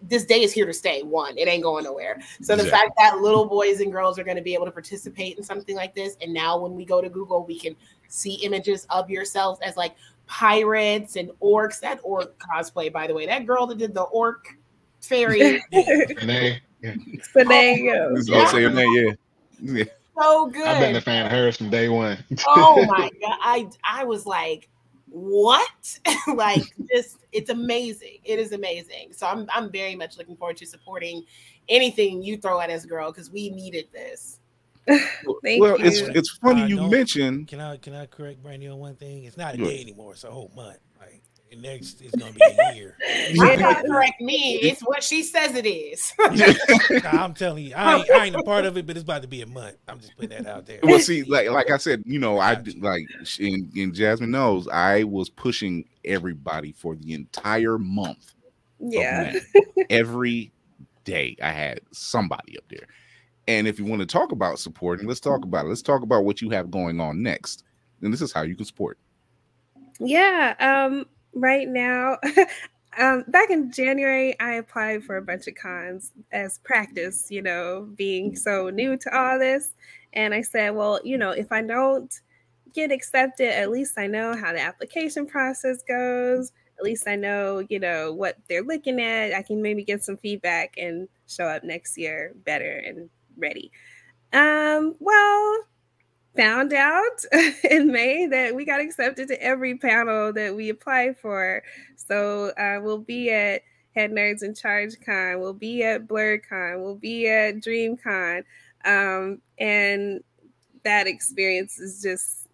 this 0.02 0.24
day 0.24 0.42
is 0.42 0.52
here 0.52 0.64
to 0.66 0.72
stay 0.72 1.02
one 1.02 1.36
it 1.36 1.48
ain't 1.48 1.62
going 1.62 1.84
nowhere 1.84 2.20
so 2.40 2.54
the 2.54 2.62
Exactly. 2.62 2.70
fact 2.70 2.92
that 2.98 3.18
little 3.20 3.44
boys 3.46 3.80
and 3.80 3.90
girls 3.90 4.18
are 4.18 4.24
going 4.24 4.36
to 4.36 4.42
be 4.42 4.54
able 4.54 4.64
to 4.64 4.70
participate 4.70 5.36
in 5.36 5.42
something 5.42 5.74
like 5.74 5.94
this 5.94 6.16
and 6.22 6.32
now 6.32 6.56
when 6.58 6.74
we 6.74 6.84
go 6.84 7.00
to 7.00 7.08
google 7.08 7.44
we 7.44 7.58
can 7.58 7.74
see 8.08 8.34
images 8.44 8.86
of 8.90 9.10
yourselves 9.10 9.58
as 9.62 9.76
like 9.76 9.94
pirates 10.26 11.16
and 11.16 11.30
orcs 11.42 11.80
that 11.80 11.98
orc 12.02 12.38
cosplay 12.38 12.92
by 12.92 13.06
the 13.06 13.14
way 13.14 13.26
that 13.26 13.44
girl 13.46 13.66
that 13.66 13.78
did 13.78 13.92
the 13.94 14.02
orc 14.02 14.56
fairy 15.00 15.62
And 15.72 16.28
they. 16.28 16.60
So 17.32 17.42
there 17.44 17.76
you 17.76 17.92
go. 17.92 18.14
Oh, 18.34 18.46
say 18.46 18.60
your 18.60 18.70
name, 18.70 18.92
yeah. 18.92 19.12
yeah. 19.78 19.84
so 20.20 20.46
good 20.46 20.66
I've 20.66 20.80
been 20.80 20.94
a 20.96 21.00
fan 21.00 21.26
of 21.26 21.32
hers 21.32 21.56
from 21.56 21.70
day 21.70 21.88
one. 21.88 22.18
oh 22.46 22.84
my 22.88 23.10
god 23.20 23.38
i 23.42 23.68
i 23.84 24.04
was 24.04 24.26
like 24.26 24.68
what 25.10 25.98
like 26.34 26.62
just 26.94 27.18
it's 27.32 27.50
amazing 27.50 28.18
it 28.24 28.38
is 28.38 28.52
amazing 28.52 29.08
so 29.12 29.26
i'm 29.26 29.46
i'm 29.54 29.70
very 29.70 29.96
much 29.96 30.18
looking 30.18 30.36
forward 30.36 30.56
to 30.56 30.66
supporting 30.66 31.24
anything 31.68 32.22
you 32.22 32.36
throw 32.36 32.60
at 32.60 32.70
us 32.70 32.84
girl 32.84 33.10
because 33.10 33.30
we 33.30 33.50
needed 33.50 33.86
this 33.92 34.40
Thank 35.44 35.60
well, 35.60 35.76
it's 35.78 36.00
you. 36.00 36.10
it's 36.14 36.38
funny 36.38 36.62
I 36.62 36.66
you 36.66 36.88
mentioned 36.88 37.48
Can 37.48 37.60
I 37.60 37.76
can 37.76 37.94
I 37.94 38.06
correct 38.06 38.42
Brandy 38.42 38.68
on 38.68 38.78
one 38.78 38.96
thing? 38.96 39.24
It's 39.24 39.36
not 39.36 39.54
a 39.54 39.58
day 39.58 39.82
anymore. 39.82 40.12
It's 40.12 40.24
a 40.24 40.30
whole 40.30 40.50
month. 40.56 40.78
Like 41.48 41.52
and 41.52 41.62
next 41.62 42.00
it's 42.02 42.14
gonna 42.16 42.32
be 42.32 42.40
a 42.42 42.74
year. 42.74 42.96
Why 43.36 43.56
not 43.56 43.84
correct 43.84 44.20
me 44.20 44.56
it's 44.62 44.80
what 44.82 45.02
she 45.02 45.22
says 45.22 45.54
it 45.54 45.66
is 45.66 46.12
Nah, 47.02 47.24
I'm 47.24 47.34
telling 47.34 47.64
you, 47.64 47.74
I 47.74 47.96
ain't, 47.98 48.10
I 48.10 48.24
ain't 48.26 48.36
a 48.36 48.42
part 48.42 48.64
of 48.64 48.76
it, 48.76 48.86
but 48.86 48.96
it's 48.96 49.04
about 49.04 49.22
to 49.22 49.28
be 49.28 49.42
a 49.42 49.46
month. 49.46 49.76
I'm 49.88 49.98
just 50.00 50.16
putting 50.16 50.30
that 50.30 50.46
out 50.46 50.66
there. 50.66 50.80
well 50.82 50.98
see 50.98 51.22
like 51.24 51.48
like 51.50 51.70
i 51.70 51.76
said 51.76 52.02
you 52.06 52.18
know 52.18 52.38
i 52.38 52.60
like 52.80 53.06
in, 53.38 53.70
in 53.74 53.94
jasmine 53.94 54.30
knows 54.30 54.68
i 54.68 55.04
was 55.04 55.28
pushing 55.28 55.84
everybody 56.04 56.72
for 56.72 56.94
the 56.96 57.14
entire 57.14 57.78
month 57.78 58.34
Yeah. 58.78 59.34
Every 59.90 60.52
day 61.04 61.36
i 61.42 61.50
had 61.50 61.80
somebody 61.92 62.58
up 62.58 62.64
there 62.68 62.86
and 63.46 63.66
if 63.66 63.78
you 63.78 63.84
want 63.86 64.00
to 64.00 64.06
talk 64.06 64.32
about 64.32 64.58
supporting 64.58 65.06
let's 65.06 65.20
talk 65.20 65.44
about 65.44 65.64
it 65.64 65.68
let's 65.68 65.82
talk 65.82 66.02
about 66.02 66.24
what 66.24 66.40
you 66.42 66.50
have 66.50 66.70
going 66.70 67.00
on 67.00 67.22
next 67.22 67.64
and 68.02 68.12
this 68.12 68.20
is 68.20 68.32
how 68.32 68.42
you 68.42 68.54
can 68.54 68.64
support 68.66 68.98
Yeah. 69.98 70.54
Um, 70.60 71.06
right 71.34 71.68
now, 71.68 72.18
um, 72.98 73.24
back 73.28 73.50
in 73.50 73.70
January, 73.70 74.38
I 74.40 74.54
applied 74.54 75.04
for 75.04 75.16
a 75.16 75.22
bunch 75.22 75.46
of 75.46 75.54
cons 75.54 76.12
as 76.32 76.58
practice, 76.58 77.30
you 77.30 77.42
know, 77.42 77.88
being 77.96 78.36
so 78.36 78.70
new 78.70 78.96
to 78.96 79.16
all 79.16 79.38
this. 79.38 79.74
And 80.12 80.34
I 80.34 80.42
said, 80.42 80.74
well, 80.74 81.00
you 81.04 81.18
know, 81.18 81.30
if 81.30 81.52
I 81.52 81.62
don't 81.62 82.12
get 82.74 82.90
accepted, 82.90 83.48
at 83.48 83.70
least 83.70 83.98
I 83.98 84.06
know 84.06 84.36
how 84.36 84.52
the 84.52 84.60
application 84.60 85.26
process 85.26 85.82
goes. 85.82 86.52
At 86.78 86.84
least 86.84 87.08
I 87.08 87.16
know, 87.16 87.64
you 87.68 87.80
know, 87.80 88.12
what 88.12 88.36
they're 88.48 88.62
looking 88.62 89.00
at. 89.00 89.34
I 89.34 89.42
can 89.42 89.60
maybe 89.60 89.84
get 89.84 90.04
some 90.04 90.16
feedback 90.16 90.74
and 90.76 91.08
show 91.26 91.44
up 91.44 91.64
next 91.64 91.98
year 91.98 92.32
better 92.44 92.82
and 92.86 93.10
ready. 93.36 93.70
Um, 94.32 94.94
well, 95.00 95.64
found 96.36 96.72
out 96.72 97.24
in 97.70 97.90
May 97.90 98.26
that 98.26 98.54
we 98.54 98.64
got 98.64 98.80
accepted 98.80 99.28
to 99.28 99.42
every 99.42 99.76
panel 99.76 100.32
that 100.32 100.54
we 100.54 100.68
applied 100.68 101.18
for. 101.18 101.62
So 101.96 102.50
uh, 102.50 102.80
we'll 102.82 102.98
be 102.98 103.30
at 103.30 103.62
Head 103.94 104.12
Nerds 104.12 104.42
in 104.42 104.54
Charge 104.54 104.94
Con, 105.04 105.40
we'll 105.40 105.52
be 105.52 105.82
at 105.82 106.06
BlerdCon, 106.06 106.82
we'll 106.82 106.94
be 106.94 107.28
at 107.28 107.56
DreamCon. 107.56 108.44
Um, 108.84 109.40
and 109.58 110.22
that 110.84 111.06
experience 111.06 111.80
is 111.80 112.00
just 112.00 112.48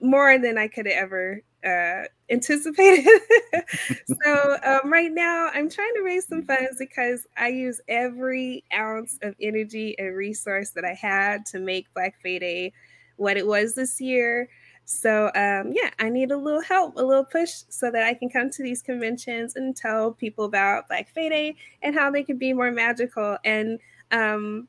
more 0.00 0.38
than 0.38 0.58
I 0.58 0.66
could 0.66 0.88
ever 0.88 1.42
uh, 1.64 2.02
anticipated. 2.32 3.06
so 4.24 4.56
um, 4.64 4.90
right 4.90 5.12
now, 5.12 5.50
I'm 5.54 5.70
trying 5.70 5.94
to 5.94 6.02
raise 6.02 6.26
some 6.26 6.42
funds 6.42 6.76
because 6.78 7.26
I 7.36 7.48
use 7.48 7.80
every 7.88 8.64
ounce 8.72 9.18
of 9.22 9.34
energy 9.40 9.96
and 9.98 10.16
resource 10.16 10.70
that 10.70 10.84
I 10.84 10.94
had 10.94 11.46
to 11.46 11.58
make 11.58 11.92
Black 11.94 12.16
Fae 12.22 12.38
Day 12.38 12.72
what 13.16 13.36
it 13.36 13.46
was 13.46 13.74
this 13.74 14.00
year. 14.00 14.48
So 14.84 15.26
um, 15.34 15.72
yeah, 15.72 15.90
I 15.98 16.08
need 16.08 16.32
a 16.32 16.36
little 16.36 16.60
help, 16.60 16.96
a 16.96 17.02
little 17.02 17.24
push, 17.24 17.62
so 17.68 17.90
that 17.90 18.02
I 18.02 18.14
can 18.14 18.28
come 18.28 18.50
to 18.50 18.62
these 18.62 18.82
conventions 18.82 19.54
and 19.54 19.76
tell 19.76 20.12
people 20.12 20.44
about 20.44 20.88
Black 20.88 21.08
Fae 21.14 21.28
Day 21.28 21.56
and 21.82 21.94
how 21.94 22.10
they 22.10 22.24
can 22.24 22.38
be 22.38 22.52
more 22.52 22.72
magical. 22.72 23.38
And 23.44 23.78
um, 24.10 24.68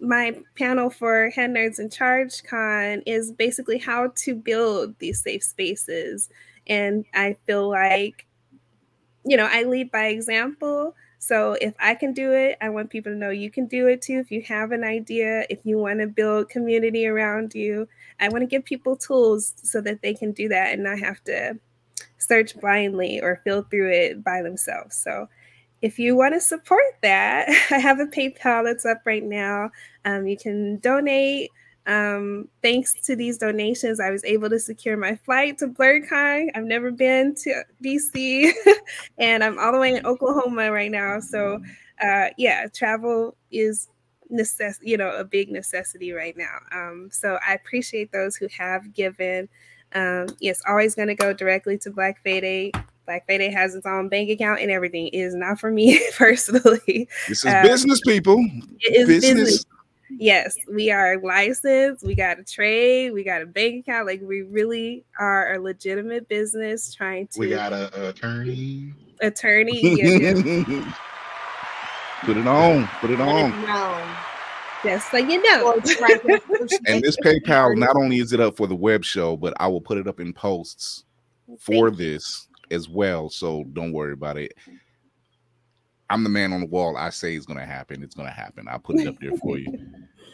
my 0.00 0.36
panel 0.56 0.90
for 0.90 1.30
Head 1.30 1.50
Nerds 1.50 1.78
in 1.78 1.88
Charge 1.88 2.42
Con 2.44 3.02
is 3.06 3.32
basically 3.32 3.78
how 3.78 4.12
to 4.16 4.34
build 4.34 4.98
these 4.98 5.22
safe 5.22 5.42
spaces. 5.42 6.28
And 6.66 7.04
I 7.14 7.36
feel 7.46 7.68
like, 7.68 8.26
you 9.24 9.36
know, 9.36 9.48
I 9.50 9.64
lead 9.64 9.90
by 9.90 10.06
example. 10.06 10.94
So 11.18 11.56
if 11.60 11.74
I 11.78 11.94
can 11.94 12.12
do 12.12 12.32
it, 12.32 12.58
I 12.60 12.68
want 12.68 12.90
people 12.90 13.12
to 13.12 13.16
know 13.18 13.30
you 13.30 13.50
can 13.50 13.66
do 13.66 13.86
it 13.88 14.02
too. 14.02 14.18
If 14.18 14.30
you 14.30 14.42
have 14.42 14.72
an 14.72 14.84
idea, 14.84 15.46
if 15.48 15.58
you 15.64 15.78
want 15.78 16.00
to 16.00 16.06
build 16.06 16.50
community 16.50 17.06
around 17.06 17.54
you, 17.54 17.88
I 18.20 18.28
want 18.28 18.42
to 18.42 18.46
give 18.46 18.64
people 18.64 18.96
tools 18.96 19.54
so 19.62 19.80
that 19.80 20.02
they 20.02 20.14
can 20.14 20.32
do 20.32 20.48
that 20.48 20.72
and 20.72 20.84
not 20.84 20.98
have 20.98 21.24
to 21.24 21.58
search 22.18 22.58
blindly 22.60 23.20
or 23.20 23.40
feel 23.44 23.62
through 23.62 23.90
it 23.90 24.24
by 24.24 24.42
themselves. 24.42 24.96
So 24.96 25.28
if 25.82 25.98
you 25.98 26.16
want 26.16 26.34
to 26.34 26.40
support 26.40 26.82
that, 27.02 27.48
I 27.70 27.78
have 27.78 28.00
a 28.00 28.06
PayPal 28.06 28.64
that's 28.64 28.86
up 28.86 29.02
right 29.04 29.24
now. 29.24 29.70
Um, 30.04 30.26
you 30.26 30.36
can 30.36 30.78
donate 30.78 31.50
Um, 31.86 32.48
thanks 32.62 32.94
to 33.02 33.14
these 33.14 33.38
donations, 33.38 34.00
I 34.00 34.10
was 34.10 34.24
able 34.24 34.48
to 34.50 34.58
secure 34.58 34.96
my 34.96 35.16
flight 35.16 35.58
to 35.58 35.68
BlerdCon. 35.68 36.50
I've 36.54 36.64
never 36.64 36.90
been 36.90 37.34
to 37.36 37.62
DC, 37.84 38.52
and 39.18 39.44
I'm 39.44 39.58
all 39.58 39.72
the 39.72 39.78
way 39.78 39.94
in 39.94 40.06
Oklahoma 40.06 40.72
right 40.72 40.90
now. 40.90 41.20
So, 41.20 41.60
uh, 42.02 42.28
yeah, 42.38 42.66
travel 42.72 43.36
is 43.50 43.88
necess- 44.32 44.78
you 44.82 44.96
know, 44.96 45.14
a 45.14 45.24
big 45.24 45.50
necessity 45.50 46.12
right 46.12 46.36
now. 46.36 46.58
Um, 46.72 47.10
so 47.12 47.38
I 47.46 47.54
appreciate 47.54 48.12
those 48.12 48.36
who 48.36 48.48
have 48.48 48.94
given. 48.94 49.48
Um, 49.92 50.26
it's 50.40 50.62
always 50.66 50.94
going 50.94 51.08
to 51.08 51.14
go 51.14 51.32
directly 51.32 51.78
to 51.78 51.90
Black 51.90 52.22
Fae 52.24 52.40
Day 52.40 52.72
Black 53.06 53.26
Fae 53.26 53.38
Day 53.38 53.50
has 53.50 53.74
its 53.74 53.86
own 53.86 54.08
bank 54.08 54.30
account 54.30 54.60
and 54.60 54.70
everything. 54.70 55.08
It 55.08 55.18
is 55.18 55.34
not 55.34 55.60
for 55.60 55.70
me 55.70 56.00
personally. 56.16 57.08
This 57.28 57.44
is 57.44 57.46
uh, 57.46 57.62
business, 57.62 58.00
people. 58.00 58.38
It 58.80 58.96
is 58.96 59.06
business. 59.06 59.34
business. 59.34 59.66
Yes, 60.18 60.56
we 60.70 60.90
are 60.90 61.18
licensed. 61.20 62.04
We 62.04 62.14
got 62.14 62.38
a 62.38 62.44
trade. 62.44 63.12
We 63.12 63.24
got 63.24 63.42
a 63.42 63.46
bank 63.46 63.86
account. 63.86 64.06
Like 64.06 64.20
we 64.22 64.42
really 64.42 65.04
are 65.18 65.54
a 65.54 65.60
legitimate 65.60 66.28
business 66.28 66.94
trying 66.94 67.28
to. 67.28 67.40
We 67.40 67.50
got 67.50 67.72
a 67.72 68.08
attorney. 68.08 68.92
Attorney. 69.20 69.80
Put 72.22 72.36
it 72.36 72.46
on. 72.46 72.88
Put 73.00 73.10
it 73.10 73.20
on. 73.20 74.16
Just 74.82 75.10
so 75.10 75.18
you 75.18 75.42
know. 75.42 75.72
and 76.86 77.02
this 77.02 77.16
PayPal, 77.18 77.76
not 77.76 77.96
only 77.96 78.18
is 78.18 78.32
it 78.32 78.40
up 78.40 78.56
for 78.56 78.66
the 78.66 78.74
web 78.74 79.04
show, 79.04 79.36
but 79.36 79.54
I 79.58 79.66
will 79.68 79.80
put 79.80 79.98
it 79.98 80.08
up 80.08 80.20
in 80.20 80.32
posts 80.32 81.04
for 81.58 81.88
Thank 81.88 81.98
this 81.98 82.48
as 82.70 82.88
well. 82.88 83.30
So 83.30 83.64
don't 83.72 83.92
worry 83.92 84.12
about 84.12 84.36
it. 84.36 84.52
I'm 86.14 86.22
the 86.22 86.30
man 86.30 86.52
on 86.52 86.60
the 86.60 86.66
wall. 86.66 86.96
I 86.96 87.10
say 87.10 87.34
it's 87.34 87.44
gonna 87.44 87.66
happen. 87.66 88.04
It's 88.04 88.14
gonna 88.14 88.30
happen. 88.30 88.68
I'll 88.68 88.78
put 88.78 89.00
it 89.00 89.08
up 89.08 89.18
there 89.20 89.36
for 89.38 89.58
you. 89.58 89.76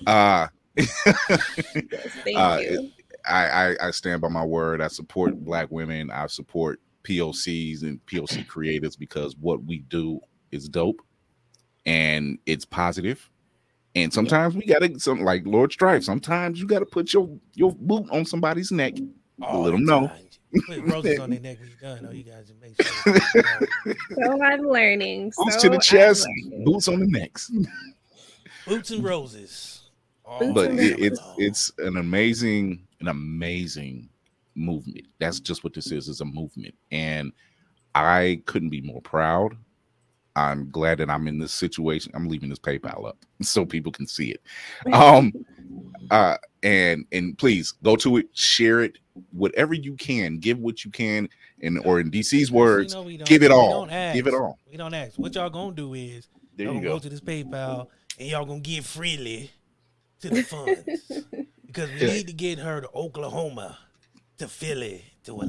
Uh, 0.06 0.46
yes, 0.76 2.18
uh 2.36 2.60
you. 2.60 2.90
I, 3.26 3.46
I 3.46 3.76
I 3.88 3.90
stand 3.90 4.20
by 4.20 4.28
my 4.28 4.44
word. 4.44 4.82
I 4.82 4.88
support 4.88 5.42
black 5.42 5.70
women. 5.70 6.10
I 6.10 6.26
support 6.26 6.80
POCs 7.04 7.80
and 7.80 7.98
POC 8.04 8.46
creators 8.46 8.94
because 8.94 9.36
what 9.36 9.64
we 9.64 9.78
do 9.88 10.20
is 10.52 10.68
dope 10.68 11.00
and 11.86 12.38
it's 12.44 12.66
positive. 12.66 13.30
And 13.94 14.12
sometimes 14.12 14.54
we 14.54 14.66
gotta 14.66 15.00
some 15.00 15.22
like 15.22 15.46
Lord 15.46 15.72
Strife. 15.72 16.04
Sometimes 16.04 16.60
you 16.60 16.66
gotta 16.66 16.84
put 16.84 17.14
your 17.14 17.30
your 17.54 17.72
boot 17.72 18.06
on 18.10 18.26
somebody's 18.26 18.70
neck. 18.70 18.98
Oh, 19.42 19.62
let 19.62 19.70
them 19.70 19.86
know. 19.86 20.12
Put 20.66 20.82
roses 20.84 21.18
on 21.18 21.30
their 21.30 21.40
neck 21.40 21.58
when 21.60 21.68
you're 21.68 21.96
done. 21.96 22.06
Oh, 22.08 22.12
you 22.12 22.24
guys 22.24 22.52
make 22.60 22.80
sure. 22.82 23.94
so 24.14 24.42
I'm 24.42 24.62
learning. 24.62 25.32
Boots 25.36 25.54
so 25.54 25.60
to 25.60 25.70
the 25.70 25.78
chest, 25.78 26.26
boots 26.64 26.88
on 26.88 27.00
the 27.00 27.06
necks. 27.06 27.50
Boots 28.66 28.90
and 28.90 29.04
roses. 29.04 29.90
Oh, 30.24 30.52
but 30.52 30.72
it, 30.72 31.00
it's 31.00 31.20
it's 31.38 31.72
an 31.78 31.96
amazing, 31.96 32.86
an 33.00 33.08
amazing 33.08 34.08
movement. 34.54 35.06
That's 35.18 35.40
just 35.40 35.64
what 35.64 35.74
this 35.74 35.90
is. 35.90 36.08
Is 36.08 36.20
a 36.20 36.24
movement, 36.24 36.74
and 36.90 37.32
I 37.94 38.42
couldn't 38.46 38.70
be 38.70 38.80
more 38.80 39.00
proud. 39.00 39.56
I'm 40.36 40.70
glad 40.70 40.98
that 40.98 41.10
I'm 41.10 41.26
in 41.26 41.38
this 41.38 41.52
situation. 41.52 42.12
I'm 42.14 42.28
leaving 42.28 42.48
this 42.48 42.58
PayPal 42.58 43.08
up 43.08 43.18
so 43.42 43.64
people 43.64 43.92
can 43.92 44.06
see 44.06 44.30
it. 44.30 44.42
Um, 44.92 45.32
uh, 46.10 46.36
and 46.62 47.04
and 47.12 47.36
please 47.38 47.72
go 47.82 47.96
to 47.96 48.16
it, 48.16 48.26
share 48.32 48.80
it, 48.80 48.98
whatever 49.32 49.74
you 49.74 49.94
can, 49.94 50.38
give 50.38 50.58
what 50.58 50.84
you 50.84 50.90
can, 50.90 51.28
and 51.62 51.78
or 51.84 52.00
in 52.00 52.10
DC's 52.10 52.50
words, 52.50 52.94
you 52.94 53.18
know 53.18 53.24
give 53.24 53.42
it 53.42 53.50
all. 53.50 53.86
Give 53.86 54.26
it 54.26 54.34
all. 54.34 54.58
We 54.70 54.76
don't 54.76 54.94
ask. 54.94 55.18
What 55.18 55.34
y'all 55.34 55.50
gonna 55.50 55.74
do 55.74 55.94
is 55.94 56.28
there 56.56 56.66
y'all 56.66 56.74
you 56.74 56.80
go. 56.80 56.88
go 56.94 56.98
to 56.98 57.08
this 57.08 57.20
PayPal 57.20 57.88
and 58.18 58.28
y'all 58.28 58.44
gonna 58.44 58.60
give 58.60 58.86
freely 58.86 59.50
to 60.20 60.30
the 60.30 60.42
funds 60.42 61.24
because 61.66 61.90
we 61.90 62.06
need 62.06 62.26
to 62.26 62.32
get 62.32 62.58
her 62.58 62.80
to 62.80 62.88
Oklahoma, 62.94 63.78
to 64.38 64.48
Philly, 64.48 65.04
to 65.24 65.40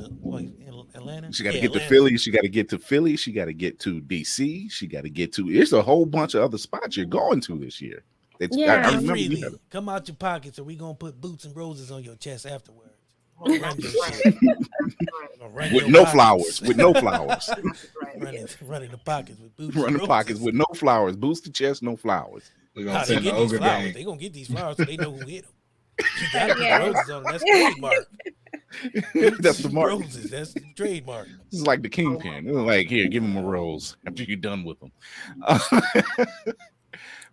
Atlanta. 0.96 1.32
She 1.34 1.44
got 1.44 1.52
to 1.52 1.58
yeah, 1.58 1.62
get 1.62 1.70
Atlanta. 1.72 1.80
to 1.80 1.80
Philly. 1.80 2.18
She 2.18 2.32
got 2.32 2.42
to 2.42 2.50
get 2.50 2.70
to 2.70 2.78
Philly. 2.80 3.18
She 3.18 3.32
got 3.32 3.46
to 3.46 3.54
get 3.54 3.80
to 3.80 4.02
DC. 4.02 4.72
She 4.72 4.88
got 4.88 5.04
to 5.04 5.10
get 5.10 5.34
to. 5.34 5.50
It's 5.50 5.72
a 5.72 5.82
whole 5.82 6.06
bunch 6.06 6.36
of 6.36 6.44
other 6.44 6.58
spots 6.58 6.98
you're 6.98 7.06
going 7.06 7.42
to 7.42 7.58
this 7.58 7.82
year. 7.82 8.04
It's, 8.40 8.58
yeah, 8.58 8.90
I, 8.90 8.98
I 8.98 9.04
freely. 9.04 9.44
Come 9.70 9.88
out 9.88 10.08
your 10.08 10.16
pockets, 10.16 10.58
or 10.58 10.64
we 10.64 10.76
gonna 10.76 10.96
put 10.96 11.22
boots 11.22 11.46
and 11.46 11.56
roses 11.56 11.92
on 11.92 12.04
your 12.04 12.16
chest 12.16 12.48
afterwards. 12.48 12.90
With 13.42 13.62
no 15.88 16.06
flowers. 16.06 16.62
With 16.62 16.78
no 16.78 16.94
flowers. 16.94 17.50
running, 18.18 18.48
running 18.62 18.92
the 18.92 18.98
pockets 18.98 19.40
with 19.40 19.56
boots. 19.56 19.76
Running 19.76 19.98
the 19.98 20.08
pockets 20.08 20.40
with 20.40 20.56
no 20.56 20.66
flowers. 20.76 21.16
Boots 21.16 21.42
the 21.42 21.50
chest, 21.50 21.84
no 21.84 21.96
flowers. 21.96 22.52
We're 22.76 22.86
gonna 22.86 23.06
send 23.06 23.26
the 23.26 23.34
ogre 23.34 23.60
gang. 23.60 23.94
They 23.94 24.04
gonna 24.04 24.18
get 24.18 24.34
these 24.34 24.48
flowers 24.48 24.78
so 24.78 24.86
they 24.86 24.98
know 24.98 25.12
who 25.12 25.26
hit 25.26 25.44
them. 25.44 25.54
You 26.00 26.28
gotta 26.34 26.54
put 26.54 26.64
yeah. 26.64 26.78
roses 26.78 27.10
on 27.10 27.24
them. 27.24 27.32
That's 27.32 27.44
trademark. 27.44 28.08
that's 29.42 29.60
the 29.60 29.70
mark. 29.70 29.90
Roses. 29.90 30.30
That's 30.30 30.54
the 30.54 30.62
trademark. 30.76 31.28
This 31.50 31.62
is 31.62 31.68
like 31.68 31.82
the 31.82 31.90
kingpin. 31.90 32.46
Like 32.66 32.88
here, 32.88 33.08
give 33.08 33.24
him 33.24 33.38
a 33.38 33.44
rose 33.44 33.98
after 34.08 34.24
you're 34.24 34.38
done 34.38 34.64
with 34.64 34.80
them. 34.80 34.92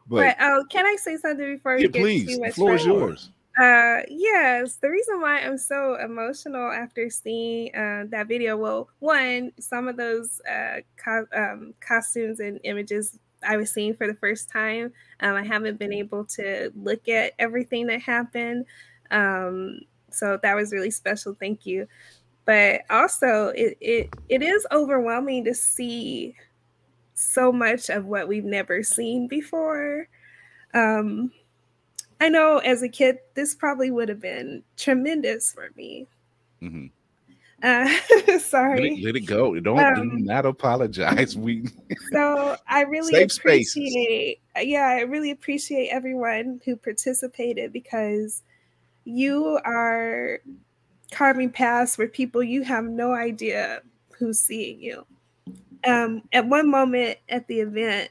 But, 0.09 0.36
but 0.36 0.36
oh, 0.40 0.64
can 0.70 0.86
I 0.86 0.96
say 0.96 1.18
something 1.18 1.56
before 1.56 1.76
we 1.76 1.82
yeah, 1.82 1.88
get 1.88 2.02
please. 2.02 2.26
too 2.26 2.40
much? 2.40 2.48
The 2.48 2.54
floor 2.54 2.74
is 2.74 2.84
yours. 2.86 3.30
Uh, 3.61 4.02
yes, 4.09 4.76
the 4.76 4.88
reason 4.88 5.20
why 5.20 5.40
I'm 5.40 5.59
so 5.59 5.96
emotional 5.96 6.70
after 6.70 7.11
seeing 7.11 7.74
uh, 7.74 8.04
that 8.11 8.28
video, 8.28 8.56
well, 8.56 8.88
one, 9.00 9.50
some 9.59 9.88
of 9.88 9.96
those 9.96 10.40
uh, 10.48 10.76
co- 11.02 11.26
um, 11.34 11.74
costumes 11.80 12.38
and 12.38 12.61
images 12.62 13.18
I 13.42 13.56
was 13.56 13.72
seeing 13.72 13.94
for 13.94 14.06
the 14.06 14.14
first 14.14 14.48
time. 14.48 14.92
Um, 15.20 15.34
I 15.34 15.44
haven't 15.44 15.78
been 15.78 15.92
able 15.92 16.24
to 16.36 16.70
look 16.76 17.09
at 17.09 17.32
everything 17.40 17.88
that 17.88 18.00
happened. 18.00 18.64
Um, 19.11 19.80
so 20.11 20.38
that 20.42 20.54
was 20.54 20.72
really 20.72 20.90
special. 20.92 21.34
Thank 21.38 21.66
you. 21.66 21.88
But 22.46 22.82
also, 22.90 23.48
it, 23.48 23.78
it 23.80 24.11
it 24.28 24.42
is 24.42 24.66
overwhelming 24.72 25.44
to 25.46 25.54
see 25.54 26.36
so 27.14 27.52
much 27.52 27.90
of 27.90 28.06
what 28.06 28.28
we've 28.28 28.44
never 28.44 28.82
seen 28.82 29.28
before. 29.28 30.09
Um, 30.74 31.32
I 32.21 32.29
know 32.29 32.59
as 32.59 32.83
a 32.83 32.89
kid, 32.89 33.19
this 33.35 33.55
probably 33.55 33.91
would 33.91 34.09
have 34.09 34.21
been 34.21 34.62
tremendous 34.77 35.53
for 35.53 35.71
me. 35.77 36.07
Mm-hmm. 36.62 36.87
Uh, 37.62 38.39
sorry. 38.39 38.91
Let 38.91 38.99
it, 38.99 39.05
let 39.05 39.16
it, 39.16 39.27
go. 39.27 39.59
Don't 39.61 39.79
um, 39.79 39.95
do 39.95 40.25
not 40.25 40.47
apologize. 40.47 41.37
We 41.37 41.64
so 42.12 42.57
I 42.69 42.83
really 42.83 43.12
Safe 43.12 43.37
appreciate. 43.37 44.41
Spaces. 44.55 44.69
Yeah, 44.69 44.87
I 44.87 45.01
really 45.01 45.31
appreciate 45.31 45.89
everyone 45.89 46.61
who 46.64 46.77
participated 46.77 47.73
because 47.73 48.43
you 49.05 49.59
are 49.64 50.41
carving 51.11 51.51
paths 51.51 51.97
for 51.97 52.07
people 52.07 52.43
you 52.43 52.62
have 52.62 52.85
no 52.85 53.14
idea 53.14 53.81
who's 54.19 54.39
seeing 54.39 54.79
you 54.79 55.07
um, 55.87 56.23
at 56.33 56.47
one 56.47 56.71
moment 56.71 57.19
at 57.29 57.47
the 57.47 57.61
event, 57.61 58.11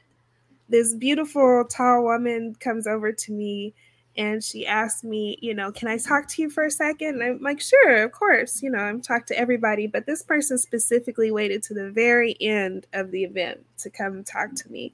this 0.68 0.94
beautiful 0.94 1.64
tall 1.64 2.04
woman 2.04 2.54
comes 2.60 2.86
over 2.86 3.12
to 3.12 3.32
me 3.32 3.74
and 4.18 4.42
she 4.42 4.66
asked 4.66 5.04
me, 5.04 5.38
you 5.40 5.54
know, 5.54 5.70
can 5.70 5.86
I 5.86 5.96
talk 5.96 6.26
to 6.30 6.42
you 6.42 6.50
for 6.50 6.64
a 6.64 6.70
second? 6.72 7.20
And 7.20 7.22
I'm 7.22 7.40
like, 7.40 7.60
sure, 7.60 8.02
of 8.02 8.10
course. 8.10 8.60
You 8.64 8.70
know, 8.70 8.80
I'm 8.80 9.00
talk 9.00 9.26
to 9.26 9.38
everybody, 9.38 9.86
but 9.86 10.06
this 10.06 10.24
person 10.24 10.58
specifically 10.58 11.30
waited 11.30 11.62
to 11.64 11.74
the 11.74 11.92
very 11.92 12.36
end 12.40 12.88
of 12.92 13.12
the 13.12 13.22
event 13.22 13.64
to 13.78 13.90
come 13.90 14.24
talk 14.24 14.56
to 14.56 14.72
me. 14.72 14.92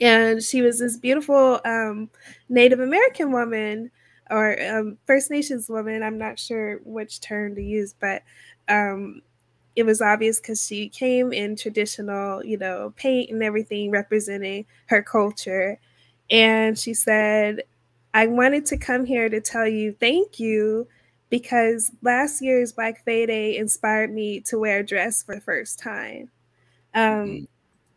And 0.00 0.42
she 0.42 0.60
was 0.60 0.80
this 0.80 0.98
beautiful 0.98 1.60
um, 1.64 2.10
Native 2.50 2.80
American 2.80 3.32
woman 3.32 3.90
or 4.30 4.62
um, 4.62 4.98
First 5.06 5.30
Nations 5.30 5.70
woman. 5.70 6.02
I'm 6.02 6.18
not 6.18 6.38
sure 6.38 6.80
which 6.84 7.22
term 7.22 7.54
to 7.54 7.62
use, 7.62 7.94
but 7.98 8.22
um, 8.68 9.22
it 9.76 9.84
was 9.84 10.02
obvious 10.02 10.40
because 10.40 10.66
she 10.66 10.90
came 10.90 11.32
in 11.32 11.56
traditional, 11.56 12.44
you 12.44 12.58
know, 12.58 12.92
paint 12.96 13.30
and 13.30 13.42
everything 13.42 13.90
representing 13.90 14.66
her 14.86 15.02
culture. 15.02 15.80
And 16.30 16.78
she 16.78 16.92
said, 16.92 17.62
I 18.14 18.28
wanted 18.28 18.64
to 18.66 18.78
come 18.78 19.04
here 19.04 19.28
to 19.28 19.40
tell 19.40 19.66
you 19.66 19.92
thank 19.98 20.38
you 20.38 20.86
because 21.30 21.90
last 22.00 22.40
year's 22.40 22.72
Black 22.72 23.04
Fae 23.04 23.26
Day 23.26 23.56
inspired 23.56 24.14
me 24.14 24.40
to 24.42 24.56
wear 24.56 24.78
a 24.78 24.86
dress 24.86 25.24
for 25.24 25.34
the 25.34 25.40
first 25.40 25.80
time. 25.80 26.30
Um, 26.94 27.02
mm-hmm. 27.02 27.44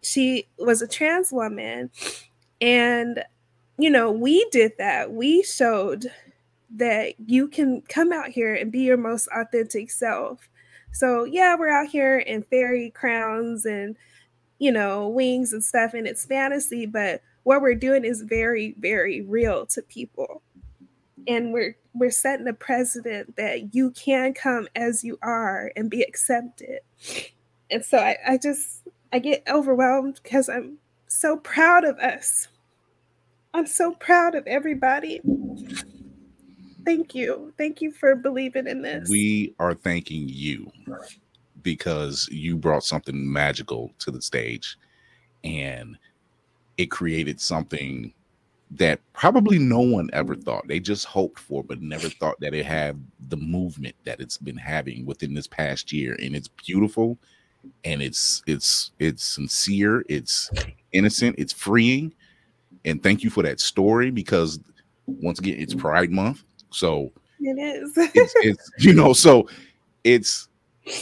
She 0.02 0.48
was 0.58 0.82
a 0.82 0.88
trans 0.88 1.32
woman, 1.32 1.92
and 2.60 3.24
you 3.78 3.92
know, 3.92 4.12
we 4.12 4.48
did 4.52 4.72
that. 4.80 5.12
We 5.12 5.44
showed 5.44 6.08
that 6.76 7.14
you 7.20 7.48
can 7.48 7.82
come 7.82 8.12
out 8.12 8.30
here 8.30 8.56
and 8.56 8.72
be 8.72 8.82
your 8.82 8.98
most 8.98 9.28
authentic 9.36 9.92
self. 9.92 10.50
So 10.92 11.26
yeah, 11.26 11.56
we're 11.56 11.70
out 11.70 11.90
here 11.90 12.18
in 12.18 12.42
fairy 12.42 12.90
crowns 12.90 13.66
and 13.66 13.96
you 14.58 14.72
know 14.72 15.08
wings 15.10 15.54
and 15.54 15.64
stuff, 15.64 15.94
and 15.94 16.08
it's 16.08 16.26
fantasy, 16.26 16.88
but 16.88 17.22
what 17.48 17.62
we're 17.62 17.76
doing 17.76 18.04
is 18.04 18.24
very, 18.24 18.76
very 18.78 19.22
real 19.22 19.66
to 19.68 19.82
people. 19.82 20.42
And 21.30 21.54
we're 21.54 21.78
we're 21.94 22.12
setting 22.12 22.48
a 22.50 22.54
precedent 22.54 23.38
that 23.38 23.74
you 23.74 23.92
can 23.92 24.34
come 24.34 24.68
as 24.76 25.02
you 25.02 25.18
are 25.22 25.72
and 25.78 25.90
be 25.90 26.02
accepted. 26.02 26.80
And 27.72 27.86
so 27.86 28.00
I, 28.00 28.18
I 28.28 28.38
just 28.38 28.82
I 29.14 29.20
get 29.20 29.44
overwhelmed 29.50 30.20
because 30.22 30.50
I'm 30.50 30.80
so 31.08 31.38
proud 31.38 31.86
of 31.86 31.98
us. 32.00 32.50
I'm 33.54 33.66
so 33.66 33.94
proud 33.94 34.36
of 34.36 34.46
everybody. 34.46 35.22
Thank 36.84 37.16
you. 37.16 37.54
Thank 37.58 37.82
you 37.82 37.94
for 37.94 38.14
believing 38.14 38.68
in 38.68 38.82
this. 38.82 39.10
We 39.10 39.56
are 39.58 39.74
thanking 39.74 40.26
you 40.28 40.70
because 41.62 42.28
you 42.30 42.58
brought 42.58 42.84
something 42.84 43.32
magical 43.32 43.94
to 44.00 44.12
the 44.12 44.22
stage 44.22 44.78
and 45.46 45.98
it 46.78 46.88
created 46.88 47.40
something 47.42 48.14
that 48.72 49.00
probably 49.14 49.58
no 49.58 49.80
one 49.80 50.10
ever 50.14 50.36
thought. 50.36 50.68
They 50.68 50.80
just 50.80 51.06
hoped 51.06 51.40
for 51.40 51.64
but 51.64 51.82
never 51.82 52.10
thought 52.10 52.40
that 52.42 52.54
it 52.54 52.66
had 52.66 53.02
the 53.30 53.38
movement 53.38 53.96
that 54.04 54.20
it's 54.20 54.38
been 54.38 54.58
having 54.58 55.06
within 55.06 55.34
this 55.34 55.48
past 55.48 55.92
year. 55.94 56.18
And 56.22 56.36
it's 56.36 56.50
beautiful 56.50 57.18
and 57.84 58.02
it's 58.02 58.44
it's 58.48 58.92
it's 59.00 59.24
sincere 59.24 60.06
it's 60.10 60.50
innocent 60.92 61.36
it's 61.38 61.54
freeing. 61.54 62.14
And 62.86 63.02
thank 63.02 63.24
you 63.24 63.30
for 63.30 63.44
that 63.44 63.60
story 63.60 64.12
because 64.12 64.60
once 65.06 65.40
again 65.40 65.56
it's 65.58 65.74
pride 65.74 66.12
month 66.12 66.44
so 66.70 67.12
it 67.40 67.58
is. 67.58 67.94
it's, 67.96 68.34
it's 68.38 68.72
you 68.80 68.94
know 68.94 69.14
so 69.14 69.48
it's 70.04 70.50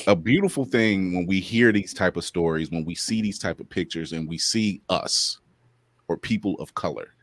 a 0.08 0.16
beautiful 0.16 0.66
thing 0.66 1.14
when 1.14 1.26
we 1.26 1.40
hear 1.40 1.72
these 1.72 1.94
type 1.94 2.18
of 2.18 2.24
stories 2.24 2.72
when 2.72 2.86
we 2.86 2.96
see 2.96 3.22
these 3.22 3.40
type 3.40 3.60
of 3.60 3.70
pictures 3.70 4.14
and 4.14 4.28
we 4.28 4.38
see 4.38 4.82
us 4.90 5.40
or 6.08 6.18
people 6.18 6.56
of 6.60 6.74
color 6.76 7.14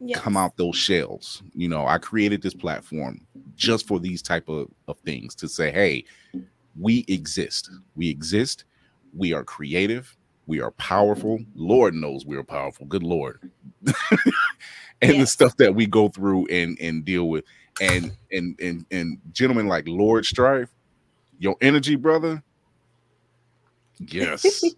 yes. 0.00 0.18
come 0.20 0.36
out 0.36 0.56
those 0.56 0.76
shells. 0.76 1.42
You 1.54 1.68
know 1.68 1.86
i 1.86 1.98
created 1.98 2.42
this 2.42 2.54
platform 2.54 3.20
just 3.56 3.86
for 3.86 3.98
these 3.98 4.22
type 4.22 4.48
of, 4.48 4.68
of 4.86 4.98
things 5.00 5.34
to 5.36 5.48
say 5.48 5.70
hey 5.70 6.04
we 6.78 7.04
exist. 7.08 7.70
We 7.96 8.08
exist. 8.08 8.64
We 9.16 9.32
are 9.32 9.42
creative. 9.42 10.16
We 10.46 10.60
are 10.60 10.70
powerful. 10.72 11.40
Lord 11.54 11.94
knows 11.94 12.24
we 12.24 12.36
are 12.36 12.44
powerful. 12.44 12.86
Good 12.86 13.02
lord. 13.02 13.50
And 15.00 15.20
the 15.20 15.26
stuff 15.28 15.56
that 15.58 15.76
we 15.76 15.86
go 15.86 16.08
through 16.08 16.48
and 16.48 16.76
and 16.80 17.04
deal 17.04 17.28
with. 17.28 17.44
And 17.80 18.16
and 18.32 18.58
and 18.60 18.84
and 18.90 19.20
gentlemen 19.30 19.68
like 19.68 19.84
lord 19.86 20.26
strife 20.26 20.70
your 21.38 21.54
energy 21.60 21.94
brother? 21.94 22.42
Yes. 24.00 24.64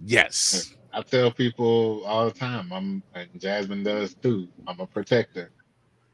Yes 0.00 0.76
I 0.92 1.02
tell 1.02 1.30
people 1.32 2.04
all 2.06 2.26
the 2.26 2.32
time, 2.38 2.72
I'm 2.72 3.02
and 3.14 3.28
Jasmine 3.38 3.84
does 3.84 4.14
too. 4.22 4.48
I'm 4.66 4.80
a 4.80 4.86
protector. 4.86 5.52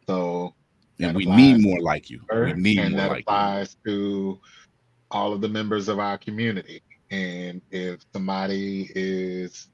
So 0.09 0.55
and 1.01 1.15
we 1.17 1.27
need 1.27 1.63
more 1.63 1.81
like 1.81 2.11
you 2.11 2.21
we 2.39 2.53
need 2.55 2.79
and 2.81 2.93
more 2.93 3.01
that 3.01 3.09
like 3.09 3.19
you 3.19 3.23
applies 3.33 3.77
to 3.87 4.41
all 5.11 5.33
of 5.33 5.41
the 5.41 5.49
members 5.49 5.89
of 5.89 5.99
our 5.99 6.19
community. 6.19 6.83
And 7.11 7.63
if 7.71 8.01
somebody 8.15 8.91
is 8.95 9.69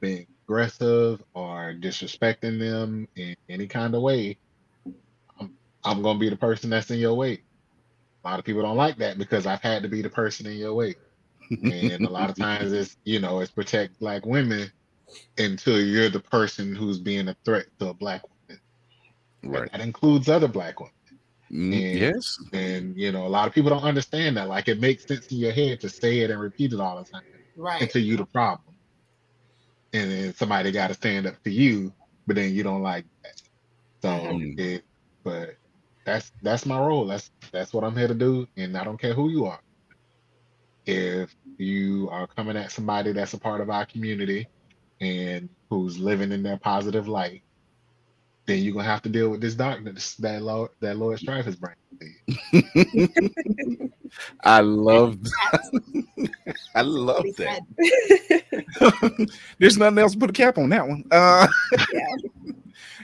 being 0.00 0.26
aggressive 0.46 1.22
or 1.34 1.74
disrespecting 1.80 2.58
them 2.58 3.08
in 3.16 3.36
any 3.48 3.66
kind 3.66 3.94
of 3.94 4.02
way, 4.02 4.38
I'm, 5.40 5.56
I'm 5.84 6.02
going 6.02 6.16
to 6.16 6.20
be 6.20 6.30
the 6.30 6.36
person 6.36 6.70
that's 6.70 6.90
in 6.90 6.98
your 6.98 7.14
way. 7.14 7.42
A 8.24 8.28
lot 8.28 8.38
of 8.38 8.44
people 8.44 8.62
don't 8.62 8.76
like 8.76 8.98
that 8.98 9.18
because 9.18 9.46
I've 9.46 9.62
had 9.62 9.82
to 9.82 9.88
be 9.88 10.02
the 10.02 10.10
person 10.10 10.46
in 10.46 10.54
your 10.58 10.74
way. 10.74 10.96
And 11.50 12.04
a 12.06 12.10
lot 12.10 12.30
of 12.30 12.36
times 12.36 12.72
it's, 12.72 12.96
you 13.04 13.20
know, 13.20 13.40
it's 13.40 13.52
protect 13.52 13.98
black 13.98 14.24
women 14.26 14.72
until 15.38 15.80
you're 15.80 16.08
the 16.10 16.20
person 16.20 16.74
who's 16.74 16.98
being 16.98 17.28
a 17.28 17.36
threat 17.44 17.66
to 17.78 17.88
a 17.88 17.94
black 17.94 18.22
woman. 18.48 18.60
right 19.44 19.70
That 19.72 19.80
includes 19.80 20.28
other 20.28 20.48
black 20.48 20.80
women. 20.80 20.92
Mm, 21.52 21.72
And- 21.74 22.00
yes 22.00 22.38
And 22.52 22.96
you 22.96 23.12
know, 23.12 23.26
a 23.26 23.28
lot 23.28 23.46
of 23.48 23.54
people 23.54 23.70
don't 23.70 23.82
understand 23.84 24.36
that. 24.36 24.48
Like 24.48 24.68
it 24.68 24.80
makes 24.80 25.06
sense 25.06 25.26
in 25.30 25.38
your 25.38 25.52
head 25.52 25.80
to 25.80 25.88
say 25.88 26.20
it 26.20 26.30
and 26.30 26.40
repeat 26.40 26.72
it 26.72 26.80
all 26.80 26.98
the 26.98 27.04
time 27.04 27.22
Right. 27.56 27.82
until 27.82 28.02
you 28.02 28.16
the 28.16 28.26
problem. 28.26 28.76
And 29.92 30.10
then 30.10 30.34
somebody 30.34 30.72
got 30.72 30.88
to 30.88 30.94
stand 30.94 31.26
up 31.26 31.40
to 31.44 31.50
you, 31.50 31.94
but 32.26 32.36
then 32.36 32.52
you 32.52 32.62
don't 32.64 32.82
like 32.82 33.06
that. 33.22 33.34
So 34.02 34.08
Mhm. 34.08 34.58
it, 34.58 34.84
but 35.22 35.56
that's 36.04 36.32
that's 36.42 36.66
my 36.66 36.78
role. 36.78 37.06
That's 37.06 37.30
that's 37.52 37.72
what 37.72 37.84
I'm 37.84 37.96
here 37.96 38.08
to 38.08 38.14
do, 38.14 38.46
and 38.56 38.76
I 38.76 38.84
don't 38.84 39.00
care 39.00 39.14
who 39.14 39.30
you 39.30 39.46
are. 39.46 39.60
If 40.86 41.34
you 41.58 42.08
are 42.10 42.26
coming 42.26 42.56
at 42.56 42.72
somebody 42.72 43.12
that's 43.12 43.34
a 43.34 43.38
part 43.38 43.60
of 43.60 43.70
our 43.70 43.86
community 43.86 44.48
and 45.00 45.48
who's 45.70 45.98
living 45.98 46.32
in 46.32 46.42
their 46.42 46.58
positive 46.58 47.08
light, 47.08 47.42
then 48.46 48.62
you're 48.62 48.74
gonna 48.74 48.84
have 48.84 49.02
to 49.02 49.08
deal 49.08 49.30
with 49.30 49.40
this 49.40 49.54
darkness 49.54 50.14
that 50.16 50.42
Lord 50.42 50.70
that 50.80 50.96
Lord 50.98 51.18
Strife 51.18 51.46
is 51.46 51.56
bringing. 51.56 51.76
to 52.00 52.06
you. 52.52 53.08
I 54.44 54.60
love 54.60 55.18
that. 55.22 55.60
I 56.74 56.82
love 56.82 57.24
that. 57.36 57.60
There's 59.58 59.78
nothing 59.78 59.98
else 59.98 60.12
to 60.12 60.18
put 60.18 60.30
a 60.30 60.34
cap 60.34 60.58
on 60.58 60.68
that 60.70 60.86
one. 60.86 61.04
Uh 61.10 61.46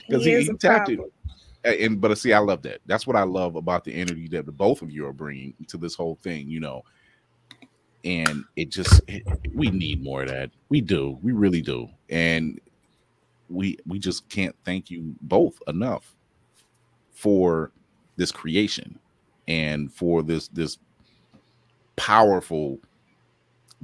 because 0.09 0.25
He 0.25 0.33
he, 0.33 0.43
he 0.45 0.51
tapped 0.55 0.89
it. 0.91 0.97
problem. 0.97 1.11
And 1.65 2.01
but 2.01 2.17
see, 2.19 2.33
I 2.33 2.39
love 2.39 2.63
that. 2.63 2.81
That's 2.87 3.07
what 3.07 3.17
I 3.17 3.23
love 3.23 3.57
about 3.57 3.85
the 3.85 3.95
energy 3.95 4.29
that 4.29 4.47
the 4.47 4.53
both 4.53 4.83
of 4.83 4.91
you 4.91 5.07
are 5.07 5.13
bringing 5.13 5.55
to 5.69 5.77
this 5.77 5.95
whole 5.95 6.17
thing, 6.17 6.49
you 6.49 6.61
know. 6.61 6.83
And 8.05 8.45
it 8.57 8.71
just 8.71 9.01
it- 9.09 9.27
we 9.55 9.71
need 9.71 10.03
more 10.03 10.23
of 10.23 10.29
that. 10.29 10.51
We 10.69 10.81
do. 10.81 11.19
We 11.23 11.33
really 11.33 11.61
do. 11.61 11.89
And 12.09 12.61
we 13.49 13.79
we 13.87 13.99
just 13.99 14.29
can't 14.29 14.55
thank 14.65 14.91
you 14.91 15.15
both 15.23 15.61
enough 15.67 16.15
for 17.13 17.73
this 18.17 18.31
creation 18.33 18.99
and 19.49 19.93
for 19.93 20.23
this 20.23 20.49
this 20.49 20.79
powerful 21.97 22.79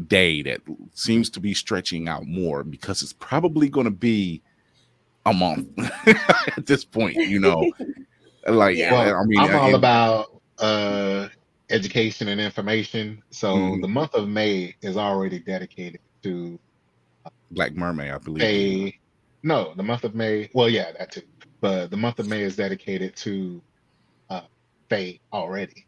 day 0.08 0.42
that 0.42 0.60
seems 0.92 1.30
to 1.30 1.40
be 1.40 1.54
stretching 1.54 2.08
out 2.08 2.26
more 2.26 2.62
because 2.62 3.02
it's 3.02 3.12
probably 3.14 3.68
going 3.68 3.84
to 3.86 3.90
be 3.90 4.42
a 5.24 5.32
month 5.32 5.66
at 6.56 6.66
this 6.66 6.84
point 6.84 7.14
you 7.16 7.40
know 7.40 7.70
like 8.48 8.76
Yeah. 8.76 8.92
Well, 8.92 9.16
i 9.20 9.24
mean 9.24 9.38
I'm 9.40 9.54
all 9.56 9.66
and- 9.66 9.74
about 9.74 10.40
uh, 10.58 11.28
education 11.70 12.28
and 12.28 12.40
information. 12.40 13.22
So 13.32 13.56
Mhm. 13.56 13.82
the 13.82 13.88
month 13.88 14.14
of 14.14 14.28
May 14.28 14.74
is 14.82 14.96
already 14.96 15.40
dedicated 15.40 16.00
to 16.24 16.60
black 17.52 17.74
mermaid 17.76 18.10
i 18.12 18.18
believe 18.18 18.42
a. 18.42 18.94
No, 19.42 19.74
the 19.76 19.82
month 19.84 20.04
of 20.04 20.14
May. 20.14 20.50
Well, 20.54 20.68
yeah, 20.68 20.92
that 20.98 21.12
too. 21.12 21.22
But 21.60 21.90
the 21.90 21.96
month 21.96 22.18
of 22.18 22.28
May 22.28 22.42
is 22.42 22.56
dedicated 22.56 23.16
to 23.18 23.62
uh, 24.30 24.42
Fae 24.90 25.20
already. 25.32 25.86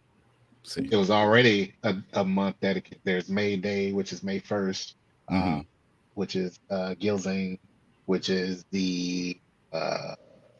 See. 0.64 0.88
It 0.90 0.96
was 0.96 1.10
already 1.10 1.74
a, 1.82 1.96
a 2.14 2.24
month 2.24 2.56
dedicated. 2.60 3.00
There's 3.04 3.28
May 3.28 3.56
Day, 3.56 3.92
which 3.92 4.12
is 4.12 4.22
May 4.22 4.40
1st, 4.40 4.94
uh, 5.32 5.34
Mhm. 5.34 5.66
which 6.14 6.36
is 6.36 6.58
uh, 6.70 6.94
Gilzane, 7.00 7.58
which 8.06 8.28
is 8.30 8.64
the 8.72 9.40
uh, 9.72 10.14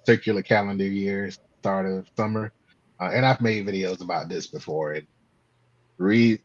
circular 0.07 0.43
calendar 0.43 0.85
year, 0.87 1.31
start 1.63 1.87
of 1.87 2.09
summer. 2.17 2.53
Uh, 3.01 3.11
and 3.13 3.25
I've 3.27 3.41
made 3.41 3.67
videos 3.67 4.01
about 4.03 4.29
this 4.29 4.49
before. 4.49 4.93
And 4.93 5.07
read 5.99 6.41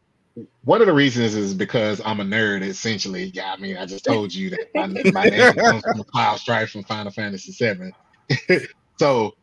one 0.63 0.81
of 0.81 0.87
the 0.87 0.93
reasons 0.93 1.35
is 1.35 1.53
because 1.53 2.01
I'm 2.03 2.19
a 2.19 2.23
nerd, 2.23 2.63
essentially. 2.63 3.25
Yeah, 3.33 3.53
I 3.53 3.57
mean, 3.57 3.77
I 3.77 3.85
just 3.85 4.05
told 4.05 4.33
you 4.33 4.49
that 4.51 4.67
my, 4.75 4.87
my 5.11 5.25
name 5.25 5.53
comes 5.67 5.83
from 5.83 6.03
Cloud 6.13 6.39
Strife 6.39 6.71
from 6.71 6.83
Final 6.83 7.11
Fantasy 7.11 7.51
VII. 7.53 7.93
so, 8.99 9.33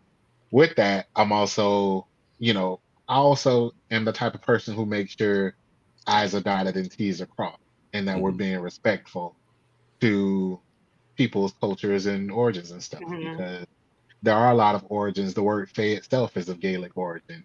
with 0.50 0.74
that, 0.76 1.06
I'm 1.16 1.32
also, 1.32 2.08
you 2.38 2.54
know, 2.54 2.80
I 3.08 3.16
also 3.16 3.72
am 3.90 4.04
the 4.04 4.12
type 4.12 4.34
of 4.34 4.42
person 4.42 4.74
who 4.74 4.86
makes 4.86 5.14
sure 5.16 5.54
I's 6.06 6.34
are 6.34 6.40
dotted 6.40 6.76
and 6.76 6.90
T's 6.90 7.20
are 7.20 7.26
crossed, 7.26 7.58
and 7.92 8.08
that 8.08 8.20
we're 8.20 8.32
Mhm. 8.32 8.38
being 8.38 8.60
respectful 8.60 9.36
to 10.00 10.60
people's 11.16 11.54
cultures 11.60 12.06
and 12.06 12.30
origins 12.30 12.70
and 12.72 12.82
stuff. 12.82 13.02
Mhm. 13.02 13.36
Because 13.36 13.66
there 14.22 14.36
are 14.36 14.50
a 14.52 14.56
lot 14.56 14.74
of 14.74 14.84
origins. 14.88 15.34
The 15.34 15.42
word 15.42 15.70
Fae 15.70 15.96
itself 15.98 16.36
is 16.36 16.48
of 16.48 16.60
Gaelic 16.60 16.96
origin, 16.96 17.44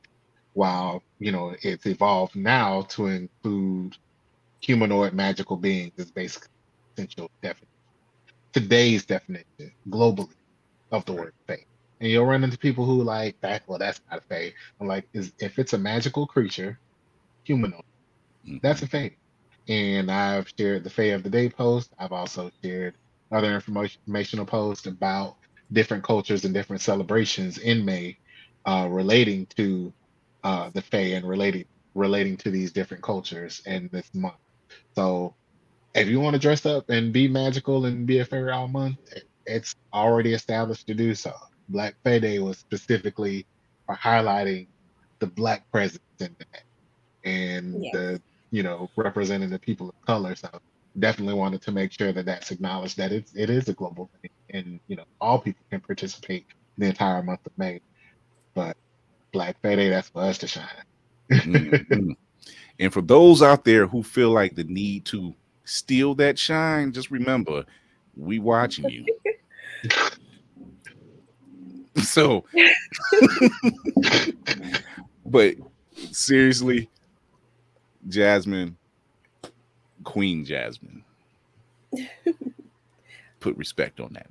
while 0.53 1.03
you 1.19 1.31
know 1.31 1.55
it's 1.63 1.85
evolved 1.87 2.35
now 2.35 2.83
to 2.91 3.07
include 3.07 3.95
humanoid 4.61 5.13
magical 5.13 5.57
beings. 5.57 5.93
Is 5.97 6.11
basically 6.11 6.49
essential 6.97 7.31
definition. 7.43 7.67
Today's 8.53 9.05
definition 9.05 9.73
globally 9.89 10.35
of 10.91 11.05
the 11.05 11.13
word 11.13 11.33
Fae. 11.47 11.65
And 12.01 12.11
you'll 12.11 12.25
run 12.25 12.43
into 12.43 12.57
people 12.59 12.85
who 12.85 13.03
like 13.03 13.37
that. 13.41 13.63
Well, 13.67 13.79
that's 13.79 14.01
not 14.11 14.19
a 14.19 14.23
Fae. 14.23 14.53
I'm 14.79 14.87
like, 14.87 15.07
is 15.13 15.33
if 15.39 15.59
it's 15.59 15.73
a 15.73 15.77
magical 15.77 16.27
creature, 16.27 16.79
humanoid, 17.45 17.83
Mhm. 18.47 18.61
that's 18.61 18.81
a 18.83 18.87
Fae. 18.87 19.17
And 19.67 20.11
I've 20.11 20.49
shared 20.59 20.83
the 20.85 20.89
Fae 20.91 21.13
of 21.13 21.23
the 21.23 21.29
Day 21.31 21.49
post. 21.49 21.93
I've 21.99 22.11
also 22.13 22.51
shared 22.63 22.97
other 23.31 23.53
information 23.55 24.01
informational 24.07 24.45
posts 24.45 24.87
about 24.87 25.37
different 25.71 26.03
cultures 26.03 26.45
and 26.45 26.53
different 26.53 26.81
celebrations 26.81 27.57
in 27.57 27.85
May 27.85 28.17
uh, 28.65 28.87
relating 28.89 29.47
to 29.57 29.93
uh, 30.43 30.71
the 30.73 30.81
Fae 30.81 31.15
and 31.15 31.27
relating 31.27 31.65
relating 31.95 32.37
to 32.37 32.51
these 32.51 32.73
different 32.73 33.03
cultures 33.03 33.61
in 33.65 33.89
this 33.91 34.09
month. 34.13 34.35
So 34.95 35.35
if 35.95 36.07
you 36.09 36.19
want 36.19 36.35
to 36.35 36.39
dress 36.41 36.65
up 36.65 36.89
and 36.89 37.13
be 37.13 37.27
magical 37.27 37.85
and 37.85 38.07
be 38.07 38.19
a 38.19 38.25
fairy 38.25 38.51
all 38.51 38.67
month, 38.67 38.97
it's 39.45 39.75
already 39.93 40.33
established 40.33 40.87
to 40.87 40.93
do 40.95 41.15
so. 41.15 41.33
Black 41.69 41.95
Fae 42.03 42.19
Day 42.19 42.39
was 42.39 42.59
specifically 42.59 43.47
for 43.87 43.95
highlighting 43.95 44.67
the 45.19 45.27
black 45.27 45.65
presence 45.71 46.01
in 46.19 46.35
that 46.39 46.63
and 47.25 47.83
Yes. 47.83 47.93
the 47.93 48.21
you 48.51 48.63
know 48.63 48.89
representing 48.97 49.49
the 49.49 49.59
people 49.59 49.89
of 49.89 49.95
color. 50.07 50.35
So 50.35 50.49
definitely 50.99 51.33
wanted 51.33 51.61
to 51.61 51.71
make 51.71 51.91
sure 51.91 52.11
that 52.11 52.25
that's 52.25 52.51
acknowledged 52.51 52.97
that 52.97 53.11
it's 53.11 53.33
it 53.35 53.49
is 53.49 53.67
a 53.67 53.73
global 53.73 54.09
thing 54.21 54.31
and 54.51 54.79
you 54.87 54.95
know 54.95 55.03
all 55.19 55.39
people 55.39 55.65
can 55.69 55.81
participate 55.81 56.45
the 56.77 56.85
entire 56.85 57.23
month 57.23 57.45
of 57.45 57.57
May. 57.57 57.81
But 58.53 58.77
Black 59.31 59.59
Fae 59.61 59.75
Day, 59.75 59.89
that's 59.89 60.09
for 60.09 60.21
us 60.21 60.37
to 60.39 60.47
shine. 60.47 60.67
Mhm. 61.29 62.15
and 62.79 62.93
for 62.93 63.01
those 63.01 63.41
out 63.41 63.65
there 63.65 63.87
who 63.87 64.03
feel 64.03 64.29
like 64.29 64.55
the 64.55 64.63
need 64.65 65.05
to 65.05 65.33
steal 65.63 66.15
that 66.15 66.37
shine, 66.37 66.91
just 66.91 67.11
remember, 67.11 67.65
we 68.15 68.39
watching 68.39 68.89
you. 68.89 69.05
so, 72.03 72.45
but 75.25 75.55
seriously, 76.11 76.89
Jasmine, 78.07 78.77
Queen 80.05 80.45
Jasmine, 80.45 81.03
put 83.41 83.57
respect 83.57 83.99
on 84.01 84.13
that. 84.13 84.29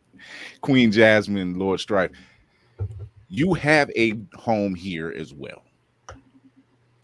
Queen 0.62 0.92
Jasmine, 0.92 1.58
Lord 1.58 1.80
Strife, 1.80 2.12
you 3.28 3.54
have 3.54 3.90
a 3.96 4.14
home 4.36 4.74
here 4.74 5.12
as 5.16 5.34
well. 5.34 5.62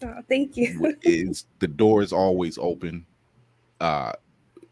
Oh, 0.03 0.21
thank 0.29 0.57
you. 0.57 0.97
is 1.03 1.45
the 1.59 1.67
door 1.67 2.01
is 2.01 2.13
always 2.13 2.57
open. 2.59 3.05
Uh 3.79 4.13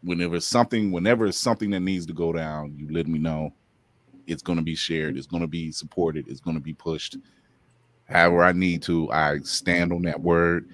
whenever 0.02 0.40
something, 0.40 0.92
whenever 0.92 1.26
it's 1.26 1.38
something 1.38 1.70
that 1.70 1.80
needs 1.80 2.06
to 2.06 2.12
go 2.14 2.32
down, 2.32 2.74
you 2.76 2.88
let 2.92 3.08
me 3.08 3.18
know. 3.18 3.52
It's 4.26 4.42
gonna 4.42 4.62
be 4.62 4.76
shared, 4.76 5.16
it's 5.18 5.26
gonna 5.26 5.46
be 5.48 5.72
supported, 5.72 6.28
it's 6.28 6.40
gonna 6.40 6.60
be 6.60 6.74
pushed. 6.74 7.16
However, 8.06 8.42
I 8.44 8.52
need 8.52 8.82
to, 8.84 9.10
I 9.12 9.40
stand 9.40 9.92
on 9.92 10.02
that 10.02 10.20
word. 10.20 10.68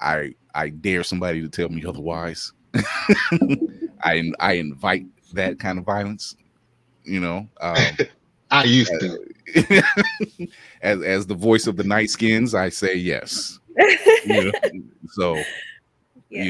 I 0.00 0.34
I 0.54 0.70
dare 0.70 1.04
somebody 1.04 1.42
to 1.42 1.48
tell 1.48 1.68
me 1.68 1.84
otherwise. 1.86 2.52
I 4.02 4.32
I 4.40 4.52
invite 4.54 5.06
that 5.34 5.58
kind 5.58 5.78
of 5.78 5.84
violence, 5.84 6.36
you 7.04 7.20
know. 7.20 7.48
Um 7.60 7.96
I 8.50 8.64
used 8.64 8.92
to. 9.00 9.18
as 10.82 11.00
as 11.02 11.26
the 11.26 11.34
voice 11.34 11.66
of 11.66 11.76
the 11.76 11.84
night 11.84 12.10
skins, 12.10 12.54
I 12.54 12.68
say 12.68 12.94
yes. 12.94 13.58
You 14.26 14.44
know, 14.44 14.52
so 15.08 15.36
you, 15.36 15.44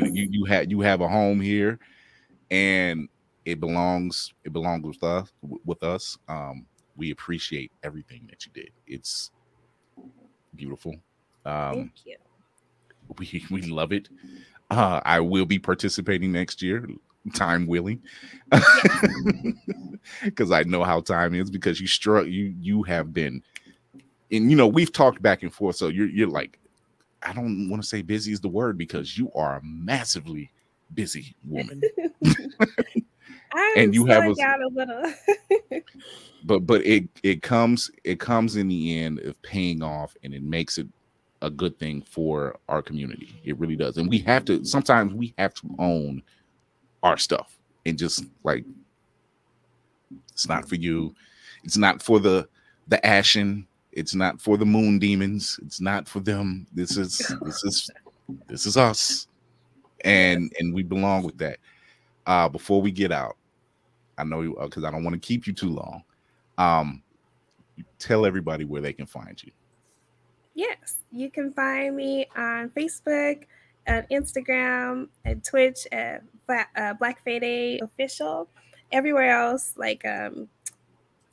Yes. 0.05 0.11
you 0.12 0.29
you 0.31 0.45
have 0.45 0.70
you 0.70 0.81
have 0.81 1.01
a 1.01 1.09
home 1.09 1.41
here, 1.41 1.79
and 2.51 3.09
it 3.45 3.61
belongs 3.61 4.33
it 4.45 4.53
belongs 4.53 4.85
with 4.85 5.03
us 5.03 5.33
with 5.64 5.83
us. 5.83 6.18
Um, 6.29 6.66
we 6.97 7.11
appreciate 7.11 7.73
everything 7.83 8.27
that 8.31 8.45
you 8.47 8.53
did. 8.53 8.70
It's 8.87 9.31
beautiful. 10.55 10.95
Um, 11.45 11.75
Thank 11.75 11.93
you. 12.07 12.16
we 13.18 13.45
we 13.51 13.62
love 13.62 13.93
it. 13.93 14.09
Uh, 14.73 15.03
I 15.05 15.20
will 15.20 15.45
be 15.45 15.59
participating 15.59 16.33
next 16.33 16.62
year, 16.62 16.89
time 17.35 17.66
willing, 17.66 18.01
because 20.25 20.51
I 20.51 20.62
know 20.62 20.83
how 20.83 21.03
time 21.03 21.35
is. 21.35 21.51
Because 21.51 21.79
you 21.79 21.87
struck 21.87 22.27
you 22.27 22.55
you 22.59 22.83
have 22.85 23.12
been, 23.12 23.43
and 24.31 24.51
you 24.51 24.57
know 24.57 24.66
we've 24.66 24.91
talked 24.91 25.20
back 25.20 25.43
and 25.43 25.53
forth. 25.53 25.77
So 25.77 25.89
you're 25.89 26.09
you're 26.09 26.27
like, 26.27 26.59
I 27.23 27.35
don't 27.35 27.68
want 27.68 27.83
to 27.83 27.89
say 27.89 28.01
busy 28.01 28.33
is 28.33 28.41
the 28.41 28.49
word 28.49 28.79
because 28.79 29.18
you 29.18 29.31
are 29.35 29.57
a 29.57 29.62
massively 29.62 30.51
busy 30.95 31.37
woman. 31.45 31.83
I'm 33.55 33.77
and 33.77 33.95
you 33.95 34.07
have 34.07 34.25
a 34.25 34.31
little. 34.31 35.12
but 36.45 36.61
but 36.61 36.83
it 36.87 37.11
it 37.23 37.43
comes 37.43 37.91
it 38.05 38.20
comes 38.20 38.57
in 38.57 38.68
the 38.68 39.01
end 39.01 39.18
of 39.20 39.41
paying 39.43 39.83
off 39.83 40.16
and 40.25 40.33
it 40.33 40.43
makes 40.43 40.79
it 40.79 40.87
a 41.43 41.51
good 41.51 41.78
thing 41.78 42.03
for 42.03 42.57
our 42.68 42.82
community. 42.82 43.40
It 43.45 43.59
really 43.59 43.76
does. 43.76 43.99
And 43.99 44.09
we 44.09 44.18
have 44.20 44.45
to 44.47 44.64
sometimes 44.64 45.12
we 45.12 45.34
have 45.38 45.55
to 45.55 45.74
own 45.78 46.22
our 47.03 47.18
stuff 47.18 47.59
and 47.84 47.99
just 47.99 48.24
like 48.45 48.64
it's 50.32 50.49
not 50.49 50.68
for 50.68 50.76
you. 50.76 51.14
It's 51.64 51.76
not 51.76 52.03
for 52.03 52.18
the 52.18 52.49
the 52.88 53.05
ashen. 53.07 53.66
It's 53.93 54.14
not 54.14 54.40
for 54.40 54.57
the 54.57 54.64
moon 54.64 54.99
demons. 54.99 55.61
It's 55.62 55.80
not 55.80 56.09
for 56.09 56.20
them. 56.20 56.66
This 56.72 56.97
is 56.97 57.18
this 57.43 57.62
is 57.64 57.90
this 58.47 58.66
is 58.66 58.76
us. 58.76 59.26
And 60.05 60.53
and 60.59 60.74
we 60.74 60.82
belong 60.82 61.22
with 61.24 61.38
that. 61.38 61.59
Uh 62.26 62.49
before 62.49 62.80
we 62.80 62.90
get 62.90 63.12
out 63.12 63.36
i 64.18 64.24
know 64.24 64.43
you 64.43 64.57
because 64.62 64.84
i 64.84 64.90
don't 64.90 65.05
want 65.05 65.14
to 65.14 65.26
keep 65.26 65.47
you 65.47 65.53
too 65.53 65.70
long 65.70 66.03
um 66.59 67.03
tell 67.99 68.26
everybody 68.26 68.64
where 68.64 68.82
they 68.82 68.93
can 68.93 69.07
find 69.07 69.43
you 69.43 69.51
yes, 70.55 70.97
you 71.11 71.31
can 71.31 71.53
find 71.53 71.97
me 71.97 72.27
on 72.37 72.71
Facebook, 72.71 73.45
on 73.89 74.07
Instagram, 74.11 75.09
and 75.25 75.45
Twitch 75.45 75.87
at 75.93 76.23
Black, 76.47 76.71
uh, 76.77 76.95
Black 76.95 77.25
Fae 77.25 77.39
Day 77.39 77.79
Official. 77.81 78.49
Everywhere 78.91 79.31
else, 79.31 79.75
like 79.77 80.05
um, 80.05 80.49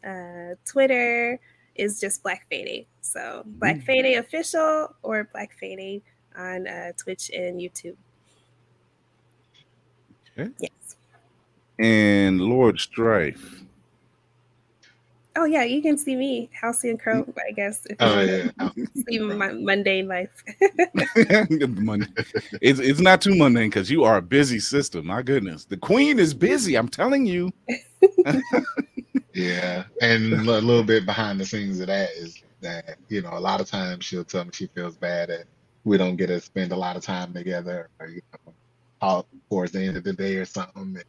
uh, 0.06 0.56
Twitter, 0.66 1.40
is 1.76 2.00
just 2.00 2.24
Black 2.24 2.46
Fae 2.50 2.64
Day. 2.64 2.88
So 3.02 3.44
Black 3.46 3.78
Mm. 3.78 3.84
Fae 3.86 4.02
Day 4.02 4.14
Official 4.16 4.96
or 5.04 5.26
Black 5.34 5.58
Fae 5.60 5.76
Day 5.76 6.02
on 6.38 6.68
uh, 6.68 6.92
Twitch 6.98 7.30
and 7.32 7.60
YouTube. 7.60 7.96
Okay. 10.38 10.52
Yes. 10.60 10.96
and 11.80 12.40
lord 12.42 12.80
strife 12.80 13.64
Oh 15.40 15.46
yeah, 15.46 15.64
you 15.64 15.82
can 15.82 15.98
see 15.98 16.16
me, 16.16 16.50
Halcyon 16.52 16.98
Crowe, 16.98 17.24
mm-hmm. 17.24 17.40
I 17.48 17.52
guess. 17.54 17.86
If 17.86 17.98
Oh 18.00 18.20
yeah. 18.20 18.50
see 19.08 19.20
my 19.20 19.54
mundane 19.54 20.08
life. 20.08 20.30
Monday. 21.50 22.08
it's, 22.62 22.80
it's 22.80 23.00
not 23.00 23.22
too 23.22 23.36
mundane 23.36 23.70
because 23.70 23.90
you 23.90 24.04
are 24.04 24.18
a 24.18 24.22
busy 24.22 24.60
sister 24.60 25.02
my 25.02 25.22
goodness 25.22 25.66
the 25.66 25.78
queen 25.78 26.20
is 26.20 26.34
busy 26.34 26.76
i'm 26.76 26.88
telling 26.88 27.26
you 27.26 27.52
Yeah, 29.40 29.86
and 30.02 30.34
a 30.34 30.38
little 30.42 30.84
bit 30.84 31.06
behind 31.06 31.40
the 31.40 31.46
scenes 31.46 31.80
of 31.80 31.88
that 31.88 32.10
is 32.12 32.44
that 32.62 32.98
you 33.08 33.22
know 33.22 33.32
a 33.32 33.40
lot 33.40 33.62
of 33.62 33.70
times 33.70 34.04
she'll 34.04 34.26
tell 34.26 34.44
me 34.44 34.52
she 34.54 34.68
feels 34.68 34.98
bad 34.98 35.30
that 35.30 35.46
we 35.86 35.98
don't 35.98 36.18
get 36.18 36.28
to 36.28 36.42
spend 36.42 36.74
a 36.74 36.76
lot 36.76 36.98
of 36.98 37.04
time 37.04 37.34
together, 37.34 37.90
or 38.00 38.08
you 38.08 38.22
know, 38.34 38.54
talk 39.00 39.28
towards 39.50 39.72
the 39.72 39.82
end 39.82 39.96
of 39.96 40.04
the 40.04 40.12
day 40.12 40.36
or 40.36 40.46
something. 40.46 40.96
And 40.96 41.04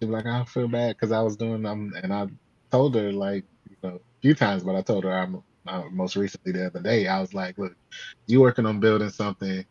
she'll 0.00 0.08
be 0.08 0.12
like, 0.14 0.26
"I 0.26 0.44
feel 0.44 0.68
bad 0.68 0.96
because 0.96 1.12
I 1.12 1.22
was 1.22 1.36
doing 1.36 1.62
them," 1.62 1.94
and 2.02 2.12
I 2.12 2.26
told 2.70 2.94
her 2.94 3.10
like 3.10 3.44
you 3.82 3.88
know 3.90 3.96
a 3.96 4.00
few 4.22 4.34
times, 4.34 4.64
but 4.64 4.74
I 4.76 4.82
told 4.82 5.04
her 5.04 5.12
I'm 5.12 5.42
uh, 5.66 5.84
most 5.90 6.16
recently 6.16 6.52
the 6.52 6.66
other 6.66 6.80
day 6.80 7.06
I 7.06 7.20
was 7.20 7.34
like, 7.34 7.56
"Look, 7.58 7.74
you 8.26 8.40
working 8.40 8.66
on 8.66 8.80
building 8.80 9.10
something, 9.10 9.64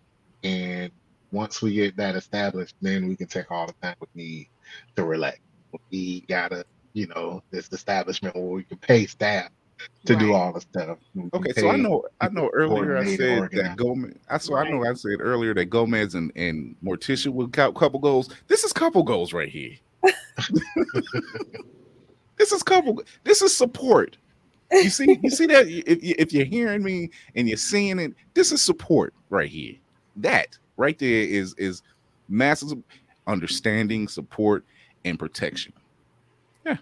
and 0.43 0.91
once 1.31 1.61
we 1.61 1.73
get 1.73 1.97
that 1.97 2.15
established, 2.15 2.75
then 2.81 3.07
we 3.07 3.15
can 3.15 3.27
take 3.27 3.51
all 3.51 3.67
the 3.67 3.75
time 3.81 3.95
we 4.01 4.23
need 4.23 4.47
to 4.95 5.05
relax. 5.05 5.39
We 5.91 6.25
gotta." 6.27 6.65
you 6.93 7.07
know, 7.07 7.41
this 7.51 7.69
establishment 7.71 8.35
where 8.35 8.45
we 8.45 8.63
can 8.63 8.77
pay 8.77 9.05
staff 9.05 9.49
to 10.05 10.15
do 10.15 10.33
all 10.33 10.53
the 10.53 10.61
stuff. 10.61 10.99
Okay 11.33 11.53
so 11.53 11.71
i 11.71 11.75
know 11.75 12.03
i 12.19 12.29
know 12.29 12.51
earlier 12.53 12.97
i 12.97 13.03
coordinate, 13.03 13.17
said 13.17 13.27
that 13.27 13.41
organize. 13.41 13.75
gomez 13.77 14.13
i 14.29 14.37
so 14.37 14.55
i 14.55 14.69
know 14.69 14.85
i 14.85 14.93
said 14.93 15.17
earlier 15.19 15.55
that 15.55 15.65
gomez 15.71 16.13
and 16.13 16.31
and 16.35 16.75
morticia 16.83 17.29
with 17.33 17.51
cou- 17.51 17.71
couple 17.71 17.99
goals 17.99 18.31
this 18.47 18.63
is 18.63 18.71
couple 18.71 19.01
goals 19.01 19.33
right 19.33 19.49
here 19.49 19.71
this 22.41 22.51
is 22.51 22.63
couple 22.63 22.99
this 23.23 23.43
is 23.43 23.55
support 23.55 24.17
you 24.71 24.89
see 24.89 25.19
you 25.21 25.29
see 25.29 25.45
that 25.45 25.67
if, 25.87 25.99
if 26.01 26.33
you're 26.33 26.43
hearing 26.45 26.81
me 26.81 27.07
and 27.35 27.47
you're 27.47 27.55
seeing 27.55 27.99
it 27.99 28.13
this 28.33 28.51
is 28.51 28.63
support 28.63 29.13
right 29.29 29.49
here 29.49 29.75
that 30.15 30.57
right 30.75 30.97
there 30.97 31.07
is 31.23 31.53
is 31.59 31.83
massive 32.29 32.73
understanding 33.27 34.07
support 34.07 34.65
and 35.05 35.19
protection 35.19 35.71
yeah 36.65 36.77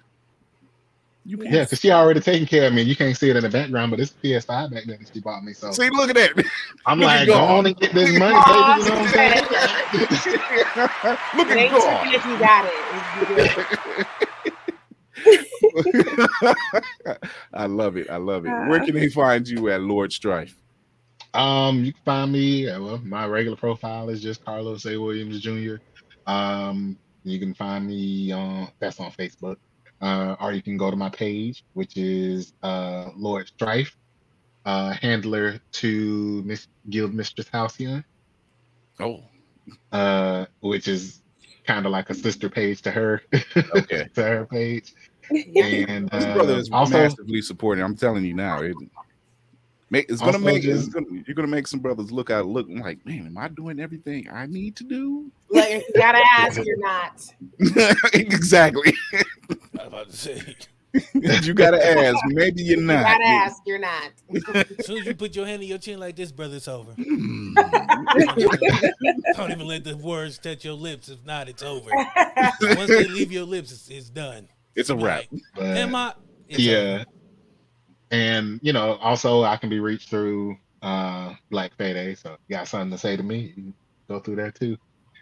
you 1.26 1.38
can 1.38 1.54
Yeah, 1.54 1.64
because 1.66 1.82
she 1.82 1.92
already 1.92 2.22
taking 2.22 2.48
care 2.48 2.68
of 2.68 2.74
me. 2.74 2.82
You 2.82 2.96
can't 2.96 3.16
see 3.16 3.30
it 3.30 3.36
in 3.36 3.44
the 3.44 3.50
background, 3.50 3.92
but 3.92 4.00
it's 4.00 4.14
PS5 4.24 4.72
back 4.72 4.86
there 4.86 4.98
that 4.98 5.12
she 5.14 5.20
bought 5.20 5.44
me. 5.44 5.54
So 5.54 5.72
see 5.74 5.90
look 5.90 6.10
at 6.10 6.16
that 6.16 6.44
I'm 6.86 7.00
look 7.00 7.08
like, 7.08 7.28
go 7.28 7.38
on 7.38 7.66
and 7.66 7.76
get 7.78 7.94
this 7.94 8.18
money, 8.18 8.40
baby. 8.48 8.58
You 8.58 8.90
know 8.90 8.96
what 8.96 9.02
I'm 9.02 9.08
saying? 9.10 9.44
look 11.36 11.50
at 11.50 11.58
ain't 11.58 11.72
God. 11.78 12.02
tricky 12.02 12.16
if 12.16 12.26
you 12.26 12.40
got 12.40 12.66
it. 14.48 14.49
It's 15.26 15.88
good. 15.92 17.18
I 17.54 17.66
love 17.66 17.98
it. 17.98 18.10
I 18.10 18.18
love 18.18 18.46
it. 18.46 18.50
Where 18.68 18.80
can 18.80 18.96
they 18.96 19.10
find 19.10 19.48
you 19.48 19.70
at 19.70 19.82
Lord 19.82 20.12
Strife? 20.14 20.56
Um, 21.34 21.84
you 21.84 21.94
can 21.94 22.04
find 22.04 22.32
me. 22.32 22.70
uh, 22.70 22.82
Well, 22.82 22.98
my 23.00 23.26
regular 23.28 23.58
profile 23.58 24.10
is 24.10 24.22
just 24.22 24.44
Carlos 24.44 24.86
A. 24.86 24.98
Williams 25.00 25.40
Jr. 25.42 25.76
Um, 26.28 26.98
you 27.24 27.40
can 27.40 27.54
find 27.54 27.88
me 27.88 28.32
on 28.32 28.70
that's 28.80 29.00
on 29.00 29.12
Facebook. 29.12 29.58
Uh, 30.02 30.36
or 30.40 30.54
you 30.54 30.62
can 30.62 30.78
go 30.78 30.90
to 30.90 30.96
my 30.96 31.10
page, 31.10 31.64
which 31.74 31.98
is 31.98 32.54
uh 32.64 33.10
Lord 33.18 33.48
Strife, 33.48 33.98
uh, 34.66 34.94
handler 34.94 35.60
to 35.74 36.42
Miss 36.46 36.68
Guild 36.90 37.14
Mistress 37.14 37.50
Halcyon, 37.52 38.06
Oh, 39.00 39.24
uh, 39.92 40.46
which 40.62 40.88
is 40.88 41.22
kind 41.68 41.86
of 41.86 41.92
like 41.92 42.10
a 42.10 42.14
sister 42.14 42.50
page 42.50 42.82
to 42.84 42.92
her, 42.92 43.22
okay. 43.76 44.08
to 44.16 44.24
her 44.24 44.46
page. 44.46 44.94
And 45.30 46.10
This 46.10 46.26
uh, 46.26 46.34
brother 46.34 46.56
is 46.56 46.70
also, 46.72 46.94
massively 46.94 47.42
supporting. 47.42 47.84
I'm 47.84 47.96
telling 47.96 48.26
you 48.26 48.34
now. 48.34 48.62
It, 48.62 48.76
make, 49.90 50.10
it's 50.10 50.20
gonna 50.20 50.34
Also 50.34 50.46
make 50.46 50.64
it's 50.64 50.88
gonna, 50.88 51.06
you're 51.26 51.36
gonna 51.36 51.48
make 51.48 51.68
some 51.68 51.80
brothers 51.80 52.12
look 52.12 52.30
out 52.30 52.46
look 52.46 52.68
like, 52.70 53.06
man, 53.06 53.26
am 53.28 53.38
I 53.38 53.48
doing 53.50 53.80
everything 53.80 54.28
I 54.32 54.46
need 54.46 54.76
to 54.78 54.84
do? 54.84 55.32
Like, 55.50 55.70
you 55.88 55.94
gotta 55.96 56.22
ask, 56.38 56.64
you're 56.64 56.80
not. 56.80 57.26
exactly. 58.14 58.94
I 59.14 59.24
was 59.54 59.88
about 59.88 60.10
to 60.10 60.18
say. 60.18 60.56
you 61.14 61.54
gotta 61.54 61.86
ask. 61.86 62.18
Maybe 62.28 62.64
you're 62.64 62.82
not. 62.82 62.98
You 62.98 63.04
gotta 63.04 63.26
ask. 63.26 63.62
You're 63.66 63.80
not. 63.80 64.12
As 64.56 64.86
soon 64.86 64.98
as 65.00 65.06
you 65.06 65.16
put 65.16 65.36
your 65.36 65.46
hand 65.46 65.62
in 65.62 65.68
your 65.68 65.78
chin 65.78 66.00
like 66.00 66.16
this, 66.16 66.32
brother, 66.32 66.56
it's 66.56 66.68
over. 66.68 66.92
Hmm. 66.94 67.54
Don't 69.36 69.52
even 69.52 69.68
let 69.68 69.84
the 69.84 69.96
words 70.02 70.40
touch 70.40 70.66
your 70.66 70.74
lips. 70.74 71.10
If 71.10 71.24
not, 71.26 71.48
it's 71.48 71.62
over. 71.62 71.92
Once 72.62 72.88
they 72.88 73.06
leave 73.06 73.32
your 73.32 73.46
lips, 73.46 73.72
it's, 73.72 73.90
it's 73.90 74.10
done. 74.10 74.48
It's 74.76 74.90
a 74.90 74.96
wrap. 74.96 75.24
Like, 75.32 75.42
But, 75.56 75.78
am 75.78 75.96
I? 75.96 76.14
It's 76.48 76.60
yeah. 76.60 76.78
over. 76.78 77.06
And 78.12 78.60
you 78.64 78.74
know, 78.74 78.96
also 78.96 79.44
I 79.44 79.58
can 79.58 79.70
be 79.70 79.80
reached 79.80 80.10
through 80.10 80.58
uh 80.82 81.34
Black 81.52 81.76
Fae 81.78 81.94
Day. 81.94 82.16
So 82.16 82.38
you 82.48 82.56
got 82.56 82.68
something 82.68 82.92
to 82.92 82.98
say 82.98 83.16
to 83.18 83.24
me, 83.24 83.40
you 83.40 83.54
can 83.54 83.74
go 84.08 84.20
through 84.20 84.38
that 84.38 84.56
too. 84.56 84.78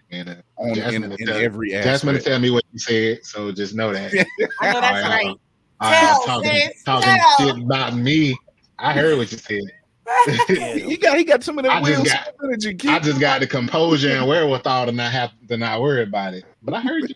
And 0.10 0.30
uh, 0.30 0.36
On, 0.57 0.74
Jasmine 0.74 1.11
is 1.11 1.18
in 1.19 1.28
tell- 1.28 1.38
every 1.38 1.69
Jasmine 1.72 2.15
to 2.15 2.22
tell 2.22 2.40
me 2.40 2.49
what 2.49 2.64
you 2.72 2.80
said, 2.80 3.26
so 3.26 3.52
just 3.52 3.76
know 3.76 3.91
that. 3.91 4.14
I 4.61 4.72
know 4.72 4.80
that's 4.82 5.06
I, 5.06 5.10
right. 5.10 5.36
I- 5.82 5.99
Tell, 5.99 6.24
talking, 6.26 6.52
sis, 6.53 6.84
talking 6.84 7.10
tell. 7.14 7.38
shit 7.38 7.64
about 7.64 7.94
me. 7.95 8.36
I 8.80 8.94
heard 8.94 9.18
what 9.18 9.32
you 9.32 9.38
said. 9.38 9.61
He 10.48 10.95
got 10.95 11.18
he 11.18 11.26
got 11.26 11.44
some 11.44 11.60
of 11.60 11.65
I 11.65 11.82
that 11.82 11.86
just 11.86 11.98
Will 11.98 12.06
got- 12.06 12.24
Smith 12.24 12.36
energy. 12.65 12.90
I 12.90 12.99
just 12.99 13.19
got 13.19 13.41
the 13.41 13.48
composure 13.48 14.11
and 14.15 14.26
wherewithal 14.28 14.86
to 14.86 14.91
not 14.94 15.11
have 15.11 15.32
to 15.49 15.57
not 15.57 15.82
worry 15.82 16.03
about 16.03 16.34
it. 16.34 16.45
But 16.64 16.74
I 16.76 16.80
heard 16.80 17.10
you. 17.10 17.15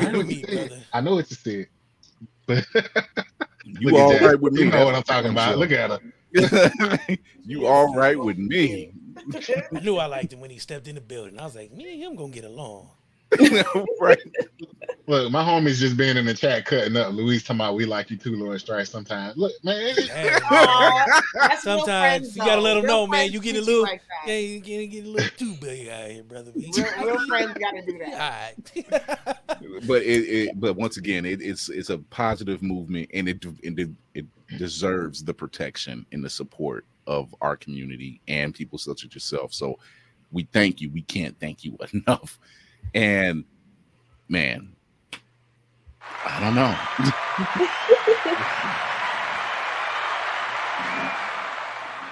I 0.00 0.04
you 0.04 0.12
know 0.12 0.18
and 0.20 0.28
what 0.28 0.28
me, 0.28 0.34
you 0.34 0.44
said. 0.46 0.86
I 0.92 1.00
know 1.00 1.14
what 1.16 1.30
you 1.30 1.36
said. 1.36 1.66
But 2.46 2.66
you 3.64 3.90
look 3.90 3.94
at 3.94 4.00
all 4.00 4.12
Jazz. 4.12 4.22
right 4.22 4.40
with 4.40 4.52
me. 4.54 4.62
You 4.62 4.70
know 4.70 4.84
what 4.84 4.94
I'm 4.94 5.02
talking 5.02 5.30
about. 5.30 5.58
Look 5.58 5.72
at 5.72 5.90
her. 5.90 6.00
you 7.44 7.66
all 7.66 7.94
right 7.94 8.18
with 8.18 8.38
me. 8.38 8.92
I 9.74 9.80
knew 9.80 9.98
I 9.98 10.06
liked 10.06 10.32
him 10.32 10.40
when 10.40 10.50
he 10.50 10.58
stepped 10.58 10.88
in 10.88 10.94
the 10.94 11.00
building. 11.00 11.38
I 11.38 11.44
was 11.44 11.54
like, 11.54 11.72
me 11.72 11.92
and 11.92 12.02
him 12.02 12.16
gonna 12.16 12.32
get 12.32 12.44
along. 12.44 12.90
right. 14.00 14.18
Look, 15.06 15.30
my 15.32 15.42
homies 15.42 15.76
just 15.78 15.96
been 15.96 16.16
in 16.16 16.24
the 16.26 16.34
chat 16.34 16.64
cutting 16.66 16.96
up. 16.96 17.12
Luis 17.12 17.42
talking 17.42 17.56
about 17.56 17.74
we 17.74 17.84
like 17.84 18.10
you 18.10 18.16
too, 18.16 18.36
Lord 18.36 18.60
Strife. 18.60 18.88
Sometimes, 18.88 19.36
look, 19.36 19.52
man, 19.64 19.94
Hey, 19.94 20.30
Aw, 20.50 21.22
that's 21.34 21.62
Sometimes 21.62 21.88
friends, 21.88 22.36
you 22.36 22.42
gotta 22.44 22.60
let 22.60 22.74
them 22.74 22.84
Real 22.84 22.92
know, 22.92 23.06
man, 23.06 23.32
you 23.32 23.40
get 23.40 23.56
a 23.56 23.60
little- 23.60 23.82
like 23.82 24.02
yeah, 24.26 24.36
you 24.36 24.60
getting 24.60 24.90
get 24.90 25.04
a 25.04 25.08
little 25.08 25.30
too 25.36 25.54
big 25.60 25.88
out 25.88 26.10
here, 26.10 26.22
brother. 26.22 26.52
Real, 26.54 26.72
real 27.04 27.26
friends 27.28 27.56
gotta 27.58 27.82
do 27.82 27.98
that. 27.98 28.54
All 28.78 28.86
right. 28.86 29.86
but 29.86 30.02
it, 30.02 30.28
it 30.28 30.60
but 30.60 30.76
once 30.76 30.96
again 30.96 31.24
it, 31.24 31.40
it's 31.40 31.68
it's 31.68 31.90
a 31.90 31.98
positive 31.98 32.62
movement 32.62 33.10
and 33.14 33.28
it, 33.28 33.44
and 33.44 33.78
it 33.78 33.90
it 34.14 34.26
deserves 34.58 35.24
the 35.24 35.34
protection 35.34 36.04
and 36.12 36.24
the 36.24 36.30
support 36.30 36.84
of 37.06 37.34
our 37.40 37.56
community 37.56 38.20
and 38.28 38.54
people 38.54 38.78
such 38.78 39.04
as 39.04 39.14
yourself 39.14 39.52
so 39.54 39.78
we 40.32 40.46
thank 40.52 40.80
you 40.80 40.90
we 40.90 41.02
can't 41.02 41.38
thank 41.40 41.64
you 41.64 41.76
enough 41.92 42.38
and 42.94 43.44
man 44.28 44.74
i 46.26 46.40
don't 46.40 46.54
know 46.54 47.66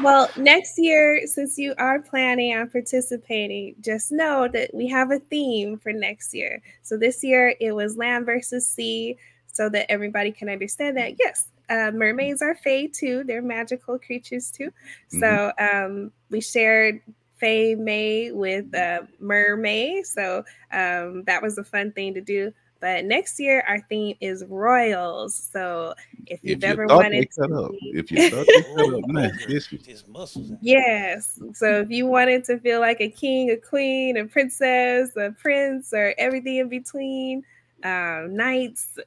Well, 0.01 0.31
next 0.37 0.79
year, 0.79 1.27
since 1.27 1.59
you 1.59 1.75
are 1.77 2.01
planning 2.01 2.57
on 2.57 2.71
participating, 2.71 3.75
just 3.81 4.13
know 4.13 4.47
that 4.53 4.73
we 4.73 4.87
have 4.87 5.11
a 5.11 5.19
theme 5.19 5.77
for 5.77 5.93
next 5.93 6.33
year. 6.33 6.63
So 6.83 6.97
this 6.97 7.25
year 7.25 7.55
it 7.61 7.73
was 7.73 7.97
land 7.97 8.25
versus 8.25 8.67
sea, 8.67 9.17
so 9.53 9.69
that 9.71 9.91
everybody 9.91 10.31
can 10.31 10.49
understand 10.49 10.97
that 10.99 11.15
yes, 11.19 11.49
uh, 11.69 11.91
mermaids 11.93 12.43
are 12.43 12.55
fae 12.55 12.89
too; 12.93 13.25
they're 13.25 13.43
magical 13.43 13.99
creatures 13.99 14.53
too. 14.53 14.71
So 15.09 15.53
um, 15.59 16.13
we 16.31 16.41
shared 16.41 17.01
fae 17.41 17.75
May 17.79 18.33
with 18.33 18.75
uh, 18.75 19.03
mermaid, 19.19 20.07
so 20.07 20.45
um, 20.73 21.25
that 21.25 21.43
was 21.43 21.59
a 21.59 21.65
fun 21.65 21.93
thing 21.93 22.15
to 22.15 22.21
do. 22.21 22.53
But 22.81 23.05
next 23.05 23.41
year 23.41 23.65
our 23.67 23.81
theme 23.89 24.17
is 24.21 24.45
royals. 24.49 25.35
So 25.35 25.95
if 26.27 26.41
you've 26.43 26.59
if 26.59 26.63
you 26.63 26.69
ever 26.69 26.87
thought 26.87 27.11
they 27.11 27.17
wanted 27.17 27.37
cut 27.37 27.49
to 27.49 27.63
up 27.65 27.71
be- 27.73 27.93
if 27.95 28.13
you 28.13 28.31
thought 28.31 28.47
they 28.47 28.63
cut 28.63 28.95
up 28.95 29.07
man, 29.09 29.33
ogre, 29.33 29.47
this 29.49 29.67
his 29.67 30.07
muscles. 30.07 30.53
out. 30.53 30.59
Yes. 30.61 31.41
So 31.55 31.81
if 31.81 31.91
you 31.91 32.07
wanted 32.07 32.45
to 32.45 32.59
feel 32.61 32.81
like 32.81 33.01
a 33.01 33.09
king, 33.11 33.51
a 33.51 33.57
queen, 33.57 34.17
a 34.17 34.27
princess, 34.27 35.11
a 35.17 35.33
prince, 35.33 35.93
or 35.93 36.15
everything 36.19 36.59
in 36.59 36.69
between, 36.69 37.43
um, 37.83 38.37
knights, 38.37 38.99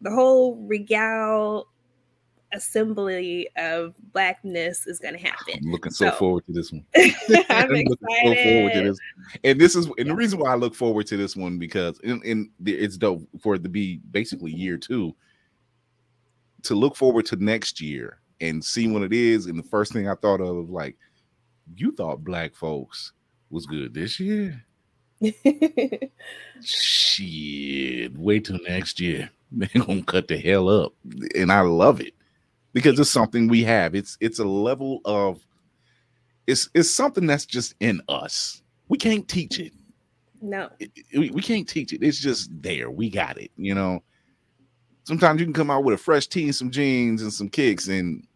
the 0.00 0.10
whole 0.10 0.54
regal 0.56 1.66
assembly 2.52 3.48
of 3.56 3.94
blackness 4.12 4.86
is 4.86 4.98
going 4.98 5.14
to 5.14 5.20
happen. 5.20 5.60
i'm 5.64 5.70
looking 5.72 5.92
so 5.92 6.06
So- 6.10 6.16
forward 6.16 6.46
to 6.46 6.52
this 6.52 6.72
one 6.72 6.84
I'm 7.50 7.68
looking 7.68 7.88
so 7.88 8.06
forward 8.06 8.34
to 8.34 8.64
excited. 8.66 8.86
this. 8.90 8.98
And 9.44 9.60
this 9.60 9.76
is 9.76 9.86
and 9.98 10.08
the 10.10 10.14
reason 10.14 10.38
why 10.38 10.52
I 10.52 10.54
look 10.54 10.74
forward 10.74 11.06
to 11.08 11.16
this 11.16 11.36
one 11.36 11.58
because 11.58 11.98
in, 12.00 12.22
in 12.22 12.50
the, 12.60 12.74
it's 12.74 12.96
dope 12.96 13.22
for 13.40 13.54
it 13.56 13.62
to 13.64 13.68
be 13.68 13.98
basically 14.10 14.52
year 14.52 14.76
two. 14.78 15.14
To 16.64 16.74
look 16.74 16.96
forward 16.96 17.26
to 17.26 17.36
next 17.36 17.80
year 17.80 18.20
and 18.40 18.64
see 18.64 18.88
what 18.88 19.02
it 19.02 19.12
is. 19.12 19.46
And 19.46 19.58
the 19.58 19.62
first 19.68 19.92
thing 19.92 20.08
I 20.08 20.14
thought 20.14 20.40
of 20.40 20.70
like, 20.70 20.96
you 21.76 21.92
thought 21.92 22.24
black 22.24 22.54
folks 22.54 23.12
was 23.50 23.66
good 23.66 23.94
this 23.94 24.18
year? 24.18 24.64
Shit, 26.62 28.16
wait 28.18 28.44
till 28.44 28.58
next 28.66 29.00
year. 29.00 29.30
They're 29.52 29.68
gonna 29.84 30.02
cut 30.02 30.28
the 30.28 30.38
hell 30.38 30.68
up. 30.68 30.92
And 31.34 31.50
I 31.52 31.60
love 31.60 32.00
it 32.00 32.14
because 32.72 32.98
it's 32.98 33.10
something 33.10 33.48
we 33.48 33.64
have. 33.64 33.94
It's 33.94 34.16
it's 34.20 34.38
a 34.38 34.44
level 34.44 35.00
of 35.04 35.40
it's 36.46 36.68
it's 36.74 36.90
something 36.90 37.26
that's 37.26 37.46
just 37.46 37.74
in 37.80 38.00
us. 38.08 38.62
We 38.88 38.98
can't 38.98 39.26
teach 39.28 39.58
it. 39.58 39.72
no. 40.40 40.70
It- 40.78 40.92
it- 40.94 41.18
we, 41.18 41.30
we 41.30 41.42
can't 41.42 41.68
teach 41.68 41.92
it. 41.92 42.02
It's 42.02 42.18
just 42.20 42.50
there. 42.62 42.90
We 42.90 43.10
got 43.10 43.38
it. 43.38 43.50
You 43.56 43.74
know. 43.74 44.02
Sometimes 45.04 45.40
you 45.40 45.46
can 45.46 45.54
come 45.54 45.70
out 45.70 45.84
with 45.84 45.94
a 45.94 45.98
fresh 45.98 46.26
tee 46.26 46.44
and 46.44 46.54
some 46.54 46.70
jeans 46.70 47.22
and 47.22 47.32
some 47.32 47.48
kicks, 47.48 47.88
and 47.88 48.26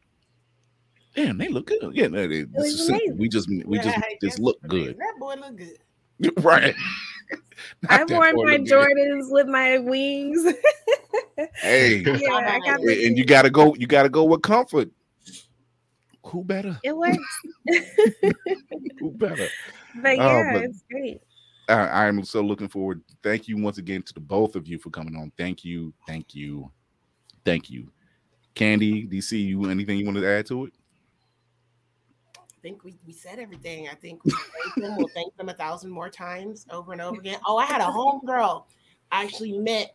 damn, 1.15 1.37
they 1.37 1.49
look 1.49 1.67
good. 1.67 1.91
Yeah, 1.93 2.07
no, 2.07 2.27
they, 2.27 2.45
we 2.45 3.29
just 3.29 3.47
we 3.67 3.79
just 3.79 3.99
Right, 3.99 4.19
just 4.23 4.39
look 4.39 4.57
good, 4.67 4.97
That 4.97 5.15
boy 5.21 5.35
look 5.35 5.57
good. 5.57 5.79
right? 6.43 6.75
I've 7.91 8.09
worn 8.11 8.37
my 8.37 8.57
good. 8.57 8.69
Jordans 8.69 9.31
with 9.31 9.49
my 9.49 9.79
wings. 9.81 10.43
Hey, 11.61 11.99
yeah, 12.07 12.35
I 12.35 12.61
got 12.61 12.81
my 12.83 12.93
and 12.93 13.17
you 13.17 13.25
gotta 13.25 13.51
go. 13.51 13.75
You 13.75 13.87
gotta 13.87 14.09
go 14.09 14.25
with 14.25 14.43
comfort. 14.43 14.91
Who 16.27 16.45
better? 16.45 16.79
it 16.85 16.97
works. 16.97 17.19
Who 19.01 19.11
better? 19.11 19.49
But 20.01 20.19
Oh, 20.19 20.27
yeah, 20.27 20.53
but- 20.53 20.63
it's 20.65 20.85
great. 20.91 21.21
I, 21.69 22.07
I'm 22.07 22.25
so 22.25 22.41
looking 22.41 22.69
forward. 22.69 23.03
Thank 23.23 23.49
you 23.49 23.57
once 23.57 23.79
again 23.79 24.03
to 24.03 24.15
the 24.15 24.21
both 24.21 24.57
of 24.57 24.67
you 24.67 24.79
for 24.79 24.91
coming 24.91 25.17
on. 25.17 25.33
Thank 25.39 25.65
you, 25.65 25.93
thank 26.07 26.35
you, 26.35 26.71
thank 27.45 27.71
you. 27.71 27.89
Candy, 28.55 29.07
DC, 29.07 29.33
you 29.33 29.71
anything 29.71 29.99
you 29.99 30.05
want 30.05 30.19
to 30.19 30.27
add 30.27 30.47
to 30.47 30.67
it? 30.67 30.73
I 32.37 32.41
think 32.63 32.85
we, 32.85 32.99
we 33.07 33.13
said 33.13 33.39
everything. 33.39 33.89
I 33.89 33.95
think 33.95 34.25
we 34.25 34.33
thank 34.33 34.75
them. 34.85 34.97
We'll 34.97 35.09
thank 35.15 35.37
them 35.37 35.49
a 35.49 35.55
thousand 35.55 35.91
more 35.91 36.11
times 36.11 36.67
over 36.71 36.93
and 36.93 37.01
over 37.01 37.21
again. 37.21 37.39
Oh, 37.47 37.57
I 37.57 37.65
had 37.65 37.81
a 37.81 37.85
homegirl 37.85 38.65
I 39.13 39.25
actually 39.25 39.53
met 39.53 39.95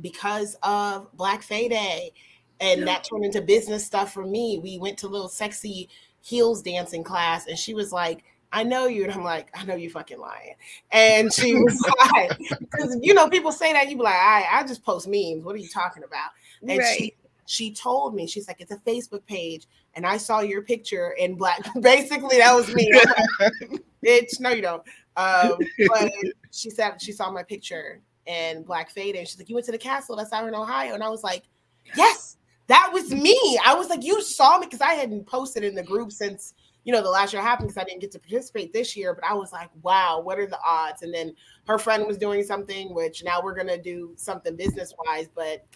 because 0.00 0.56
of 0.62 1.10
Black 1.16 1.42
Fae 1.42 1.68
Day. 1.68 2.12
And 2.60 2.86
that 2.88 3.04
turned 3.04 3.24
into 3.24 3.40
business 3.40 3.84
stuff 3.86 4.12
for 4.12 4.24
me. 4.26 4.58
We 4.60 4.78
went 4.78 4.98
to 4.98 5.06
a 5.06 5.08
little 5.08 5.28
sexy 5.28 5.88
heels 6.22 6.60
dancing 6.60 7.04
class, 7.04 7.46
and 7.46 7.56
she 7.56 7.72
was 7.72 7.92
like, 7.92 8.24
I 8.50 8.64
know 8.64 8.86
you. 8.86 9.04
And 9.04 9.12
I'm 9.12 9.22
like, 9.22 9.48
I 9.54 9.64
know 9.64 9.76
you 9.76 9.90
fucking 9.90 10.18
lying. 10.18 10.54
And 10.90 11.32
she 11.32 11.54
was 11.56 11.80
like, 12.12 12.36
because 12.58 12.98
you 13.00 13.14
know, 13.14 13.28
people 13.28 13.52
say 13.52 13.72
that, 13.72 13.88
you 13.88 13.96
be 13.96 14.02
like, 14.02 14.14
I, 14.14 14.46
I 14.50 14.66
just 14.66 14.82
post 14.84 15.06
memes. 15.06 15.44
What 15.44 15.54
are 15.54 15.58
you 15.58 15.68
talking 15.68 16.02
about? 16.02 16.30
And 16.62 16.78
Right. 16.78 16.96
she 16.98 17.14
she 17.46 17.72
told 17.72 18.14
me, 18.14 18.26
she's 18.26 18.46
like, 18.46 18.60
it's 18.60 18.72
a 18.72 18.76
Facebook 18.78 19.24
page, 19.24 19.66
and 19.94 20.04
I 20.04 20.16
saw 20.18 20.40
your 20.40 20.62
picture 20.62 21.12
in 21.12 21.34
black. 21.34 21.60
Basically, 21.80 22.38
that 22.38 22.54
was 22.54 22.74
me. 22.74 22.90
Like, 22.92 23.80
Bitch, 24.04 24.38
no, 24.40 24.50
you 24.50 24.62
don't. 24.62 24.82
Um, 25.16 25.58
but 25.88 26.12
she 26.50 26.70
said 26.70 27.00
she 27.00 27.12
saw 27.12 27.30
my 27.30 27.42
picture 27.42 28.00
in 28.28 28.62
Black 28.62 28.90
Fae 28.90 29.10
Day, 29.12 29.18
and 29.18 29.26
she's 29.26 29.38
like, 29.38 29.48
You 29.48 29.56
went 29.56 29.66
to 29.66 29.72
the 29.72 29.78
castle 29.78 30.14
that's 30.14 30.32
out 30.32 30.46
in 30.46 30.54
Ohio. 30.54 30.94
And 30.94 31.02
I 31.02 31.08
was 31.08 31.24
like, 31.24 31.42
Yes, 31.96 32.36
that 32.66 32.90
was 32.92 33.10
me. 33.10 33.58
I 33.64 33.74
was 33.74 33.88
like, 33.88 34.04
You 34.04 34.22
saw 34.22 34.58
me 34.58 34.66
because 34.66 34.82
I 34.82 34.92
hadn't 34.92 35.26
posted 35.26 35.64
in 35.64 35.74
the 35.74 35.82
group 35.82 36.12
since 36.12 36.54
you 36.84 36.92
know 36.92 37.02
the 37.02 37.10
last 37.10 37.32
year 37.32 37.42
happened 37.42 37.68
because 37.68 37.82
I 37.82 37.84
didn't 37.84 38.00
get 38.00 38.12
to 38.12 38.18
participate 38.18 38.72
this 38.72 38.96
year. 38.96 39.14
But 39.14 39.24
I 39.24 39.34
was 39.34 39.52
like, 39.52 39.70
Wow, 39.82 40.20
what 40.20 40.38
are 40.38 40.46
the 40.46 40.60
odds? 40.64 41.02
And 41.02 41.12
then 41.12 41.34
her 41.66 41.78
friend 41.78 42.06
was 42.06 42.18
doing 42.18 42.44
something, 42.44 42.94
which 42.94 43.24
now 43.24 43.40
we're 43.42 43.56
gonna 43.56 43.80
do 43.80 44.12
something 44.16 44.54
business 44.54 44.94
wise, 45.06 45.28
but 45.34 45.66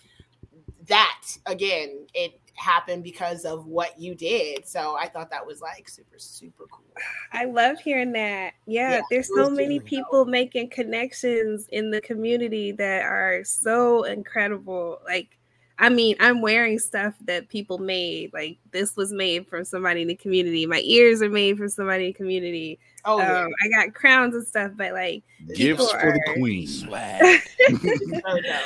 that 0.88 1.22
again, 1.46 2.06
it 2.14 2.38
happened 2.54 3.02
because 3.02 3.44
of 3.44 3.66
what 3.66 3.98
you 3.98 4.14
did. 4.14 4.66
So 4.66 4.96
I 4.96 5.08
thought 5.08 5.30
that 5.30 5.46
was 5.46 5.60
like 5.60 5.88
super, 5.88 6.18
super 6.18 6.64
cool. 6.70 6.84
I 7.32 7.46
love 7.46 7.78
hearing 7.80 8.12
that. 8.12 8.54
Yeah, 8.66 8.90
Yeah, 8.90 9.00
there's 9.10 9.28
so 9.34 9.50
many 9.50 9.78
really 9.78 9.80
people 9.80 10.24
making 10.24 10.70
connections 10.70 11.66
in 11.70 11.90
the 11.90 12.00
community 12.00 12.72
that 12.72 13.04
are 13.04 13.42
so 13.44 14.04
incredible. 14.04 15.00
Like, 15.04 15.38
I 15.78 15.88
mean, 15.88 16.16
I'm 16.20 16.40
wearing 16.42 16.78
stuff 16.78 17.14
that 17.24 17.48
people 17.48 17.78
made. 17.78 18.32
Like, 18.32 18.58
this 18.70 18.96
was 18.96 19.12
made 19.12 19.48
from 19.48 19.64
somebody 19.64 20.02
in 20.02 20.08
the 20.08 20.14
community. 20.14 20.66
My 20.66 20.80
ears 20.84 21.22
are 21.22 21.30
made 21.30 21.58
from 21.58 21.68
somebody 21.68 22.06
in 22.06 22.10
the 22.10 22.14
community. 22.14 22.78
Oh, 23.04 23.18
yeah. 23.18 23.44
Um, 23.44 23.50
I 23.64 23.68
got 23.68 23.94
crowns 23.94 24.34
and 24.34 24.46
stuff, 24.46 24.72
but 24.76 24.92
like, 24.92 25.24
Gifts 25.54 25.90
for 25.90 26.12
the 26.12 26.34
queen. 26.34 26.68
Swag. 26.68 27.20
so 27.68 28.40
dope. 28.40 28.62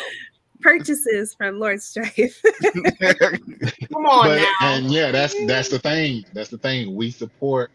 Purchases 0.66 1.34
from 1.34 1.58
Lord 1.60 1.80
Strife. 1.80 2.42
Come 3.02 4.06
on 4.06 4.26
but 4.28 4.36
now. 4.36 4.46
and 4.60 4.90
yeah, 4.90 5.10
that's 5.12 5.34
that's 5.46 5.68
the 5.68 5.78
thing. 5.78 6.24
That's 6.32 6.50
the 6.50 6.58
thing. 6.58 6.94
We 6.94 7.10
support 7.10 7.70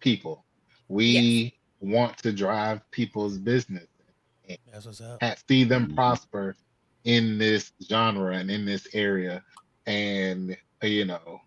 people. 0.00 0.44
We 0.88 1.54
want 1.80 2.16
to 2.18 2.32
drive 2.32 2.80
people's 2.90 3.36
business. 3.38 3.86
That's 4.72 4.86
what's 4.86 5.00
up. 5.00 5.22
see 5.48 5.64
them 5.64 5.88
Mhm. 5.88 5.94
prosper 5.94 6.56
in 7.04 7.38
this 7.38 7.72
genre 7.88 8.36
and 8.36 8.50
in 8.50 8.64
this 8.64 8.88
area 8.94 9.42
and 9.86 10.56
you 10.82 11.04
know 11.04 11.40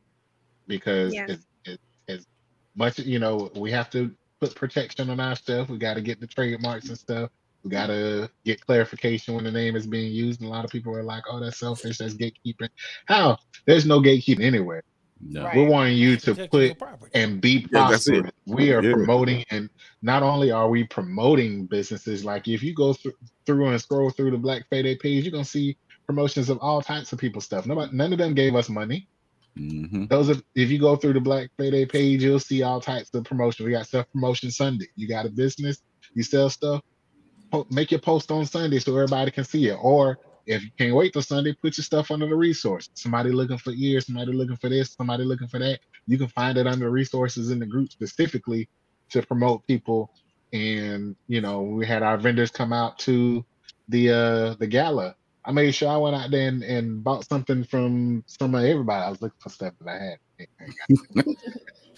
because 0.68 1.14
Yeah. 1.14 1.26
as, 1.30 1.46
as, 1.66 1.78
as 2.08 2.28
much 2.76 3.00
you 3.00 3.18
know 3.20 3.52
we 3.56 3.72
have 3.72 3.90
to 3.92 4.14
put 4.40 4.54
protection 4.56 5.10
on 5.10 5.20
our 5.20 5.36
stuff 5.36 5.70
we 5.70 5.78
got 5.80 5.96
to 5.96 6.02
get 6.02 6.20
the 6.20 6.28
trademarks 6.28 6.90
and 6.90 6.98
stuff 6.98 7.32
we 7.68 7.72
got 7.72 7.88
to 7.88 8.30
get 8.46 8.62
clarification 8.66 9.36
when 9.36 9.44
the 9.44 9.52
name 9.52 9.76
is 9.76 9.86
being 9.86 10.12
used 10.12 10.40
and 10.40 10.50
a 10.50 10.52
lot 10.52 10.64
of 10.64 10.72
people 10.72 10.96
are 10.96 11.04
like 11.04 11.24
oh 11.30 11.40
that's 11.40 11.60
selfish 11.60 11.98
that's 11.98 12.14
gatekeeping 12.16 12.70
how 13.08 13.38
there's 13.66 13.86
no 13.86 14.00
gatekeeping 14.00 14.42
anywhere 14.44 14.82
No. 15.20 15.44
Right. 15.46 15.58
we're 15.58 15.70
wanting 15.70 15.98
you 15.98 16.16
to 16.18 16.48
put 16.48 16.78
and 17.14 17.42
be 17.42 17.68
Yeah, 17.72 17.90
that's 17.90 18.08
it. 18.08 18.22
prosperous. 18.22 18.32
we 18.46 18.72
are 18.72 18.82
Yeah. 18.84 18.94
promoting, 18.94 19.44
and 19.52 19.70
not 20.02 20.24
only 20.24 20.52
are 20.52 20.70
we 20.70 20.84
promoting 20.86 21.66
businesses, 21.66 22.24
like 22.24 22.48
if 22.48 22.62
you 22.64 22.74
go 22.74 22.94
through 22.94 23.14
through 23.46 23.68
and 23.68 23.82
scroll 23.82 24.10
through 24.12 24.32
the 24.32 24.38
Black 24.38 24.64
Fae 24.70 24.84
Day 24.84 24.96
page, 24.96 25.24
you're 25.26 25.32
gonna 25.32 25.44
see 25.44 25.78
promotions 26.06 26.50
of 26.50 26.60
all 26.60 26.82
types 26.82 27.12
of 27.14 27.20
people 27.20 27.42
stuff. 27.42 27.66
Nobody, 27.66 27.94
none 27.96 28.14
of 28.14 28.20
them 28.20 28.34
gave 28.34 28.56
us 28.56 28.70
money. 28.70 29.10
hmm 29.58 30.06
Those 30.06 30.30
are 30.30 30.40
if 30.56 30.70
you 30.70 30.80
go 30.80 30.96
through 30.96 31.14
the 31.14 31.20
Black 31.30 31.50
Fae 31.58 31.72
Day 31.72 31.86
page, 31.86 32.24
you'll 32.24 32.40
see 32.40 32.62
all 32.64 32.80
types 32.80 33.10
of 33.14 33.24
promotion. 33.26 33.66
We 33.66 33.72
got 33.72 33.88
self 33.88 34.06
promotion 34.14 34.52
Sunday. 34.52 34.88
You 34.96 35.08
got 35.08 35.26
a 35.26 35.30
business, 35.30 35.80
you 36.14 36.24
sell 36.24 36.50
stuff. 36.50 36.82
Make 37.72 37.92
your 37.92 38.02
post 38.02 38.32
on 38.32 38.46
Sunday 38.46 38.80
so 38.80 38.94
everybody 38.96 39.32
can 39.32 39.44
see 39.46 39.68
it. 39.70 39.78
Or 39.82 40.20
if 40.46 40.64
you 40.64 40.70
can't 40.78 40.96
wait 40.96 41.14
till 41.14 41.24
Sunday, 41.24 41.56
put 41.62 41.78
your 41.78 41.84
stuff 41.86 42.12
under 42.12 42.28
the 42.28 42.36
resource. 42.36 42.90
Somebody 42.96 43.32
looking 43.32 43.58
for 43.58 43.74
ears, 43.74 44.08
somebody 44.08 44.34
looking 44.34 44.58
for 44.58 44.70
this, 44.70 44.94
somebody 44.96 45.26
looking 45.26 45.48
for 45.50 45.60
that. 45.60 45.80
You 46.08 46.18
can 46.18 46.30
find 46.30 46.58
it 46.58 46.68
under 46.68 46.90
resources 46.92 47.52
in 47.52 47.60
the 47.60 47.66
group 47.68 47.92
specifically 47.92 48.70
to 49.12 49.24
promote 49.24 49.66
people. 49.68 50.12
And 50.54 51.16
you 51.28 51.42
know, 51.42 51.64
we 51.64 51.86
had 51.88 52.04
our 52.04 52.18
vendors 52.18 52.52
come 52.52 52.74
out 52.74 53.00
to 53.00 53.46
the 53.90 54.12
uh 54.12 54.56
the 54.60 54.68
gala. 54.68 55.16
I 55.48 55.52
made 55.54 55.74
sure 55.74 55.90
I 55.90 55.96
went 55.96 56.16
out 56.16 56.30
there 56.30 56.50
and, 56.50 56.62
and 56.62 57.04
bought 57.04 57.28
something 57.28 57.64
from 57.64 58.24
some 58.28 58.54
of 58.54 58.66
everybody. 58.66 59.06
I 59.06 59.10
was 59.10 59.22
looking 59.22 59.40
for 59.40 59.50
stuff 59.50 59.74
that 59.80 59.90
I 59.90 60.46
had. 61.24 61.26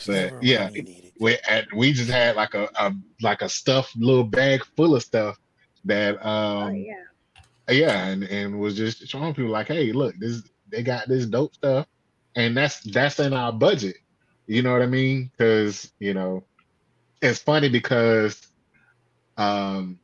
But 0.06 0.42
yeah, 0.42 0.64
mind, 0.64 0.76
you 0.76 0.84
need 0.84 1.04
it. 1.06 1.14
we 1.20 1.38
at, 1.48 1.66
we 1.74 1.92
just 1.92 2.10
had 2.10 2.36
like 2.36 2.54
a, 2.54 2.70
a 2.76 2.94
like 3.22 3.42
a 3.42 3.50
stuffed 3.50 3.98
little 3.98 4.24
bag 4.24 4.64
full 4.78 4.96
of 4.96 5.04
stuff 5.04 5.38
that 5.86 6.18
oh 6.22 6.30
um 6.30 6.76
yeah. 6.76 6.94
yeah 7.70 8.08
and 8.08 8.24
and 8.24 8.60
was 8.60 8.76
just 8.76 9.08
showing 9.08 9.34
people 9.34 9.52
like 9.52 9.68
hey 9.68 9.92
look 9.92 10.16
this 10.20 10.44
they 10.70 10.84
got 10.84 11.08
this 11.08 11.26
dope 11.26 11.54
stuff 11.54 11.88
and 12.36 12.56
that's 12.56 12.82
that's 12.82 13.20
in 13.20 13.34
our 13.34 13.52
budget 13.52 13.96
you 14.48 14.62
know 14.62 14.74
what 14.74 14.82
i 14.82 14.86
mean 14.86 15.32
because 15.38 15.92
you 16.00 16.14
know 16.14 16.44
it's 17.22 17.40
funny 17.40 17.70
because 17.70 18.48
um 19.38 20.00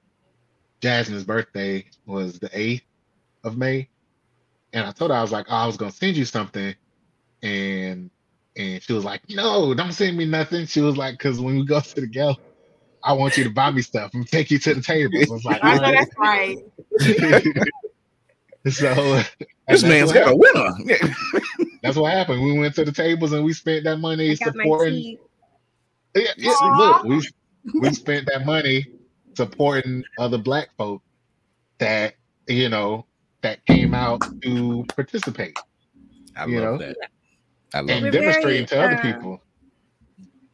jasmine's 0.82 1.24
birthday 1.24 1.86
was 2.06 2.40
the 2.40 2.50
8th 2.50 2.82
of 3.46 3.58
may 3.58 3.88
and 4.74 4.86
i 4.86 4.92
told 4.92 5.12
her 5.12 5.18
i 5.18 5.22
was 5.22 5.32
like 5.32 5.46
oh, 5.50 5.56
i 5.56 5.66
was 5.66 5.78
gonna 5.78 5.92
send 5.92 6.18
you 6.18 6.26
something 6.26 6.76
and 7.42 8.10
and 8.58 8.82
she 8.84 8.94
was 8.94 9.06
like 9.06 9.22
no 9.30 9.74
don't 9.74 9.94
send 9.94 10.18
me 10.18 10.26
nothing 10.26 10.66
she 10.66 10.82
was 10.82 10.98
like 10.98 11.18
because 11.18 11.40
when 11.40 11.56
we 11.56 11.66
go 11.66 11.80
to 11.82 12.02
the 12.02 12.08
gala 12.08 12.36
I 13.06 13.14
want 13.14 13.38
you 13.38 13.44
to 13.44 13.52
buy 13.52 13.70
me 13.70 13.84
stuff 13.84 14.16
and 14.16 14.28
take 14.28 14.50
you 14.50 14.58
to 14.58 14.74
the 14.74 14.82
tables. 14.82 15.30
I 15.30 15.34
was 15.34 15.46
like, 15.46 15.60
I 15.64 15.76
know 15.76 15.82
right. 15.84 15.94
that's 15.94 16.18
right. 16.18 16.58
so 18.68 19.22
This 19.68 19.82
that's 19.82 19.84
man's 19.84 20.12
what 20.12 20.26
got 20.26 20.34
a 20.34 20.36
winner. 20.36 21.00
That's 21.84 21.98
what 21.98 22.12
happened. 22.12 22.44
We 22.44 22.58
went 22.58 22.74
to 22.76 22.86
the 22.86 22.92
tables 22.92 23.32
and 23.32 23.46
we 23.46 23.54
spent 23.54 23.84
that 23.84 23.98
money 23.98 24.32
I 24.32 24.34
supporting. 24.34 25.20
Yeah, 26.16 26.32
yeah, 26.36 26.52
look, 26.78 27.04
we 27.04 27.22
we 27.80 27.94
spent 27.94 28.26
that 28.26 28.44
money 28.44 28.88
supporting 29.36 30.04
other 30.18 30.40
black 30.40 30.70
folk 30.78 31.04
that 31.78 32.16
you 32.48 32.70
know 32.70 33.06
that 33.46 33.64
came 33.68 33.94
out 33.94 34.22
to 34.42 34.84
participate 34.96 35.56
I 36.36 36.48
You 36.48 36.60
love 36.62 36.80
know? 36.80 36.88
that. 36.88 36.98
I 37.76 37.80
love 37.82 37.90
and 37.92 38.04
We're 38.06 38.12
that. 38.12 38.20
demonstrating 38.20 38.66
to 38.68 38.82
other 38.82 38.96
uh, 38.96 39.02
people. 39.02 39.42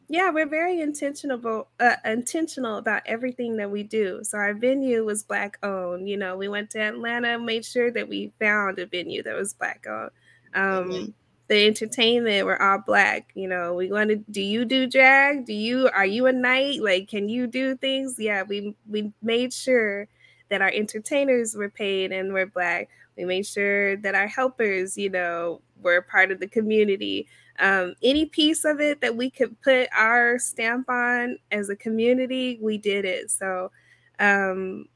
Yeah, 0.08 0.30
we're 0.30 0.46
very 0.46 0.80
intentional 0.82 1.68
uh, 1.80 1.96
intentional 2.04 2.76
about 2.76 3.02
everything 3.06 3.56
that 3.56 3.70
we 3.70 3.82
do. 3.82 4.20
So 4.24 4.36
our 4.36 4.52
venue 4.52 5.06
was 5.06 5.22
black 5.22 5.56
owned. 5.62 6.06
You 6.06 6.18
know, 6.18 6.36
we 6.36 6.48
went 6.48 6.68
to 6.70 6.80
Atlanta, 6.80 7.38
made 7.38 7.64
sure 7.64 7.90
that 7.92 8.06
we 8.08 8.30
found 8.38 8.78
a 8.78 8.84
venue 8.84 9.22
that 9.22 9.34
was 9.34 9.54
black 9.54 9.86
owned. 9.88 10.10
Um, 10.54 10.90
Mhm. 10.90 11.14
The 11.48 11.66
entertainment 11.66 12.46
were 12.46 12.60
all 12.62 12.78
black. 12.78 13.30
You 13.34 13.48
know, 13.48 13.74
we 13.74 13.90
wanted. 13.90 14.24
Do 14.30 14.42
you 14.42 14.64
do 14.66 14.86
drag? 14.86 15.46
Do 15.46 15.54
you 15.54 15.88
are 15.94 16.06
you 16.06 16.26
a 16.26 16.32
knight? 16.32 16.82
Like, 16.82 17.08
can 17.08 17.28
you 17.30 17.46
do 17.46 17.74
things? 17.76 18.16
Yeah, 18.18 18.42
we 18.42 18.76
we 18.88 19.12
made 19.22 19.52
sure 19.52 20.08
that 20.52 20.62
our 20.62 20.70
entertainers 20.70 21.56
were 21.56 21.68
paid 21.68 22.12
and 22.12 22.32
were 22.32 22.46
black. 22.46 22.88
We 23.16 23.24
made 23.24 23.46
sure 23.46 23.96
that 23.96 24.14
our 24.14 24.28
helpers, 24.28 24.96
you 24.96 25.10
know, 25.10 25.60
were 25.82 26.02
part 26.02 26.30
of 26.30 26.38
the 26.38 26.46
community 26.46 27.26
um, 27.58 27.94
any 28.02 28.26
piece 28.26 28.64
of 28.64 28.80
it 28.80 29.00
that 29.00 29.16
we 29.16 29.30
could 29.30 29.60
put 29.62 29.88
our 29.96 30.38
stamp 30.38 30.88
on 30.88 31.38
as 31.50 31.68
a 31.68 31.76
community, 31.76 32.58
we 32.62 32.78
did 32.78 33.04
it. 33.04 33.30
So 33.30 33.70
um, 34.18 34.86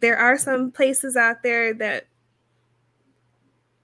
there 0.00 0.18
are 0.18 0.36
some 0.36 0.70
places 0.72 1.16
out 1.16 1.42
there 1.42 1.72
that 1.74 2.06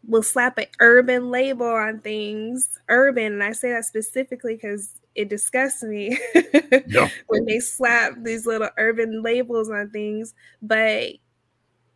will 0.07 0.23
slap 0.23 0.59
an 0.59 0.67
urban 0.81 1.31
label 1.31 1.67
on 1.67 2.01
things, 2.01 2.81
urban, 2.89 3.35
and 3.35 3.43
I 3.43 3.53
say 3.53 3.71
that 3.71 3.85
specifically 3.85 4.57
because 4.57 4.95
it 5.15 5.29
disgusts 5.29 5.83
me 5.83 6.19
Yeah. 6.87 7.09
when 7.27 7.45
they 7.45 7.61
slap 7.61 8.15
these 8.23 8.47
little 8.47 8.71
urban 8.79 9.23
labels 9.23 9.71
on 9.71 9.91
things. 9.91 10.35
But 10.63 11.13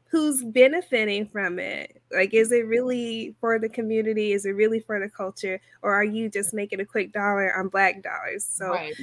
who's 0.09 0.43
benefiting 0.44 1.26
from 1.26 1.59
it? 1.59 2.01
Like, 2.12 2.32
is 2.34 2.52
it 2.52 2.66
really 2.66 3.34
for 3.40 3.59
the 3.59 3.68
community? 3.68 4.32
Is 4.32 4.47
it 4.47 4.51
really 4.51 4.80
for 4.80 5.01
the 5.01 5.09
culture? 5.09 5.60
Or 5.82 5.93
are 5.93 6.05
you 6.05 6.28
just 6.28 6.55
making 6.55 6.80
a 6.80 6.86
quick 6.86 7.12
dollar 7.12 7.55
on 7.56 7.68
black 7.68 8.02
dollars? 8.02 8.44
So 8.44 8.70
right. 8.70 8.94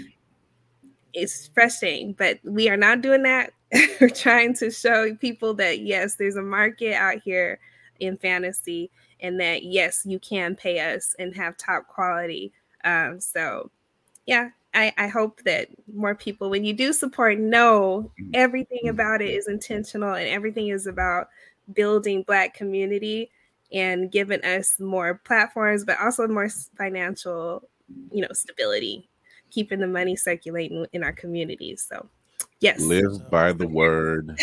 it's 1.14 1.50
frustrating, 1.54 2.14
but 2.14 2.40
we 2.44 2.70
are 2.70 2.78
not 2.78 3.02
doing 3.02 3.24
that. 3.24 3.52
We're 4.02 4.10
trying 4.10 4.54
to 4.56 4.72
show 4.72 5.16
people 5.16 5.54
that 5.56 5.80
yes, 5.80 6.16
there's 6.16 6.36
a 6.36 6.42
market 6.42 6.94
out 6.94 7.22
here 7.24 7.60
in 8.00 8.18
fantasy, 8.18 8.92
and 9.20 9.40
that 9.40 9.64
yes, 9.64 10.04
you 10.06 10.20
can 10.20 10.56
pay 10.56 10.80
us 10.80 11.16
and 11.20 11.36
have 11.36 11.58
top 11.58 11.88
quality. 11.88 12.52
Um, 12.84 13.20
so, 13.20 13.72
yeah, 14.26 14.50
I, 14.74 14.94
I 14.98 15.08
hope 15.08 15.42
that 15.44 15.68
more 15.94 16.16
people, 16.16 16.50
when 16.50 16.66
you 16.66 16.74
do 16.74 16.94
support, 16.94 17.40
know 17.40 18.12
mm-hmm. 18.20 18.32
everything 18.34 18.82
mm-hmm. 18.86 18.96
about 18.96 19.22
it 19.22 19.30
is 19.30 19.48
intentional 19.48 20.14
and 20.14 20.28
everything 20.28 20.70
is 20.70 20.88
about 20.88 21.30
building 21.74 22.24
Black 22.24 22.54
community 22.54 23.30
and 23.72 24.12
giving 24.12 24.44
us 24.44 24.80
more 24.80 25.16
platforms, 25.26 25.84
but 25.86 26.00
also 26.00 26.28
more 26.28 26.50
financial, 26.78 27.68
you 28.12 28.22
know, 28.22 28.32
stability 28.34 29.10
keeping 29.54 29.80
the 29.80 29.88
money 29.88 30.16
circulating 30.16 30.86
in 30.94 31.04
our 31.04 31.14
communities. 31.14 31.86
So, 31.88 32.10
yes. 32.60 32.82
Live 32.82 33.30
by 33.30 33.54
the 33.54 33.68
word 33.68 34.36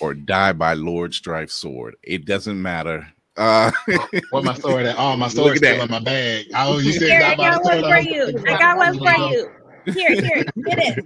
or 0.00 0.12
die 0.14 0.52
by 0.52 0.74
Lord 0.74 1.14
Strife's 1.14 1.54
sword. 1.54 1.96
It 2.02 2.26
doesn't 2.26 2.60
matter. 2.60 3.08
Uh, 3.36 3.70
What 4.30 4.44
my 4.44 4.54
sword 4.54 4.86
at? 4.86 4.96
Oh, 4.98 5.16
my 5.16 5.26
Look 5.26 5.34
sword's 5.34 5.60
that. 5.60 5.74
still 5.74 5.84
in 5.84 5.90
my 5.90 6.00
bag. 6.00 6.46
Oh, 6.54 6.78
you 6.78 6.92
said 6.92 7.08
Here, 7.08 7.22
I 7.22 7.34
got 7.36 7.62
one 7.62 7.80
for 7.80 7.96
was 7.96 8.06
you. 8.06 8.44
I 8.46 8.58
got 8.58 8.76
one 8.76 8.98
for 8.98 9.10
you. 9.30 9.48
Here, 9.86 10.14
here, 10.14 10.44
get 10.64 10.78
it. 10.78 11.04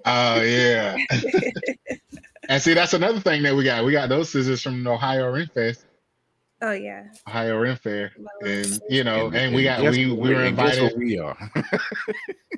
Oh 0.06 0.40
yeah. 0.42 0.96
and 2.48 2.60
see, 2.62 2.74
that's 2.74 2.94
another 2.94 3.20
thing 3.20 3.42
that 3.44 3.54
we 3.54 3.64
got. 3.64 3.84
We 3.84 3.92
got 3.92 4.08
those 4.08 4.30
scissors 4.30 4.62
from 4.62 4.82
the 4.82 4.90
Ohio 4.90 5.30
Ren 5.30 5.46
Fest, 5.54 5.84
Oh 6.62 6.72
yeah. 6.72 7.04
Ohio 7.28 7.58
Ren 7.58 7.76
Fair, 7.76 8.12
and 8.46 8.80
you 8.88 9.02
know, 9.02 9.32
and 9.32 9.52
we 9.54 9.64
got 9.64 9.82
guess 9.82 9.96
we 9.96 10.12
we 10.12 10.32
were 10.32 10.44
invited. 10.44 10.96
we 10.96 11.18
are. 11.18 11.36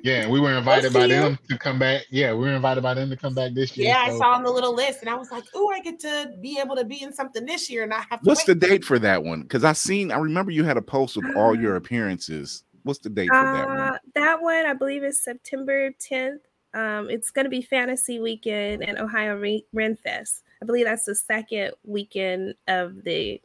Yeah, 0.03 0.27
we 0.27 0.39
were 0.39 0.53
invited 0.53 0.93
by 0.93 1.05
you. 1.05 1.07
them 1.07 1.39
to 1.49 1.57
come 1.57 1.79
back. 1.79 2.03
Yeah, 2.11 2.31
we 2.33 2.41
were 2.41 2.53
invited 2.53 2.83
by 2.83 2.93
them 2.93 3.09
to 3.09 3.17
come 3.17 3.33
back 3.33 3.55
this 3.55 3.75
year. 3.75 3.87
Yeah, 3.87 4.01
I 4.01 4.15
saw 4.15 4.33
on 4.33 4.43
the 4.43 4.51
little 4.51 4.75
list, 4.75 4.99
and 5.01 5.09
I 5.09 5.15
was 5.15 5.31
like, 5.31 5.45
"Oh, 5.55 5.71
I 5.71 5.79
get 5.79 5.99
to 6.01 6.31
be 6.41 6.59
able 6.59 6.75
to 6.75 6.85
be 6.85 7.01
in 7.01 7.11
something 7.11 7.43
this 7.43 7.71
year, 7.71 7.81
and 7.81 7.91
I 7.91 8.03
have 8.11 8.21
to." 8.21 8.29
What's 8.29 8.43
the 8.43 8.53
date 8.53 8.85
for 8.85 8.99
that 8.99 9.23
one? 9.23 9.41
Because 9.41 9.63
I 9.63 9.73
seen, 9.73 10.11
I 10.11 10.19
remember 10.19 10.51
you 10.51 10.63
had 10.63 10.77
a 10.77 10.81
post 10.81 11.17
with 11.17 11.35
all 11.35 11.59
your 11.59 11.75
appearances. 11.75 12.63
What's 12.83 12.99
the 12.99 13.09
date 13.09 13.29
for 13.29 13.33
that 13.33 13.67
one? 13.67 13.79
Uh, 13.79 13.97
that 14.13 14.41
one 14.43 14.67
I 14.67 14.73
believe 14.73 15.03
is 15.03 15.23
September 15.23 15.89
10th. 15.93 16.41
Um, 16.75 17.09
it's 17.09 17.31
going 17.31 17.45
to 17.45 17.49
be 17.49 17.63
Fantasy 17.63 18.19
Weekend 18.19 18.87
and 18.87 18.99
Ohio 18.99 19.37
Re- 19.37 19.65
Ren 19.73 19.95
Fest. 19.95 20.43
I 20.61 20.65
believe 20.65 20.85
that's 20.85 21.05
the 21.05 21.15
second 21.15 21.71
weekend 21.83 22.53
of 22.67 23.03
the 23.03 23.41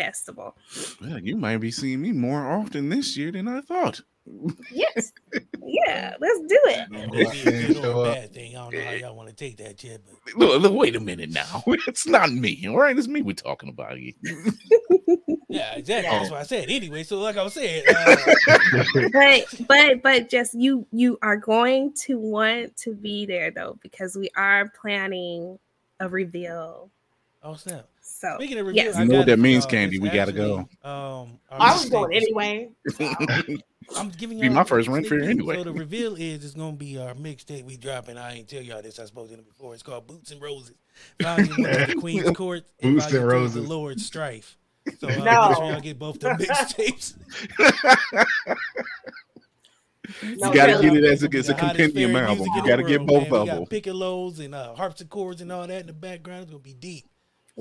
festival. 0.00 0.56
Well, 1.00 1.18
you 1.18 1.36
might 1.36 1.58
be 1.58 1.70
seeing 1.70 2.00
me 2.00 2.12
more 2.12 2.46
often 2.50 2.88
this 2.88 3.16
year 3.16 3.32
than 3.32 3.48
I 3.48 3.60
thought. 3.60 4.00
Yes. 4.72 5.12
Yeah, 5.72 6.16
let's 6.20 6.40
do 6.40 6.58
it. 6.64 6.90
Bad 6.90 8.34
thing. 8.34 8.56
I 8.56 8.60
don't 8.60 8.74
know 8.74 8.84
how 8.84 8.90
y'all 8.90 9.16
want 9.16 9.28
to 9.28 9.34
take 9.34 9.56
that 9.58 9.84
yet, 9.84 10.00
but 10.04 10.34
Look, 10.36 10.60
look, 10.60 10.72
wait 10.74 10.96
a 10.96 11.00
minute 11.00 11.30
now. 11.30 11.62
It's 11.86 12.08
not 12.08 12.32
me, 12.32 12.66
all 12.68 12.76
right? 12.76 12.98
It's 12.98 13.06
me 13.06 13.22
we're 13.22 13.34
talking 13.34 13.68
about 13.68 13.96
here. 13.96 14.12
yeah, 15.48 15.74
exactly. 15.76 16.10
That's 16.10 16.28
what 16.28 16.40
I 16.40 16.42
said. 16.42 16.70
Anyway, 16.70 17.04
so 17.04 17.20
like 17.20 17.36
I 17.36 17.44
was 17.44 17.54
saying, 17.54 17.84
uh, 17.88 18.16
but 19.12 19.54
but 19.68 20.02
but 20.02 20.28
just 20.28 20.54
you 20.54 20.86
you 20.90 21.18
are 21.22 21.36
going 21.36 21.92
to 22.06 22.18
want 22.18 22.76
to 22.78 22.94
be 22.94 23.26
there 23.26 23.52
though 23.52 23.78
because 23.80 24.16
we 24.16 24.28
are 24.36 24.68
planning 24.80 25.56
a 26.00 26.08
reveal. 26.08 26.90
oh 27.44 27.54
snap. 27.54 27.86
So 28.20 28.34
Speaking 28.36 28.58
of 28.58 28.74
yes. 28.74 28.98
You 28.98 29.06
know 29.06 29.18
what 29.18 29.26
that 29.28 29.38
means, 29.38 29.64
uh, 29.64 29.68
Candy. 29.68 29.96
it's 29.96 30.02
We 30.02 30.08
gotta 30.10 30.32
actually, 30.32 30.66
go. 30.84 30.88
Um, 31.22 31.40
I 31.50 31.72
was 31.72 31.88
going 31.88 32.12
is- 32.12 32.24
anyway. 32.24 32.68
I'm 33.96 34.10
giving 34.10 34.36
you 34.38 34.42
Be 34.42 34.54
my 34.54 34.62
first 34.62 34.88
rent 34.88 35.06
fare 35.06 35.22
anyway. 35.22 35.56
So 35.56 35.64
the 35.64 35.72
reveal 35.72 36.14
is 36.16 36.44
it's 36.44 36.54
gonna 36.54 36.76
be 36.76 36.98
our 36.98 37.14
mixtape 37.14 37.64
we 37.64 37.76
dropping. 37.78 38.18
I 38.18 38.34
ain't 38.34 38.48
tell 38.48 38.60
y'all 38.62 38.82
this. 38.82 38.98
I 39.00 39.06
spoke 39.06 39.30
to 39.30 39.36
them 39.36 39.44
before. 39.44 39.72
It's 39.74 39.82
called 39.82 40.06
Boots 40.06 40.30
and 40.32 40.40
Roses. 40.40 40.76
Volume 41.20 41.48
one, 41.48 41.62
the 41.62 41.94
Queen's 41.98 42.30
Court. 42.36 42.62
And 42.80 42.96
Boots 42.96 43.12
and 43.12 43.26
Roses. 43.26 43.54
the 43.54 43.62
Lord's 43.68 44.04
Strife. 44.06 44.58
So 44.98 45.08
uh, 45.08 45.16
No. 45.16 45.48
make 45.48 45.56
sure 45.56 45.64
y'all 45.72 45.80
get 45.80 45.98
both 45.98 46.20
the 46.20 46.28
mixtapes. 46.28 47.14
You 50.22 50.36
No, 50.36 50.52
gotta 50.52 50.72
no, 50.72 50.82
get 50.82 50.94
it 50.96 51.04
as 51.04 51.22
a, 51.22 51.28
it's 51.32 51.48
a 51.48 51.54
compendium 51.54 52.12
fairy 52.12 52.26
album. 52.26 52.46
You 52.54 52.66
gotta 52.66 52.82
get 52.82 53.06
both 53.06 53.22
man. 53.22 53.30
We 53.32 53.38
of 53.38 53.46
got 53.46 53.54
them. 53.56 53.66
Piccolos 53.66 54.40
and 54.44 54.54
uh, 54.54 54.74
harpsichords 54.74 55.40
and 55.40 55.50
all 55.50 55.66
that 55.66 55.80
in 55.80 55.86
the 55.86 55.92
background. 55.92 56.42
It's 56.42 56.50
gonna 56.50 56.62
be 56.62 56.74
deep. 56.74 57.06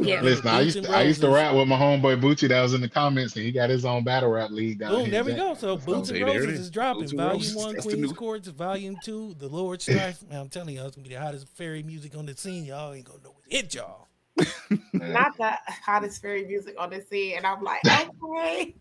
Yeah. 0.02 0.22
Listen, 0.22 0.48
I 0.48 0.62
used 0.62 0.84
to, 0.84 0.92
I 0.92 1.02
used 1.04 1.22
to 1.22 1.30
rap 1.30 1.54
with 1.56 1.68
my 1.68 1.76
homeboy 1.76 2.22
Bucci 2.22 2.48
that 2.48 2.62
was 2.62 2.74
in 2.74 2.82
the 2.82 2.88
comments, 2.90 3.36
and 3.36 3.44
he 3.44 3.52
got 3.52 3.70
his 3.70 3.84
own 3.84 4.04
battle 4.04 4.30
rap 4.30 4.50
league. 4.50 4.80
down 4.80 4.92
Boom, 4.92 5.02
here 5.02 5.12
there 5.12 5.24
we 5.26 5.34
go. 5.34 5.54
So 5.56 5.76
Boots 5.76 6.10
See, 6.10 6.22
and 6.22 6.26
Roses 6.26 6.50
is. 6.52 6.60
is 6.62 6.70
dropping. 6.70 7.02
Boots 7.02 7.12
and 7.12 7.20
Volume 7.20 7.38
Roses, 7.38 7.56
one, 7.56 7.76
Queen's 7.76 8.00
new- 8.00 8.14
Courts. 8.14 8.48
Volume 8.48 8.98
two, 9.04 9.36
The 9.40 9.48
Lord 9.48 9.82
Strife. 9.82 10.24
Man, 10.30 10.40
I'm 10.40 10.50
telling 10.50 10.76
y'all, 10.76 10.88
it's 10.88 10.96
gonna 10.96 11.08
be 11.08 11.14
the 11.14 11.20
hottest 11.20 11.50
fairy 11.50 11.84
music 11.84 12.16
on 12.16 12.26
the 12.26 12.36
scene. 12.36 12.64
Y'all 12.64 12.94
ain't 12.94 13.06
gonna 13.06 13.20
know 13.24 13.32
what 13.32 13.44
hit 13.48 13.74
y'all. 13.76 14.08
Not 14.94 15.36
the 15.38 15.52
hottest 15.84 16.22
fairy 16.22 16.46
music 16.46 16.76
on 16.80 16.92
the 16.92 17.02
scene, 17.10 17.36
and 17.36 17.46
I'm 17.46 17.62
like, 17.62 17.82
okay. 17.86 18.74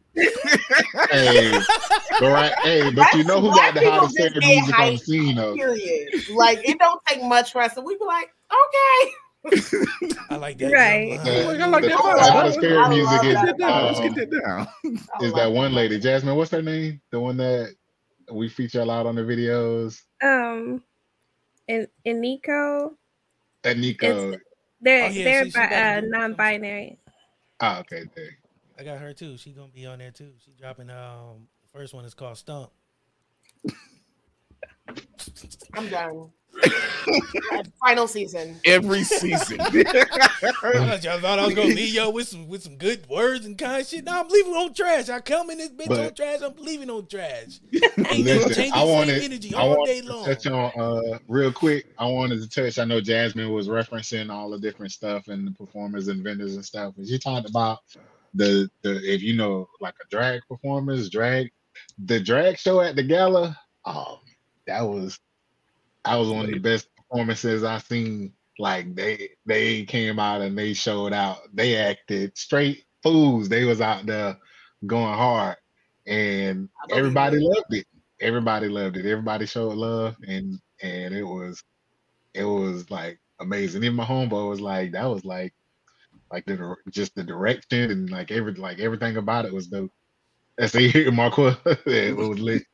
Hey, 1.11 1.59
but 2.21 2.23
right, 2.23 2.53
hey, 2.63 2.91
but 2.93 3.13
you 3.15 3.25
know 3.25 3.41
who 3.41 3.51
got 3.51 3.75
the 3.75 3.91
hottest 3.91 4.17
fairy 4.17 4.39
music 4.39 4.79
on 4.79 4.93
the 4.93 4.99
scene 4.99 5.35
though? 5.35 5.55
Period. 5.57 6.29
Like 6.33 6.61
it 6.69 6.79
don't 6.79 7.01
take 7.07 7.25
much 7.25 7.51
for 7.53 7.61
us, 7.61 7.77
and 7.77 7.85
we 7.85 7.97
be 7.97 8.05
like, 8.05 8.31
okay. 8.53 9.13
I 10.31 10.37
like 10.37 10.59
that. 10.59 10.73
Right. 10.73 11.13
jump 11.13 11.25
The, 11.25 11.45
line. 11.47 11.63
I 11.63 11.67
like 11.69 11.83
the- 11.83 11.89
that 11.89 11.97
the 11.97 12.03
vibe. 12.03 12.31
hottest 12.33 12.61
fairy 12.61 12.77
I 12.77 12.89
music 12.89 13.07
love 13.13 13.25
is, 13.27 13.35
that 13.35 13.47
Get 13.47 13.59
that. 13.59 13.83
Let's 13.85 14.01
um, 14.01 14.15
get 14.15 14.31
that 14.31 14.43
down. 14.43 14.69
Is 15.23 15.33
that 15.35 15.53
one 15.53 15.73
lady, 15.75 15.99
Jasmine? 15.99 16.37
What's 16.37 16.51
her 16.51 16.63
name? 16.63 17.01
The 17.13 17.21
one 17.21 17.37
that 17.39 17.75
we 18.33 18.49
feature 18.49 18.81
a 18.83 18.85
lot 18.85 19.07
on 19.07 19.15
the 19.15 19.23
videos. 19.23 20.03
Um 20.23 20.83
and 21.69 21.87
and 22.05 22.21
Nico, 22.21 22.97
And 23.65 23.81
Nico. 23.81 24.37
they're 24.81 25.05
Oh, 25.05 25.09
yeah, 25.09 25.25
they're 25.25 25.45
she- 25.45 25.51
she 25.51 25.59
bi- 25.59 25.97
uh, 25.97 26.01
non-binary. 26.05 26.99
Ah, 27.61 27.81
okay, 27.81 28.05
there. 28.15 28.39
I 28.79 28.85
got 28.85 28.99
her 28.99 29.13
too. 29.13 29.37
She's 29.37 29.55
gonna 29.55 29.69
be 29.73 29.87
on 29.87 29.99
there 29.99 30.11
too. 30.11 30.33
She's 30.45 30.55
dropping 30.55 30.91
um 30.91 31.49
the 31.63 31.69
first 31.79 31.95
one 31.95 32.05
is 32.05 32.15
called 32.15 32.37
Stump. 32.39 32.71
I'm 35.75 35.89
done. 35.89 36.31
Final 37.81 38.09
season. 38.09 38.61
Every 38.65 39.03
season. 39.05 39.61
I 39.61 39.73
thought 39.73 41.05
y'all 41.05 41.21
thought 41.21 41.39
I 41.39 41.47
was 41.47 41.55
gonna 41.55 41.69
leave 41.69 41.95
y'all 41.95 42.13
with 42.13 42.29
some 42.29 42.49
with 42.49 42.63
some 42.63 42.77
good 42.77 43.09
words 43.09 43.47
and 43.47 43.57
kind 43.57 43.81
of 43.81 43.87
shit. 43.87 44.05
No, 44.05 44.21
I'm 44.21 44.29
leaving 44.29 44.53
on 44.53 44.75
trash. 44.75 45.09
I 45.09 45.21
come 45.21 45.51
in 45.51 45.59
this 45.59 45.71
bitch 45.71 45.89
But- 45.89 46.01
on 46.01 46.15
trash. 46.15 46.41
I'm 46.43 46.55
leaving 46.59 46.91
on 46.91 47.07
trash. 47.07 47.61
Ain't 47.73 48.25
Listen, 48.25 48.53
changing 48.55 48.73
I 48.73 48.79
same 48.85 48.89
wanted, 48.89 49.23
energy 49.23 49.55
I 49.55 49.59
all 49.61 49.77
wanted 49.79 49.93
day 49.93 50.01
to 50.03 50.07
long. 50.13 50.25
touch 50.25 50.47
on 50.47 50.73
uh 50.79 51.19
real 51.29 51.53
quick. 51.53 51.87
I 51.99 52.07
wanted 52.07 52.41
to 52.43 52.49
touch. 52.49 52.79
I 52.79 52.85
know 52.85 53.01
Jasmine 53.01 53.51
was 53.53 53.69
referencing 53.69 54.31
all 54.31 54.51
the 54.51 54.59
different 54.59 54.93
stuff 54.93 55.29
and 55.29 55.47
the 55.47 55.53
performers 55.53 56.09
and 56.09 56.23
vendors 56.23 56.57
and 56.57 56.65
stuff. 56.65 56.95
But 56.97 57.07
you 57.07 57.19
talked 57.19 57.49
about 57.49 57.79
the 58.35 58.69
the 58.83 58.97
if 59.05 59.23
you 59.23 59.37
know 59.37 59.69
like 59.81 59.95
a 60.05 60.09
drag 60.11 60.41
performers, 60.49 61.09
drag 61.11 61.51
the 62.05 62.21
drag 62.21 62.59
show 62.59 62.81
at 62.81 62.97
the 62.97 63.03
gala. 63.03 63.57
Oh, 63.85 64.21
that 64.67 64.83
was 64.83 65.19
that 66.09 66.17
was 66.17 66.31
one 66.31 66.47
of 66.47 66.51
the 66.51 66.59
best 66.59 66.89
performances 66.97 67.65
I've 67.65 67.85
seen. 67.85 68.33
Like 68.59 68.95
they 68.95 69.31
they 69.47 69.85
came 69.85 70.19
out 70.19 70.41
and 70.41 70.59
they 70.59 70.75
showed 70.75 71.13
out. 71.13 71.39
They 71.55 71.77
acted 71.77 72.37
straight 72.37 72.85
fools. 73.03 73.49
They 73.49 73.65
was 73.65 73.81
out 73.81 74.07
there 74.07 74.37
going 74.87 75.15
hard, 75.15 75.57
and 76.07 76.69
everybody 76.91 77.39
loved 77.39 77.73
it. 77.73 77.87
Everybody 78.21 78.69
loved 78.69 78.97
it. 78.97 79.07
Everybody 79.07 79.47
showed 79.47 79.77
love, 79.77 80.17
and 80.27 80.61
and 80.83 81.15
it 81.15 81.23
was 81.23 81.63
it 82.35 82.45
was 82.45 82.91
like 82.91 83.21
amazing. 83.41 83.85
Even 83.85 83.97
my 83.97 84.05
homeboy 84.05 84.49
was 84.49 84.61
like, 84.61 84.93
that 84.93 85.05
was 85.05 85.25
like 85.25 85.55
like 86.31 86.45
the 86.47 86.77
just 86.91 87.15
the 87.15 87.25
direction 87.25 87.91
and 87.91 88.11
like 88.11 88.31
every 88.31 88.55
like 88.55 88.79
everything 88.81 89.17
about 89.17 89.45
it 89.45 89.53
was 89.53 89.69
dope. 89.69 89.93
That's 90.57 90.75
it, 90.79 91.13
Marco. 91.13 91.57
it 91.87 92.17
was 92.17 92.39
lit. 92.39 92.65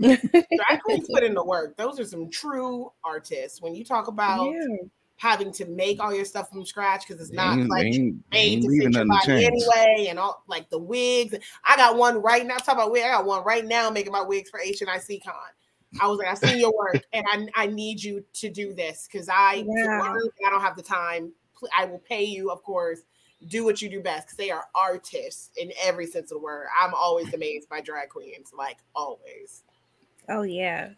Drag 0.00 0.80
queens 0.84 1.08
put 1.12 1.22
in 1.24 1.34
the 1.34 1.44
work. 1.44 1.76
Those 1.76 1.98
are 2.00 2.04
some 2.04 2.30
true 2.30 2.92
artists. 3.04 3.60
When 3.60 3.74
you 3.74 3.84
talk 3.84 4.08
about 4.08 4.50
Yeah. 4.52 4.76
having 5.16 5.52
to 5.52 5.66
make 5.66 6.00
all 6.00 6.14
your 6.14 6.24
stuff 6.24 6.50
from 6.50 6.64
scratch 6.64 7.06
because 7.06 7.20
it's 7.20 7.32
not 7.32 7.58
ain't- 7.58 7.68
like 7.68 7.82
they 7.82 7.88
ain't- 7.98 8.24
they 8.30 8.38
made 8.38 8.52
ain't 8.52 8.62
to 8.62 8.68
leaving 8.68 8.86
fit 8.92 8.94
your 8.96 9.04
nothing 9.06 9.08
body 9.34 9.42
chance. 9.44 9.64
anyway, 9.76 10.06
and 10.10 10.18
all 10.18 10.42
like 10.46 10.70
the 10.70 10.78
wigs. 10.78 11.34
I 11.64 11.76
got 11.76 11.96
one 11.96 12.22
right 12.22 12.46
now. 12.46 12.56
Talk 12.58 12.74
about 12.76 12.92
wig. 12.92 13.02
I 13.04 13.08
got 13.10 13.24
one 13.26 13.44
right 13.44 13.64
now 13.66 13.90
making 13.90 14.12
my 14.12 14.22
wigs 14.22 14.50
for 14.50 14.60
H 14.60 14.80
and 14.80 14.90
I 14.90 14.98
C 14.98 15.18
Con. 15.20 15.34
I 16.00 16.06
was 16.06 16.18
like, 16.18 16.28
I've 16.28 16.38
seen 16.38 16.58
your 16.58 16.72
work, 16.76 17.02
and 17.12 17.24
I 17.32 17.48
I 17.62 17.66
need 17.66 18.02
you 18.02 18.22
to 18.34 18.50
do 18.50 18.74
this 18.74 19.08
because 19.10 19.28
I 19.28 19.64
Yeah. 19.66 20.00
I 20.02 20.50
don't 20.50 20.60
have 20.60 20.76
the 20.76 20.82
time. 20.82 21.32
I 21.76 21.86
will 21.86 21.98
pay 21.98 22.24
you, 22.24 22.50
of 22.50 22.62
course. 22.62 23.00
Do 23.46 23.64
what 23.64 23.80
you 23.80 23.88
do 23.88 24.00
best 24.02 24.26
because 24.26 24.36
they 24.36 24.50
are 24.50 24.64
artists 24.74 25.50
in 25.56 25.72
every 25.82 26.06
sense 26.06 26.30
of 26.32 26.38
the 26.38 26.42
word. 26.44 26.66
I'm 26.80 26.92
always 26.92 27.32
amazed 27.32 27.68
by 27.68 27.80
drag 27.80 28.08
queens, 28.10 28.52
like 28.56 28.78
always. 28.94 29.62
Oh 30.28 30.42
yeah. 30.42 30.90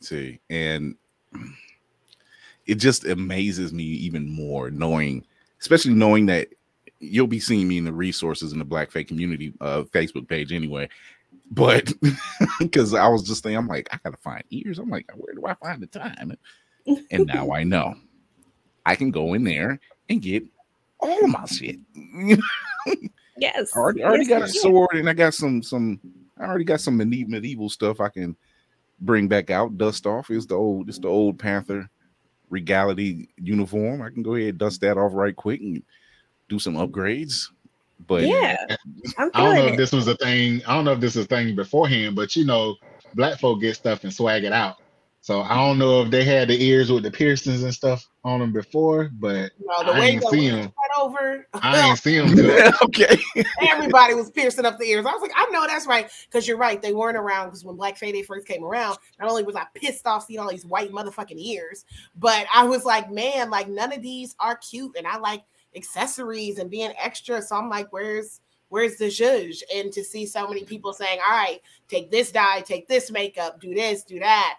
See, 0.00 0.40
and 0.50 0.96
it 2.66 2.76
just 2.76 3.04
amazes 3.04 3.72
me 3.72 3.84
even 3.84 4.30
more 4.30 4.70
knowing, 4.70 5.24
especially 5.60 5.94
knowing 5.94 6.26
that 6.26 6.48
you'll 7.00 7.26
be 7.26 7.40
seeing 7.40 7.68
me 7.68 7.78
in 7.78 7.84
the 7.84 7.92
resources 7.92 8.52
in 8.52 8.58
the 8.58 8.64
Black 8.64 8.90
Fake 8.90 9.08
Community 9.08 9.52
uh, 9.60 9.82
Facebook 9.92 10.28
page 10.28 10.52
anyway. 10.52 10.88
But 11.50 11.92
because 12.58 12.94
I 12.94 13.08
was 13.08 13.22
just 13.22 13.42
thinking, 13.42 13.58
I'm 13.58 13.68
like, 13.68 13.88
I 13.92 13.98
gotta 14.04 14.16
find 14.18 14.44
ears. 14.50 14.78
I'm 14.78 14.90
like, 14.90 15.10
where 15.14 15.34
do 15.34 15.46
I 15.46 15.54
find 15.54 15.82
the 15.82 15.86
time? 15.86 16.36
And 17.10 17.26
now 17.26 17.50
I 17.52 17.64
know 17.64 17.94
I 18.86 18.94
can 18.96 19.10
go 19.10 19.34
in 19.34 19.44
there 19.44 19.80
and 20.08 20.22
get 20.22 20.44
all 21.00 21.26
my 21.26 21.46
shit. 21.46 21.78
Yes. 23.36 23.72
I 23.74 23.78
already, 23.78 24.02
I 24.04 24.06
already 24.06 24.26
Yes, 24.26 24.38
got 24.38 24.42
a 24.42 24.48
sword 24.48 24.94
and 24.94 25.08
I 25.08 25.12
got 25.12 25.34
some 25.34 25.60
some 25.62 26.00
I 26.38 26.44
already 26.44 26.64
got 26.64 26.80
some 26.80 26.96
medieval, 26.96 27.30
medieval 27.30 27.68
stuff 27.68 28.00
I 28.00 28.08
can 28.08 28.36
bring 29.00 29.28
back 29.28 29.50
out, 29.50 29.78
dust 29.78 30.06
off. 30.06 30.30
It's 30.30 30.46
the 30.46 30.54
old 30.54 30.88
it's 30.88 30.98
the 30.98 31.08
old 31.08 31.38
Panther 31.38 31.88
regality 32.50 33.28
uniform. 33.36 34.02
I 34.02 34.10
can 34.10 34.22
go 34.22 34.34
ahead 34.34 34.50
and 34.50 34.58
dust 34.58 34.80
that 34.80 34.98
off 34.98 35.12
right 35.14 35.34
quick 35.34 35.60
and 35.60 35.82
do 36.48 36.58
some 36.58 36.74
upgrades. 36.74 37.50
But 38.06 38.22
Yeah. 38.22 38.56
I'm 39.18 39.30
I 39.34 39.40
don't 39.40 39.54
know 39.54 39.54
feeling 39.54 39.74
if 39.74 39.76
this 39.76 39.92
was 39.92 40.08
a 40.08 40.16
thing. 40.16 40.62
I 40.66 40.74
don't 40.74 40.84
know 40.84 40.92
if 40.92 41.00
this 41.00 41.16
is 41.16 41.24
a 41.24 41.28
thing 41.28 41.54
beforehand, 41.54 42.16
but 42.16 42.34
you 42.36 42.44
know, 42.44 42.76
black 43.14 43.38
folk 43.38 43.60
get 43.60 43.76
stuff 43.76 44.04
and 44.04 44.12
swag 44.12 44.44
it 44.44 44.52
out. 44.52 44.76
So 45.24 45.40
I 45.40 45.54
don't 45.54 45.78
know 45.78 46.02
if 46.02 46.10
they 46.10 46.22
had 46.22 46.48
the 46.48 46.62
ears 46.62 46.92
with 46.92 47.02
the 47.02 47.10
piercings 47.10 47.62
and 47.62 47.72
stuff 47.72 48.06
on 48.24 48.40
them 48.40 48.52
before, 48.52 49.08
but 49.10 49.52
No, 49.58 49.82
the 49.82 49.92
I 49.92 49.98
way 49.98 50.06
ain't 50.08 50.24
see 50.28 50.50
them. 50.50 50.66
cut 50.66 51.02
over, 51.02 51.48
I 51.54 51.88
ain't 51.88 51.98
see 51.98 52.18
them. 52.18 52.36
Till, 52.36 52.70
okay. 52.82 53.16
everybody 53.66 54.12
was 54.12 54.30
piercing 54.30 54.66
up 54.66 54.78
the 54.78 54.84
ears. 54.84 55.06
I 55.06 55.12
was 55.12 55.22
like, 55.22 55.32
I 55.34 55.46
know 55.46 55.66
that's 55.66 55.86
right, 55.86 56.10
because 56.26 56.46
you're 56.46 56.58
right. 56.58 56.82
They 56.82 56.92
weren't 56.92 57.16
around 57.16 57.46
because 57.46 57.64
when 57.64 57.74
Black 57.74 57.96
Fae 57.96 58.12
Day 58.12 58.20
first 58.22 58.46
came 58.46 58.62
around, 58.62 58.98
not 59.18 59.30
only 59.30 59.44
was 59.44 59.56
I 59.56 59.64
pissed 59.74 60.06
off 60.06 60.26
seeing 60.26 60.40
all 60.40 60.50
these 60.50 60.66
white 60.66 60.92
motherfucking 60.92 61.38
ears, 61.38 61.86
but 62.16 62.44
I 62.54 62.64
was 62.64 62.84
like, 62.84 63.10
man, 63.10 63.48
like 63.48 63.70
none 63.70 63.94
of 63.94 64.02
these 64.02 64.36
are 64.40 64.56
cute, 64.56 64.94
and 64.94 65.06
I 65.06 65.16
like 65.16 65.42
accessories 65.74 66.58
and 66.58 66.70
being 66.70 66.92
extra. 67.02 67.40
So 67.40 67.56
I'm 67.56 67.70
like, 67.70 67.90
where's 67.94 68.40
where's 68.68 68.96
the 68.96 69.08
judge? 69.08 69.62
And 69.74 69.92
to 69.92 70.02
see 70.02 70.26
so 70.26 70.48
many 70.48 70.64
people 70.64 70.92
saying, 70.92 71.20
all 71.24 71.32
right, 71.32 71.60
take 71.88 72.10
this 72.10 72.32
dye, 72.32 72.60
take 72.60 72.88
this 72.88 73.10
makeup, 73.10 73.60
do 73.60 73.72
this, 73.72 74.02
do 74.02 74.18
that. 74.18 74.56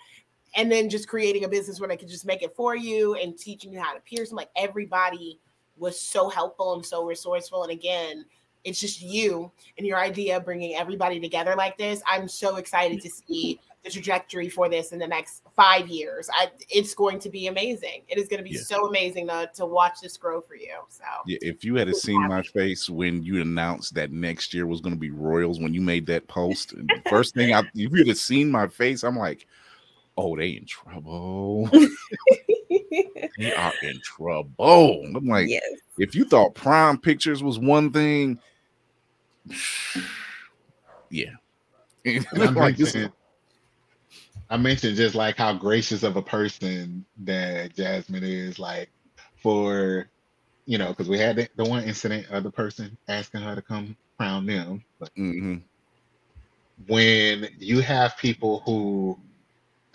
And 0.55 0.71
then 0.71 0.89
just 0.89 1.07
creating 1.07 1.43
a 1.43 1.49
business 1.49 1.79
where 1.79 1.89
they 1.89 1.97
could 1.97 2.07
just 2.07 2.25
make 2.25 2.41
it 2.41 2.55
for 2.55 2.75
you 2.75 3.15
and 3.15 3.37
teaching 3.37 3.73
you 3.73 3.79
how 3.81 3.93
to 3.93 3.99
pierce. 3.99 4.31
I'm 4.31 4.37
like 4.37 4.49
everybody 4.55 5.39
was 5.77 5.99
so 5.99 6.29
helpful 6.29 6.73
and 6.73 6.85
so 6.85 7.05
resourceful. 7.05 7.63
And 7.63 7.71
again, 7.71 8.25
it's 8.63 8.79
just 8.79 9.01
you 9.01 9.51
and 9.77 9.85
your 9.85 9.97
idea 9.97 10.37
of 10.37 10.45
bringing 10.45 10.75
everybody 10.75 11.19
together 11.19 11.55
like 11.55 11.77
this. 11.77 12.01
I'm 12.07 12.27
so 12.27 12.55
excited 12.55 13.01
to 13.01 13.09
see 13.09 13.59
the 13.83 13.91
trajectory 13.91 14.49
for 14.49 14.67
this 14.67 14.91
in 14.91 14.97
the 14.97 15.05
next 15.07 15.43
five 15.55 15.87
years. 15.87 16.27
I, 16.33 16.49
it's 16.69 16.95
going 16.95 17.19
to 17.19 17.29
be 17.29 17.45
amazing. 17.45 18.01
It 18.07 18.17
is 18.17 18.27
going 18.27 18.39
to 18.39 18.43
be 18.43 18.55
yeah. 18.55 18.61
so 18.61 18.87
amazing 18.87 19.27
to, 19.27 19.49
to 19.53 19.67
watch 19.67 20.01
this 20.01 20.17
grow 20.17 20.41
for 20.41 20.55
you. 20.55 20.73
So, 20.89 21.03
yeah, 21.27 21.37
if 21.41 21.63
you 21.63 21.75
had 21.75 21.95
seen 21.95 22.19
happy. 22.23 22.33
my 22.33 22.41
face 22.41 22.89
when 22.89 23.21
you 23.21 23.39
announced 23.41 23.93
that 23.93 24.11
next 24.11 24.55
year 24.55 24.65
was 24.65 24.81
going 24.81 24.95
to 24.95 24.99
be 24.99 25.11
Royals, 25.11 25.59
when 25.59 25.73
you 25.73 25.81
made 25.81 26.07
that 26.07 26.27
post, 26.27 26.73
first 27.07 27.35
thing 27.35 27.53
I, 27.53 27.59
if 27.75 27.91
you 27.91 28.05
had 28.05 28.17
seen 28.17 28.49
my 28.49 28.67
face, 28.67 29.03
I'm 29.03 29.17
like, 29.17 29.45
oh, 30.17 30.35
they 30.35 30.49
in 30.49 30.65
trouble. 30.65 31.67
they 33.37 33.53
are 33.53 33.73
in 33.83 33.99
trouble. 34.03 35.03
I'm 35.15 35.25
like, 35.25 35.49
yes. 35.49 35.63
if 35.97 36.15
you 36.15 36.25
thought 36.25 36.55
Prime 36.55 36.97
Pictures 36.97 37.43
was 37.43 37.59
one 37.59 37.91
thing, 37.91 38.39
yeah. 41.09 41.31
like 42.33 42.77
this, 42.77 42.95
I 44.49 44.57
mentioned 44.57 44.95
just 44.95 45.15
like 45.15 45.37
how 45.37 45.53
gracious 45.53 46.03
of 46.03 46.17
a 46.17 46.21
person 46.21 47.03
that 47.23 47.75
Jasmine 47.75 48.23
is, 48.23 48.59
like 48.59 48.89
for 49.41 50.07
you 50.65 50.77
know, 50.77 50.89
because 50.89 51.07
we 51.07 51.17
had 51.17 51.35
the, 51.35 51.47
the, 51.55 51.63
one 51.63 51.83
incident 51.83 52.27
of 52.31 52.43
the 52.43 52.51
person 52.51 52.97
asking 53.07 53.41
her 53.41 53.55
to 53.55 53.61
come 53.61 53.95
crown 54.17 54.45
them, 54.45 54.83
but 54.99 55.13
mm-hmm. 55.15 55.57
when 56.87 57.47
you 57.59 57.81
have 57.81 58.17
people 58.17 58.61
who, 58.65 59.17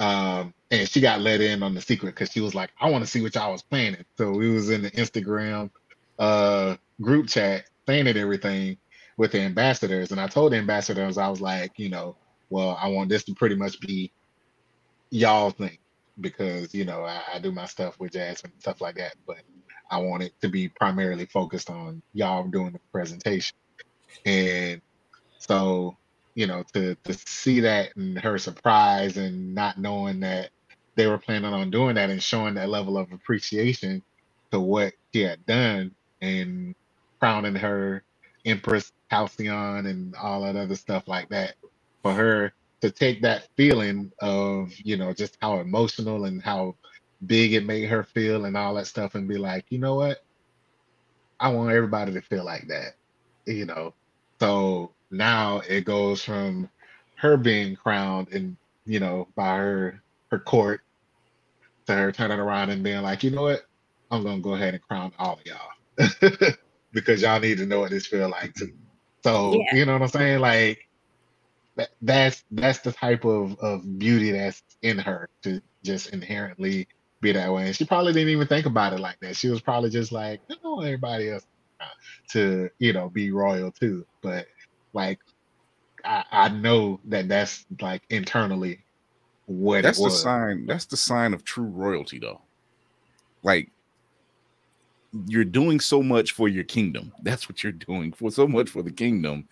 um, 0.00 0.54
and 0.72 0.88
she 0.88 1.00
got 1.00 1.20
let 1.20 1.40
in 1.42 1.62
on 1.62 1.74
the 1.74 1.82
secret 1.82 2.16
because 2.16 2.32
she 2.32 2.40
was 2.40 2.54
like, 2.56 2.70
I 2.80 2.90
want 2.90 3.04
to 3.04 3.10
see 3.10 3.22
what 3.22 3.36
y'all 3.36 3.52
was 3.52 3.62
planning. 3.62 4.04
So 4.18 4.32
we 4.32 4.50
was 4.50 4.70
in 4.70 4.82
the 4.82 4.92
Instagram 4.92 5.70
uh 6.18 6.76
group 7.00 7.28
chat 7.28 7.64
it 8.08 8.16
everything 8.16 8.78
with 9.18 9.32
the 9.32 9.40
ambassadors, 9.40 10.12
and 10.12 10.20
I 10.20 10.28
told 10.28 10.52
the 10.52 10.58
ambassadors 10.58 11.18
I 11.18 11.28
was 11.28 11.40
like, 11.40 11.72
you 11.78 11.90
know, 11.90 12.16
well, 12.50 12.78
I 12.80 12.88
want 12.88 13.10
this 13.10 13.24
to 13.24 13.34
pretty 13.34 13.56
much 13.56 13.80
be 13.80 14.12
y'all 15.10 15.50
thing 15.50 15.78
because 16.20 16.74
you 16.74 16.84
know 16.84 17.04
I, 17.04 17.22
I 17.34 17.38
do 17.40 17.52
my 17.52 17.66
stuff 17.66 17.98
with 17.98 18.12
Jasmine 18.12 18.52
and 18.52 18.62
stuff 18.62 18.80
like 18.80 18.96
that, 18.96 19.16
but 19.26 19.38
I 19.90 19.98
want 19.98 20.22
it 20.22 20.32
to 20.42 20.48
be 20.48 20.68
primarily 20.68 21.26
focused 21.26 21.70
on 21.70 22.02
y'all 22.14 22.44
doing 22.46 22.72
the 22.72 22.80
presentation. 22.92 23.56
And 24.26 24.82
so, 25.38 25.96
you 26.36 26.48
know, 26.48 26.64
to 26.74 26.96
to 27.04 27.14
see 27.26 27.60
that 27.62 27.96
and 27.96 28.18
her 28.20 28.38
surprise 28.38 29.18
and 29.18 29.54
not 29.54 29.78
knowing 29.78 30.20
that 30.22 30.50
they 30.96 31.08
were 31.08 31.18
planning 31.18 31.52
on 31.54 31.70
doing 31.70 31.96
that 31.96 32.10
and 32.10 32.22
showing 32.22 32.54
that 32.56 32.70
level 32.70 32.98
of 32.98 33.12
appreciation 33.12 34.02
to 34.52 34.60
what 34.60 34.94
she 35.14 35.22
had 35.22 35.44
done 35.46 35.92
and 36.22 36.74
crowning 37.20 37.56
her 37.56 38.04
Empress 38.46 38.92
Halcyon 39.10 39.86
and 39.86 40.14
all 40.16 40.42
that 40.42 40.56
other 40.56 40.76
stuff 40.76 41.04
like 41.08 41.30
that. 41.30 41.56
For 42.04 42.14
her 42.14 42.54
to 42.82 42.90
take 42.92 43.22
that 43.22 43.48
feeling 43.56 44.12
of 44.20 44.72
you 44.84 44.96
know 44.98 45.14
just 45.14 45.38
how 45.42 45.60
emotional 45.60 46.26
and 46.26 46.42
how 46.42 46.76
big 47.26 47.54
it 47.54 47.66
made 47.66 47.88
her 47.90 48.04
feel 48.04 48.46
and 48.46 48.56
all 48.56 48.74
that 48.76 48.88
stuff 48.88 49.14
and 49.16 49.28
be 49.28 49.38
like 49.38 49.66
you 49.70 49.78
know 49.80 49.96
what? 49.96 50.18
I 51.40 51.50
want 51.52 51.72
everybody 51.72 52.12
to 52.14 52.22
feel 52.22 52.44
like 52.44 52.68
that 52.68 52.88
you 53.46 53.66
know? 53.66 53.94
So 54.40 54.94
now 55.10 55.60
it 55.68 55.84
goes 55.84 56.22
from 56.22 56.68
her 57.16 57.36
being 57.36 57.76
crowned 57.76 58.28
and 58.32 58.56
you 58.86 59.00
know 59.00 59.26
by 59.34 59.56
her 59.56 60.02
her 60.30 60.38
court 60.38 60.80
to 61.86 61.94
her 61.94 62.12
turning 62.12 62.38
around 62.38 62.70
and 62.70 62.82
being 62.82 63.02
like 63.02 63.22
you 63.22 63.30
know 63.30 63.42
what 63.42 63.66
i'm 64.10 64.22
gonna 64.22 64.40
go 64.40 64.54
ahead 64.54 64.74
and 64.74 64.82
crown 64.82 65.12
all 65.18 65.34
of 65.34 65.46
y'all 65.46 66.50
because 66.92 67.22
y'all 67.22 67.40
need 67.40 67.58
to 67.58 67.66
know 67.66 67.80
what 67.80 67.90
this 67.90 68.06
feel 68.06 68.28
like 68.28 68.54
too 68.54 68.72
so 69.22 69.54
yeah. 69.54 69.76
you 69.76 69.84
know 69.84 69.92
what 69.92 70.02
i'm 70.02 70.08
saying 70.08 70.40
like 70.40 70.88
that, 71.76 71.90
that's 72.02 72.44
that's 72.50 72.80
the 72.80 72.92
type 72.92 73.24
of 73.24 73.58
of 73.58 73.98
beauty 73.98 74.32
that's 74.32 74.62
in 74.82 74.98
her 74.98 75.28
to 75.42 75.60
just 75.82 76.10
inherently 76.10 76.86
be 77.20 77.32
that 77.32 77.52
way. 77.52 77.66
And 77.66 77.76
she 77.76 77.84
probably 77.84 78.12
didn't 78.12 78.30
even 78.30 78.46
think 78.46 78.66
about 78.66 78.92
it 78.92 79.00
like 79.00 79.18
that. 79.20 79.36
She 79.36 79.48
was 79.48 79.60
probably 79.60 79.90
just 79.90 80.12
like, 80.12 80.40
I 80.50 80.54
know 80.64 80.80
everybody 80.80 81.30
else 81.30 81.46
to 82.30 82.68
you 82.78 82.92
know 82.92 83.08
be 83.08 83.30
royal 83.30 83.70
too. 83.70 84.06
But 84.22 84.46
like, 84.92 85.18
I, 86.04 86.24
I 86.30 86.48
know 86.48 87.00
that 87.06 87.28
that's 87.28 87.66
like 87.80 88.02
internally 88.10 88.80
what 89.46 89.82
that's 89.82 90.02
the 90.02 90.10
sign. 90.10 90.66
That's 90.66 90.86
the 90.86 90.96
sign 90.96 91.34
of 91.34 91.44
true 91.44 91.64
royalty, 91.64 92.18
though. 92.18 92.40
Like 93.42 93.70
you're 95.26 95.44
doing 95.44 95.80
so 95.80 96.02
much 96.02 96.32
for 96.32 96.48
your 96.48 96.64
kingdom. 96.64 97.12
That's 97.22 97.48
what 97.48 97.62
you're 97.62 97.72
doing 97.72 98.12
for 98.12 98.30
so 98.30 98.46
much 98.46 98.70
for 98.70 98.82
the 98.82 98.92
kingdom 98.92 99.48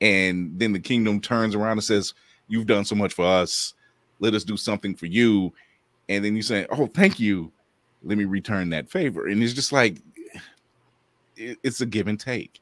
and 0.00 0.58
then 0.58 0.72
the 0.72 0.80
kingdom 0.80 1.20
turns 1.20 1.54
around 1.54 1.72
and 1.72 1.84
says, 1.84 2.14
"You've 2.48 2.66
done 2.66 2.84
so 2.84 2.94
much 2.94 3.12
for 3.12 3.24
us. 3.24 3.74
Let 4.18 4.34
us 4.34 4.44
do 4.44 4.56
something 4.56 4.94
for 4.94 5.06
you." 5.06 5.52
And 6.08 6.24
then 6.24 6.34
you 6.34 6.42
say, 6.42 6.66
"Oh, 6.70 6.86
thank 6.86 7.20
you. 7.20 7.52
Let 8.02 8.18
me 8.18 8.24
return 8.24 8.70
that 8.70 8.90
favor." 8.90 9.26
And 9.26 9.42
it's 9.42 9.52
just 9.52 9.72
like 9.72 9.98
it's 11.36 11.80
a 11.80 11.86
give 11.86 12.08
and 12.08 12.18
take. 12.18 12.60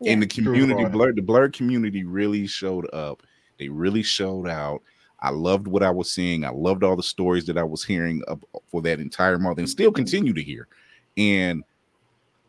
Yeah. 0.00 0.12
And 0.12 0.22
the 0.22 0.26
community, 0.26 0.84
blur, 0.86 1.12
the 1.12 1.22
blerd 1.22 1.52
community 1.52 2.04
really 2.04 2.46
showed 2.46 2.92
up. 2.92 3.22
They 3.58 3.68
really 3.68 4.02
showed 4.02 4.48
out. 4.48 4.82
I 5.20 5.30
loved 5.30 5.66
what 5.66 5.82
I 5.82 5.90
was 5.90 6.10
seeing. 6.10 6.44
I 6.44 6.50
loved 6.50 6.82
all 6.82 6.96
the 6.96 7.02
stories 7.02 7.46
that 7.46 7.56
I 7.56 7.62
was 7.62 7.84
hearing 7.84 8.22
for 8.66 8.82
that 8.82 9.00
entire 9.00 9.38
month, 9.38 9.58
and 9.58 9.68
still 9.68 9.92
continue 9.92 10.34
to 10.34 10.42
hear. 10.42 10.68
And 11.16 11.64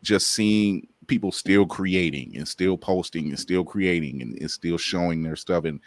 just 0.02 0.30
seeing 0.30 0.86
people 1.06 1.32
still 1.32 1.66
creating 1.66 2.36
and 2.36 2.46
still 2.46 2.76
posting 2.76 3.28
and 3.28 3.38
still 3.38 3.64
creating 3.64 4.22
and, 4.22 4.38
and 4.38 4.50
still 4.50 4.78
showing 4.78 5.22
their 5.22 5.36
stuff. 5.36 5.64
And 5.64 5.80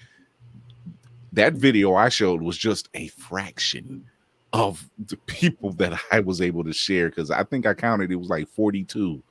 that 1.33 1.53
video 1.53 1.95
I 1.95 2.09
showed 2.09 2.41
was 2.41 2.57
just 2.57 2.89
a 2.93 3.07
fraction 3.09 4.05
of 4.53 4.89
the 5.07 5.17
people 5.27 5.73
that 5.73 5.99
I 6.11 6.19
was 6.19 6.41
able 6.41 6.63
to 6.63 6.73
share 6.73 7.09
because 7.09 7.31
I 7.31 7.43
think 7.43 7.65
I 7.65 7.73
counted 7.73 8.11
it 8.11 8.15
was 8.15 8.29
like 8.29 8.49
42. 8.49 9.21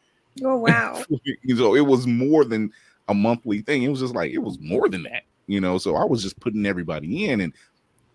Oh 0.43 0.57
wow. 0.59 1.03
so 1.57 1.75
it 1.75 1.87
was 1.87 2.07
more 2.07 2.45
than 2.45 2.73
a 3.09 3.15
monthly 3.15 3.63
thing. 3.63 3.83
It 3.83 3.89
was 3.89 4.01
just 4.01 4.15
like 4.15 4.33
it 4.33 4.39
was 4.39 4.59
more 4.61 4.89
than 4.89 5.05
that, 5.05 5.25
you 5.47 5.61
know. 5.61 5.79
So 5.79 5.97
I 5.97 6.05
was 6.05 6.23
just 6.23 6.39
putting 6.41 6.67
everybody 6.67 7.29
in 7.29 7.41
and 7.41 7.53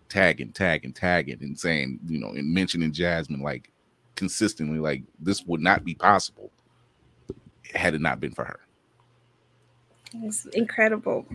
tagging, 0.08 0.52
tagging, 0.52 0.92
tagging, 0.92 1.38
and 1.40 1.58
saying, 1.58 1.98
you 2.06 2.18
know, 2.18 2.28
and 2.28 2.52
mentioning 2.52 2.92
Jasmine 2.92 3.42
like 3.42 3.70
consistently, 4.16 4.78
like 4.78 5.02
this 5.18 5.44
would 5.44 5.60
not 5.60 5.84
be 5.84 5.94
possible 5.94 6.50
had 7.74 7.94
it 7.94 8.00
not 8.00 8.20
been 8.20 8.32
for 8.32 8.44
her. 8.44 8.60
It's 10.22 10.46
incredible. 10.46 11.26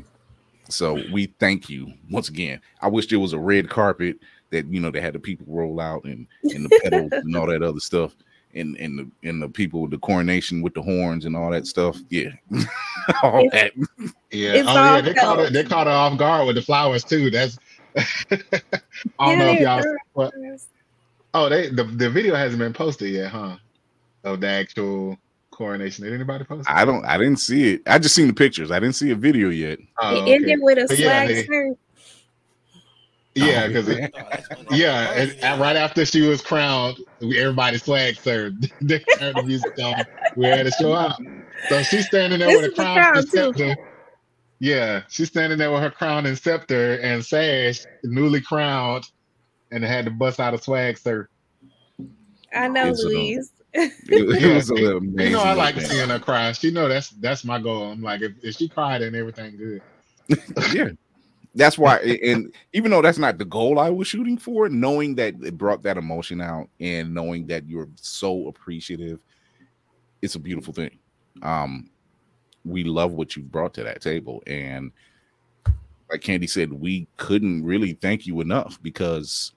So 0.70 1.02
we 1.12 1.34
thank 1.40 1.70
you 1.70 1.92
once 2.10 2.30
again. 2.30 2.62
I 2.82 2.88
wish 2.88 3.08
there 3.08 3.20
was 3.20 3.34
a 3.34 3.40
red 3.40 3.70
carpet 3.70 4.18
that 4.52 4.66
you 4.68 4.80
know 4.80 4.92
they 4.92 5.02
had 5.02 5.14
the 5.14 5.20
people 5.20 5.46
roll 5.50 5.80
out 5.80 6.04
and 6.06 6.28
and 6.44 6.66
the 6.66 6.80
pedals 6.84 7.12
and 7.12 7.36
all 7.36 7.48
that 7.48 7.64
other 7.64 7.80
stuff 7.80 8.16
and 8.54 8.76
and 8.78 9.00
the 9.00 9.28
and 9.28 9.42
the 9.42 9.48
people 9.48 9.88
the 9.88 9.98
coronation 9.98 10.62
with 10.62 10.74
the 10.74 10.82
horns 10.82 11.26
and 11.26 11.36
all 11.36 11.52
that 11.52 11.68
stuff. 11.68 11.98
Yeah, 12.10 12.32
all 13.24 13.46
it's, 13.46 13.54
that. 13.54 13.74
Yeah, 14.32 14.64
oh 14.68 14.96
yeah, 14.96 15.02
they 15.02 15.14
caught 15.14 15.40
it. 15.40 15.54
They 15.54 15.64
caught 15.64 15.88
her 15.88 15.94
off 15.94 16.18
guard 16.18 16.48
with 16.48 16.56
the 16.56 16.62
flowers 16.62 17.04
too. 17.04 17.30
That's 17.30 17.60
I 17.96 18.36
don't 19.20 19.30
yeah, 19.30 19.36
know 19.36 19.52
if 19.52 19.60
y'all. 19.60 19.96
What, 20.14 20.34
oh, 21.34 21.50
they 21.50 21.70
the 21.70 21.84
the 21.84 22.10
video 22.10 22.36
hasn't 22.36 22.60
been 22.60 22.74
posted 22.74 23.12
yet, 23.12 23.32
huh? 23.32 23.58
Of 24.24 24.42
the 24.42 24.48
actual 24.48 25.18
coronation. 25.52 26.06
Did 26.06 26.14
anybody 26.14 26.44
post? 26.44 26.68
It? 26.70 26.76
I 26.76 26.86
don't. 26.86 27.06
I 27.06 27.18
didn't 27.18 27.38
see 27.38 27.74
it. 27.74 27.82
I 27.88 28.00
just 28.00 28.16
seen 28.16 28.28
the 28.28 28.34
pictures. 28.34 28.72
I 28.72 28.80
didn't 28.80 28.96
see 28.96 29.12
a 29.12 29.16
video 29.16 29.50
yet. 29.50 29.80
Oh, 30.02 30.16
it 30.16 30.22
okay. 30.22 30.36
ended 30.36 30.60
with 30.62 30.78
a 30.78 30.88
swag 30.88 31.30
yeah, 31.30 31.72
Yeah, 33.40 33.64
oh, 33.64 33.68
because 33.68 33.90
oh, 33.90 34.76
yeah, 34.76 35.14
and, 35.14 35.36
and, 35.42 35.62
right 35.62 35.76
after 35.76 36.06
she 36.06 36.22
was 36.22 36.42
crowned, 36.42 36.98
everybody 37.22 37.78
swag 37.78 38.16
served. 38.16 38.72
they 38.82 39.00
turned 39.00 39.38
the 39.38 39.44
music 39.44 39.80
on. 39.82 40.04
We 40.36 40.46
had 40.46 40.66
to 40.66 40.72
show 40.72 40.92
up. 40.92 41.18
So 41.70 41.82
she's 41.84 42.08
standing 42.08 42.40
there 42.40 42.50
this 42.50 42.62
with 42.62 42.72
a 42.72 42.76
crown, 42.76 42.98
crown 42.98 43.18
and 43.18 43.30
scepter. 43.30 43.76
Yeah, 44.60 45.04
she's 45.08 45.30
standing 45.30 45.58
there 45.58 45.72
with 45.72 45.82
her 45.82 45.92
crown 45.92 46.26
and 46.26 46.38
scepter 46.38 46.96
and 46.96 47.24
sash, 47.24 47.86
newly 48.04 48.42
crowned, 48.42 49.06
and 49.72 49.84
had 49.84 50.06
to 50.06 50.12
bust 50.12 50.40
out 50.40 50.54
a 50.54 50.58
swag 50.58 50.98
sir. 50.98 51.30
I 52.54 52.68
know, 52.68 52.88
it's 52.88 53.04
Luis. 53.04 53.52
It, 53.72 53.94
it 54.08 54.56
was 54.56 54.72
a 54.72 54.74
little 54.74 54.98
amazing. 54.98 55.32
You 55.32 55.38
know, 55.38 55.44
I 55.44 55.54
like 55.54 55.80
seeing 55.80 56.10
her 56.10 56.18
cry. 56.18 56.52
She 56.54 56.72
know 56.72 56.88
that's 56.88 57.12
that's 57.12 57.46
my 57.46 57.60
goal. 57.60 57.92
I'm 57.92 58.02
like, 58.02 58.22
if, 58.22 58.32
if 58.42 58.56
she 58.56 58.68
cried, 58.68 59.04
then 59.04 59.14
everything 59.14 59.58
good. 59.58 59.84
yeah, 60.74 60.90
that's 61.56 61.78
why. 61.78 61.98
And 61.98 62.54
even 62.74 62.92
though 62.92 63.02
that's 63.02 63.18
not 63.18 63.38
the 63.38 63.46
goal 63.46 63.80
I 63.80 63.90
was 63.90 64.08
shooting 64.08 64.38
for, 64.38 64.70
knowing 64.70 65.16
that 65.16 65.36
it 65.44 65.58
brought 65.58 65.82
that 65.84 65.98
emotion 65.98 66.42
out 66.42 66.70
and 66.80 67.14
knowing 67.14 67.48
that 67.48 67.68
you're 67.68 67.90
so 67.96 68.48
appreciative, 68.48 69.20
it's 70.22 70.36
a 70.36 70.40
beautiful 70.40 70.74
thing. 70.74 70.98
Um, 71.42 71.90
we 72.66 72.84
love 72.84 73.14
what 73.14 73.36
you've 73.36 73.52
brought 73.52 73.74
to 73.76 73.84
that 73.84 74.02
table, 74.02 74.44
and 74.46 74.92
like 76.10 76.22
Candy 76.22 76.48
said, 76.48 76.74
we 76.74 77.08
couldn't 77.18 77.64
really 77.64 77.94
thank 77.94 78.26
you 78.26 78.42
enough 78.42 78.82
because 78.82 79.54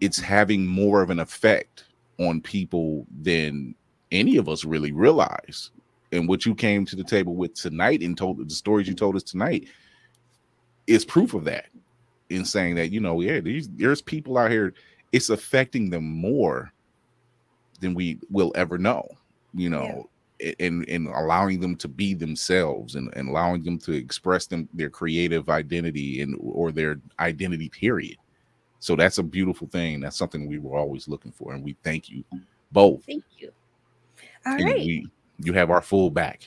it's 0.00 0.18
having 0.18 0.66
more 0.66 1.02
of 1.02 1.10
an 1.10 1.20
effect 1.20 1.84
on 2.18 2.40
people 2.40 3.06
than 3.20 3.74
any 4.10 4.36
of 4.36 4.48
us 4.48 4.64
really 4.64 4.92
realize. 4.92 5.70
And 6.12 6.26
what 6.26 6.46
you 6.46 6.54
came 6.54 6.86
to 6.86 6.96
the 6.96 7.04
table 7.04 7.34
with 7.34 7.54
tonight 7.54 8.00
and 8.00 8.16
told 8.16 8.46
the 8.46 8.54
stories 8.54 8.88
you 8.88 8.94
told 8.94 9.14
us 9.14 9.22
tonight 9.22 9.68
is 10.88 11.04
proof 11.04 11.34
of 11.34 11.44
that. 11.44 11.66
in 12.30 12.44
saying 12.44 12.74
that 12.76 12.90
you 12.90 13.00
know, 13.00 13.20
yeah, 13.20 13.40
these 13.40 13.68
there's 13.70 14.02
people 14.02 14.38
out 14.38 14.50
here. 14.50 14.74
It's 15.12 15.30
affecting 15.30 15.90
them 15.90 16.04
more 16.04 16.72
than 17.80 17.94
we 17.94 18.18
will 18.30 18.52
ever 18.54 18.76
know. 18.78 19.06
You 19.54 19.70
know, 19.70 20.10
yeah. 20.40 20.52
and 20.60 20.88
and 20.88 21.08
allowing 21.08 21.60
them 21.60 21.76
to 21.76 21.88
be 21.88 22.14
themselves 22.14 22.96
and, 22.96 23.12
and 23.16 23.28
allowing 23.28 23.62
them 23.62 23.78
to 23.78 23.92
express 23.92 24.46
them 24.46 24.68
their 24.74 24.90
creative 24.90 25.48
identity 25.48 26.20
and 26.22 26.36
or 26.40 26.72
their 26.72 27.00
identity 27.18 27.68
period. 27.68 28.16
So 28.80 28.94
that's 28.94 29.18
a 29.18 29.22
beautiful 29.22 29.66
thing. 29.66 30.00
That's 30.00 30.16
something 30.16 30.46
we 30.46 30.58
were 30.58 30.76
always 30.76 31.08
looking 31.08 31.32
for, 31.32 31.54
and 31.54 31.64
we 31.64 31.76
thank 31.82 32.10
you 32.10 32.24
both. 32.72 33.04
Thank 33.06 33.24
you. 33.38 33.52
All 34.46 34.54
and 34.54 34.64
right. 34.64 34.76
We, 34.76 35.08
you 35.38 35.52
have 35.52 35.70
our 35.70 35.82
full 35.82 36.10
back. 36.10 36.42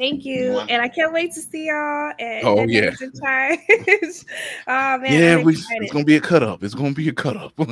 Thank 0.00 0.24
you, 0.24 0.58
and 0.60 0.80
I 0.80 0.88
can't 0.88 1.12
wait 1.12 1.34
to 1.34 1.42
see 1.42 1.66
y'all. 1.66 2.14
At 2.18 2.42
oh 2.42 2.64
yeah, 2.66 2.92
oh 3.02 4.98
man, 4.98 4.98
yeah, 5.02 5.42
we, 5.42 5.52
it's 5.52 5.92
gonna 5.92 6.06
be 6.06 6.16
a 6.16 6.20
cut 6.22 6.42
up. 6.42 6.64
It's 6.64 6.72
gonna 6.72 6.94
be 6.94 7.10
a 7.10 7.12
cut 7.12 7.36
up. 7.36 7.52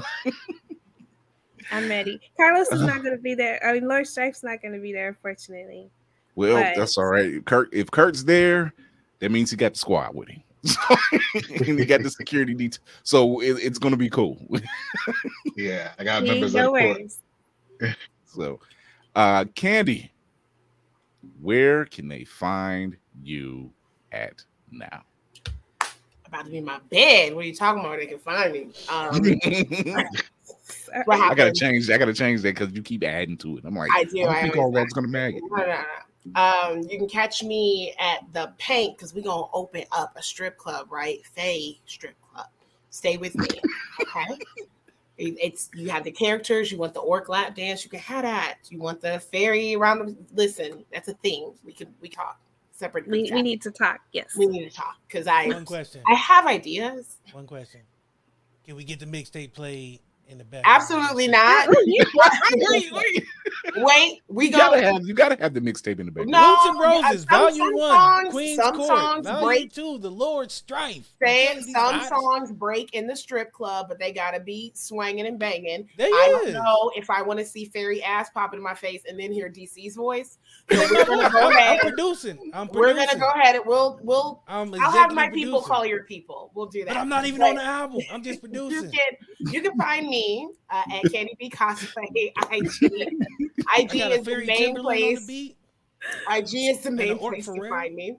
I'm 1.72 1.88
ready. 1.88 2.20
Carlos 2.36 2.68
is 2.68 2.82
not 2.82 3.02
gonna 3.02 3.16
be 3.16 3.34
there. 3.34 3.64
I 3.64 3.72
mean, 3.72 3.88
Lord 3.88 4.06
Strife's 4.06 4.42
not 4.42 4.60
gonna 4.60 4.78
be 4.78 4.92
there, 4.92 5.08
unfortunately. 5.08 5.88
Well, 6.34 6.62
but... 6.62 6.76
that's 6.76 6.98
all 6.98 7.06
right. 7.06 7.42
Kurt, 7.46 7.72
if 7.72 7.90
Kurt's 7.90 8.24
there, 8.24 8.74
that 9.20 9.30
means 9.30 9.50
he 9.50 9.56
got 9.56 9.72
the 9.72 9.78
squad 9.78 10.14
with 10.14 10.28
him. 10.28 10.42
and 11.34 11.78
he 11.78 11.86
got 11.86 12.02
the 12.02 12.10
security 12.10 12.52
detail, 12.52 12.84
so 13.04 13.40
it, 13.40 13.52
it's 13.52 13.78
gonna 13.78 13.96
be 13.96 14.10
cool. 14.10 14.36
yeah, 15.56 15.92
I 15.98 16.04
got 16.04 16.24
members 16.24 16.52
no 16.54 16.72
like 16.72 17.10
so, 18.26 18.60
uh, 19.16 19.46
Candy, 19.54 20.12
where 21.40 21.84
can 21.84 22.08
they 22.08 22.24
find 22.24 22.96
you 23.22 23.70
at 24.12 24.42
now? 24.70 25.02
About 26.26 26.44
to 26.44 26.50
be 26.50 26.58
in 26.58 26.64
my 26.64 26.78
bed. 26.90 27.34
What 27.34 27.44
are 27.44 27.48
you 27.48 27.54
talking 27.54 27.80
about? 27.80 27.90
Where 27.90 28.00
they 28.00 28.06
can 28.06 28.18
find 28.18 28.52
me? 28.52 28.68
Um, 28.88 30.04
I 31.10 31.34
gotta 31.34 31.52
change. 31.52 31.90
I 31.90 31.96
gotta 31.98 32.12
change 32.12 32.42
that 32.42 32.54
because 32.54 32.72
you 32.74 32.82
keep 32.82 33.02
adding 33.04 33.36
to 33.38 33.58
it. 33.58 33.64
I'm 33.64 33.74
like, 33.74 33.90
I 33.94 34.04
do. 34.04 34.26
I, 34.26 34.38
I 34.38 34.42
think 34.42 34.56
all 34.56 34.70
that's 34.70 34.92
gonna 34.92 35.06
it. 35.06 35.42
No, 35.50 35.64
no, 35.64 35.66
no. 35.66 35.82
Um, 36.34 36.82
you 36.82 36.98
can 36.98 37.08
catch 37.08 37.42
me 37.42 37.94
at 37.98 38.20
the 38.32 38.52
Paint 38.58 38.96
because 38.96 39.14
we're 39.14 39.22
gonna 39.24 39.50
open 39.52 39.84
up 39.92 40.14
a 40.16 40.22
strip 40.22 40.58
club, 40.58 40.92
right? 40.92 41.24
Fae 41.34 41.78
Strip 41.86 42.14
Club. 42.32 42.46
Stay 42.90 43.16
with 43.16 43.34
me, 43.36 43.48
okay? 44.00 44.38
It's 45.18 45.68
you 45.74 45.90
have 45.90 46.04
the 46.04 46.12
characters. 46.12 46.70
You 46.70 46.78
want 46.78 46.94
the 46.94 47.00
orc 47.00 47.28
lap 47.28 47.56
dance. 47.56 47.84
You 47.84 47.90
can 47.90 47.98
have 48.00 48.22
that. 48.22 48.58
You 48.68 48.78
want 48.78 49.00
the 49.00 49.18
fairy 49.18 49.74
around. 49.74 49.98
The, 50.06 50.16
listen, 50.34 50.84
that's 50.92 51.08
a 51.08 51.14
thing. 51.14 51.52
We 51.64 51.72
can 51.72 51.92
we 52.00 52.08
talk 52.08 52.40
separately. 52.72 53.24
We, 53.24 53.32
we 53.32 53.42
need 53.42 53.60
to 53.62 53.70
talk. 53.70 54.00
Yes, 54.12 54.36
we 54.36 54.46
need 54.46 54.70
to 54.70 54.76
talk 54.76 54.96
because 55.08 55.26
I 55.26 55.48
one 55.48 55.64
question. 55.64 56.02
I 56.06 56.14
have 56.14 56.46
ideas. 56.46 57.16
One 57.32 57.46
question. 57.46 57.80
Can 58.64 58.76
we 58.76 58.84
get 58.84 59.00
the 59.00 59.06
mixtape 59.06 59.54
played 59.54 60.00
in 60.28 60.38
the 60.38 60.44
back. 60.44 60.62
Absolutely 60.64 61.28
not. 61.28 61.68
wait, 63.76 63.84
wait, 63.84 63.84
wait, 63.84 64.22
we 64.28 64.46
you 64.46 64.52
gotta 64.52 64.80
have 64.80 65.02
you 65.06 65.14
gotta 65.14 65.36
have 65.40 65.54
the 65.54 65.60
mixtape 65.60 66.00
in 66.00 66.06
the 66.06 66.12
back. 66.12 66.26
No, 66.26 66.50
Roots 66.50 66.64
and 66.66 66.80
Roses, 66.80 67.26
some, 67.28 67.40
Volume 67.40 67.66
some 67.66 67.74
One, 67.74 67.94
songs, 67.96 68.28
Queen's 68.30 68.56
some 68.56 68.76
Court, 68.76 68.88
songs 68.88 69.26
Volume 69.26 69.44
break, 69.44 69.72
Two, 69.72 69.98
The 69.98 70.10
Lord's 70.10 70.54
Strife. 70.54 71.12
Saying 71.22 71.62
some 71.62 72.02
songs 72.02 72.52
break 72.52 72.94
in 72.94 73.06
the 73.06 73.16
strip 73.16 73.52
club, 73.52 73.86
but 73.88 73.98
they 73.98 74.12
gotta 74.12 74.40
be 74.40 74.72
swinging 74.74 75.26
and 75.26 75.38
banging. 75.38 75.88
There 75.96 76.08
I 76.08 76.42
is. 76.44 76.52
don't 76.52 76.64
know 76.64 76.90
if 76.96 77.10
I 77.10 77.22
want 77.22 77.38
to 77.38 77.44
see 77.44 77.66
fairy 77.66 78.02
ass 78.02 78.30
pop 78.30 78.54
in 78.54 78.62
my 78.62 78.74
face 78.74 79.02
and 79.08 79.18
then 79.18 79.32
hear 79.32 79.48
DC's 79.48 79.96
voice. 79.96 80.38
So 80.70 80.76
we're 80.90 81.04
gonna 81.06 81.30
go 81.30 81.48
ahead. 81.48 81.78
I'm 81.80 81.80
producing. 81.80 82.50
I'm 82.52 82.68
producing. 82.68 82.96
We're 82.96 83.06
gonna 83.06 83.18
go 83.18 83.30
ahead 83.40 83.56
and 83.56 83.64
we'll 83.64 83.98
we'll. 84.02 84.42
I'll 84.48 84.66
have 84.66 85.14
my 85.14 85.28
producing. 85.28 85.32
people 85.32 85.62
call 85.62 85.86
your 85.86 86.04
people. 86.04 86.50
We'll 86.54 86.66
do 86.66 86.84
that. 86.84 86.94
But 86.94 86.96
I'm 86.98 87.08
not 87.08 87.24
even 87.24 87.40
but 87.40 87.50
on 87.50 87.54
the 87.56 87.64
album. 87.64 88.00
I'm 88.12 88.22
just 88.22 88.40
producing. 88.40 88.90
You 89.38 89.46
can 89.46 89.52
you 89.52 89.62
can 89.62 89.78
find 89.78 90.08
me 90.08 90.48
uh, 90.70 90.82
at 90.92 91.12
Candy 91.12 91.36
B 91.38 91.50
Cosplay 91.50 92.32
IG. 92.50 93.12
IG 93.78 93.94
is 93.94 94.24
the 94.24 94.44
main 94.46 94.76
place. 94.76 95.26
The 95.26 95.56
IG 96.30 96.54
is 96.54 96.80
the 96.80 96.90
main 96.90 97.18
place 97.18 97.46
to 97.46 97.68
find 97.68 97.94
me. 97.94 98.16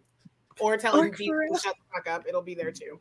Or 0.60 0.76
tell 0.76 1.02
him 1.02 1.14
to 1.14 1.48
shut 1.62 1.74
the 1.76 1.96
fuck 1.96 2.08
up. 2.14 2.26
It'll 2.28 2.42
be 2.42 2.54
there 2.54 2.72
too. 2.72 3.00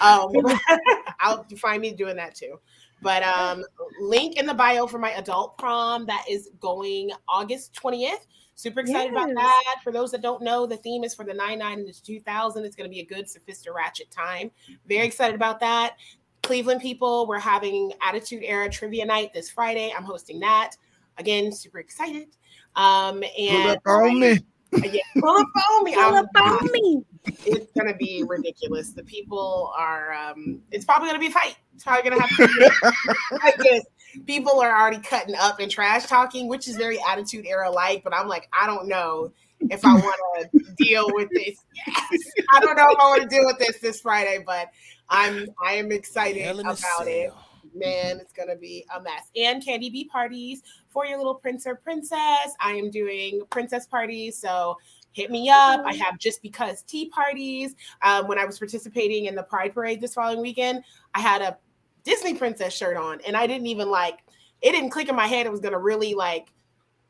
Um, 0.00 0.30
I'll 1.20 1.44
find 1.58 1.82
me 1.82 1.92
doing 1.92 2.16
that 2.16 2.34
too. 2.34 2.60
But 3.02 3.22
um, 3.22 3.64
link 4.00 4.36
in 4.36 4.46
the 4.46 4.54
bio 4.54 4.86
for 4.86 4.98
my 4.98 5.10
adult 5.12 5.58
prom 5.58 6.06
that 6.06 6.24
is 6.28 6.50
going 6.60 7.10
August 7.28 7.74
20th. 7.74 8.26
Super 8.54 8.80
excited 8.80 9.12
yes. 9.14 9.24
about 9.24 9.34
that. 9.34 9.76
For 9.82 9.90
those 9.90 10.10
that 10.10 10.20
don't 10.20 10.42
know, 10.42 10.66
the 10.66 10.76
theme 10.76 11.02
is 11.02 11.14
for 11.14 11.24
the 11.24 11.32
99 11.32 11.78
and 11.78 11.88
the 11.88 11.92
2000. 11.92 12.64
It's 12.64 12.76
going 12.76 12.88
to 12.88 12.94
be 12.94 13.00
a 13.00 13.06
good 13.06 13.28
sophisticated 13.28 13.74
ratchet 13.74 14.10
time. 14.10 14.50
Very 14.86 15.06
excited 15.06 15.34
about 15.34 15.60
that. 15.60 15.96
Cleveland 16.42 16.80
people, 16.80 17.26
we're 17.26 17.38
having 17.38 17.92
Attitude 18.02 18.42
Era 18.44 18.68
Trivia 18.68 19.06
Night 19.06 19.32
this 19.32 19.50
Friday. 19.50 19.92
I'm 19.96 20.04
hosting 20.04 20.40
that. 20.40 20.72
Again, 21.18 21.52
super 21.52 21.78
excited. 21.78 22.28
Um, 22.76 23.22
and 23.38 23.80
pull 23.84 23.94
up 23.94 24.04
on 24.04 24.20
me. 24.20 24.38
Yeah, 24.72 25.02
pull 25.18 25.36
up 25.36 25.46
on 25.70 25.84
me. 25.84 25.94
Pull 25.94 26.14
up 26.14 26.28
on 26.36 26.72
me. 26.72 27.02
It's 27.44 27.72
gonna 27.76 27.96
be 27.96 28.24
ridiculous. 28.26 28.92
The 28.92 29.02
people 29.04 29.72
are. 29.76 30.12
Um, 30.12 30.62
it's 30.70 30.84
probably 30.84 31.08
gonna 31.08 31.18
be 31.18 31.26
a 31.26 31.30
fight. 31.30 31.56
It's 31.74 31.84
probably 31.84 32.08
gonna 32.08 32.22
have 32.22 32.36
to 32.36 32.94
like 33.44 33.56
this. 33.58 33.84
People 34.26 34.60
are 34.60 34.76
already 34.76 34.98
cutting 34.98 35.34
up 35.36 35.60
and 35.60 35.70
trash 35.70 36.06
talking, 36.06 36.48
which 36.48 36.68
is 36.68 36.76
very 36.76 36.98
Attitude 37.08 37.46
Era 37.46 37.70
like. 37.70 38.02
But 38.04 38.14
I'm 38.14 38.28
like, 38.28 38.48
I 38.52 38.66
don't 38.66 38.88
know 38.88 39.32
if 39.60 39.84
I 39.84 39.94
want 39.94 40.50
to 40.52 40.74
deal 40.76 41.06
with 41.08 41.28
this. 41.30 41.56
Yes. 41.86 42.20
I 42.52 42.60
don't 42.60 42.76
know 42.76 42.86
if 42.90 42.98
I 42.98 43.04
want 43.04 43.22
to 43.22 43.28
deal 43.28 43.44
with 43.44 43.58
this 43.58 43.78
this 43.80 44.00
Friday, 44.00 44.42
but 44.44 44.68
I'm 45.08 45.46
I 45.64 45.74
am 45.74 45.92
excited 45.92 46.58
about 46.58 47.06
it. 47.06 47.32
Man, 47.74 48.18
it's 48.20 48.32
gonna 48.32 48.56
be 48.56 48.84
a 48.94 49.00
mess. 49.00 49.30
And 49.36 49.64
candy 49.64 49.90
bee 49.90 50.04
parties 50.06 50.62
for 50.88 51.06
your 51.06 51.18
little 51.18 51.34
prince 51.34 51.66
or 51.66 51.76
princess. 51.76 52.54
I 52.60 52.72
am 52.72 52.90
doing 52.90 53.42
princess 53.50 53.86
parties, 53.86 54.36
so 54.36 54.76
hit 55.12 55.30
me 55.30 55.48
up. 55.48 55.82
I 55.84 55.94
have 55.94 56.18
just 56.18 56.42
because 56.42 56.82
tea 56.82 57.08
parties. 57.08 57.74
Um, 58.02 58.26
when 58.28 58.38
I 58.38 58.44
was 58.44 58.58
participating 58.58 59.26
in 59.26 59.34
the 59.34 59.42
Pride 59.42 59.74
Parade 59.74 60.00
this 60.00 60.14
following 60.14 60.40
weekend, 60.40 60.82
I 61.14 61.20
had 61.20 61.42
a 61.42 61.58
Disney 62.04 62.34
princess 62.34 62.74
shirt 62.74 62.96
on, 62.96 63.20
and 63.26 63.36
I 63.36 63.46
didn't 63.46 63.66
even 63.66 63.90
like. 63.90 64.20
It 64.62 64.72
didn't 64.72 64.90
click 64.90 65.08
in 65.08 65.16
my 65.16 65.26
head. 65.26 65.46
It 65.46 65.52
was 65.52 65.60
gonna 65.60 65.78
really 65.78 66.14
like 66.14 66.52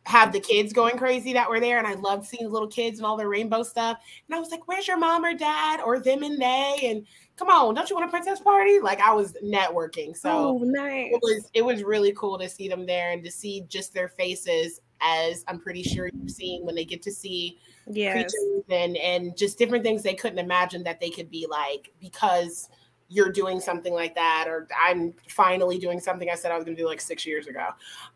have 0.07 0.33
the 0.33 0.41
kids 0.41 0.73
going 0.73 0.97
crazy 0.97 1.33
that 1.33 1.49
were 1.49 1.61
there 1.61 1.79
and 1.79 1.87
I 1.87 1.95
loved 1.95 2.27
seeing 2.27 2.45
the 2.45 2.53
little 2.53 2.69
kids 2.69 2.99
and 2.99 3.07
all 3.07 3.17
their 3.17 3.29
rainbow 3.29 3.63
stuff. 3.63 3.99
And 4.27 4.35
I 4.35 4.41
was 4.41 4.51
like, 4.51 4.67
where's 4.67 4.89
your 4.89 4.97
mom 4.97 5.25
or 5.25 5.35
dad 5.35 5.81
or 5.81 5.99
them 5.99 6.23
and 6.23 6.41
they? 6.41 6.79
And 6.85 7.07
come 7.37 7.49
on, 7.49 7.75
don't 7.75 7.89
you 7.89 7.97
want 7.97 8.09
a 8.09 8.11
princess 8.11 8.41
party? 8.41 8.81
Like 8.81 9.01
I 9.01 9.13
was 9.13 9.35
networking. 9.45 10.17
So 10.17 10.31
oh, 10.31 10.59
nice. 10.63 11.11
it 11.13 11.21
was 11.23 11.51
it 11.55 11.63
was 11.63 11.83
really 11.83 12.13
cool 12.13 12.39
to 12.39 12.49
see 12.49 12.69
them 12.69 12.87
there 12.87 13.13
and 13.13 13.23
to 13.25 13.31
see 13.31 13.65
just 13.69 13.93
their 13.93 14.09
faces 14.09 14.81
as 15.03 15.45
I'm 15.49 15.61
pretty 15.61 15.83
sure 15.83 16.11
you've 16.13 16.31
seen 16.31 16.65
when 16.65 16.75
they 16.75 16.85
get 16.85 17.03
to 17.03 17.13
see 17.13 17.59
yes. 17.87 18.13
creatures 18.15 18.65
and 18.71 18.97
and 18.97 19.37
just 19.37 19.59
different 19.59 19.85
things 19.85 20.03
they 20.03 20.15
couldn't 20.15 20.39
imagine 20.39 20.83
that 20.85 21.01
they 21.01 21.11
could 21.11 21.31
be 21.31 21.47
like 21.49 21.93
because 22.01 22.69
you're 23.11 23.31
doing 23.31 23.61
something 23.61 23.93
like 23.93 24.15
that 24.15 24.47
or 24.47 24.69
i'm 24.81 25.12
finally 25.28 25.78
doing 25.78 26.01
something 26.01 26.31
i 26.31 26.35
said 26.35 26.51
i 26.53 26.57
was 26.57 26.65
going 26.65 26.77
to 26.77 26.82
do 26.82 26.89
like 26.89 27.01
six 27.01 27.27
years 27.27 27.47
ago 27.47 27.69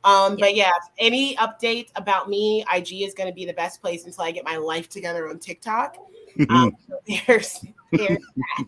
um, 0.04 0.32
yeah. 0.38 0.44
but 0.44 0.54
yeah 0.54 0.72
any 0.98 1.36
update 1.36 1.88
about 1.96 2.28
me 2.28 2.64
ig 2.74 3.02
is 3.02 3.12
going 3.12 3.28
to 3.28 3.34
be 3.34 3.44
the 3.44 3.52
best 3.52 3.82
place 3.82 4.06
until 4.06 4.24
i 4.24 4.30
get 4.30 4.44
my 4.44 4.56
life 4.56 4.88
together 4.88 5.28
on 5.28 5.38
tiktok 5.38 5.96
um, 6.50 6.72
so 6.88 6.98
there's, 7.26 7.64
there's 7.92 8.18
that 8.36 8.66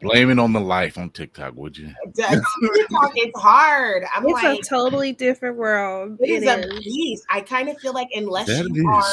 Blame 0.00 0.30
it 0.30 0.38
on 0.38 0.52
the 0.52 0.60
life 0.60 0.96
on 0.96 1.10
TikTok, 1.10 1.54
would 1.56 1.76
you? 1.76 1.92
TikTok 2.14 3.12
is 3.16 3.32
hard. 3.36 4.04
I'm 4.14 4.24
it's 4.26 4.42
like, 4.42 4.60
a 4.60 4.62
totally 4.62 5.12
different 5.12 5.56
world. 5.56 6.18
it 6.20 6.30
is, 6.30 6.42
is 6.44 6.48
a 6.48 6.80
beast. 6.80 7.24
I 7.28 7.40
kind 7.40 7.68
of 7.68 7.78
feel 7.78 7.92
like 7.92 8.08
unless 8.14 8.46
that 8.46 8.68
you 8.72 8.88
is. 8.96 9.04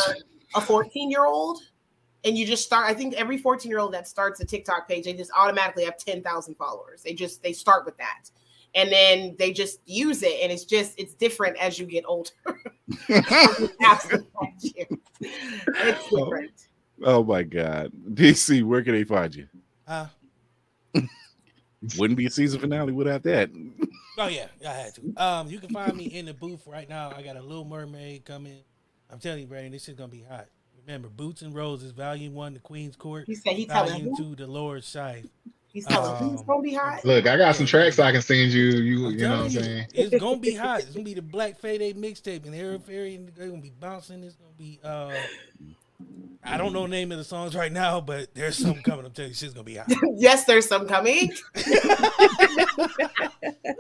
are 0.56 0.62
a 0.62 0.62
14 0.62 1.10
year 1.10 1.26
old, 1.26 1.60
and 2.26 2.38
you 2.38 2.46
just 2.46 2.66
start. 2.66 2.90
I 2.90 2.94
think 2.94 3.14
every 3.14 3.38
14 3.38 3.70
year 3.70 3.80
old 3.80 3.94
that 3.94 4.08
starts 4.08 4.40
a 4.40 4.46
TikTok 4.46 4.88
page, 4.88 5.06
they 5.06 5.14
just 5.14 5.32
automatically 5.38 5.86
have 5.86 5.98
10,000 5.98 6.56
followers. 6.56 7.04
They 7.04 7.14
just 7.14 7.42
they 7.44 7.54
start 7.54 7.86
with 7.86 7.96
that, 7.98 8.30
and 8.74 8.92
then 8.92 9.36
they 9.38 9.54
just 9.54 9.80
use 9.86 10.24
it, 10.24 10.40
and 10.42 10.52
it's 10.52 10.66
just 10.66 11.00
it's 11.00 11.14
different 11.14 11.58
as 11.58 11.80
you 11.80 11.86
get 11.86 12.04
older. 12.08 12.32
Absolutely, 13.82 14.28
it's 15.22 16.10
different. 16.10 16.52
Oh, 17.04 17.18
oh, 17.18 17.24
my 17.24 17.44
god, 17.44 17.92
DC, 18.14 18.64
where 18.64 18.82
can 18.82 18.94
they 18.94 19.04
find 19.04 19.34
you? 19.36 19.48
Uh, 19.88 20.08
Wouldn't 21.98 22.18
be 22.18 22.26
a 22.26 22.32
season 22.32 22.60
finale 22.60 22.92
without 22.92 23.24
that. 23.24 23.50
Oh 24.18 24.28
yeah, 24.30 24.48
I 24.66 24.72
had 24.72 24.96
to. 24.96 25.14
Um, 25.22 25.50
you 25.50 25.60
can 25.60 25.68
find 25.72 25.94
me 25.94 26.06
in 26.06 26.26
the 26.26 26.34
booth 26.34 26.66
right 26.68 26.88
now. 26.88 27.12
I 27.14 27.22
got 27.22 27.36
a 27.36 27.42
Little 27.42 27.66
Mermaid 27.66 28.24
coming. 28.24 28.60
I'm 29.12 29.20
telling 29.20 29.42
you, 29.42 29.46
Brandon, 29.46 29.74
this 29.74 29.90
is 29.90 29.96
gonna 29.96 30.08
be 30.08 30.22
hot. 30.22 30.48
Remember, 30.86 31.10
Boots 31.10 31.42
and 31.42 31.56
Roses, 31.56 31.92
Volume 31.92 32.34
One, 32.34 32.54
The 32.54 32.60
Queen's 32.60 32.96
Court. 32.96 33.26
He 33.26 33.36
said 33.36 33.54
he 33.54 33.66
Volume 33.66 34.16
Two, 34.16 34.36
The 34.36 34.46
Lord 34.46 34.84
Scythe. 34.84 35.28
He's 35.68 35.86
telling 35.86 36.24
um, 36.24 36.34
it's 36.34 36.44
gonna 36.44 36.62
be 36.62 36.74
hot. 36.74 37.04
Look, 37.04 37.28
I 37.28 37.36
got 37.36 37.56
some 37.56 37.66
tracks 37.66 38.00
I 38.00 38.14
can 38.14 38.22
send 38.22 38.54
you. 38.54 38.64
You, 38.64 39.10
you 39.10 39.18
know 39.18 39.38
what 39.38 39.46
I'm 39.46 39.50
saying? 39.50 39.88
It's 39.94 40.18
gonna 40.18 40.38
be 40.38 40.56
hot. 40.56 40.80
It's 40.82 40.92
gonna 40.92 41.04
be 41.04 41.16
the 41.16 41.22
Black 41.22 41.60
Fade 41.60 41.98
mixtape, 41.98 42.46
and 42.46 42.56
Air 42.56 42.80
Fairy. 42.80 43.20
They're 43.36 43.50
gonna 43.50 43.62
be 43.62 43.74
bouncing. 43.78 44.24
It's 44.24 44.36
gonna 44.36 44.54
be 44.58 44.80
uh, 44.84 45.12
I 46.48 46.58
don't 46.58 46.74
know 46.74 46.84
the 46.84 46.90
name 46.90 47.12
of 47.12 47.18
the 47.18 47.24
songs 47.24 47.56
right 47.56 47.72
now, 47.72 48.00
but 48.02 48.34
there's 48.36 48.56
some 48.58 48.76
coming. 48.84 49.06
I'm 49.06 49.12
telling 49.12 49.30
you, 49.32 49.36
she's 49.36 49.54
gonna 49.54 49.64
be 49.64 49.76
hot. 49.76 49.88
yes, 50.16 50.46
there's 50.46 50.68
some 50.68 50.88
coming. 50.88 51.32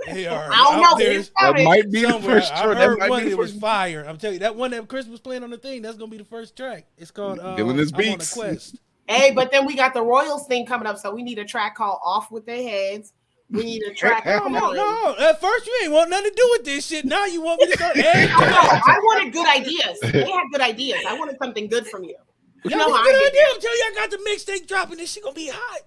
They 0.08 0.28
are 0.28 0.50
I 0.52 0.56
don't 0.56 0.86
out 0.86 0.92
know. 0.92 0.98
there 0.98 1.22
That 1.22 1.64
might 1.64 1.92
be 1.92 2.02
the 2.02 2.12
somewhere. 2.12 2.36
first 2.40 2.54
I 2.54 2.64
track. 2.64 2.78
That 2.78 2.88
heard 2.88 3.00
might 3.00 3.10
one 3.10 3.24
be 3.24 3.30
that 3.32 3.38
was 3.38 3.54
fire. 3.54 4.06
I'm 4.08 4.18
telling 4.18 4.36
you, 4.36 4.40
that 4.42 4.56
one 4.56 4.72
that 4.72 4.88
Chris 4.88 5.08
was 5.08 5.20
playing 5.20 5.44
on 5.44 5.50
the 5.50 5.58
thing, 5.58 5.82
that's 5.82 5.98
gonna 5.98 6.12
be 6.12 6.18
the 6.18 6.24
first 6.26 6.56
track. 6.56 6.86
It's 6.98 7.12
called 7.12 7.40
uh, 7.40 7.56
Dylan 7.58 7.80
is 7.80 7.92
I'm 7.92 8.00
on 8.00 8.06
a 8.06 8.18
Beats. 8.18 8.34
quest. 8.34 8.80
Hey, 9.08 9.32
but 9.32 9.52
then 9.52 9.66
we 9.66 9.76
got 9.76 9.94
the 9.94 10.02
Royals 10.04 10.48
thing 10.48 10.66
coming 10.66 10.88
up, 10.88 10.98
so 10.98 11.14
we 11.14 11.24
need 11.24 11.40
a 11.40 11.46
track 11.46 11.76
called 11.76 12.00
"Off 12.04 12.32
with 12.32 12.46
Their 12.46 12.62
Heads." 12.64 13.14
We 13.52 13.64
need 13.64 13.84
a 13.84 13.94
track. 13.94 14.26
No, 14.26 14.40
come 14.40 14.54
No, 14.54 14.66
on. 14.70 14.76
no. 14.76 15.16
At 15.30 15.40
first, 15.40 15.68
you 15.68 15.80
ain't 15.84 15.92
want 15.92 16.10
nothing 16.10 16.32
to 16.32 16.36
do 16.36 16.48
with 16.54 16.66
this 16.66 16.88
shit. 16.88 17.06
Now 17.06 17.26
you 17.26 17.42
want 17.42 17.62
me 17.62 17.68
to 17.68 17.74
start. 17.74 17.96
Hey, 17.96 18.28
No, 18.28 18.40
no, 18.40 18.46
I 18.46 19.00
wanted 19.04 19.34
good 19.34 19.48
ideas. 19.48 20.00
They 20.02 20.22
had 20.30 20.44
good 20.52 20.62
ideas. 20.62 21.00
I 21.08 21.14
wanted 21.18 21.38
something 21.38 21.68
good 21.68 21.86
from 21.88 22.04
you. 22.04 22.16
You 22.64 22.72
Y'all 22.72 22.80
know 22.80 22.88
got 22.90 22.98
how 22.98 23.02
a 23.04 23.06
good 23.06 23.16
I 23.16 23.28
idea. 23.28 23.32
get 23.42 23.54
I'm 23.56 23.62
telling 23.62 23.78
you, 23.78 23.86
I 23.92 23.96
got 23.96 24.12
the 24.12 24.18
mixtape 24.30 24.68
dropping. 24.68 24.98
This 24.98 25.12
shit 25.14 25.24
gonna 25.24 25.36
be 25.36 25.50
hot. 25.54 25.82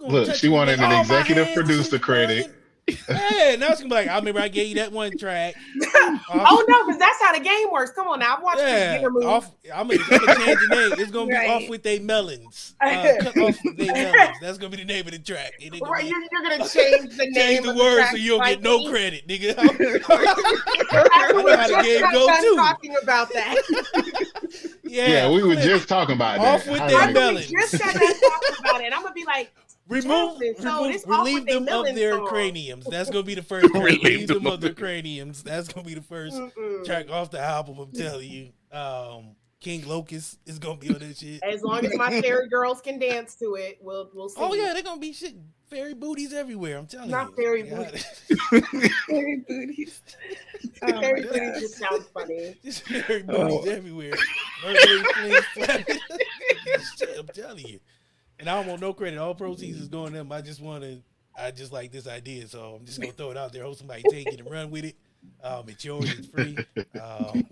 Gonna 0.00 0.12
Look, 0.12 0.34
she 0.34 0.48
wanted 0.48 0.80
an 0.80 1.00
executive 1.00 1.54
producer 1.54 1.90
shit 1.90 2.02
credit. 2.02 2.50
Burning. 2.86 2.98
Yeah, 3.08 3.56
now 3.56 3.68
it's 3.68 3.80
gonna 3.80 3.88
be 3.88 3.94
like, 3.94 4.08
I 4.08 4.16
remember 4.16 4.40
I 4.40 4.48
gave 4.48 4.68
you 4.68 4.74
that 4.76 4.92
one 4.92 5.16
track. 5.18 5.54
Oh 6.34 6.64
no, 6.68 6.84
because 6.86 6.98
that's 6.98 7.20
how 7.22 7.32
the 7.36 7.40
game 7.44 7.70
works. 7.70 7.90
Come 7.92 8.08
on 8.08 8.18
now, 8.20 8.36
I've 8.36 8.42
watched 8.42 8.58
this 8.58 8.68
Yeah, 8.70 8.94
dinner 8.96 9.10
movie. 9.10 9.26
off. 9.26 9.50
I'm 9.74 9.86
gonna, 9.88 10.00
I'm 10.10 10.18
gonna 10.24 10.34
change 10.44 10.58
the 10.60 10.66
name. 10.74 10.92
It's 11.00 11.10
gonna 11.10 11.26
be 11.26 11.34
Right. 11.34 11.50
off 11.50 11.68
with 11.68 11.82
they 11.82 11.98
melons. 11.98 12.74
Uh, 12.82 13.14
cut 13.20 13.36
off 13.38 13.58
with 13.64 13.76
they 13.76 13.86
melons. 13.86 14.38
That's 14.40 14.56
gonna 14.58 14.70
be 14.70 14.78
the 14.78 14.84
name 14.84 15.04
of 15.06 15.12
the 15.12 15.18
track. 15.18 15.52
Gonna 15.60 15.78
Right, 15.90 16.02
be- 16.04 16.08
you're, 16.08 16.20
you're 16.32 16.42
gonna 16.58 16.68
change 16.68 17.16
the 17.16 17.24
name 17.30 17.34
change 17.34 17.64
the 17.64 17.70
of 17.70 17.76
words 17.76 17.96
track 17.96 18.10
so 18.12 18.16
you 18.16 18.30
don't 18.38 18.46
get 18.46 18.62
no 18.62 18.78
slightly. 18.78 18.90
credit, 18.92 19.28
nigga. 19.28 19.54
I 19.58 21.32
know 21.32 21.56
how 21.56 21.68
the 21.68 21.82
game 21.82 22.00
just 22.00 22.12
go 22.12 22.40
too. 22.40 22.56
talking 22.56 22.94
about 23.02 23.32
that. 23.32 23.56
yeah, 24.84 25.06
Yeah, 25.08 25.30
we 25.30 25.42
were 25.42 25.54
just 25.56 25.88
talking 25.88 26.14
about 26.16 26.38
Off 26.38 26.64
that. 26.64 26.72
with 26.72 26.80
I 26.80 26.88
their 26.88 26.98
remember. 27.00 27.20
we 27.20 27.26
melons. 27.34 27.50
just 27.50 27.78
got 27.78 27.94
done 27.94 28.02
talking 28.20 28.56
about 28.60 28.80
it. 28.82 28.92
I'm 28.94 29.02
gonna 29.02 29.14
be 29.14 29.24
like, 29.24 29.52
remove, 29.92 30.40
Jasmine, 30.40 30.54
so 30.58 30.82
remove 30.84 31.04
relieve 31.06 31.46
them 31.46 31.68
of 31.68 31.94
their 31.94 32.12
song. 32.16 32.26
craniums. 32.26 32.84
That's 32.86 33.10
gonna 33.10 33.22
be 33.22 33.34
the 33.34 33.42
first. 33.42 33.66
track. 33.70 33.82
Relieve 33.84 34.02
relieve 34.02 34.28
them 34.28 34.38
them 34.38 34.46
of 34.48 34.52
of 34.54 34.60
their 34.60 34.70
their- 34.70 34.74
craniums. 34.78 35.42
That's 35.42 35.68
gonna 35.68 35.86
be 35.86 35.94
the 35.94 36.02
first 36.02 36.36
track 36.84 37.10
off 37.10 37.30
the 37.30 37.40
album. 37.40 37.78
I'm 37.78 37.92
telling 37.92 38.30
you. 38.30 38.48
Um, 38.76 39.36
King 39.60 39.86
Locust 39.86 40.38
is 40.44 40.58
gonna 40.58 40.76
be 40.78 40.88
on 40.88 40.98
that 40.98 41.16
shit. 41.16 41.40
as 41.44 41.62
long 41.62 41.84
as 41.86 41.94
my 41.96 42.20
fairy 42.22 42.48
girls 42.48 42.80
can 42.80 42.98
dance 42.98 43.36
to 43.36 43.54
it, 43.54 43.78
we'll 43.80 44.10
we'll 44.12 44.28
see. 44.28 44.40
Oh 44.40 44.54
yeah, 44.54 44.72
they're 44.72 44.82
gonna 44.82 45.00
be 45.00 45.12
shit. 45.12 45.34
Fairy 45.70 45.94
booties 45.94 46.32
everywhere. 46.34 46.76
I'm 46.78 46.86
telling 46.86 47.10
Not 47.10 47.22
you. 47.22 47.28
Not 47.28 47.36
fairy 47.36 47.68
Yeah. 47.68 48.88
Fairy 49.08 49.44
booties. 49.48 50.02
Oh 50.82 51.00
fairy 51.00 51.22
booties 51.22 51.60
just 51.60 51.76
sounds 51.78 52.06
funny. 52.12 52.56
Just 52.64 52.82
fairy 52.82 53.22
booties 53.22 53.68
everywhere. 53.68 54.12
Mercury 54.66 55.02
flings 55.14 55.44
flapping. 55.54 55.98
I'm 57.18 57.26
telling 57.28 57.66
you. 57.66 57.80
And 58.42 58.50
I 58.50 58.56
don't 58.56 58.66
want 58.66 58.80
no 58.80 58.92
credit. 58.92 59.20
All 59.20 59.36
proceeds 59.36 59.78
is 59.78 59.86
going 59.86 60.10
to 60.10 60.18
them. 60.18 60.32
I 60.32 60.40
just 60.40 60.60
want 60.60 60.82
to. 60.82 61.00
I 61.38 61.52
just 61.52 61.72
like 61.72 61.92
this 61.92 62.08
idea, 62.08 62.48
so 62.48 62.76
I'm 62.80 62.84
just 62.84 63.00
gonna 63.00 63.12
throw 63.12 63.30
it 63.30 63.36
out 63.36 63.52
there. 63.52 63.62
Hope 63.62 63.76
somebody 63.76 64.02
take 64.10 64.26
it 64.26 64.40
and 64.40 64.50
run 64.50 64.72
with 64.72 64.84
it. 64.84 64.96
Um, 65.44 65.62
it's 65.68 65.84
yours. 65.84 66.12
It's 66.18 66.26
free. 66.26 66.58
Um, 67.00 67.46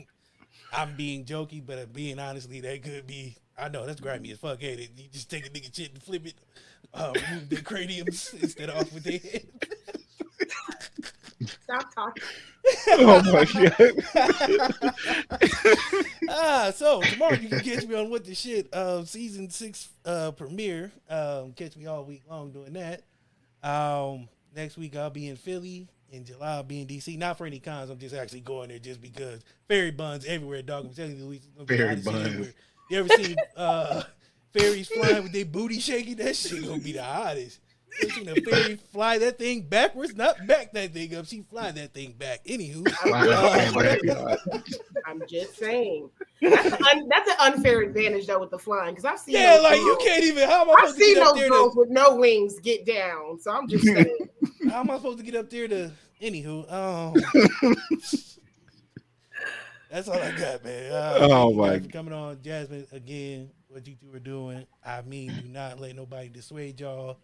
I'm 0.73 0.97
being 0.97 1.25
jokey, 1.25 1.65
but 1.65 1.93
being 1.93 2.19
honestly, 2.19 2.61
that 2.61 2.83
could 2.83 3.07
be. 3.07 3.37
I 3.57 3.69
know 3.69 3.87
that's 3.87 4.01
grimy 4.01 4.33
as 4.33 4.39
fuck. 4.39 4.61
It? 4.65 4.91
You 4.97 5.05
just 5.13 5.31
take 5.31 5.47
a 5.47 5.51
nigga 5.51 5.73
shit 5.73 5.93
and 5.93 6.03
flip 6.03 6.27
it, 6.27 6.35
remove 6.93 7.49
their 7.49 7.63
craniums 7.63 8.35
instead 8.43 8.69
of 8.69 8.79
off 8.79 8.93
with 8.93 9.05
their 9.05 9.19
head. 9.19 9.47
Stop 11.47 11.95
talking. 11.95 12.23
Oh 12.91 13.23
my 13.33 13.45
god. 13.47 14.95
ah, 16.29 16.71
so 16.75 17.01
tomorrow 17.01 17.33
you 17.33 17.49
can 17.49 17.61
catch 17.61 17.87
me 17.87 17.95
on 17.95 18.11
what 18.11 18.25
the 18.25 18.35
shit 18.35 18.73
uh 18.75 19.03
season 19.05 19.49
six 19.49 19.89
uh 20.05 20.31
premiere. 20.33 20.93
Um 21.09 21.53
catch 21.53 21.75
me 21.77 21.87
all 21.87 22.05
week 22.05 22.23
long 22.29 22.51
doing 22.53 22.75
that. 22.75 23.03
Um 23.67 24.29
next 24.55 24.77
week 24.77 24.95
I'll 24.95 25.09
be 25.11 25.29
in 25.29 25.37
Philly. 25.37 25.89
In 26.11 26.25
July 26.25 26.57
I'll 26.57 26.63
be 26.63 26.83
in 26.83 26.87
DC. 26.87 27.17
Not 27.17 27.39
for 27.39 27.47
any 27.47 27.61
cons, 27.61 27.89
I'm 27.89 27.99
just 27.99 28.15
actually 28.15 28.41
going 28.41 28.69
there 28.69 28.79
just 28.79 29.01
because 29.01 29.41
fairy 29.67 29.91
buns 29.91 30.27
everywhere, 30.27 30.61
dog. 30.61 30.85
I'm 30.85 30.95
telling 30.95 31.17
you, 31.17 31.25
Luis, 31.25 31.39
it's 31.39 31.47
gonna 31.57 31.67
Fairy 31.67 31.95
the 31.95 32.11
hottest 32.11 32.27
shit 32.27 32.37
buns. 32.37 32.55
You 32.91 32.99
ever 32.99 33.09
seen 33.09 33.37
uh 33.57 34.03
fairies 34.53 34.89
flying 34.89 35.23
with 35.23 35.33
their 35.33 35.47
booty 35.47 35.81
shaking? 35.81 36.17
That 36.17 36.37
shit 36.37 36.63
gonna 36.67 36.81
be 36.81 36.93
the 36.93 37.03
hottest. 37.03 37.61
You 38.03 38.09
ever 38.09 38.35
seen 38.35 38.45
fairy 38.45 38.77
fly 38.93 39.19
that 39.19 39.39
thing 39.39 39.63
backwards? 39.63 40.15
Not 40.15 40.47
back 40.47 40.73
that 40.73 40.93
thing 40.93 41.15
up. 41.15 41.27
She 41.27 41.43
fly 41.43 41.71
that 41.73 41.93
thing 41.93 42.13
back. 42.13 42.45
Anywho. 42.45 42.87
Wow. 43.11 44.37
I'm 45.07 45.23
just 45.29 45.57
saying. 45.57 46.09
That's, 46.41 46.73
an 46.93 47.09
that's 47.09 47.29
an 47.31 47.37
unfair 47.41 47.81
advantage 47.81 48.27
though 48.27 48.39
with 48.39 48.51
the 48.51 48.59
flying 48.59 48.91
because 48.95 49.05
I've 49.05 49.19
seen. 49.19 49.35
Yeah, 49.35 49.55
those 49.57 49.63
like 49.65 49.77
you 49.79 49.99
can't 50.05 50.25
even. 50.25 50.49
How 50.49 50.63
am 50.63 50.71
I 50.71 50.73
I've 50.75 50.79
supposed 50.91 50.99
to 50.99 51.05
seen 51.05 51.15
those 51.17 51.49
girls 51.49 51.75
To, 51.75 51.81
with 51.81 51.91
no 51.91 52.17
wings 52.17 52.61
get 52.61 52.87
down. 52.87 53.39
So 53.41 53.51
I'm 53.51 53.69
just 53.69 53.85
saying. 53.85 54.17
how 54.71 54.81
am 54.81 54.91
I 54.91 54.97
supposed 54.97 55.19
to 55.19 55.25
get 55.25 55.35
up 55.35 55.51
there 55.51 55.69
to? 55.69 55.91
Anywho, 56.23 56.71
um, 56.71 57.15
that's 59.91 60.07
all 60.07 60.21
I 60.21 60.31
got, 60.33 60.63
man. 60.65 60.93
Uh, 60.93 61.19
Oh, 61.23 61.53
my- 61.55 61.81
for 61.81 61.89
coming 61.89 62.13
on, 62.13 62.41
Jasmine. 62.43 62.87
Again, 62.93 63.51
what 63.69 63.87
you 63.87 63.95
two 63.95 64.15
are 64.15 64.21
doing. 64.21 64.67
I 64.85 65.03
mean, 65.03 65.33
do 65.43 65.49
not 65.49 65.81
let 65.81 65.97
nobody 65.97 66.29
dissuade 66.29 66.79
y'all 66.79 67.19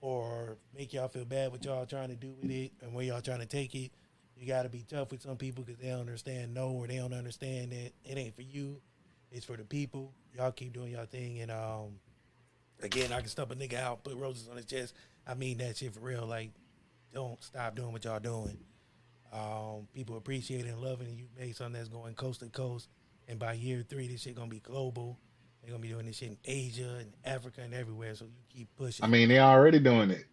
or 0.00 0.56
make 0.76 0.92
y'all 0.92 1.08
feel 1.08 1.24
bad 1.24 1.52
what 1.52 1.64
y'all 1.64 1.86
trying 1.86 2.08
to 2.08 2.16
do 2.16 2.34
with 2.40 2.50
it 2.50 2.72
and 2.82 2.94
where 2.94 3.04
y'all 3.04 3.20
trying 3.20 3.40
to 3.40 3.46
take 3.46 3.74
it. 3.74 3.90
You 4.36 4.46
got 4.46 4.62
to 4.62 4.68
be 4.70 4.84
tough 4.88 5.10
with 5.10 5.22
some 5.22 5.36
people 5.36 5.62
because 5.64 5.80
they 5.80 5.90
don't 5.90 6.00
understand 6.00 6.54
no 6.54 6.70
or 6.70 6.86
they 6.86 6.96
don't 6.96 7.12
understand 7.12 7.72
that 7.72 7.92
it 8.04 8.18
ain't 8.18 8.34
for 8.34 8.42
you. 8.42 8.80
It's 9.30 9.44
for 9.44 9.56
the 9.56 9.64
people. 9.64 10.12
Y'all 10.34 10.52
keep 10.52 10.72
doing 10.72 10.92
y'all 10.92 11.04
thing 11.04 11.40
and 11.40 11.50
um 11.50 11.98
again, 12.82 13.12
I 13.12 13.20
can 13.20 13.28
stump 13.28 13.50
a 13.50 13.54
nigga 13.54 13.74
out, 13.74 14.04
put 14.04 14.16
roses 14.16 14.48
on 14.48 14.56
his 14.56 14.66
chest. 14.66 14.94
I 15.26 15.34
mean 15.34 15.58
that 15.58 15.76
shit 15.76 15.94
for 15.94 16.00
real. 16.00 16.26
Like, 16.26 16.50
don't 17.12 17.42
stop 17.42 17.74
doing 17.76 17.92
what 17.92 18.04
y'all 18.04 18.20
doing. 18.20 18.58
Um, 19.32 19.86
people 19.94 20.16
appreciate 20.16 20.64
it 20.64 20.68
and 20.68 20.80
loving. 20.80 21.08
You 21.16 21.26
made 21.38 21.56
something 21.56 21.74
that's 21.74 21.88
going 21.88 22.14
coast 22.14 22.40
to 22.40 22.46
coast. 22.46 22.88
And 23.28 23.38
by 23.38 23.52
year 23.52 23.84
three, 23.88 24.08
this 24.08 24.22
shit 24.22 24.34
gonna 24.34 24.48
be 24.48 24.60
global. 24.60 25.18
They're 25.62 25.70
gonna 25.72 25.82
be 25.82 25.88
doing 25.88 26.06
this 26.06 26.16
shit 26.16 26.28
in 26.28 26.36
Asia 26.44 26.96
and 27.00 27.12
Africa 27.24 27.60
and 27.62 27.74
everywhere. 27.74 28.14
So 28.14 28.24
you 28.26 28.30
keep 28.48 28.68
pushing. 28.76 29.04
I 29.04 29.08
mean, 29.08 29.28
they're 29.28 29.42
already 29.42 29.78
doing 29.78 30.10
it. 30.10 30.24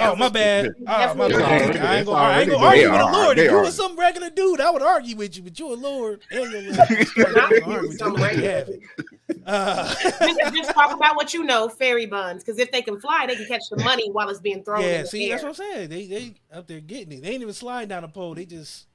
oh 0.00 0.16
my 0.16 0.28
bad. 0.28 0.66
Oh, 0.66 1.14
my 1.14 1.28
Definitely. 1.28 1.36
bad. 1.36 1.76
I 1.76 1.96
ain't 1.98 2.06
gonna, 2.06 2.18
already 2.18 2.34
I 2.34 2.42
ain't 2.42 2.50
gonna 2.50 2.64
argue 2.66 2.82
They 2.84 2.90
with 2.90 3.00
a 3.00 3.04
lord. 3.12 3.38
If 3.38 3.50
you 3.50 3.56
are. 3.56 3.62
was 3.62 3.74
some 3.76 3.96
regular 3.96 4.28
dude, 4.30 4.60
I 4.60 4.70
would 4.70 4.82
argue 4.82 5.16
with 5.16 5.36
you. 5.36 5.42
But 5.44 5.58
you 5.58 5.72
a 5.72 5.74
lord 5.74 6.20
and 6.30 6.52
you're 6.52 6.60
a 7.28 7.32
Not 7.32 7.52
argue 7.52 7.56
if 7.56 7.66
you 7.66 7.72
with 7.82 7.92
you. 7.92 7.98
some 7.98 8.12
Let 8.14 8.36
you 8.36 8.42
regular. 8.42 8.50
have 8.50 8.68
it. 8.68 8.80
Uh, 9.46 9.94
just, 10.02 10.54
just 10.54 10.70
talk 10.72 10.94
about 10.94 11.16
what 11.16 11.32
you 11.32 11.44
know, 11.44 11.68
fairy 11.68 12.06
buns. 12.06 12.42
Because 12.42 12.58
if 12.58 12.70
they 12.72 12.82
can 12.82 12.98
fly, 13.00 13.26
they 13.26 13.36
can 13.36 13.46
catch 13.46 13.62
the 13.70 13.76
money 13.84 14.10
while 14.10 14.28
it's 14.28 14.40
being 14.40 14.62
thrown. 14.64 14.82
in 14.82 14.88
Yeah, 14.88 15.02
the 15.02 15.08
see, 15.08 15.24
air. 15.26 15.30
that's 15.38 15.42
what 15.42 15.48
I'm 15.50 15.54
saying. 15.54 15.88
They 15.90 16.06
they 16.06 16.34
up 16.52 16.66
there 16.66 16.80
getting 16.80 17.18
it. 17.18 17.22
They 17.22 17.30
ain't 17.30 17.42
even 17.42 17.54
sliding 17.54 17.88
down 17.88 18.02
the 18.02 18.08
pole. 18.08 18.34
They 18.34 18.46
just 18.46 18.86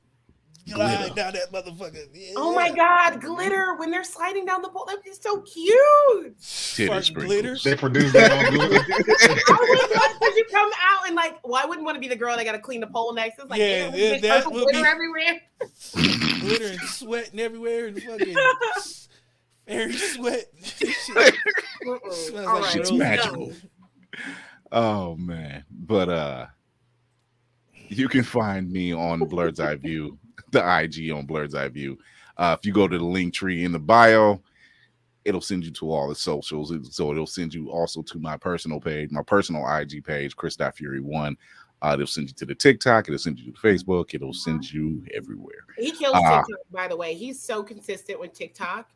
glide 0.73 1.15
down 1.15 1.33
that 1.33 1.51
motherfucker. 1.51 2.07
Yeah. 2.13 2.33
Oh 2.37 2.53
my 2.53 2.71
god, 2.71 3.21
glitter 3.21 3.75
when 3.77 3.91
they're 3.91 4.03
sliding 4.03 4.45
down 4.45 4.61
the 4.61 4.69
pole. 4.69 4.85
That 4.87 4.99
is 5.07 5.19
so 5.21 5.41
cute. 5.41 6.39
Titty 6.41 6.87
Fucking 6.87 7.01
sprinkles. 7.03 7.25
glitter. 7.25 7.57
They 7.63 7.75
produce 7.75 8.13
their 8.13 8.31
own 8.31 8.53
glitter. 8.53 8.75
I 8.89 9.57
would 9.59 9.89
want 9.91 10.19
because 10.19 10.35
you 10.37 10.45
come 10.51 10.71
out 10.81 11.07
and 11.07 11.15
like, 11.15 11.37
well, 11.43 11.61
I 11.61 11.65
wouldn't 11.67 11.85
want 11.85 11.95
to 11.95 11.99
be 11.99 12.07
the 12.07 12.15
girl 12.15 12.35
that 12.37 12.43
got 12.43 12.51
to 12.53 12.59
clean 12.59 12.79
the 12.81 12.87
pole 12.87 13.13
next. 13.13 13.39
It's 13.39 13.49
like, 13.49 13.59
Yeah, 13.59 13.93
yeah, 13.93 13.95
yeah, 13.95 14.11
that 14.13 14.21
that 14.21 14.45
would 14.51 14.63
glitter 14.63 14.81
be- 14.81 14.87
everywhere. 14.87 15.41
glitter 16.41 16.67
and 16.67 16.81
sweating 16.81 17.39
everywhere 17.39 17.87
and 17.87 18.01
fucking 18.01 18.35
fairy 19.67 19.93
sweat. 19.93 20.45
Shit. 20.63 20.95
Right, 21.15 21.33
It's 21.85 22.31
rose. 22.31 22.91
magical. 22.91 23.53
Oh 24.71 25.15
man. 25.15 25.65
But 25.71 26.09
uh 26.09 26.45
you 27.87 28.07
can 28.07 28.21
find 28.23 28.71
me 28.71 28.93
on 28.93 29.19
Blerd's 29.21 29.59
Eye 29.59 29.73
View, 29.75 30.17
the 30.51 30.59
IG 30.59 31.11
on 31.11 31.27
Blerd's 31.27 31.55
Eye 31.55 31.67
View. 31.69 31.97
Uh 32.37 32.55
if 32.57 32.65
you 32.65 32.73
go 32.73 32.87
to 32.87 32.97
the 32.97 33.03
link 33.03 33.33
tree 33.33 33.63
in 33.65 33.71
the 33.71 33.79
bio, 33.79 34.41
it'll 35.25 35.41
send 35.41 35.63
you 35.63 35.71
to 35.71 35.91
all 35.91 36.09
the 36.09 36.15
socials. 36.15 36.73
So 36.95 37.11
it'll 37.11 37.27
send 37.27 37.53
you 37.53 37.69
also 37.69 38.01
to 38.01 38.19
my 38.19 38.37
personal 38.37 38.79
page, 38.79 39.11
my 39.11 39.23
personal 39.23 39.67
IG 39.67 40.03
page, 40.03 40.35
Chris 40.35 40.57
Fury 40.73 41.01
One. 41.01 41.37
Uh, 41.81 41.91
it'll 41.93 42.07
send 42.07 42.27
you 42.27 42.33
to 42.33 42.45
the 42.45 42.55
TikTok, 42.55 43.07
it'll 43.07 43.17
send 43.17 43.39
you 43.39 43.53
to 43.53 43.57
Facebook, 43.57 44.13
it'll 44.13 44.33
send 44.33 44.69
you 44.71 45.01
everywhere. 45.13 45.65
He 45.77 45.91
kills 45.91 46.13
Ah. 46.15 46.41
TikTok, 46.41 46.59
by 46.71 46.87
the 46.89 46.97
way. 46.97 47.13
He's 47.13 47.41
so 47.41 47.63
consistent 47.63 48.19
with 48.19 48.33
TikTok. 48.33 48.89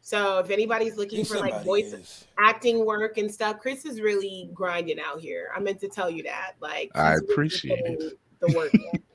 So 0.00 0.38
if 0.38 0.50
anybody's 0.50 0.96
looking 0.96 1.24
for 1.24 1.38
like 1.38 1.52
somebody 1.52 1.64
voice 1.64 1.92
is. 1.92 2.24
acting 2.38 2.86
work 2.86 3.18
and 3.18 3.30
stuff, 3.30 3.58
Chris 3.58 3.84
is 3.84 4.00
really 4.00 4.48
grinding 4.54 5.00
out 5.00 5.20
here. 5.20 5.50
I 5.54 5.60
meant 5.60 5.80
to 5.80 5.88
tell 5.88 6.08
you 6.08 6.22
that. 6.22 6.52
Like 6.60 6.90
I 6.94 7.10
he's 7.12 7.20
really 7.20 7.32
appreciate 7.32 7.82
putting 7.84 8.10
the 8.40 8.56
work. 8.56 8.72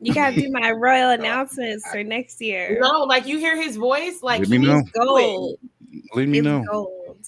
in. 0.00 0.06
You 0.06 0.14
gotta 0.14 0.36
do 0.36 0.50
my 0.50 0.70
royal 0.72 1.10
announcements 1.18 1.88
for 1.90 2.02
next 2.02 2.40
year. 2.40 2.78
no, 2.80 3.02
like 3.04 3.26
you 3.26 3.38
hear 3.38 3.60
his 3.60 3.76
voice, 3.76 4.22
like 4.22 4.40
Let 4.40 4.48
me 4.48 4.58
he's 4.58 4.66
know. 4.66 4.82
Gold. 4.94 5.58
Let 6.14 6.28
me 6.28 6.38
It's 6.38 6.44
know. 6.44 6.64
gold. 6.70 7.18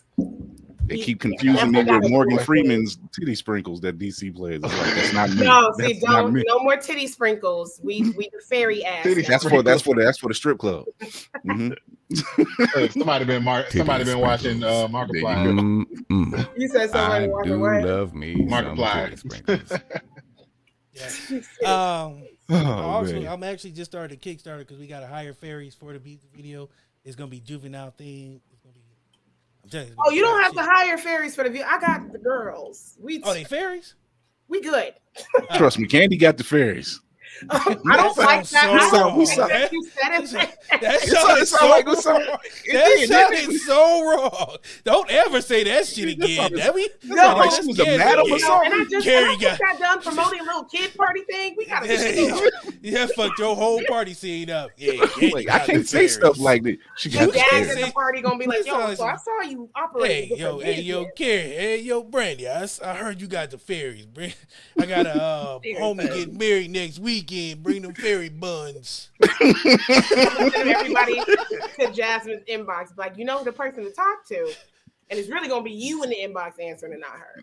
They 0.86 0.96
He- 0.96 1.02
keep 1.04 1.20
confusing 1.20 1.70
me 1.70 1.84
with 1.84 2.10
Morgan 2.10 2.36
do 2.36 2.42
it. 2.42 2.44
Freeman's 2.46 2.98
titty 3.16 3.36
sprinkles 3.36 3.80
that 3.82 3.96
DC 3.96 4.34
plays. 4.34 4.60
Like 4.60 4.72
that's 4.72 5.12
not 5.12 5.30
me. 5.36 5.46
No, 5.46 5.72
see, 5.78 5.92
That's 5.92 6.02
not 6.02 6.22
don't 6.22 6.32
me. 6.32 6.42
no 6.48 6.58
more 6.60 6.76
titty 6.76 7.06
sprinkles. 7.06 7.80
We 7.82 8.02
we 8.16 8.28
the 8.32 8.40
fairy 8.48 8.84
ass. 8.84 9.04
Titty. 9.04 9.22
That's 9.22 9.48
for 9.48 9.62
that's 9.62 9.82
for 9.82 9.94
the 9.94 10.02
that's 10.02 10.18
for 10.18 10.26
the 10.28 10.34
strip 10.34 10.58
club. 10.58 10.86
Mhm. 11.46 11.76
Hey, 12.74 12.88
somebody 12.88 13.24
been 13.24 13.44
mar- 13.44 13.66
somebody 13.70 14.02
been 14.02 14.18
watching 14.18 14.64
uh, 14.64 14.88
Markiplier. 14.88 15.44
There 15.44 15.52
Mm, 15.52 15.84
mm. 16.10 16.48
You 16.58 16.66
said 16.66 16.82
I 16.82 16.86
somebody 16.92 17.28
walked 17.28 17.46
do 17.46 17.54
away. 17.54 17.84
love 17.84 18.12
me. 18.14 18.34
Markiplier. 18.34 19.16
some 19.16 19.30
titty 19.30 19.36
sprinkles. 19.44 19.70
Yeah. 19.70 20.00
Um, 21.66 22.22
Oh, 22.52 22.64
also, 22.82 23.12
man. 23.20 23.28
I'm 23.28 23.42
actually 23.44 23.70
just 23.70 23.90
started 23.90 24.16
a 24.16 24.20
Kickstarter 24.20 24.58
because 24.58 24.78
we 24.78 24.86
got 24.88 25.00
to 25.00 25.06
hire 25.06 25.32
fairies 25.34 25.74
for 25.74 25.92
the 25.92 26.00
music 26.00 26.30
video. 26.34 26.68
It's 27.04 27.14
gonna 27.16 27.30
be 27.30 27.38
juvenile 27.40 27.92
theme. 27.96 28.40
It's 28.52 28.60
gonna 28.60 28.74
be. 28.74 28.80
I'm 29.62 29.70
telling 29.70 29.86
you. 29.88 29.92
it's 29.92 30.00
Oh, 30.00 30.04
gonna 30.06 30.16
you 30.16 30.22
be 30.22 30.26
don't 30.28 30.42
have 30.42 30.52
shit. 30.52 30.58
to 30.58 30.64
hire 30.64 30.98
fairies 30.98 31.34
for 31.36 31.44
the 31.44 31.50
view. 31.50 31.62
I 31.66 31.78
got 31.80 32.12
the 32.12 32.18
girls. 32.18 32.96
We 33.00 33.22
Oh, 33.22 33.32
they 33.32 33.44
fairies? 33.44 33.94
we 34.48 34.60
good. 34.60 34.94
Trust 35.54 35.78
me, 35.78 35.86
Candy 35.86 36.16
got 36.16 36.36
the 36.38 36.44
fairies. 36.44 37.00
Um, 37.50 37.58
I 37.90 37.96
don't 37.96 38.18
like 38.18 38.46
that. 38.46 38.46
so 38.46 38.58
I 38.58 38.90
don't 39.00 39.18
like 39.18 39.48
that 39.48 39.72
you 39.72 39.82
said 39.86 40.12
it. 40.12 40.58
That 40.82 40.94
It 41.02 41.08
sound- 41.08 41.46
sounded 41.46 41.46
so 41.48 41.68
like- 41.68 41.86
wrong. 41.86 42.36
That 42.72 43.06
sounded 43.08 43.60
so 43.60 44.04
wrong. 44.04 44.56
Don't 44.84 45.10
ever 45.10 45.40
say 45.40 45.64
that 45.64 45.86
shit 45.86 46.08
again. 46.10 46.52
That 46.54 46.74
we 46.74 46.90
sounded 47.02 47.38
like 47.40 47.50
she 47.52 47.66
was 47.66 47.78
a 47.78 47.84
madam 47.96 48.30
or 48.30 48.38
something. 48.38 48.72
and 48.72 48.82
I 48.82 48.84
just 48.90 49.06
Carrie 49.06 49.36
got- 49.38 49.58
that 49.58 49.78
done 49.78 50.02
promoting 50.02 50.40
a 50.40 50.44
little 50.44 50.64
kid 50.64 50.94
party 50.96 51.22
thing. 51.22 51.54
We 51.56 51.64
gotta 51.66 51.86
Yeah, 51.88 52.40
yeah, 52.82 53.06
fucked 53.16 53.38
your 53.38 53.56
whole 53.56 53.80
party 53.88 54.12
scene 54.12 54.50
up. 54.50 54.70
Yeah, 54.76 55.02
I 55.50 55.58
can't 55.60 55.88
say 55.88 56.08
stuff 56.08 56.38
like 56.38 56.62
that. 56.64 56.76
She 56.98 57.08
got 57.10 57.32
the 57.32 57.40
at 57.40 57.74
the 57.86 57.90
party 57.92 58.20
gonna 58.20 58.38
be 58.38 58.46
like, 58.46 58.66
yo, 58.66 58.94
so 58.94 59.04
I 59.04 59.16
saw 59.16 59.40
you 59.48 59.68
operating. 59.74 60.36
Hey, 60.36 60.42
yo, 60.42 60.58
hey, 60.58 60.80
yo, 60.82 61.06
Carrie, 61.16 61.40
hey, 61.50 61.80
yo, 61.80 62.02
Brandy, 62.02 62.46
I 62.48 62.66
heard 62.94 63.20
you 63.20 63.26
got 63.28 63.50
the 63.50 63.58
fairies. 63.58 64.06
I 64.78 64.86
got 64.86 65.06
a 65.06 65.54
um, 65.54 65.62
Fairy 65.62 65.74
homie 65.76 66.02
getting 66.14 66.36
married 66.38 66.70
next 66.70 66.98
weekend. 67.20 67.62
Bring 67.62 67.82
them 67.82 67.94
fairy 67.94 68.28
buns. 68.28 69.10
everybody 69.22 71.20
to 71.78 71.92
Jasmine's 71.92 72.44
inbox, 72.48 72.96
like 72.96 73.16
you 73.16 73.24
know 73.24 73.42
the 73.44 73.52
person 73.52 73.84
to 73.84 73.90
talk 73.90 74.26
to, 74.28 74.52
and 75.10 75.18
it's 75.18 75.28
really 75.28 75.48
gonna 75.48 75.62
be 75.62 75.72
you 75.72 76.02
in 76.02 76.10
the 76.10 76.16
inbox 76.16 76.62
answering 76.62 76.94
and 76.94 77.02
not 77.02 77.18
her. 77.18 77.42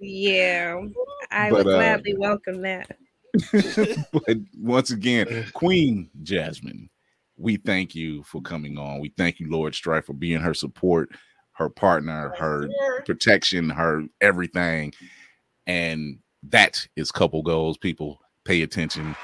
Yeah, 0.00 0.80
I 1.30 1.50
But, 1.50 1.64
would 1.64 1.74
uh, 1.74 1.76
gladly 1.76 2.16
welcome 2.16 2.62
that. 2.62 2.96
but 4.12 4.36
once 4.58 4.90
again, 4.90 5.46
Queen 5.52 6.08
Jasmine, 6.22 6.88
we 7.36 7.56
thank 7.56 7.94
you 7.94 8.22
for 8.24 8.40
coming 8.40 8.78
on. 8.78 9.00
We 9.00 9.12
thank 9.16 9.38
you, 9.38 9.50
Lord 9.50 9.74
Strife, 9.74 10.06
for 10.06 10.14
being 10.14 10.40
her 10.40 10.54
support, 10.54 11.10
her 11.52 11.68
partner, 11.68 12.32
her 12.38 12.68
Here. 12.68 13.02
protection, 13.04 13.68
her 13.70 14.04
everything. 14.20 14.92
And 15.66 16.18
that 16.44 16.86
is 16.96 17.12
couple 17.12 17.42
goals. 17.42 17.76
People 17.76 18.20
pay 18.48 18.62
attention. 18.62 19.14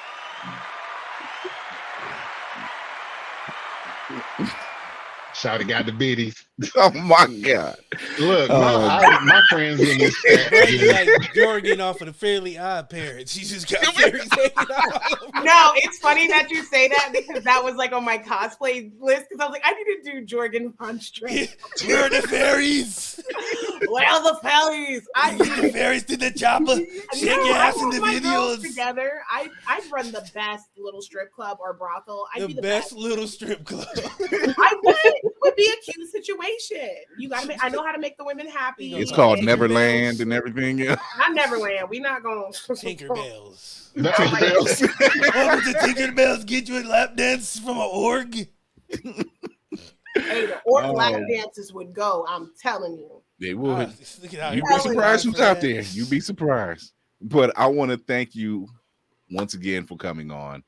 Shouty 5.32 5.66
got 5.66 5.86
the 5.86 5.92
biddies. 5.92 6.44
Oh 6.76 6.90
my 6.92 7.26
God. 7.42 7.76
Look, 8.20 8.48
my, 8.48 8.54
Oh. 8.74 8.86
I, 8.88 9.24
my 9.24 9.42
friends 9.50 9.80
in 9.80 9.98
this 9.98 10.14
chat. 10.22 10.50
Brandy 10.50 10.86
like 10.92 11.08
Jorgen 11.34 11.80
off 11.80 12.00
of 12.00 12.06
the 12.06 12.12
Fairly 12.12 12.56
Odd 12.58 12.88
Parents. 12.90 13.32
She 13.32 13.40
just 13.44 13.68
got 13.70 13.84
fairies 13.94 14.28
hanging 14.32 14.52
out. 14.56 15.44
No, 15.44 15.72
it's 15.76 15.98
funny 15.98 16.28
that 16.28 16.50
you 16.50 16.62
say 16.64 16.86
that 16.88 17.10
because 17.12 17.42
that 17.42 17.62
was 17.64 17.74
like 17.74 17.92
on 17.92 18.04
my 18.04 18.18
cosplay 18.18 18.92
list 19.00 19.26
because 19.28 19.40
I 19.40 19.46
was 19.46 19.50
like, 19.52 19.62
I 19.64 19.72
need 19.72 20.02
to 20.04 20.20
do 20.20 20.36
Jorgen 20.36 20.76
Von 20.78 21.00
Strangle. 21.00 21.48
You're 21.84 22.08
the 22.08 22.22
fairies. 22.22 23.20
well, 23.88 24.22
the 24.22 24.38
fairies. 24.40 25.02
I 25.16 25.36
The 25.36 25.70
fairies 25.72 26.04
to 26.04 26.16
the 26.16 26.30
chopper. 26.30 26.76
Shake 26.76 27.24
No, 27.36 27.44
your 27.46 27.56
ass 27.56 27.80
in 27.82 27.90
the 27.90 27.98
videos. 27.98 28.62
together. 28.62 29.22
I 29.28 29.48
I'd 29.66 29.90
run 29.92 30.12
the 30.12 30.24
best 30.34 30.68
little 30.78 31.02
strip 31.02 31.32
club 31.32 31.58
or 31.60 31.72
brothel. 31.74 32.26
I'd 32.34 32.42
The 32.42 32.46
be 32.48 32.54
the 32.54 32.62
best 32.62 32.90
best. 32.90 32.92
little 33.00 33.26
strip 33.26 33.64
club. 33.64 33.86
I 33.96 34.74
would. 34.84 34.96
It 35.04 35.32
would 35.42 35.56
be 35.56 35.64
a 35.68 35.92
cute 35.92 36.08
situation. 36.10 36.34
You 37.18 37.28
gotta 37.28 37.46
make. 37.46 37.62
I 37.64 37.68
know 37.68 37.84
how 37.84 37.92
to 37.92 37.98
make 37.98 38.16
the 38.18 38.24
women 38.24 38.48
happy. 38.48 38.94
It's 38.94 39.12
called 39.12 39.38
And- 39.38 39.46
Neverland 39.46 40.20
and 40.20 40.32
everything. 40.32 40.82
else. 40.82 41.00
Not 41.18 41.32
Neverland. 41.34 41.88
We're 41.88 42.02
not 42.02 42.22
going. 42.22 42.52
Tinkerbells. 42.52 43.80
The- 43.94 45.30
Welcome 45.34 45.72
to 45.72 45.78
Tinkerbells. 45.78 46.46
Get 46.46 46.68
you 46.68 46.78
a 46.78 46.84
lap 46.84 47.16
dance 47.16 47.58
from 47.58 47.76
an 47.78 47.88
orc. 47.92 48.34
Hey, 48.34 48.48
the 50.46 50.60
orc 50.66 50.84
Oh. 50.84 50.92
lap 50.92 51.20
dances 51.28 51.72
would 51.72 51.92
go. 51.92 52.24
I'm 52.28 52.52
telling 52.60 52.96
you. 52.96 53.22
They 53.40 53.52
Ah, 53.52 53.56
would. 53.56 53.88
look 53.88 54.54
You'd 54.54 54.64
be 54.64 54.78
surprised 54.78 55.24
who's 55.24 55.40
out 55.40 55.60
there. 55.60 55.82
You'd 55.82 56.10
be 56.10 56.20
surprised. 56.20 56.92
But 57.20 57.56
I 57.58 57.66
want 57.66 57.90
to 57.90 57.96
thank 57.96 58.34
you 58.34 58.68
once 59.30 59.54
again 59.54 59.86
for 59.86 59.96
coming 59.96 60.30
on. 60.30 60.62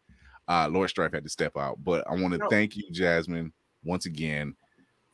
Uh 0.49 0.69
Lord 0.71 0.91
Strife 0.91 1.13
had 1.13 1.25
to 1.25 1.31
step 1.31 1.57
out, 1.57 1.83
but 1.83 2.05
I 2.09 2.15
want 2.15 2.33
to 2.33 2.39
No. 2.39 2.49
thank 2.49 2.77
you, 2.77 2.85
Jasmine, 2.93 3.53
once 3.85 4.07
again 4.07 4.55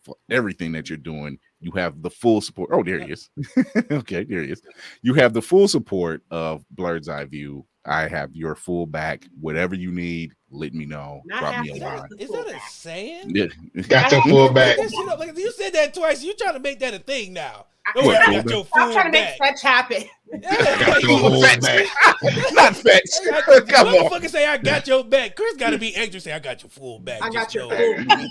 for 0.04 0.16
everything 0.30 0.72
that 0.72 0.88
you're 0.88 0.98
doing. 0.98 1.38
You 1.60 1.72
have 1.72 2.02
the 2.02 2.10
full 2.10 2.40
support. 2.40 2.70
Oh, 2.72 2.82
there 2.82 3.00
he 3.00 3.12
is. 3.12 3.30
okay, 3.90 4.24
there 4.24 4.42
he 4.42 4.50
is. 4.52 4.62
You 5.02 5.14
have 5.14 5.32
the 5.32 5.42
full 5.42 5.68
support 5.68 6.22
of 6.30 6.64
Blerd's 6.74 7.08
Eye 7.08 7.24
View. 7.24 7.66
I 7.84 8.08
have 8.08 8.34
your 8.34 8.54
full 8.54 8.86
back. 8.86 9.24
Whatever 9.40 9.74
you 9.74 9.90
need, 9.90 10.32
let 10.50 10.72
me 10.72 10.86
know. 10.86 11.22
Not 11.24 11.40
Drop 11.40 11.64
me 11.64 11.80
a 11.80 11.84
line. 11.84 12.08
Is 12.18 12.30
that 12.30 12.46
a 12.46 12.60
saying? 12.70 13.34
Yeah. 13.34 13.46
Got 13.88 14.12
your 14.12 14.22
full 14.28 14.52
back. 14.52 14.78
You, 14.78 15.06
know, 15.06 15.16
like 15.16 15.36
you 15.36 15.50
said 15.52 15.72
that 15.74 15.94
twice. 15.94 16.22
You're 16.22 16.34
trying 16.34 16.54
to 16.54 16.60
make 16.60 16.78
that 16.80 16.94
a 16.94 16.98
thing 16.98 17.32
now? 17.32 17.66
I- 17.84 17.92
Don't 17.94 18.06
worry, 18.06 18.16
I 18.16 18.18
What, 18.32 18.44
got 18.46 18.50
your 18.54 18.64
Stop 18.66 18.78
full 18.84 18.92
trying 18.92 19.04
to 19.06 19.10
make 19.12 19.38
back. 19.38 19.48
fetch 19.48 19.62
happen. 19.62 20.02
Yeah, 20.32 20.86
Got 20.86 21.02
your 21.02 21.18
whole 21.18 21.42
back. 21.42 21.60
Not 22.52 22.74
fetch. 22.74 23.02
I 23.30 23.42
got- 23.46 23.68
Come 23.68 23.88
on. 23.88 23.94
Motherfucker 24.10 24.30
say 24.30 24.46
I 24.46 24.56
got 24.56 24.86
your 24.86 25.04
back. 25.04 25.36
Chris 25.36 25.56
got 25.58 25.70
to 25.70 25.78
be 25.78 25.94
extra. 25.94 26.20
Say 26.22 26.32
I 26.32 26.38
got 26.38 26.62
your 26.62 26.70
full 26.70 27.00
back. 27.00 27.20
I 27.22 27.28
got 27.28 27.54
your 27.54 27.64
full 27.64 27.72
it. 27.78 28.08
back. 28.08 28.28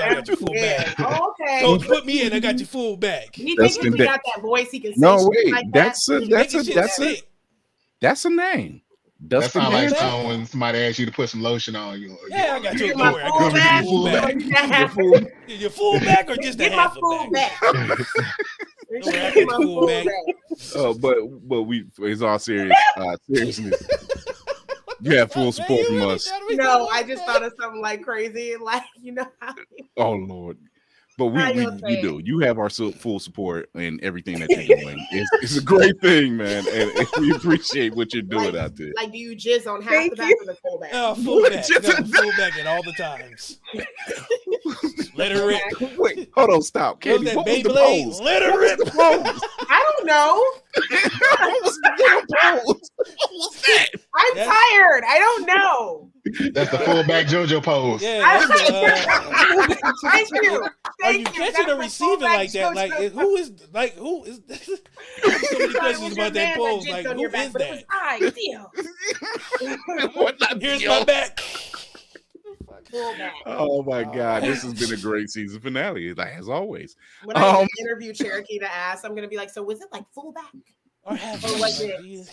I 0.00 0.14
got 0.14 0.28
your 0.28 0.36
full 0.36 0.54
Yeah. 0.54 0.84
back. 0.84 0.94
Oh, 1.00 1.30
okay. 1.40 1.60
Don't 1.62 1.84
put 1.84 2.06
me 2.06 2.22
in. 2.22 2.32
I 2.32 2.38
got 2.38 2.58
your 2.58 2.68
full 2.68 2.96
back. 2.96 3.34
He 3.34 3.56
That's 3.56 3.76
thinks 3.76 3.84
he 3.96 3.98
the- 4.02 4.04
got 4.06 4.20
that 4.34 4.40
voice. 4.40 4.70
He 4.70 4.78
can 4.78 4.92
say 4.92 5.00
No, 5.00 5.16
wait. 5.28 5.50
like 5.52 5.66
That's 5.72 6.06
that. 6.06 6.22
a 6.22 6.26
that's 6.28 6.54
a 6.54 6.62
that's 6.62 7.00
a 7.00 7.16
that's 8.00 8.24
a 8.24 8.30
name. 8.30 8.82
That 9.22 9.40
That's 9.40 9.46
a 9.48 9.50
sounds 9.60 9.74
like 9.74 9.90
name. 9.90 9.98
something 9.98 10.26
when 10.28 10.46
somebody 10.46 10.78
asks 10.78 10.98
you 10.98 11.04
to 11.06 11.12
put 11.12 11.28
some 11.28 11.42
lotion 11.42 11.76
on 11.76 12.00
you. 12.00 12.16
Yeah, 12.30 12.54
I 12.54 12.60
got 12.62 12.78
your 12.78 12.88
Get 12.88 12.96
don't 12.96 12.98
my 12.98 13.12
worry, 13.12 13.22
I 13.22 13.28
full 13.28 13.40
got 13.40 13.52
your 13.52 13.60
back. 13.60 13.84
full 13.84 14.04
back. 14.04 14.78
Your 14.80 14.88
full- 14.88 15.30
Your 15.58 15.70
full 15.70 16.00
back 16.00 16.30
or 16.30 16.36
just 16.36 16.54
a 16.58 16.62
Get 16.62 16.72
my 16.72 16.82
half 16.82 16.96
a 16.96 17.00
full 17.00 17.30
back? 17.30 17.60
back. 17.60 17.60
Don't 17.60 17.88
worry, 17.88 18.04
I 18.90 19.00
got 19.00 19.34
Get 19.34 19.46
my 19.46 19.56
full 19.56 19.62
full 19.64 19.86
back. 19.86 20.04
back. 20.06 20.76
Uh, 20.76 20.92
but 20.94 21.16
but 21.48 21.62
we 21.64 21.84
it's 21.98 22.22
all 22.22 22.38
serious. 22.38 22.76
Uh, 22.96 23.16
seriousness, 23.30 23.88
you 25.02 25.16
have 25.16 25.32
full 25.32 25.52
support 25.52 25.86
from 25.86 26.00
us. 26.02 26.30
No, 26.50 26.88
I 26.88 27.02
just 27.02 27.24
thought 27.26 27.42
of 27.42 27.52
something 27.60 27.80
like 27.82 28.02
crazy, 28.02 28.56
like 28.60 28.84
you 29.00 29.12
know 29.12 29.26
how 29.40 29.54
Oh 29.96 30.12
Lord, 30.12 30.56
but 31.20 31.26
we 31.26 31.52
we, 31.52 31.66
we 31.82 32.00
do. 32.00 32.18
You 32.24 32.38
have 32.38 32.58
our 32.58 32.70
full 32.70 33.18
support 33.20 33.68
in 33.74 34.00
everything 34.02 34.40
that 34.40 34.48
you're 34.48 34.78
doing. 34.78 34.96
It's, 35.12 35.30
it's 35.42 35.56
a 35.56 35.62
great 35.62 36.00
thing, 36.00 36.36
man, 36.36 36.64
and, 36.72 36.90
and 36.92 37.08
we 37.20 37.32
appreciate 37.32 37.94
what 37.94 38.14
you're 38.14 38.22
doing 38.22 38.56
out 38.56 38.76
there. 38.76 38.92
like 38.96 39.12
do 39.12 39.18
you 39.18 39.36
jizz 39.36 39.66
on 39.66 39.82
half 39.82 39.90
Thank 39.92 40.12
the 40.12 40.16
back 40.16 40.30
you. 40.30 40.38
or 40.40 40.46
the 40.46 40.54
fullback? 40.54 40.90
Oh, 40.94 41.14
full 41.16 41.42
No, 41.42 41.50
full 41.50 42.30
back 42.38 42.56
at 42.58 42.66
all 42.66 42.82
the 42.82 42.92
times. 42.96 43.58
Let 45.14 45.32
her 45.32 45.46
rip. 45.46 45.98
Wait, 45.98 46.30
hold 46.34 46.50
on, 46.50 46.62
stop, 46.62 47.04
What 47.04 47.20
was 47.20 47.28
Candy. 47.32 47.36
What 47.36 47.46
was 47.46 47.62
the 47.62 47.68
Beyblade? 47.68 48.04
pose? 48.04 48.20
Let 48.20 48.42
her 48.42 48.58
rip. 48.58 48.78
the 48.78 48.84
pose? 48.86 49.40
I 49.68 49.79
don't 50.00 50.06
know. 50.06 50.44
what 50.80 51.62
was 51.64 51.76
the 51.76 51.92
damn 51.98 52.26
pose? 52.58 52.90
What 52.96 53.30
was 53.32 53.62
that? 53.62 53.86
I'm 54.14 54.36
That's- 54.36 54.56
tired. 54.72 55.04
I 55.06 55.18
don't 55.18 55.46
know. 55.46 56.06
That's 56.52 56.70
the 56.70 56.78
full 56.78 57.02
back 57.04 57.26
JoJo 57.26 57.62
pose. 57.62 58.02
Yeah, 58.02 58.22
I- 58.24 58.46
that's 58.46 58.68
the, 58.68 58.76
uh, 58.76 60.10
Thank 60.10 60.28
you. 60.42 60.62
Are 60.62 60.72
Thank 61.00 61.18
you 61.18 61.24
catching 61.24 61.66
the 61.66 61.74
or 61.76 61.78
receiving 61.80 62.20
like 62.20 62.52
that? 62.52 62.74
Like, 62.74 62.92
JoJo 62.92 63.12
who 63.12 63.36
is 63.36 63.52
like 63.72 63.94
who 63.94 64.24
is? 64.24 64.40
so 64.46 65.58
many 65.58 65.74
questions 65.74 66.12
about 66.18 66.32
that 66.34 66.56
pose. 66.56 66.86
Like, 66.88 67.06
who 67.06 67.24
is 67.24 67.52
that? 67.54 67.84
I 67.90 68.30
deal. 68.30 68.70
Here's 70.60 70.84
my 70.86 71.04
back. 71.04 71.40
Full 72.90 73.14
back. 73.18 73.34
Oh 73.46 73.82
my 73.82 74.02
God, 74.04 74.42
this 74.42 74.62
has 74.62 74.74
been 74.74 74.92
a 74.98 75.00
great 75.00 75.30
season 75.30 75.60
finale, 75.60 76.12
like 76.14 76.34
as 76.36 76.48
always. 76.48 76.96
When 77.24 77.36
I 77.36 77.60
Um, 77.60 77.68
interview 77.80 78.12
Cherokee 78.12 78.58
to 78.58 78.72
ask, 78.72 79.04
I'm 79.04 79.14
gonna 79.14 79.28
be 79.28 79.36
like, 79.36 79.50
so 79.50 79.62
was 79.62 79.80
it 79.80 79.88
like 79.92 80.04
full 80.14 80.32
back? 80.32 80.52
Or 81.04 81.16
have 81.16 81.44
Or 81.44 81.58
was 81.60 81.80
it- 81.80 82.28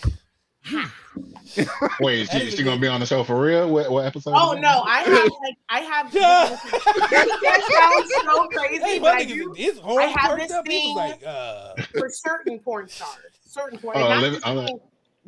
Wait, 2.00 2.28
she, 2.30 2.50
she 2.50 2.62
gonna 2.62 2.80
be 2.80 2.86
on 2.88 3.00
the 3.00 3.06
show 3.06 3.24
for 3.24 3.40
real? 3.40 3.68
What, 3.70 3.90
what 3.90 4.04
episode? 4.04 4.32
Oh 4.36 4.52
no, 4.52 4.82
I 4.84 4.98
have 4.98 5.28
like 5.42 5.56
I 5.70 5.80
have. 5.80 6.12
That 6.12 7.62
sounds 7.72 8.34
so 8.34 8.46
crazy, 8.48 8.82
Hey, 8.84 8.98
but 8.98 9.14
my 9.14 9.20
I 9.20 9.24
do 9.24 9.52
his 9.56 9.80
I 9.84 10.02
have 10.04 10.38
this 10.38 10.52
thing- 10.66 10.94
like, 10.96 11.22
uh, 11.26 11.74
for 11.96 12.08
certain 12.10 12.58
porn 12.58 12.88
stars, 12.88 13.16
certain 13.46 13.78
porn. 13.78 13.96
Oh, 13.98 14.00
and 14.10 14.32
not 14.40 14.56
let 14.56 14.64
me- 14.74 14.78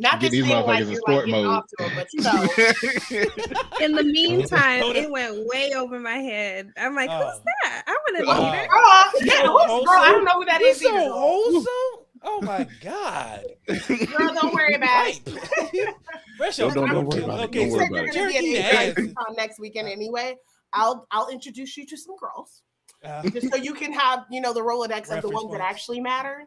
this 0.01 0.13
I'm 0.13 0.21
gonna 0.21 0.21
thing- 0.21 0.21
not 0.21 0.21
get 0.21 0.31
these 0.31 0.47
thing 0.47 0.67
like 0.67 0.67
motherfuckers 0.67 0.89
in 0.91 0.97
sport 0.97 1.29
like 1.29 1.31
mode. 1.31 1.47
off 1.47 1.65
it, 1.79 1.93
but 1.95 2.09
you 2.13 2.21
know. 2.23 3.85
In 3.87 3.93
the 3.93 4.05
meantime, 4.05 4.83
it 4.97 5.11
went 5.11 5.47
way 5.47 5.73
over 5.75 5.99
my 6.01 6.17
head. 6.19 6.71
I'm 6.79 6.95
like, 6.95 7.11
who's 7.11 7.41
that? 7.45 7.85
I 7.87 7.91
want 7.93 8.17
to 8.19 8.25
meet 8.27 8.59
her. 8.59 8.69
Oh, 8.73 9.11
yeah, 9.23 9.43
so 9.43 9.77
who's, 9.77 9.87
girl, 9.87 10.01
I 10.01 10.09
don't 10.13 10.25
know 10.25 10.35
who 10.35 10.45
that 10.47 10.61
is. 10.63 10.81
you 10.83 10.89
so 10.89 10.97
either. 10.97 11.11
wholesome. 11.13 12.07
Oh 12.23 12.41
my 12.43 12.67
god. 12.83 13.45
Girl, 13.67 14.35
don't 14.35 14.53
worry 14.55 14.75
about 14.75 15.09
it. 15.09 15.25
Fresh 16.37 16.57
Don't- 16.59 16.75
don't- 16.75 16.89
don't 16.91 17.07
worry 17.07 17.21
rip, 17.21 17.25
about 17.25 17.41
it. 17.41 17.45
Okay, 17.45 17.59
Don't 17.61 17.69
You 17.69 17.73
worry 17.77 17.81
said 17.87 17.91
about 17.93 18.15
you're 18.15 18.29
it. 18.29 18.33
gonna 18.35 18.41
be 18.41 18.63
Turkey 19.03 19.15
ass. 19.17 19.37
next 19.37 19.59
weekend 19.61 19.89
anyway. 19.89 20.37
I'll 20.73 21.07
I'll 21.11 21.29
introduce 21.31 21.77
you 21.77 21.87
to 21.87 21.97
some 21.97 22.15
girls 22.17 22.63
Uh, 23.05 23.23
just 23.31 23.51
so 23.51 23.57
you 23.57 23.73
can 23.75 23.93
have 23.93 24.25
you 24.31 24.41
know 24.43 24.53
the 24.53 24.61
Rolodex 24.61 25.03
of 25.05 25.09
the 25.09 25.15
Reference 25.29 25.35
ones 25.35 25.53
that 25.53 25.61
actually 25.63 26.01
matter. 26.01 26.47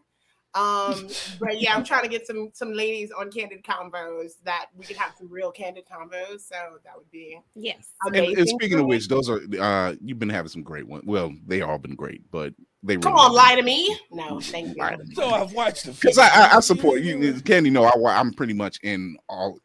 Um, 0.56 1.08
but 1.40 1.60
yeah, 1.60 1.76
I'm 1.76 1.84
trying 1.84 2.04
to 2.04 2.10
get 2.10 2.28
some 2.28 2.50
some 2.54 2.74
ladies 2.74 3.12
on 3.12 3.32
candid 3.32 3.64
combos 3.64 4.34
that 4.44 4.68
we 4.76 4.86
can 4.86 4.96
have 4.98 5.14
some 5.18 5.30
real 5.30 5.52
candid 5.52 5.86
combos. 5.86 6.42
So 6.42 6.56
that 6.84 6.96
would 6.96 7.10
be 7.12 7.40
Yes. 7.56 7.94
And, 8.06 8.16
and 8.16 8.50
speaking 8.50 8.80
of 8.80 8.86
which, 8.86 9.08
those 9.08 9.30
are 9.30 9.42
uh 9.60 9.96
you've 10.02 10.20
been 10.20 10.30
having 10.30 10.50
some 10.50 10.64
great 10.64 10.88
ones. 10.88 11.04
Well, 11.06 11.34
they 11.46 11.62
all 11.62 11.78
been 11.78 11.96
great, 11.96 12.22
but 12.32 12.54
they 12.84 12.98
come 12.98 13.14
really 13.14 13.26
on, 13.26 13.34
lie 13.34 13.56
to 13.56 13.64
me. 13.64 13.98
No, 14.12 14.40
thank 14.40 14.76
you. 14.78 15.00
so 15.14 15.30
I've 15.30 15.54
watched 15.54 15.86
them 15.86 15.96
because 16.00 16.18
I, 16.18 16.28
I 16.28 16.58
I 16.58 16.60
support 16.60 17.02
you, 17.02 17.40
Candy. 17.42 17.70
No, 17.70 17.86
I 17.86 18.20
I'm 18.20 18.34
pretty 18.34 18.54
much 18.54 18.80
in 18.84 19.18
all. 19.30 19.58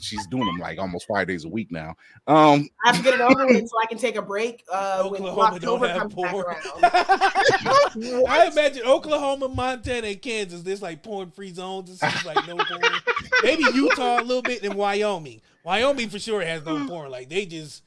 She's 0.00 0.26
doing 0.26 0.46
them 0.46 0.58
like 0.58 0.78
almost 0.78 1.06
five 1.06 1.28
days 1.28 1.44
a 1.44 1.48
week 1.48 1.70
now. 1.70 1.94
Um, 2.26 2.68
I 2.84 2.88
have 2.88 2.96
to 2.96 3.02
get 3.02 3.14
it 3.14 3.20
over 3.20 3.46
with 3.46 3.68
so 3.68 3.76
I 3.82 3.86
can 3.86 3.98
take 3.98 4.16
a 4.16 4.22
break 4.22 4.64
uh, 4.72 5.08
when 5.08 5.22
Oklahoma 5.22 5.60
don't 5.60 5.82
October 5.82 5.88
have 5.88 6.00
comes 6.00 6.14
back 6.14 6.30
porn. 6.32 6.44
around. 6.44 8.26
I 8.28 8.48
imagine 8.50 8.82
Oklahoma, 8.84 9.48
Montana, 9.48 10.08
and 10.08 10.20
Kansas. 10.22 10.62
There's 10.62 10.82
like 10.82 11.02
porn 11.02 11.30
free 11.30 11.52
zones. 11.52 11.90
It's 11.90 12.00
just 12.00 12.26
like 12.26 12.46
no 12.48 12.56
porn. 12.56 12.80
Maybe 13.42 13.64
Utah 13.74 14.20
a 14.20 14.24
little 14.24 14.42
bit, 14.42 14.62
and 14.64 14.74
Wyoming. 14.74 15.40
Wyoming 15.64 16.08
for 16.08 16.18
sure 16.18 16.42
has 16.42 16.64
no 16.64 16.86
porn. 16.88 17.10
Like 17.10 17.28
they 17.28 17.46
just 17.46 17.82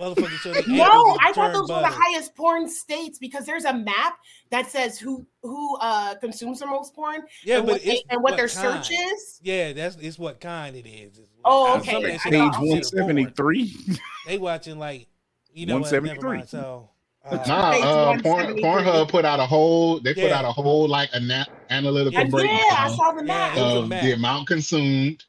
motherfuckers 0.00 0.38
show 0.38 0.52
their 0.52 0.66
No, 0.66 1.16
I 1.20 1.32
thought 1.32 1.46
turn 1.46 1.52
those 1.52 1.68
were 1.68 1.80
the 1.80 1.86
highest 1.86 2.34
porn 2.34 2.68
states 2.68 3.18
because 3.18 3.44
there's 3.46 3.64
a 3.64 3.74
map 3.74 4.14
that 4.50 4.70
says 4.70 4.98
who 4.98 5.26
who 5.42 5.76
uh 5.78 6.14
consumes 6.16 6.60
the 6.60 6.66
most 6.66 6.94
porn 6.94 7.22
Yeah, 7.44 7.58
and 7.58 7.66
but 7.66 7.72
what, 7.74 7.82
they, 7.84 8.02
and 8.10 8.22
what, 8.22 8.32
what 8.32 8.36
their 8.36 8.48
kind. 8.48 8.84
search 8.84 8.90
is. 8.96 9.40
Yeah, 9.42 9.72
that's 9.72 9.96
it's 9.96 10.18
what 10.18 10.40
kind 10.40 10.74
it 10.76 10.86
is. 10.88 11.20
Oh, 11.44 11.72
what- 11.72 11.80
okay. 11.80 11.92
some 11.92 12.04
of 12.04 12.08
I 12.08 12.12
that 12.12 12.20
shit 12.20 12.32
thought- 12.32 12.40
ain't 12.40 12.52
page 12.52 12.54
I'll 12.60 12.66
one 12.66 12.76
considered 12.78 13.00
porn. 13.02 13.08
seventy 13.08 13.24
three. 13.36 13.76
They 14.26 14.38
watching 14.38 14.78
like 14.78 15.08
you 15.52 15.66
know 15.66 15.74
173. 15.80 16.46
So 16.46 16.90
uh, 17.24 17.36
Nah, 17.46 17.70
uh, 17.72 18.18
Porn, 18.22 18.46
Pornhub 18.56 19.08
put 19.10 19.24
out 19.26 19.40
a 19.40 19.46
whole. 19.46 20.00
They 20.00 20.14
put 20.14 20.32
out 20.32 20.44
a 20.46 20.52
whole 20.52 20.88
like 20.88 21.10
a 21.10 21.16
ana- 21.16 21.46
analytical 21.68 22.12
Yeah, 22.18 22.24
breakdown 22.28 22.56
yeah, 22.70 22.76
I 22.78 22.94
saw 22.96 23.12
the 23.12 23.22
map. 23.24 23.56
it 23.56 23.60
of 23.60 23.88
map. 23.88 24.02
the 24.02 24.12
amount 24.12 24.46
consumed. 24.48 25.24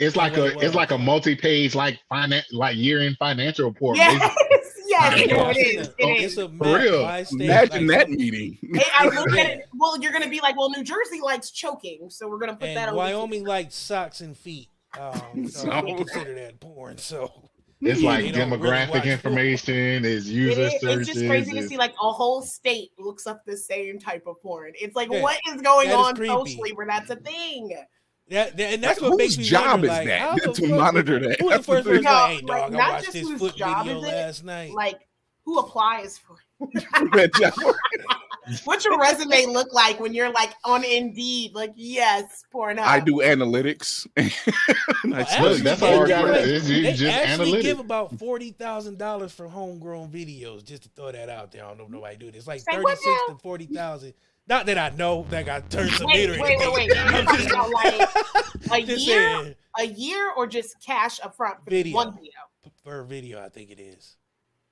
It's 0.00 0.16
like 0.16 0.36
a 0.36 0.46
it 0.46 0.62
it's 0.62 0.74
like 0.74 0.90
a 0.90 0.98
multi-page 0.98 1.74
like 1.74 1.98
finance 2.08 2.46
like 2.52 2.76
year-end 2.76 3.16
financial 3.18 3.66
report. 3.66 3.96
Yes, 3.98 4.34
yes, 4.86 5.26
Yeah. 5.26 5.36
no, 5.36 5.50
it 5.50 5.56
it's 5.58 5.88
is. 5.88 5.94
it's 5.98 6.36
a 6.38 6.48
For 6.48 6.78
real. 6.78 7.00
Imagine 7.40 7.86
like, 7.86 7.98
that 7.98 8.10
meeting. 8.10 8.58
I 8.98 9.04
look 9.08 9.28
Yeah. 9.34 9.40
at 9.42 9.50
it. 9.50 9.64
Well, 9.74 10.00
you're 10.00 10.12
gonna 10.12 10.28
be 10.30 10.40
like, 10.40 10.56
well, 10.56 10.70
New 10.70 10.82
Jersey 10.82 11.20
likes 11.22 11.50
choking, 11.50 12.08
so 12.08 12.28
we're 12.28 12.38
gonna 12.38 12.52
put 12.56 12.74
that 12.74 12.88
on 12.88 12.94
Wyoming 12.96 13.44
likes 13.44 13.74
socks 13.74 14.20
and 14.22 14.36
feet. 14.36 14.68
Um, 14.98 15.48
so 15.48 15.70
So- 15.70 15.84
we 15.84 15.94
consider 15.94 16.34
that 16.34 16.58
porn. 16.60 16.96
So 16.98 17.30
It's 17.82 18.00
like 18.02 18.24
they 18.24 18.30
don't 18.32 18.50
really 18.50 18.62
demographic 18.70 19.04
information, 19.04 20.04
is 20.04 20.30
user 20.30 20.62
is, 20.62 20.80
searches. 20.80 21.08
it's 21.08 21.18
just 21.18 21.26
crazy 21.28 21.52
to 21.52 21.68
see 21.68 21.76
like 21.76 21.92
a 22.02 22.10
whole 22.12 22.42
state 22.42 22.90
looks 22.98 23.26
up 23.26 23.42
the 23.46 23.56
same 23.56 23.98
type 23.98 24.24
of 24.26 24.40
porn. 24.42 24.72
It's 24.80 24.96
like, 24.96 25.10
Yeah, 25.12 25.22
what 25.22 25.38
is 25.48 25.60
going 25.62 25.88
that 25.88 25.94
is 26.00 26.06
on 26.06 26.14
creepy. 26.16 26.32
socially 26.34 26.72
where 26.72 26.86
that's 26.86 27.10
a 27.10 27.16
thing? 27.16 27.74
That, 28.30 28.56
that- 28.56 28.72
and 28.74 28.82
that's 28.82 29.00
Like, 29.00 29.10
what 29.10 29.18
makes 29.18 29.36
whose 29.36 29.44
me 29.46 29.50
job 29.50 29.66
wonder, 29.70 29.86
is 29.86 29.90
like, 29.92 30.06
that 30.06 30.20
how 30.20 30.34
to 30.36 30.54
fuck- 30.54 30.70
monitor 30.70 31.18
that? 31.20 31.40
Who 31.40 31.46
was 31.46 31.52
the 31.54 31.58
the 31.58 31.64
first 31.64 31.86
person? 31.86 32.02
No, 32.04 32.10
Like, 32.10 32.30
hey, 32.40 32.46
like, 32.46 32.62
I 32.62 32.68
not 32.68 32.78
watched 32.92 33.00
just 33.04 33.12
this 33.12 33.28
whose 33.28 33.40
foot 33.40 33.56
job 33.56 33.86
video 33.86 33.98
is 34.02 34.08
it, 34.08 34.12
last 34.12 34.44
night. 34.44 34.72
Like, 34.72 35.00
who 35.44 35.58
applies 35.58 36.18
for? 36.18 36.36
That 37.12 37.32
job. 37.34 37.52
What's 38.64 38.84
your 38.84 38.98
resume 38.98 39.46
look 39.46 39.72
like 39.72 40.00
when 40.00 40.12
you're 40.14 40.32
like 40.32 40.50
on 40.64 40.82
Indeed? 40.82 41.54
Like, 41.54 41.72
yes, 41.76 42.42
Pornhub. 42.52 42.78
I 42.80 42.98
do 42.98 43.16
analytics. 43.16 44.06
And 44.16 45.14
I 45.14 45.18
Well, 45.40 45.54
spend 45.54 45.66
that's 45.66 45.82
all 45.82 45.90
you 45.90 45.96
hard 45.96 46.08
got. 46.08 46.24
work. 46.24 46.36
It's 46.40 46.68
you 46.68 46.82
they 46.82 46.92
just 46.94 47.16
actually 47.16 47.52
analytics. 47.52 47.62
give 47.62 47.78
about 47.80 48.18
forty 48.18 48.50
thousand 48.50 48.98
dollars 48.98 49.32
for 49.32 49.46
homegrown 49.46 50.08
videos. 50.10 50.64
Just 50.64 50.82
to 50.84 50.88
throw 50.90 51.12
that 51.12 51.28
out 51.28 51.52
there, 51.52 51.64
I 51.64 51.68
don't 51.68 51.78
know 51.78 51.84
if 51.84 51.90
nobody 51.90 52.16
do 52.16 52.30
this. 52.30 52.46
Like 52.46 52.60
Say 52.60 52.72
thirty 52.72 52.82
what 52.84 52.98
six 52.98 53.10
now? 53.28 53.34
to 53.34 53.40
forty 53.40 53.66
thousand. 53.66 54.14
Not 54.50 54.66
that 54.66 54.76
I 54.78 54.90
know 54.96 55.24
that 55.30 55.46
got 55.46 55.70
turned 55.70 55.92
some 55.92 56.08
Wait, 56.08 56.28
or 56.28 56.32
wait, 56.42 56.58
wait, 56.58 56.72
wait. 56.74 56.88
You're 56.88 56.96
I'm 56.98 57.24
talking 57.24 57.38
just- 57.46 57.50
about 57.54 57.70
like 57.70 58.88
a 58.88 58.98
year, 58.98 58.98
saying, 58.98 59.54
a 59.78 59.84
year, 59.84 60.32
or 60.36 60.46
just 60.48 60.84
cash 60.84 61.20
up 61.22 61.36
front 61.36 61.62
for 61.64 61.70
Video. 61.70 61.94
one 61.94 62.12
video? 62.14 62.32
per 62.84 63.04
video, 63.04 63.40
I 63.42 63.48
think 63.48 63.70
it 63.70 63.78
is. 63.78 64.16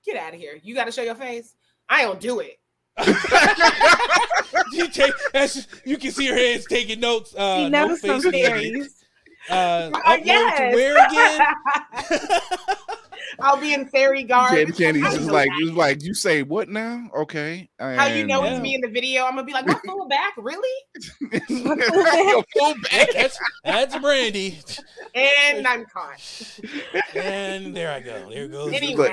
Get 0.05 0.17
out 0.17 0.35
of 0.35 0.41
here! 0.41 0.59
You 0.65 0.75
got 0.75 0.87
to 0.87 0.91
show 0.93 1.03
your 1.03 1.15
face. 1.15 1.55
I 1.89 2.03
don't 2.03 2.19
do 2.21 2.41
it. 2.41 2.59
you 4.73 4.89
take 4.89 5.13
that's 5.33 5.55
just, 5.55 5.69
you 5.87 5.97
can 5.97 6.11
see 6.11 6.27
her 6.27 6.35
hands 6.37 6.67
taking 6.67 6.99
notes. 6.99 7.33
Uh, 7.37 7.59
he 7.59 7.69
no 7.71 7.95
some 7.95 8.21
face 8.21 8.25
needed. 8.25 8.33
theories. 8.47 9.05
Uh, 9.49 9.91
Uh, 10.05 10.19
yes. 10.25 10.59
to 10.59 10.77
where 10.77 11.07
again? 11.07 12.79
I'll 13.41 13.61
be 13.61 13.73
in 13.73 13.87
fairy 13.87 14.25
garb. 14.25 14.51
Candy, 14.51 14.73
Candy's 14.73 15.15
just 15.15 15.31
like, 15.31 15.49
just 15.61 15.75
like 15.75 16.03
you 16.03 16.13
say, 16.15 16.43
what 16.43 16.69
now? 16.69 17.09
Okay. 17.17 17.69
How 17.79 18.07
you 18.07 18.27
know 18.27 18.43
And- 18.43 18.55
it's 18.55 18.63
me 18.63 18.75
in 18.75 18.81
the 18.81 18.89
video? 18.89 19.25
I'm 19.25 19.33
gonna 19.35 19.45
be 19.45 19.53
like, 19.53 19.67
my 19.67 19.79
full 19.87 20.09
back, 20.09 20.35
really? 20.37 20.69
Your 21.49 22.45
full 22.57 22.75
back. 22.91 23.09
that's 23.15 23.39
that's 23.65 23.99
Brandy. 23.99 24.59
And 25.15 25.67
I'm 25.67 25.85
caught. 25.87 26.21
And 27.15 27.77
there 27.77 27.93
I 27.93 28.01
go. 28.01 28.29
There 28.31 28.49
goes. 28.49 28.71
the 28.71 28.77
Anyway, 28.77 29.09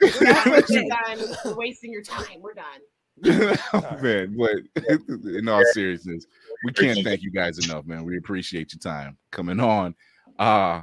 finger. 0.00 0.18
we're 0.20 0.32
not 0.32 0.46
wasting 0.46 0.90
time. 0.90 1.18
We're 1.44 1.54
wasting 1.54 1.92
your 1.92 2.02
time. 2.02 2.40
We're 2.40 2.54
done. 2.54 2.80
oh, 3.72 3.98
man, 4.00 4.36
but 4.38 4.84
in 5.24 5.48
all 5.48 5.64
seriousness, 5.72 6.24
we 6.64 6.72
can't 6.72 7.02
thank 7.04 7.20
you 7.22 7.30
guys 7.32 7.58
enough, 7.68 7.84
man. 7.84 8.04
We 8.04 8.16
appreciate 8.16 8.72
your 8.72 8.78
time 8.78 9.16
coming 9.30 9.60
on. 9.60 9.94
Uh 10.38 10.82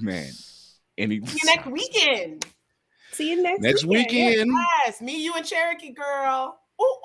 Man. 0.00 0.30
Any 0.98 1.24
See 1.26 1.38
you 1.42 1.46
next 1.54 1.66
weekend. 1.66 2.46
See 3.12 3.30
you 3.30 3.42
next, 3.42 3.60
next 3.62 3.84
weekend. 3.84 4.50
Yes, 4.86 5.00
me, 5.00 5.22
you, 5.22 5.32
and 5.34 5.46
Cherokee 5.46 5.92
girl. 5.92 6.58
Ooh, 6.80 6.84
ooh. 6.84 6.96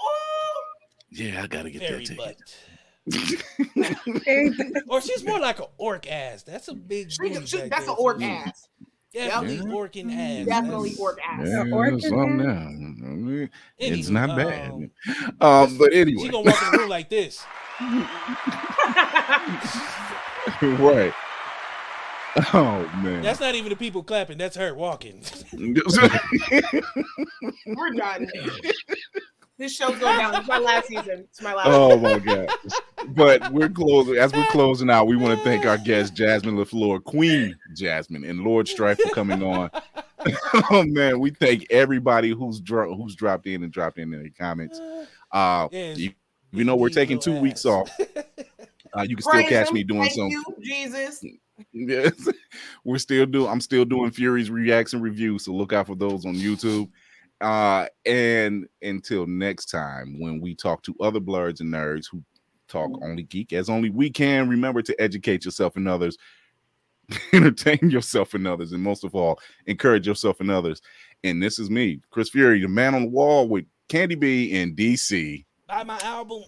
Yeah, 1.12 1.44
I 1.44 1.48
gotta 1.48 1.70
get 1.70 1.84
Fairy 1.84 2.06
that 2.06 2.18
butt. 2.18 2.38
ticket. 2.38 2.66
Or 4.88 5.02
she's 5.02 5.24
more 5.26 5.40
like 5.40 5.60
an 5.60 5.66
orc 5.78 6.10
ass. 6.12 6.44
That's 6.44 6.68
a 6.68 6.74
big. 6.74 7.12
She- 7.12 7.30
booty 7.30 7.46
she- 7.46 7.68
that's 7.70 7.88
an 7.88 7.96
orc 7.98 8.20
too. 8.20 8.26
ass. 8.26 8.68
Definitely 9.14 9.58
Yeah. 9.58 9.64
orking 9.76 10.14
ass. 10.16 10.46
Definitely 10.46 10.90
That's- 10.92 11.00
orc 11.02 11.20
ass. 11.28 11.48
Yeah, 11.48 11.66
orchid 11.74 12.02
something 12.04 12.38
man? 12.38 13.50
It's 13.78 14.08
Anywho, 14.08 14.12
not 14.12 14.38
bad. 14.38 14.70
um, 14.72 14.90
Um, 15.42 15.78
but 15.78 15.92
She 15.92 16.00
anyway, 16.00 16.30
gonna 16.30 16.50
walk 16.50 16.64
in 16.64 16.72
the 16.72 16.78
room 16.78 16.90
like 16.90 17.10
this. 17.10 17.44
right. 20.62 21.14
Oh 22.54 22.90
man. 23.04 23.22
That's 23.22 23.40
not 23.40 23.56
even 23.56 23.70
the 23.70 23.76
people 23.76 24.04
clapping. 24.04 24.38
That's 24.38 24.56
her 24.56 24.74
walking. 24.74 25.22
We're 27.66 27.94
done. 27.94 28.30
This 29.58 29.76
show's 29.76 30.00
going 30.00 30.18
down. 30.18 30.34
It's 30.34 30.48
my 30.48 30.58
last 30.58 30.88
season. 30.88 31.20
It's 31.30 31.40
my 31.40 31.54
last. 31.54 31.68
oh 31.70 31.96
my 31.96 32.18
god. 32.18 32.50
But 33.10 33.52
we're 33.52 33.70
closing 33.70 34.16
as 34.18 34.34
we're 34.34 34.48
closing 34.48 34.90
out. 34.90 35.06
We 35.06 35.16
want 35.18 35.38
to 35.38 35.44
thank 35.44 35.68
our 35.68 35.78
guest 35.78 36.16
Jasmine 36.16 36.56
LaFleur, 36.56 37.04
Queen 37.04 37.56
Jasmine, 37.76 38.24
and 38.24 38.40
Lord 38.40 38.68
Strife 38.68 38.98
for 39.00 39.10
coming 39.14 39.44
on. 39.44 39.70
oh 40.72 40.84
man, 40.88 41.20
we 41.20 41.30
thank 41.30 41.68
everybody 41.70 42.32
who's 42.32 42.60
dro- 42.60 42.96
who's 42.96 43.14
dropped 43.14 43.46
in 43.46 43.62
and 43.62 43.72
dropped 43.72 44.00
in 44.00 44.12
in 44.16 44.24
the 44.24 44.32
comments. 44.32 44.80
Uh, 45.32 45.68
Yeah, 45.72 45.94
you, 45.94 46.12
you 46.52 46.64
know 46.64 46.76
we're 46.76 46.90
taking 46.90 47.18
little 47.18 47.36
two 47.36 47.40
weeks 47.40 47.64
off. 47.64 47.90
Uh, 48.98 49.04
you 49.04 49.16
can 49.16 49.22
still 49.22 49.44
catch 49.44 49.70
him. 49.70 49.76
me 49.76 49.84
doing 49.84 50.02
Thank 50.10 50.14
some. 50.14 50.28
you, 50.30 50.44
Jesus. 50.62 51.24
Yes, 51.74 52.30
we're 52.84 52.98
still 52.98 53.26
doing. 53.26 53.50
I'm 53.50 53.62
still 53.62 53.86
doing 53.86 54.12
Fury's 54.12 54.50
reacts 54.50 54.94
and 54.94 55.02
reviews, 55.02 55.46
so 55.46 55.54
look 55.54 55.74
out 55.74 55.88
for 55.88 55.96
those 55.96 56.26
on 56.26 56.36
YouTube. 56.36 56.90
Uh, 57.42 57.88
and 58.06 58.68
until 58.82 59.26
next 59.26 59.66
time, 59.66 60.20
when 60.20 60.40
we 60.40 60.56
talk 60.56 60.84
to 60.84 60.96
other 61.02 61.20
blerds 61.20 61.60
and 61.60 61.74
nerds 61.74 62.06
who 62.12 62.24
talk 62.68 62.92
only 63.04 63.24
geek 63.24 63.52
as 63.52 63.70
only 63.70 63.90
we 63.90 64.10
can, 64.10 64.48
remember 64.48 64.82
to 64.82 65.02
educate 65.02 65.44
yourself 65.44 65.76
and 65.76 65.88
others, 65.88 66.18
entertain 67.34 67.90
yourself 67.90 68.34
and 68.34 68.48
others, 68.48 68.72
and 68.72 68.84
most 68.84 69.04
of 69.04 69.16
all, 69.16 69.40
encourage 69.66 70.06
yourself 70.06 70.40
and 70.40 70.52
others. 70.52 70.82
And 71.24 71.42
this 71.42 71.60
is 71.60 71.70
me, 71.70 72.00
Chris 72.12 72.30
Fury, 72.30 72.62
the 72.62 72.68
man 72.68 72.96
on 72.96 73.04
the 73.04 73.10
wall 73.10 73.48
with 73.48 73.66
Candy 73.90 74.16
B 74.16 74.52
in 74.52 74.76
DC. 74.76 75.44
buy 75.68 75.84
my 75.84 76.00
album. 76.00 76.44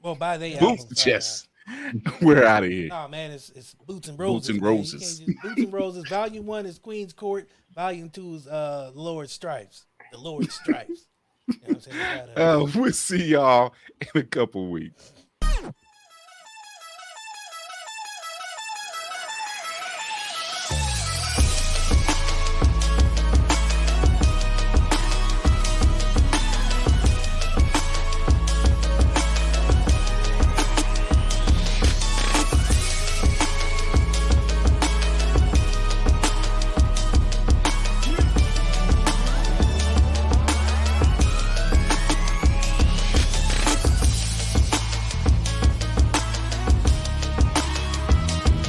Well, 0.00 0.14
buy 0.14 0.38
the 0.38 0.52
Boots 0.52 0.62
album. 0.62 0.86
the 0.88 0.94
chest. 0.94 1.47
We're 2.22 2.44
out 2.44 2.64
of 2.64 2.70
here. 2.70 2.88
Oh 2.92 3.08
man, 3.08 3.30
it's 3.32 3.50
it's 3.50 3.74
Boots 3.86 4.08
and 4.08 4.18
Roses. 4.18 4.34
Boots 4.34 4.48
and 4.50 4.60
man. 4.62 4.70
Roses. 4.76 5.18
just- 5.20 5.42
Boots 5.42 5.60
and 5.62 5.72
Roses. 5.72 6.08
Volume 6.08 6.46
one 6.46 6.66
is 6.66 6.78
Queen's 6.78 7.12
Court. 7.12 7.48
Volume 7.74 8.10
two 8.10 8.34
is 8.34 8.46
uh 8.46 8.90
Lord 8.94 9.30
Stripes. 9.30 9.86
The 10.12 10.18
Lord 10.18 10.50
Stripes. 10.50 11.06
You 11.48 11.54
know 11.54 11.60
what 11.66 11.76
I'm 11.76 11.80
saying? 11.80 11.96
Gotta- 12.34 12.42
Uh, 12.60 12.66
we'll 12.74 12.92
see 12.92 13.24
y'all 13.28 13.72
in 14.00 14.20
a 14.20 14.24
couple 14.24 14.68
weeks. 14.70 15.12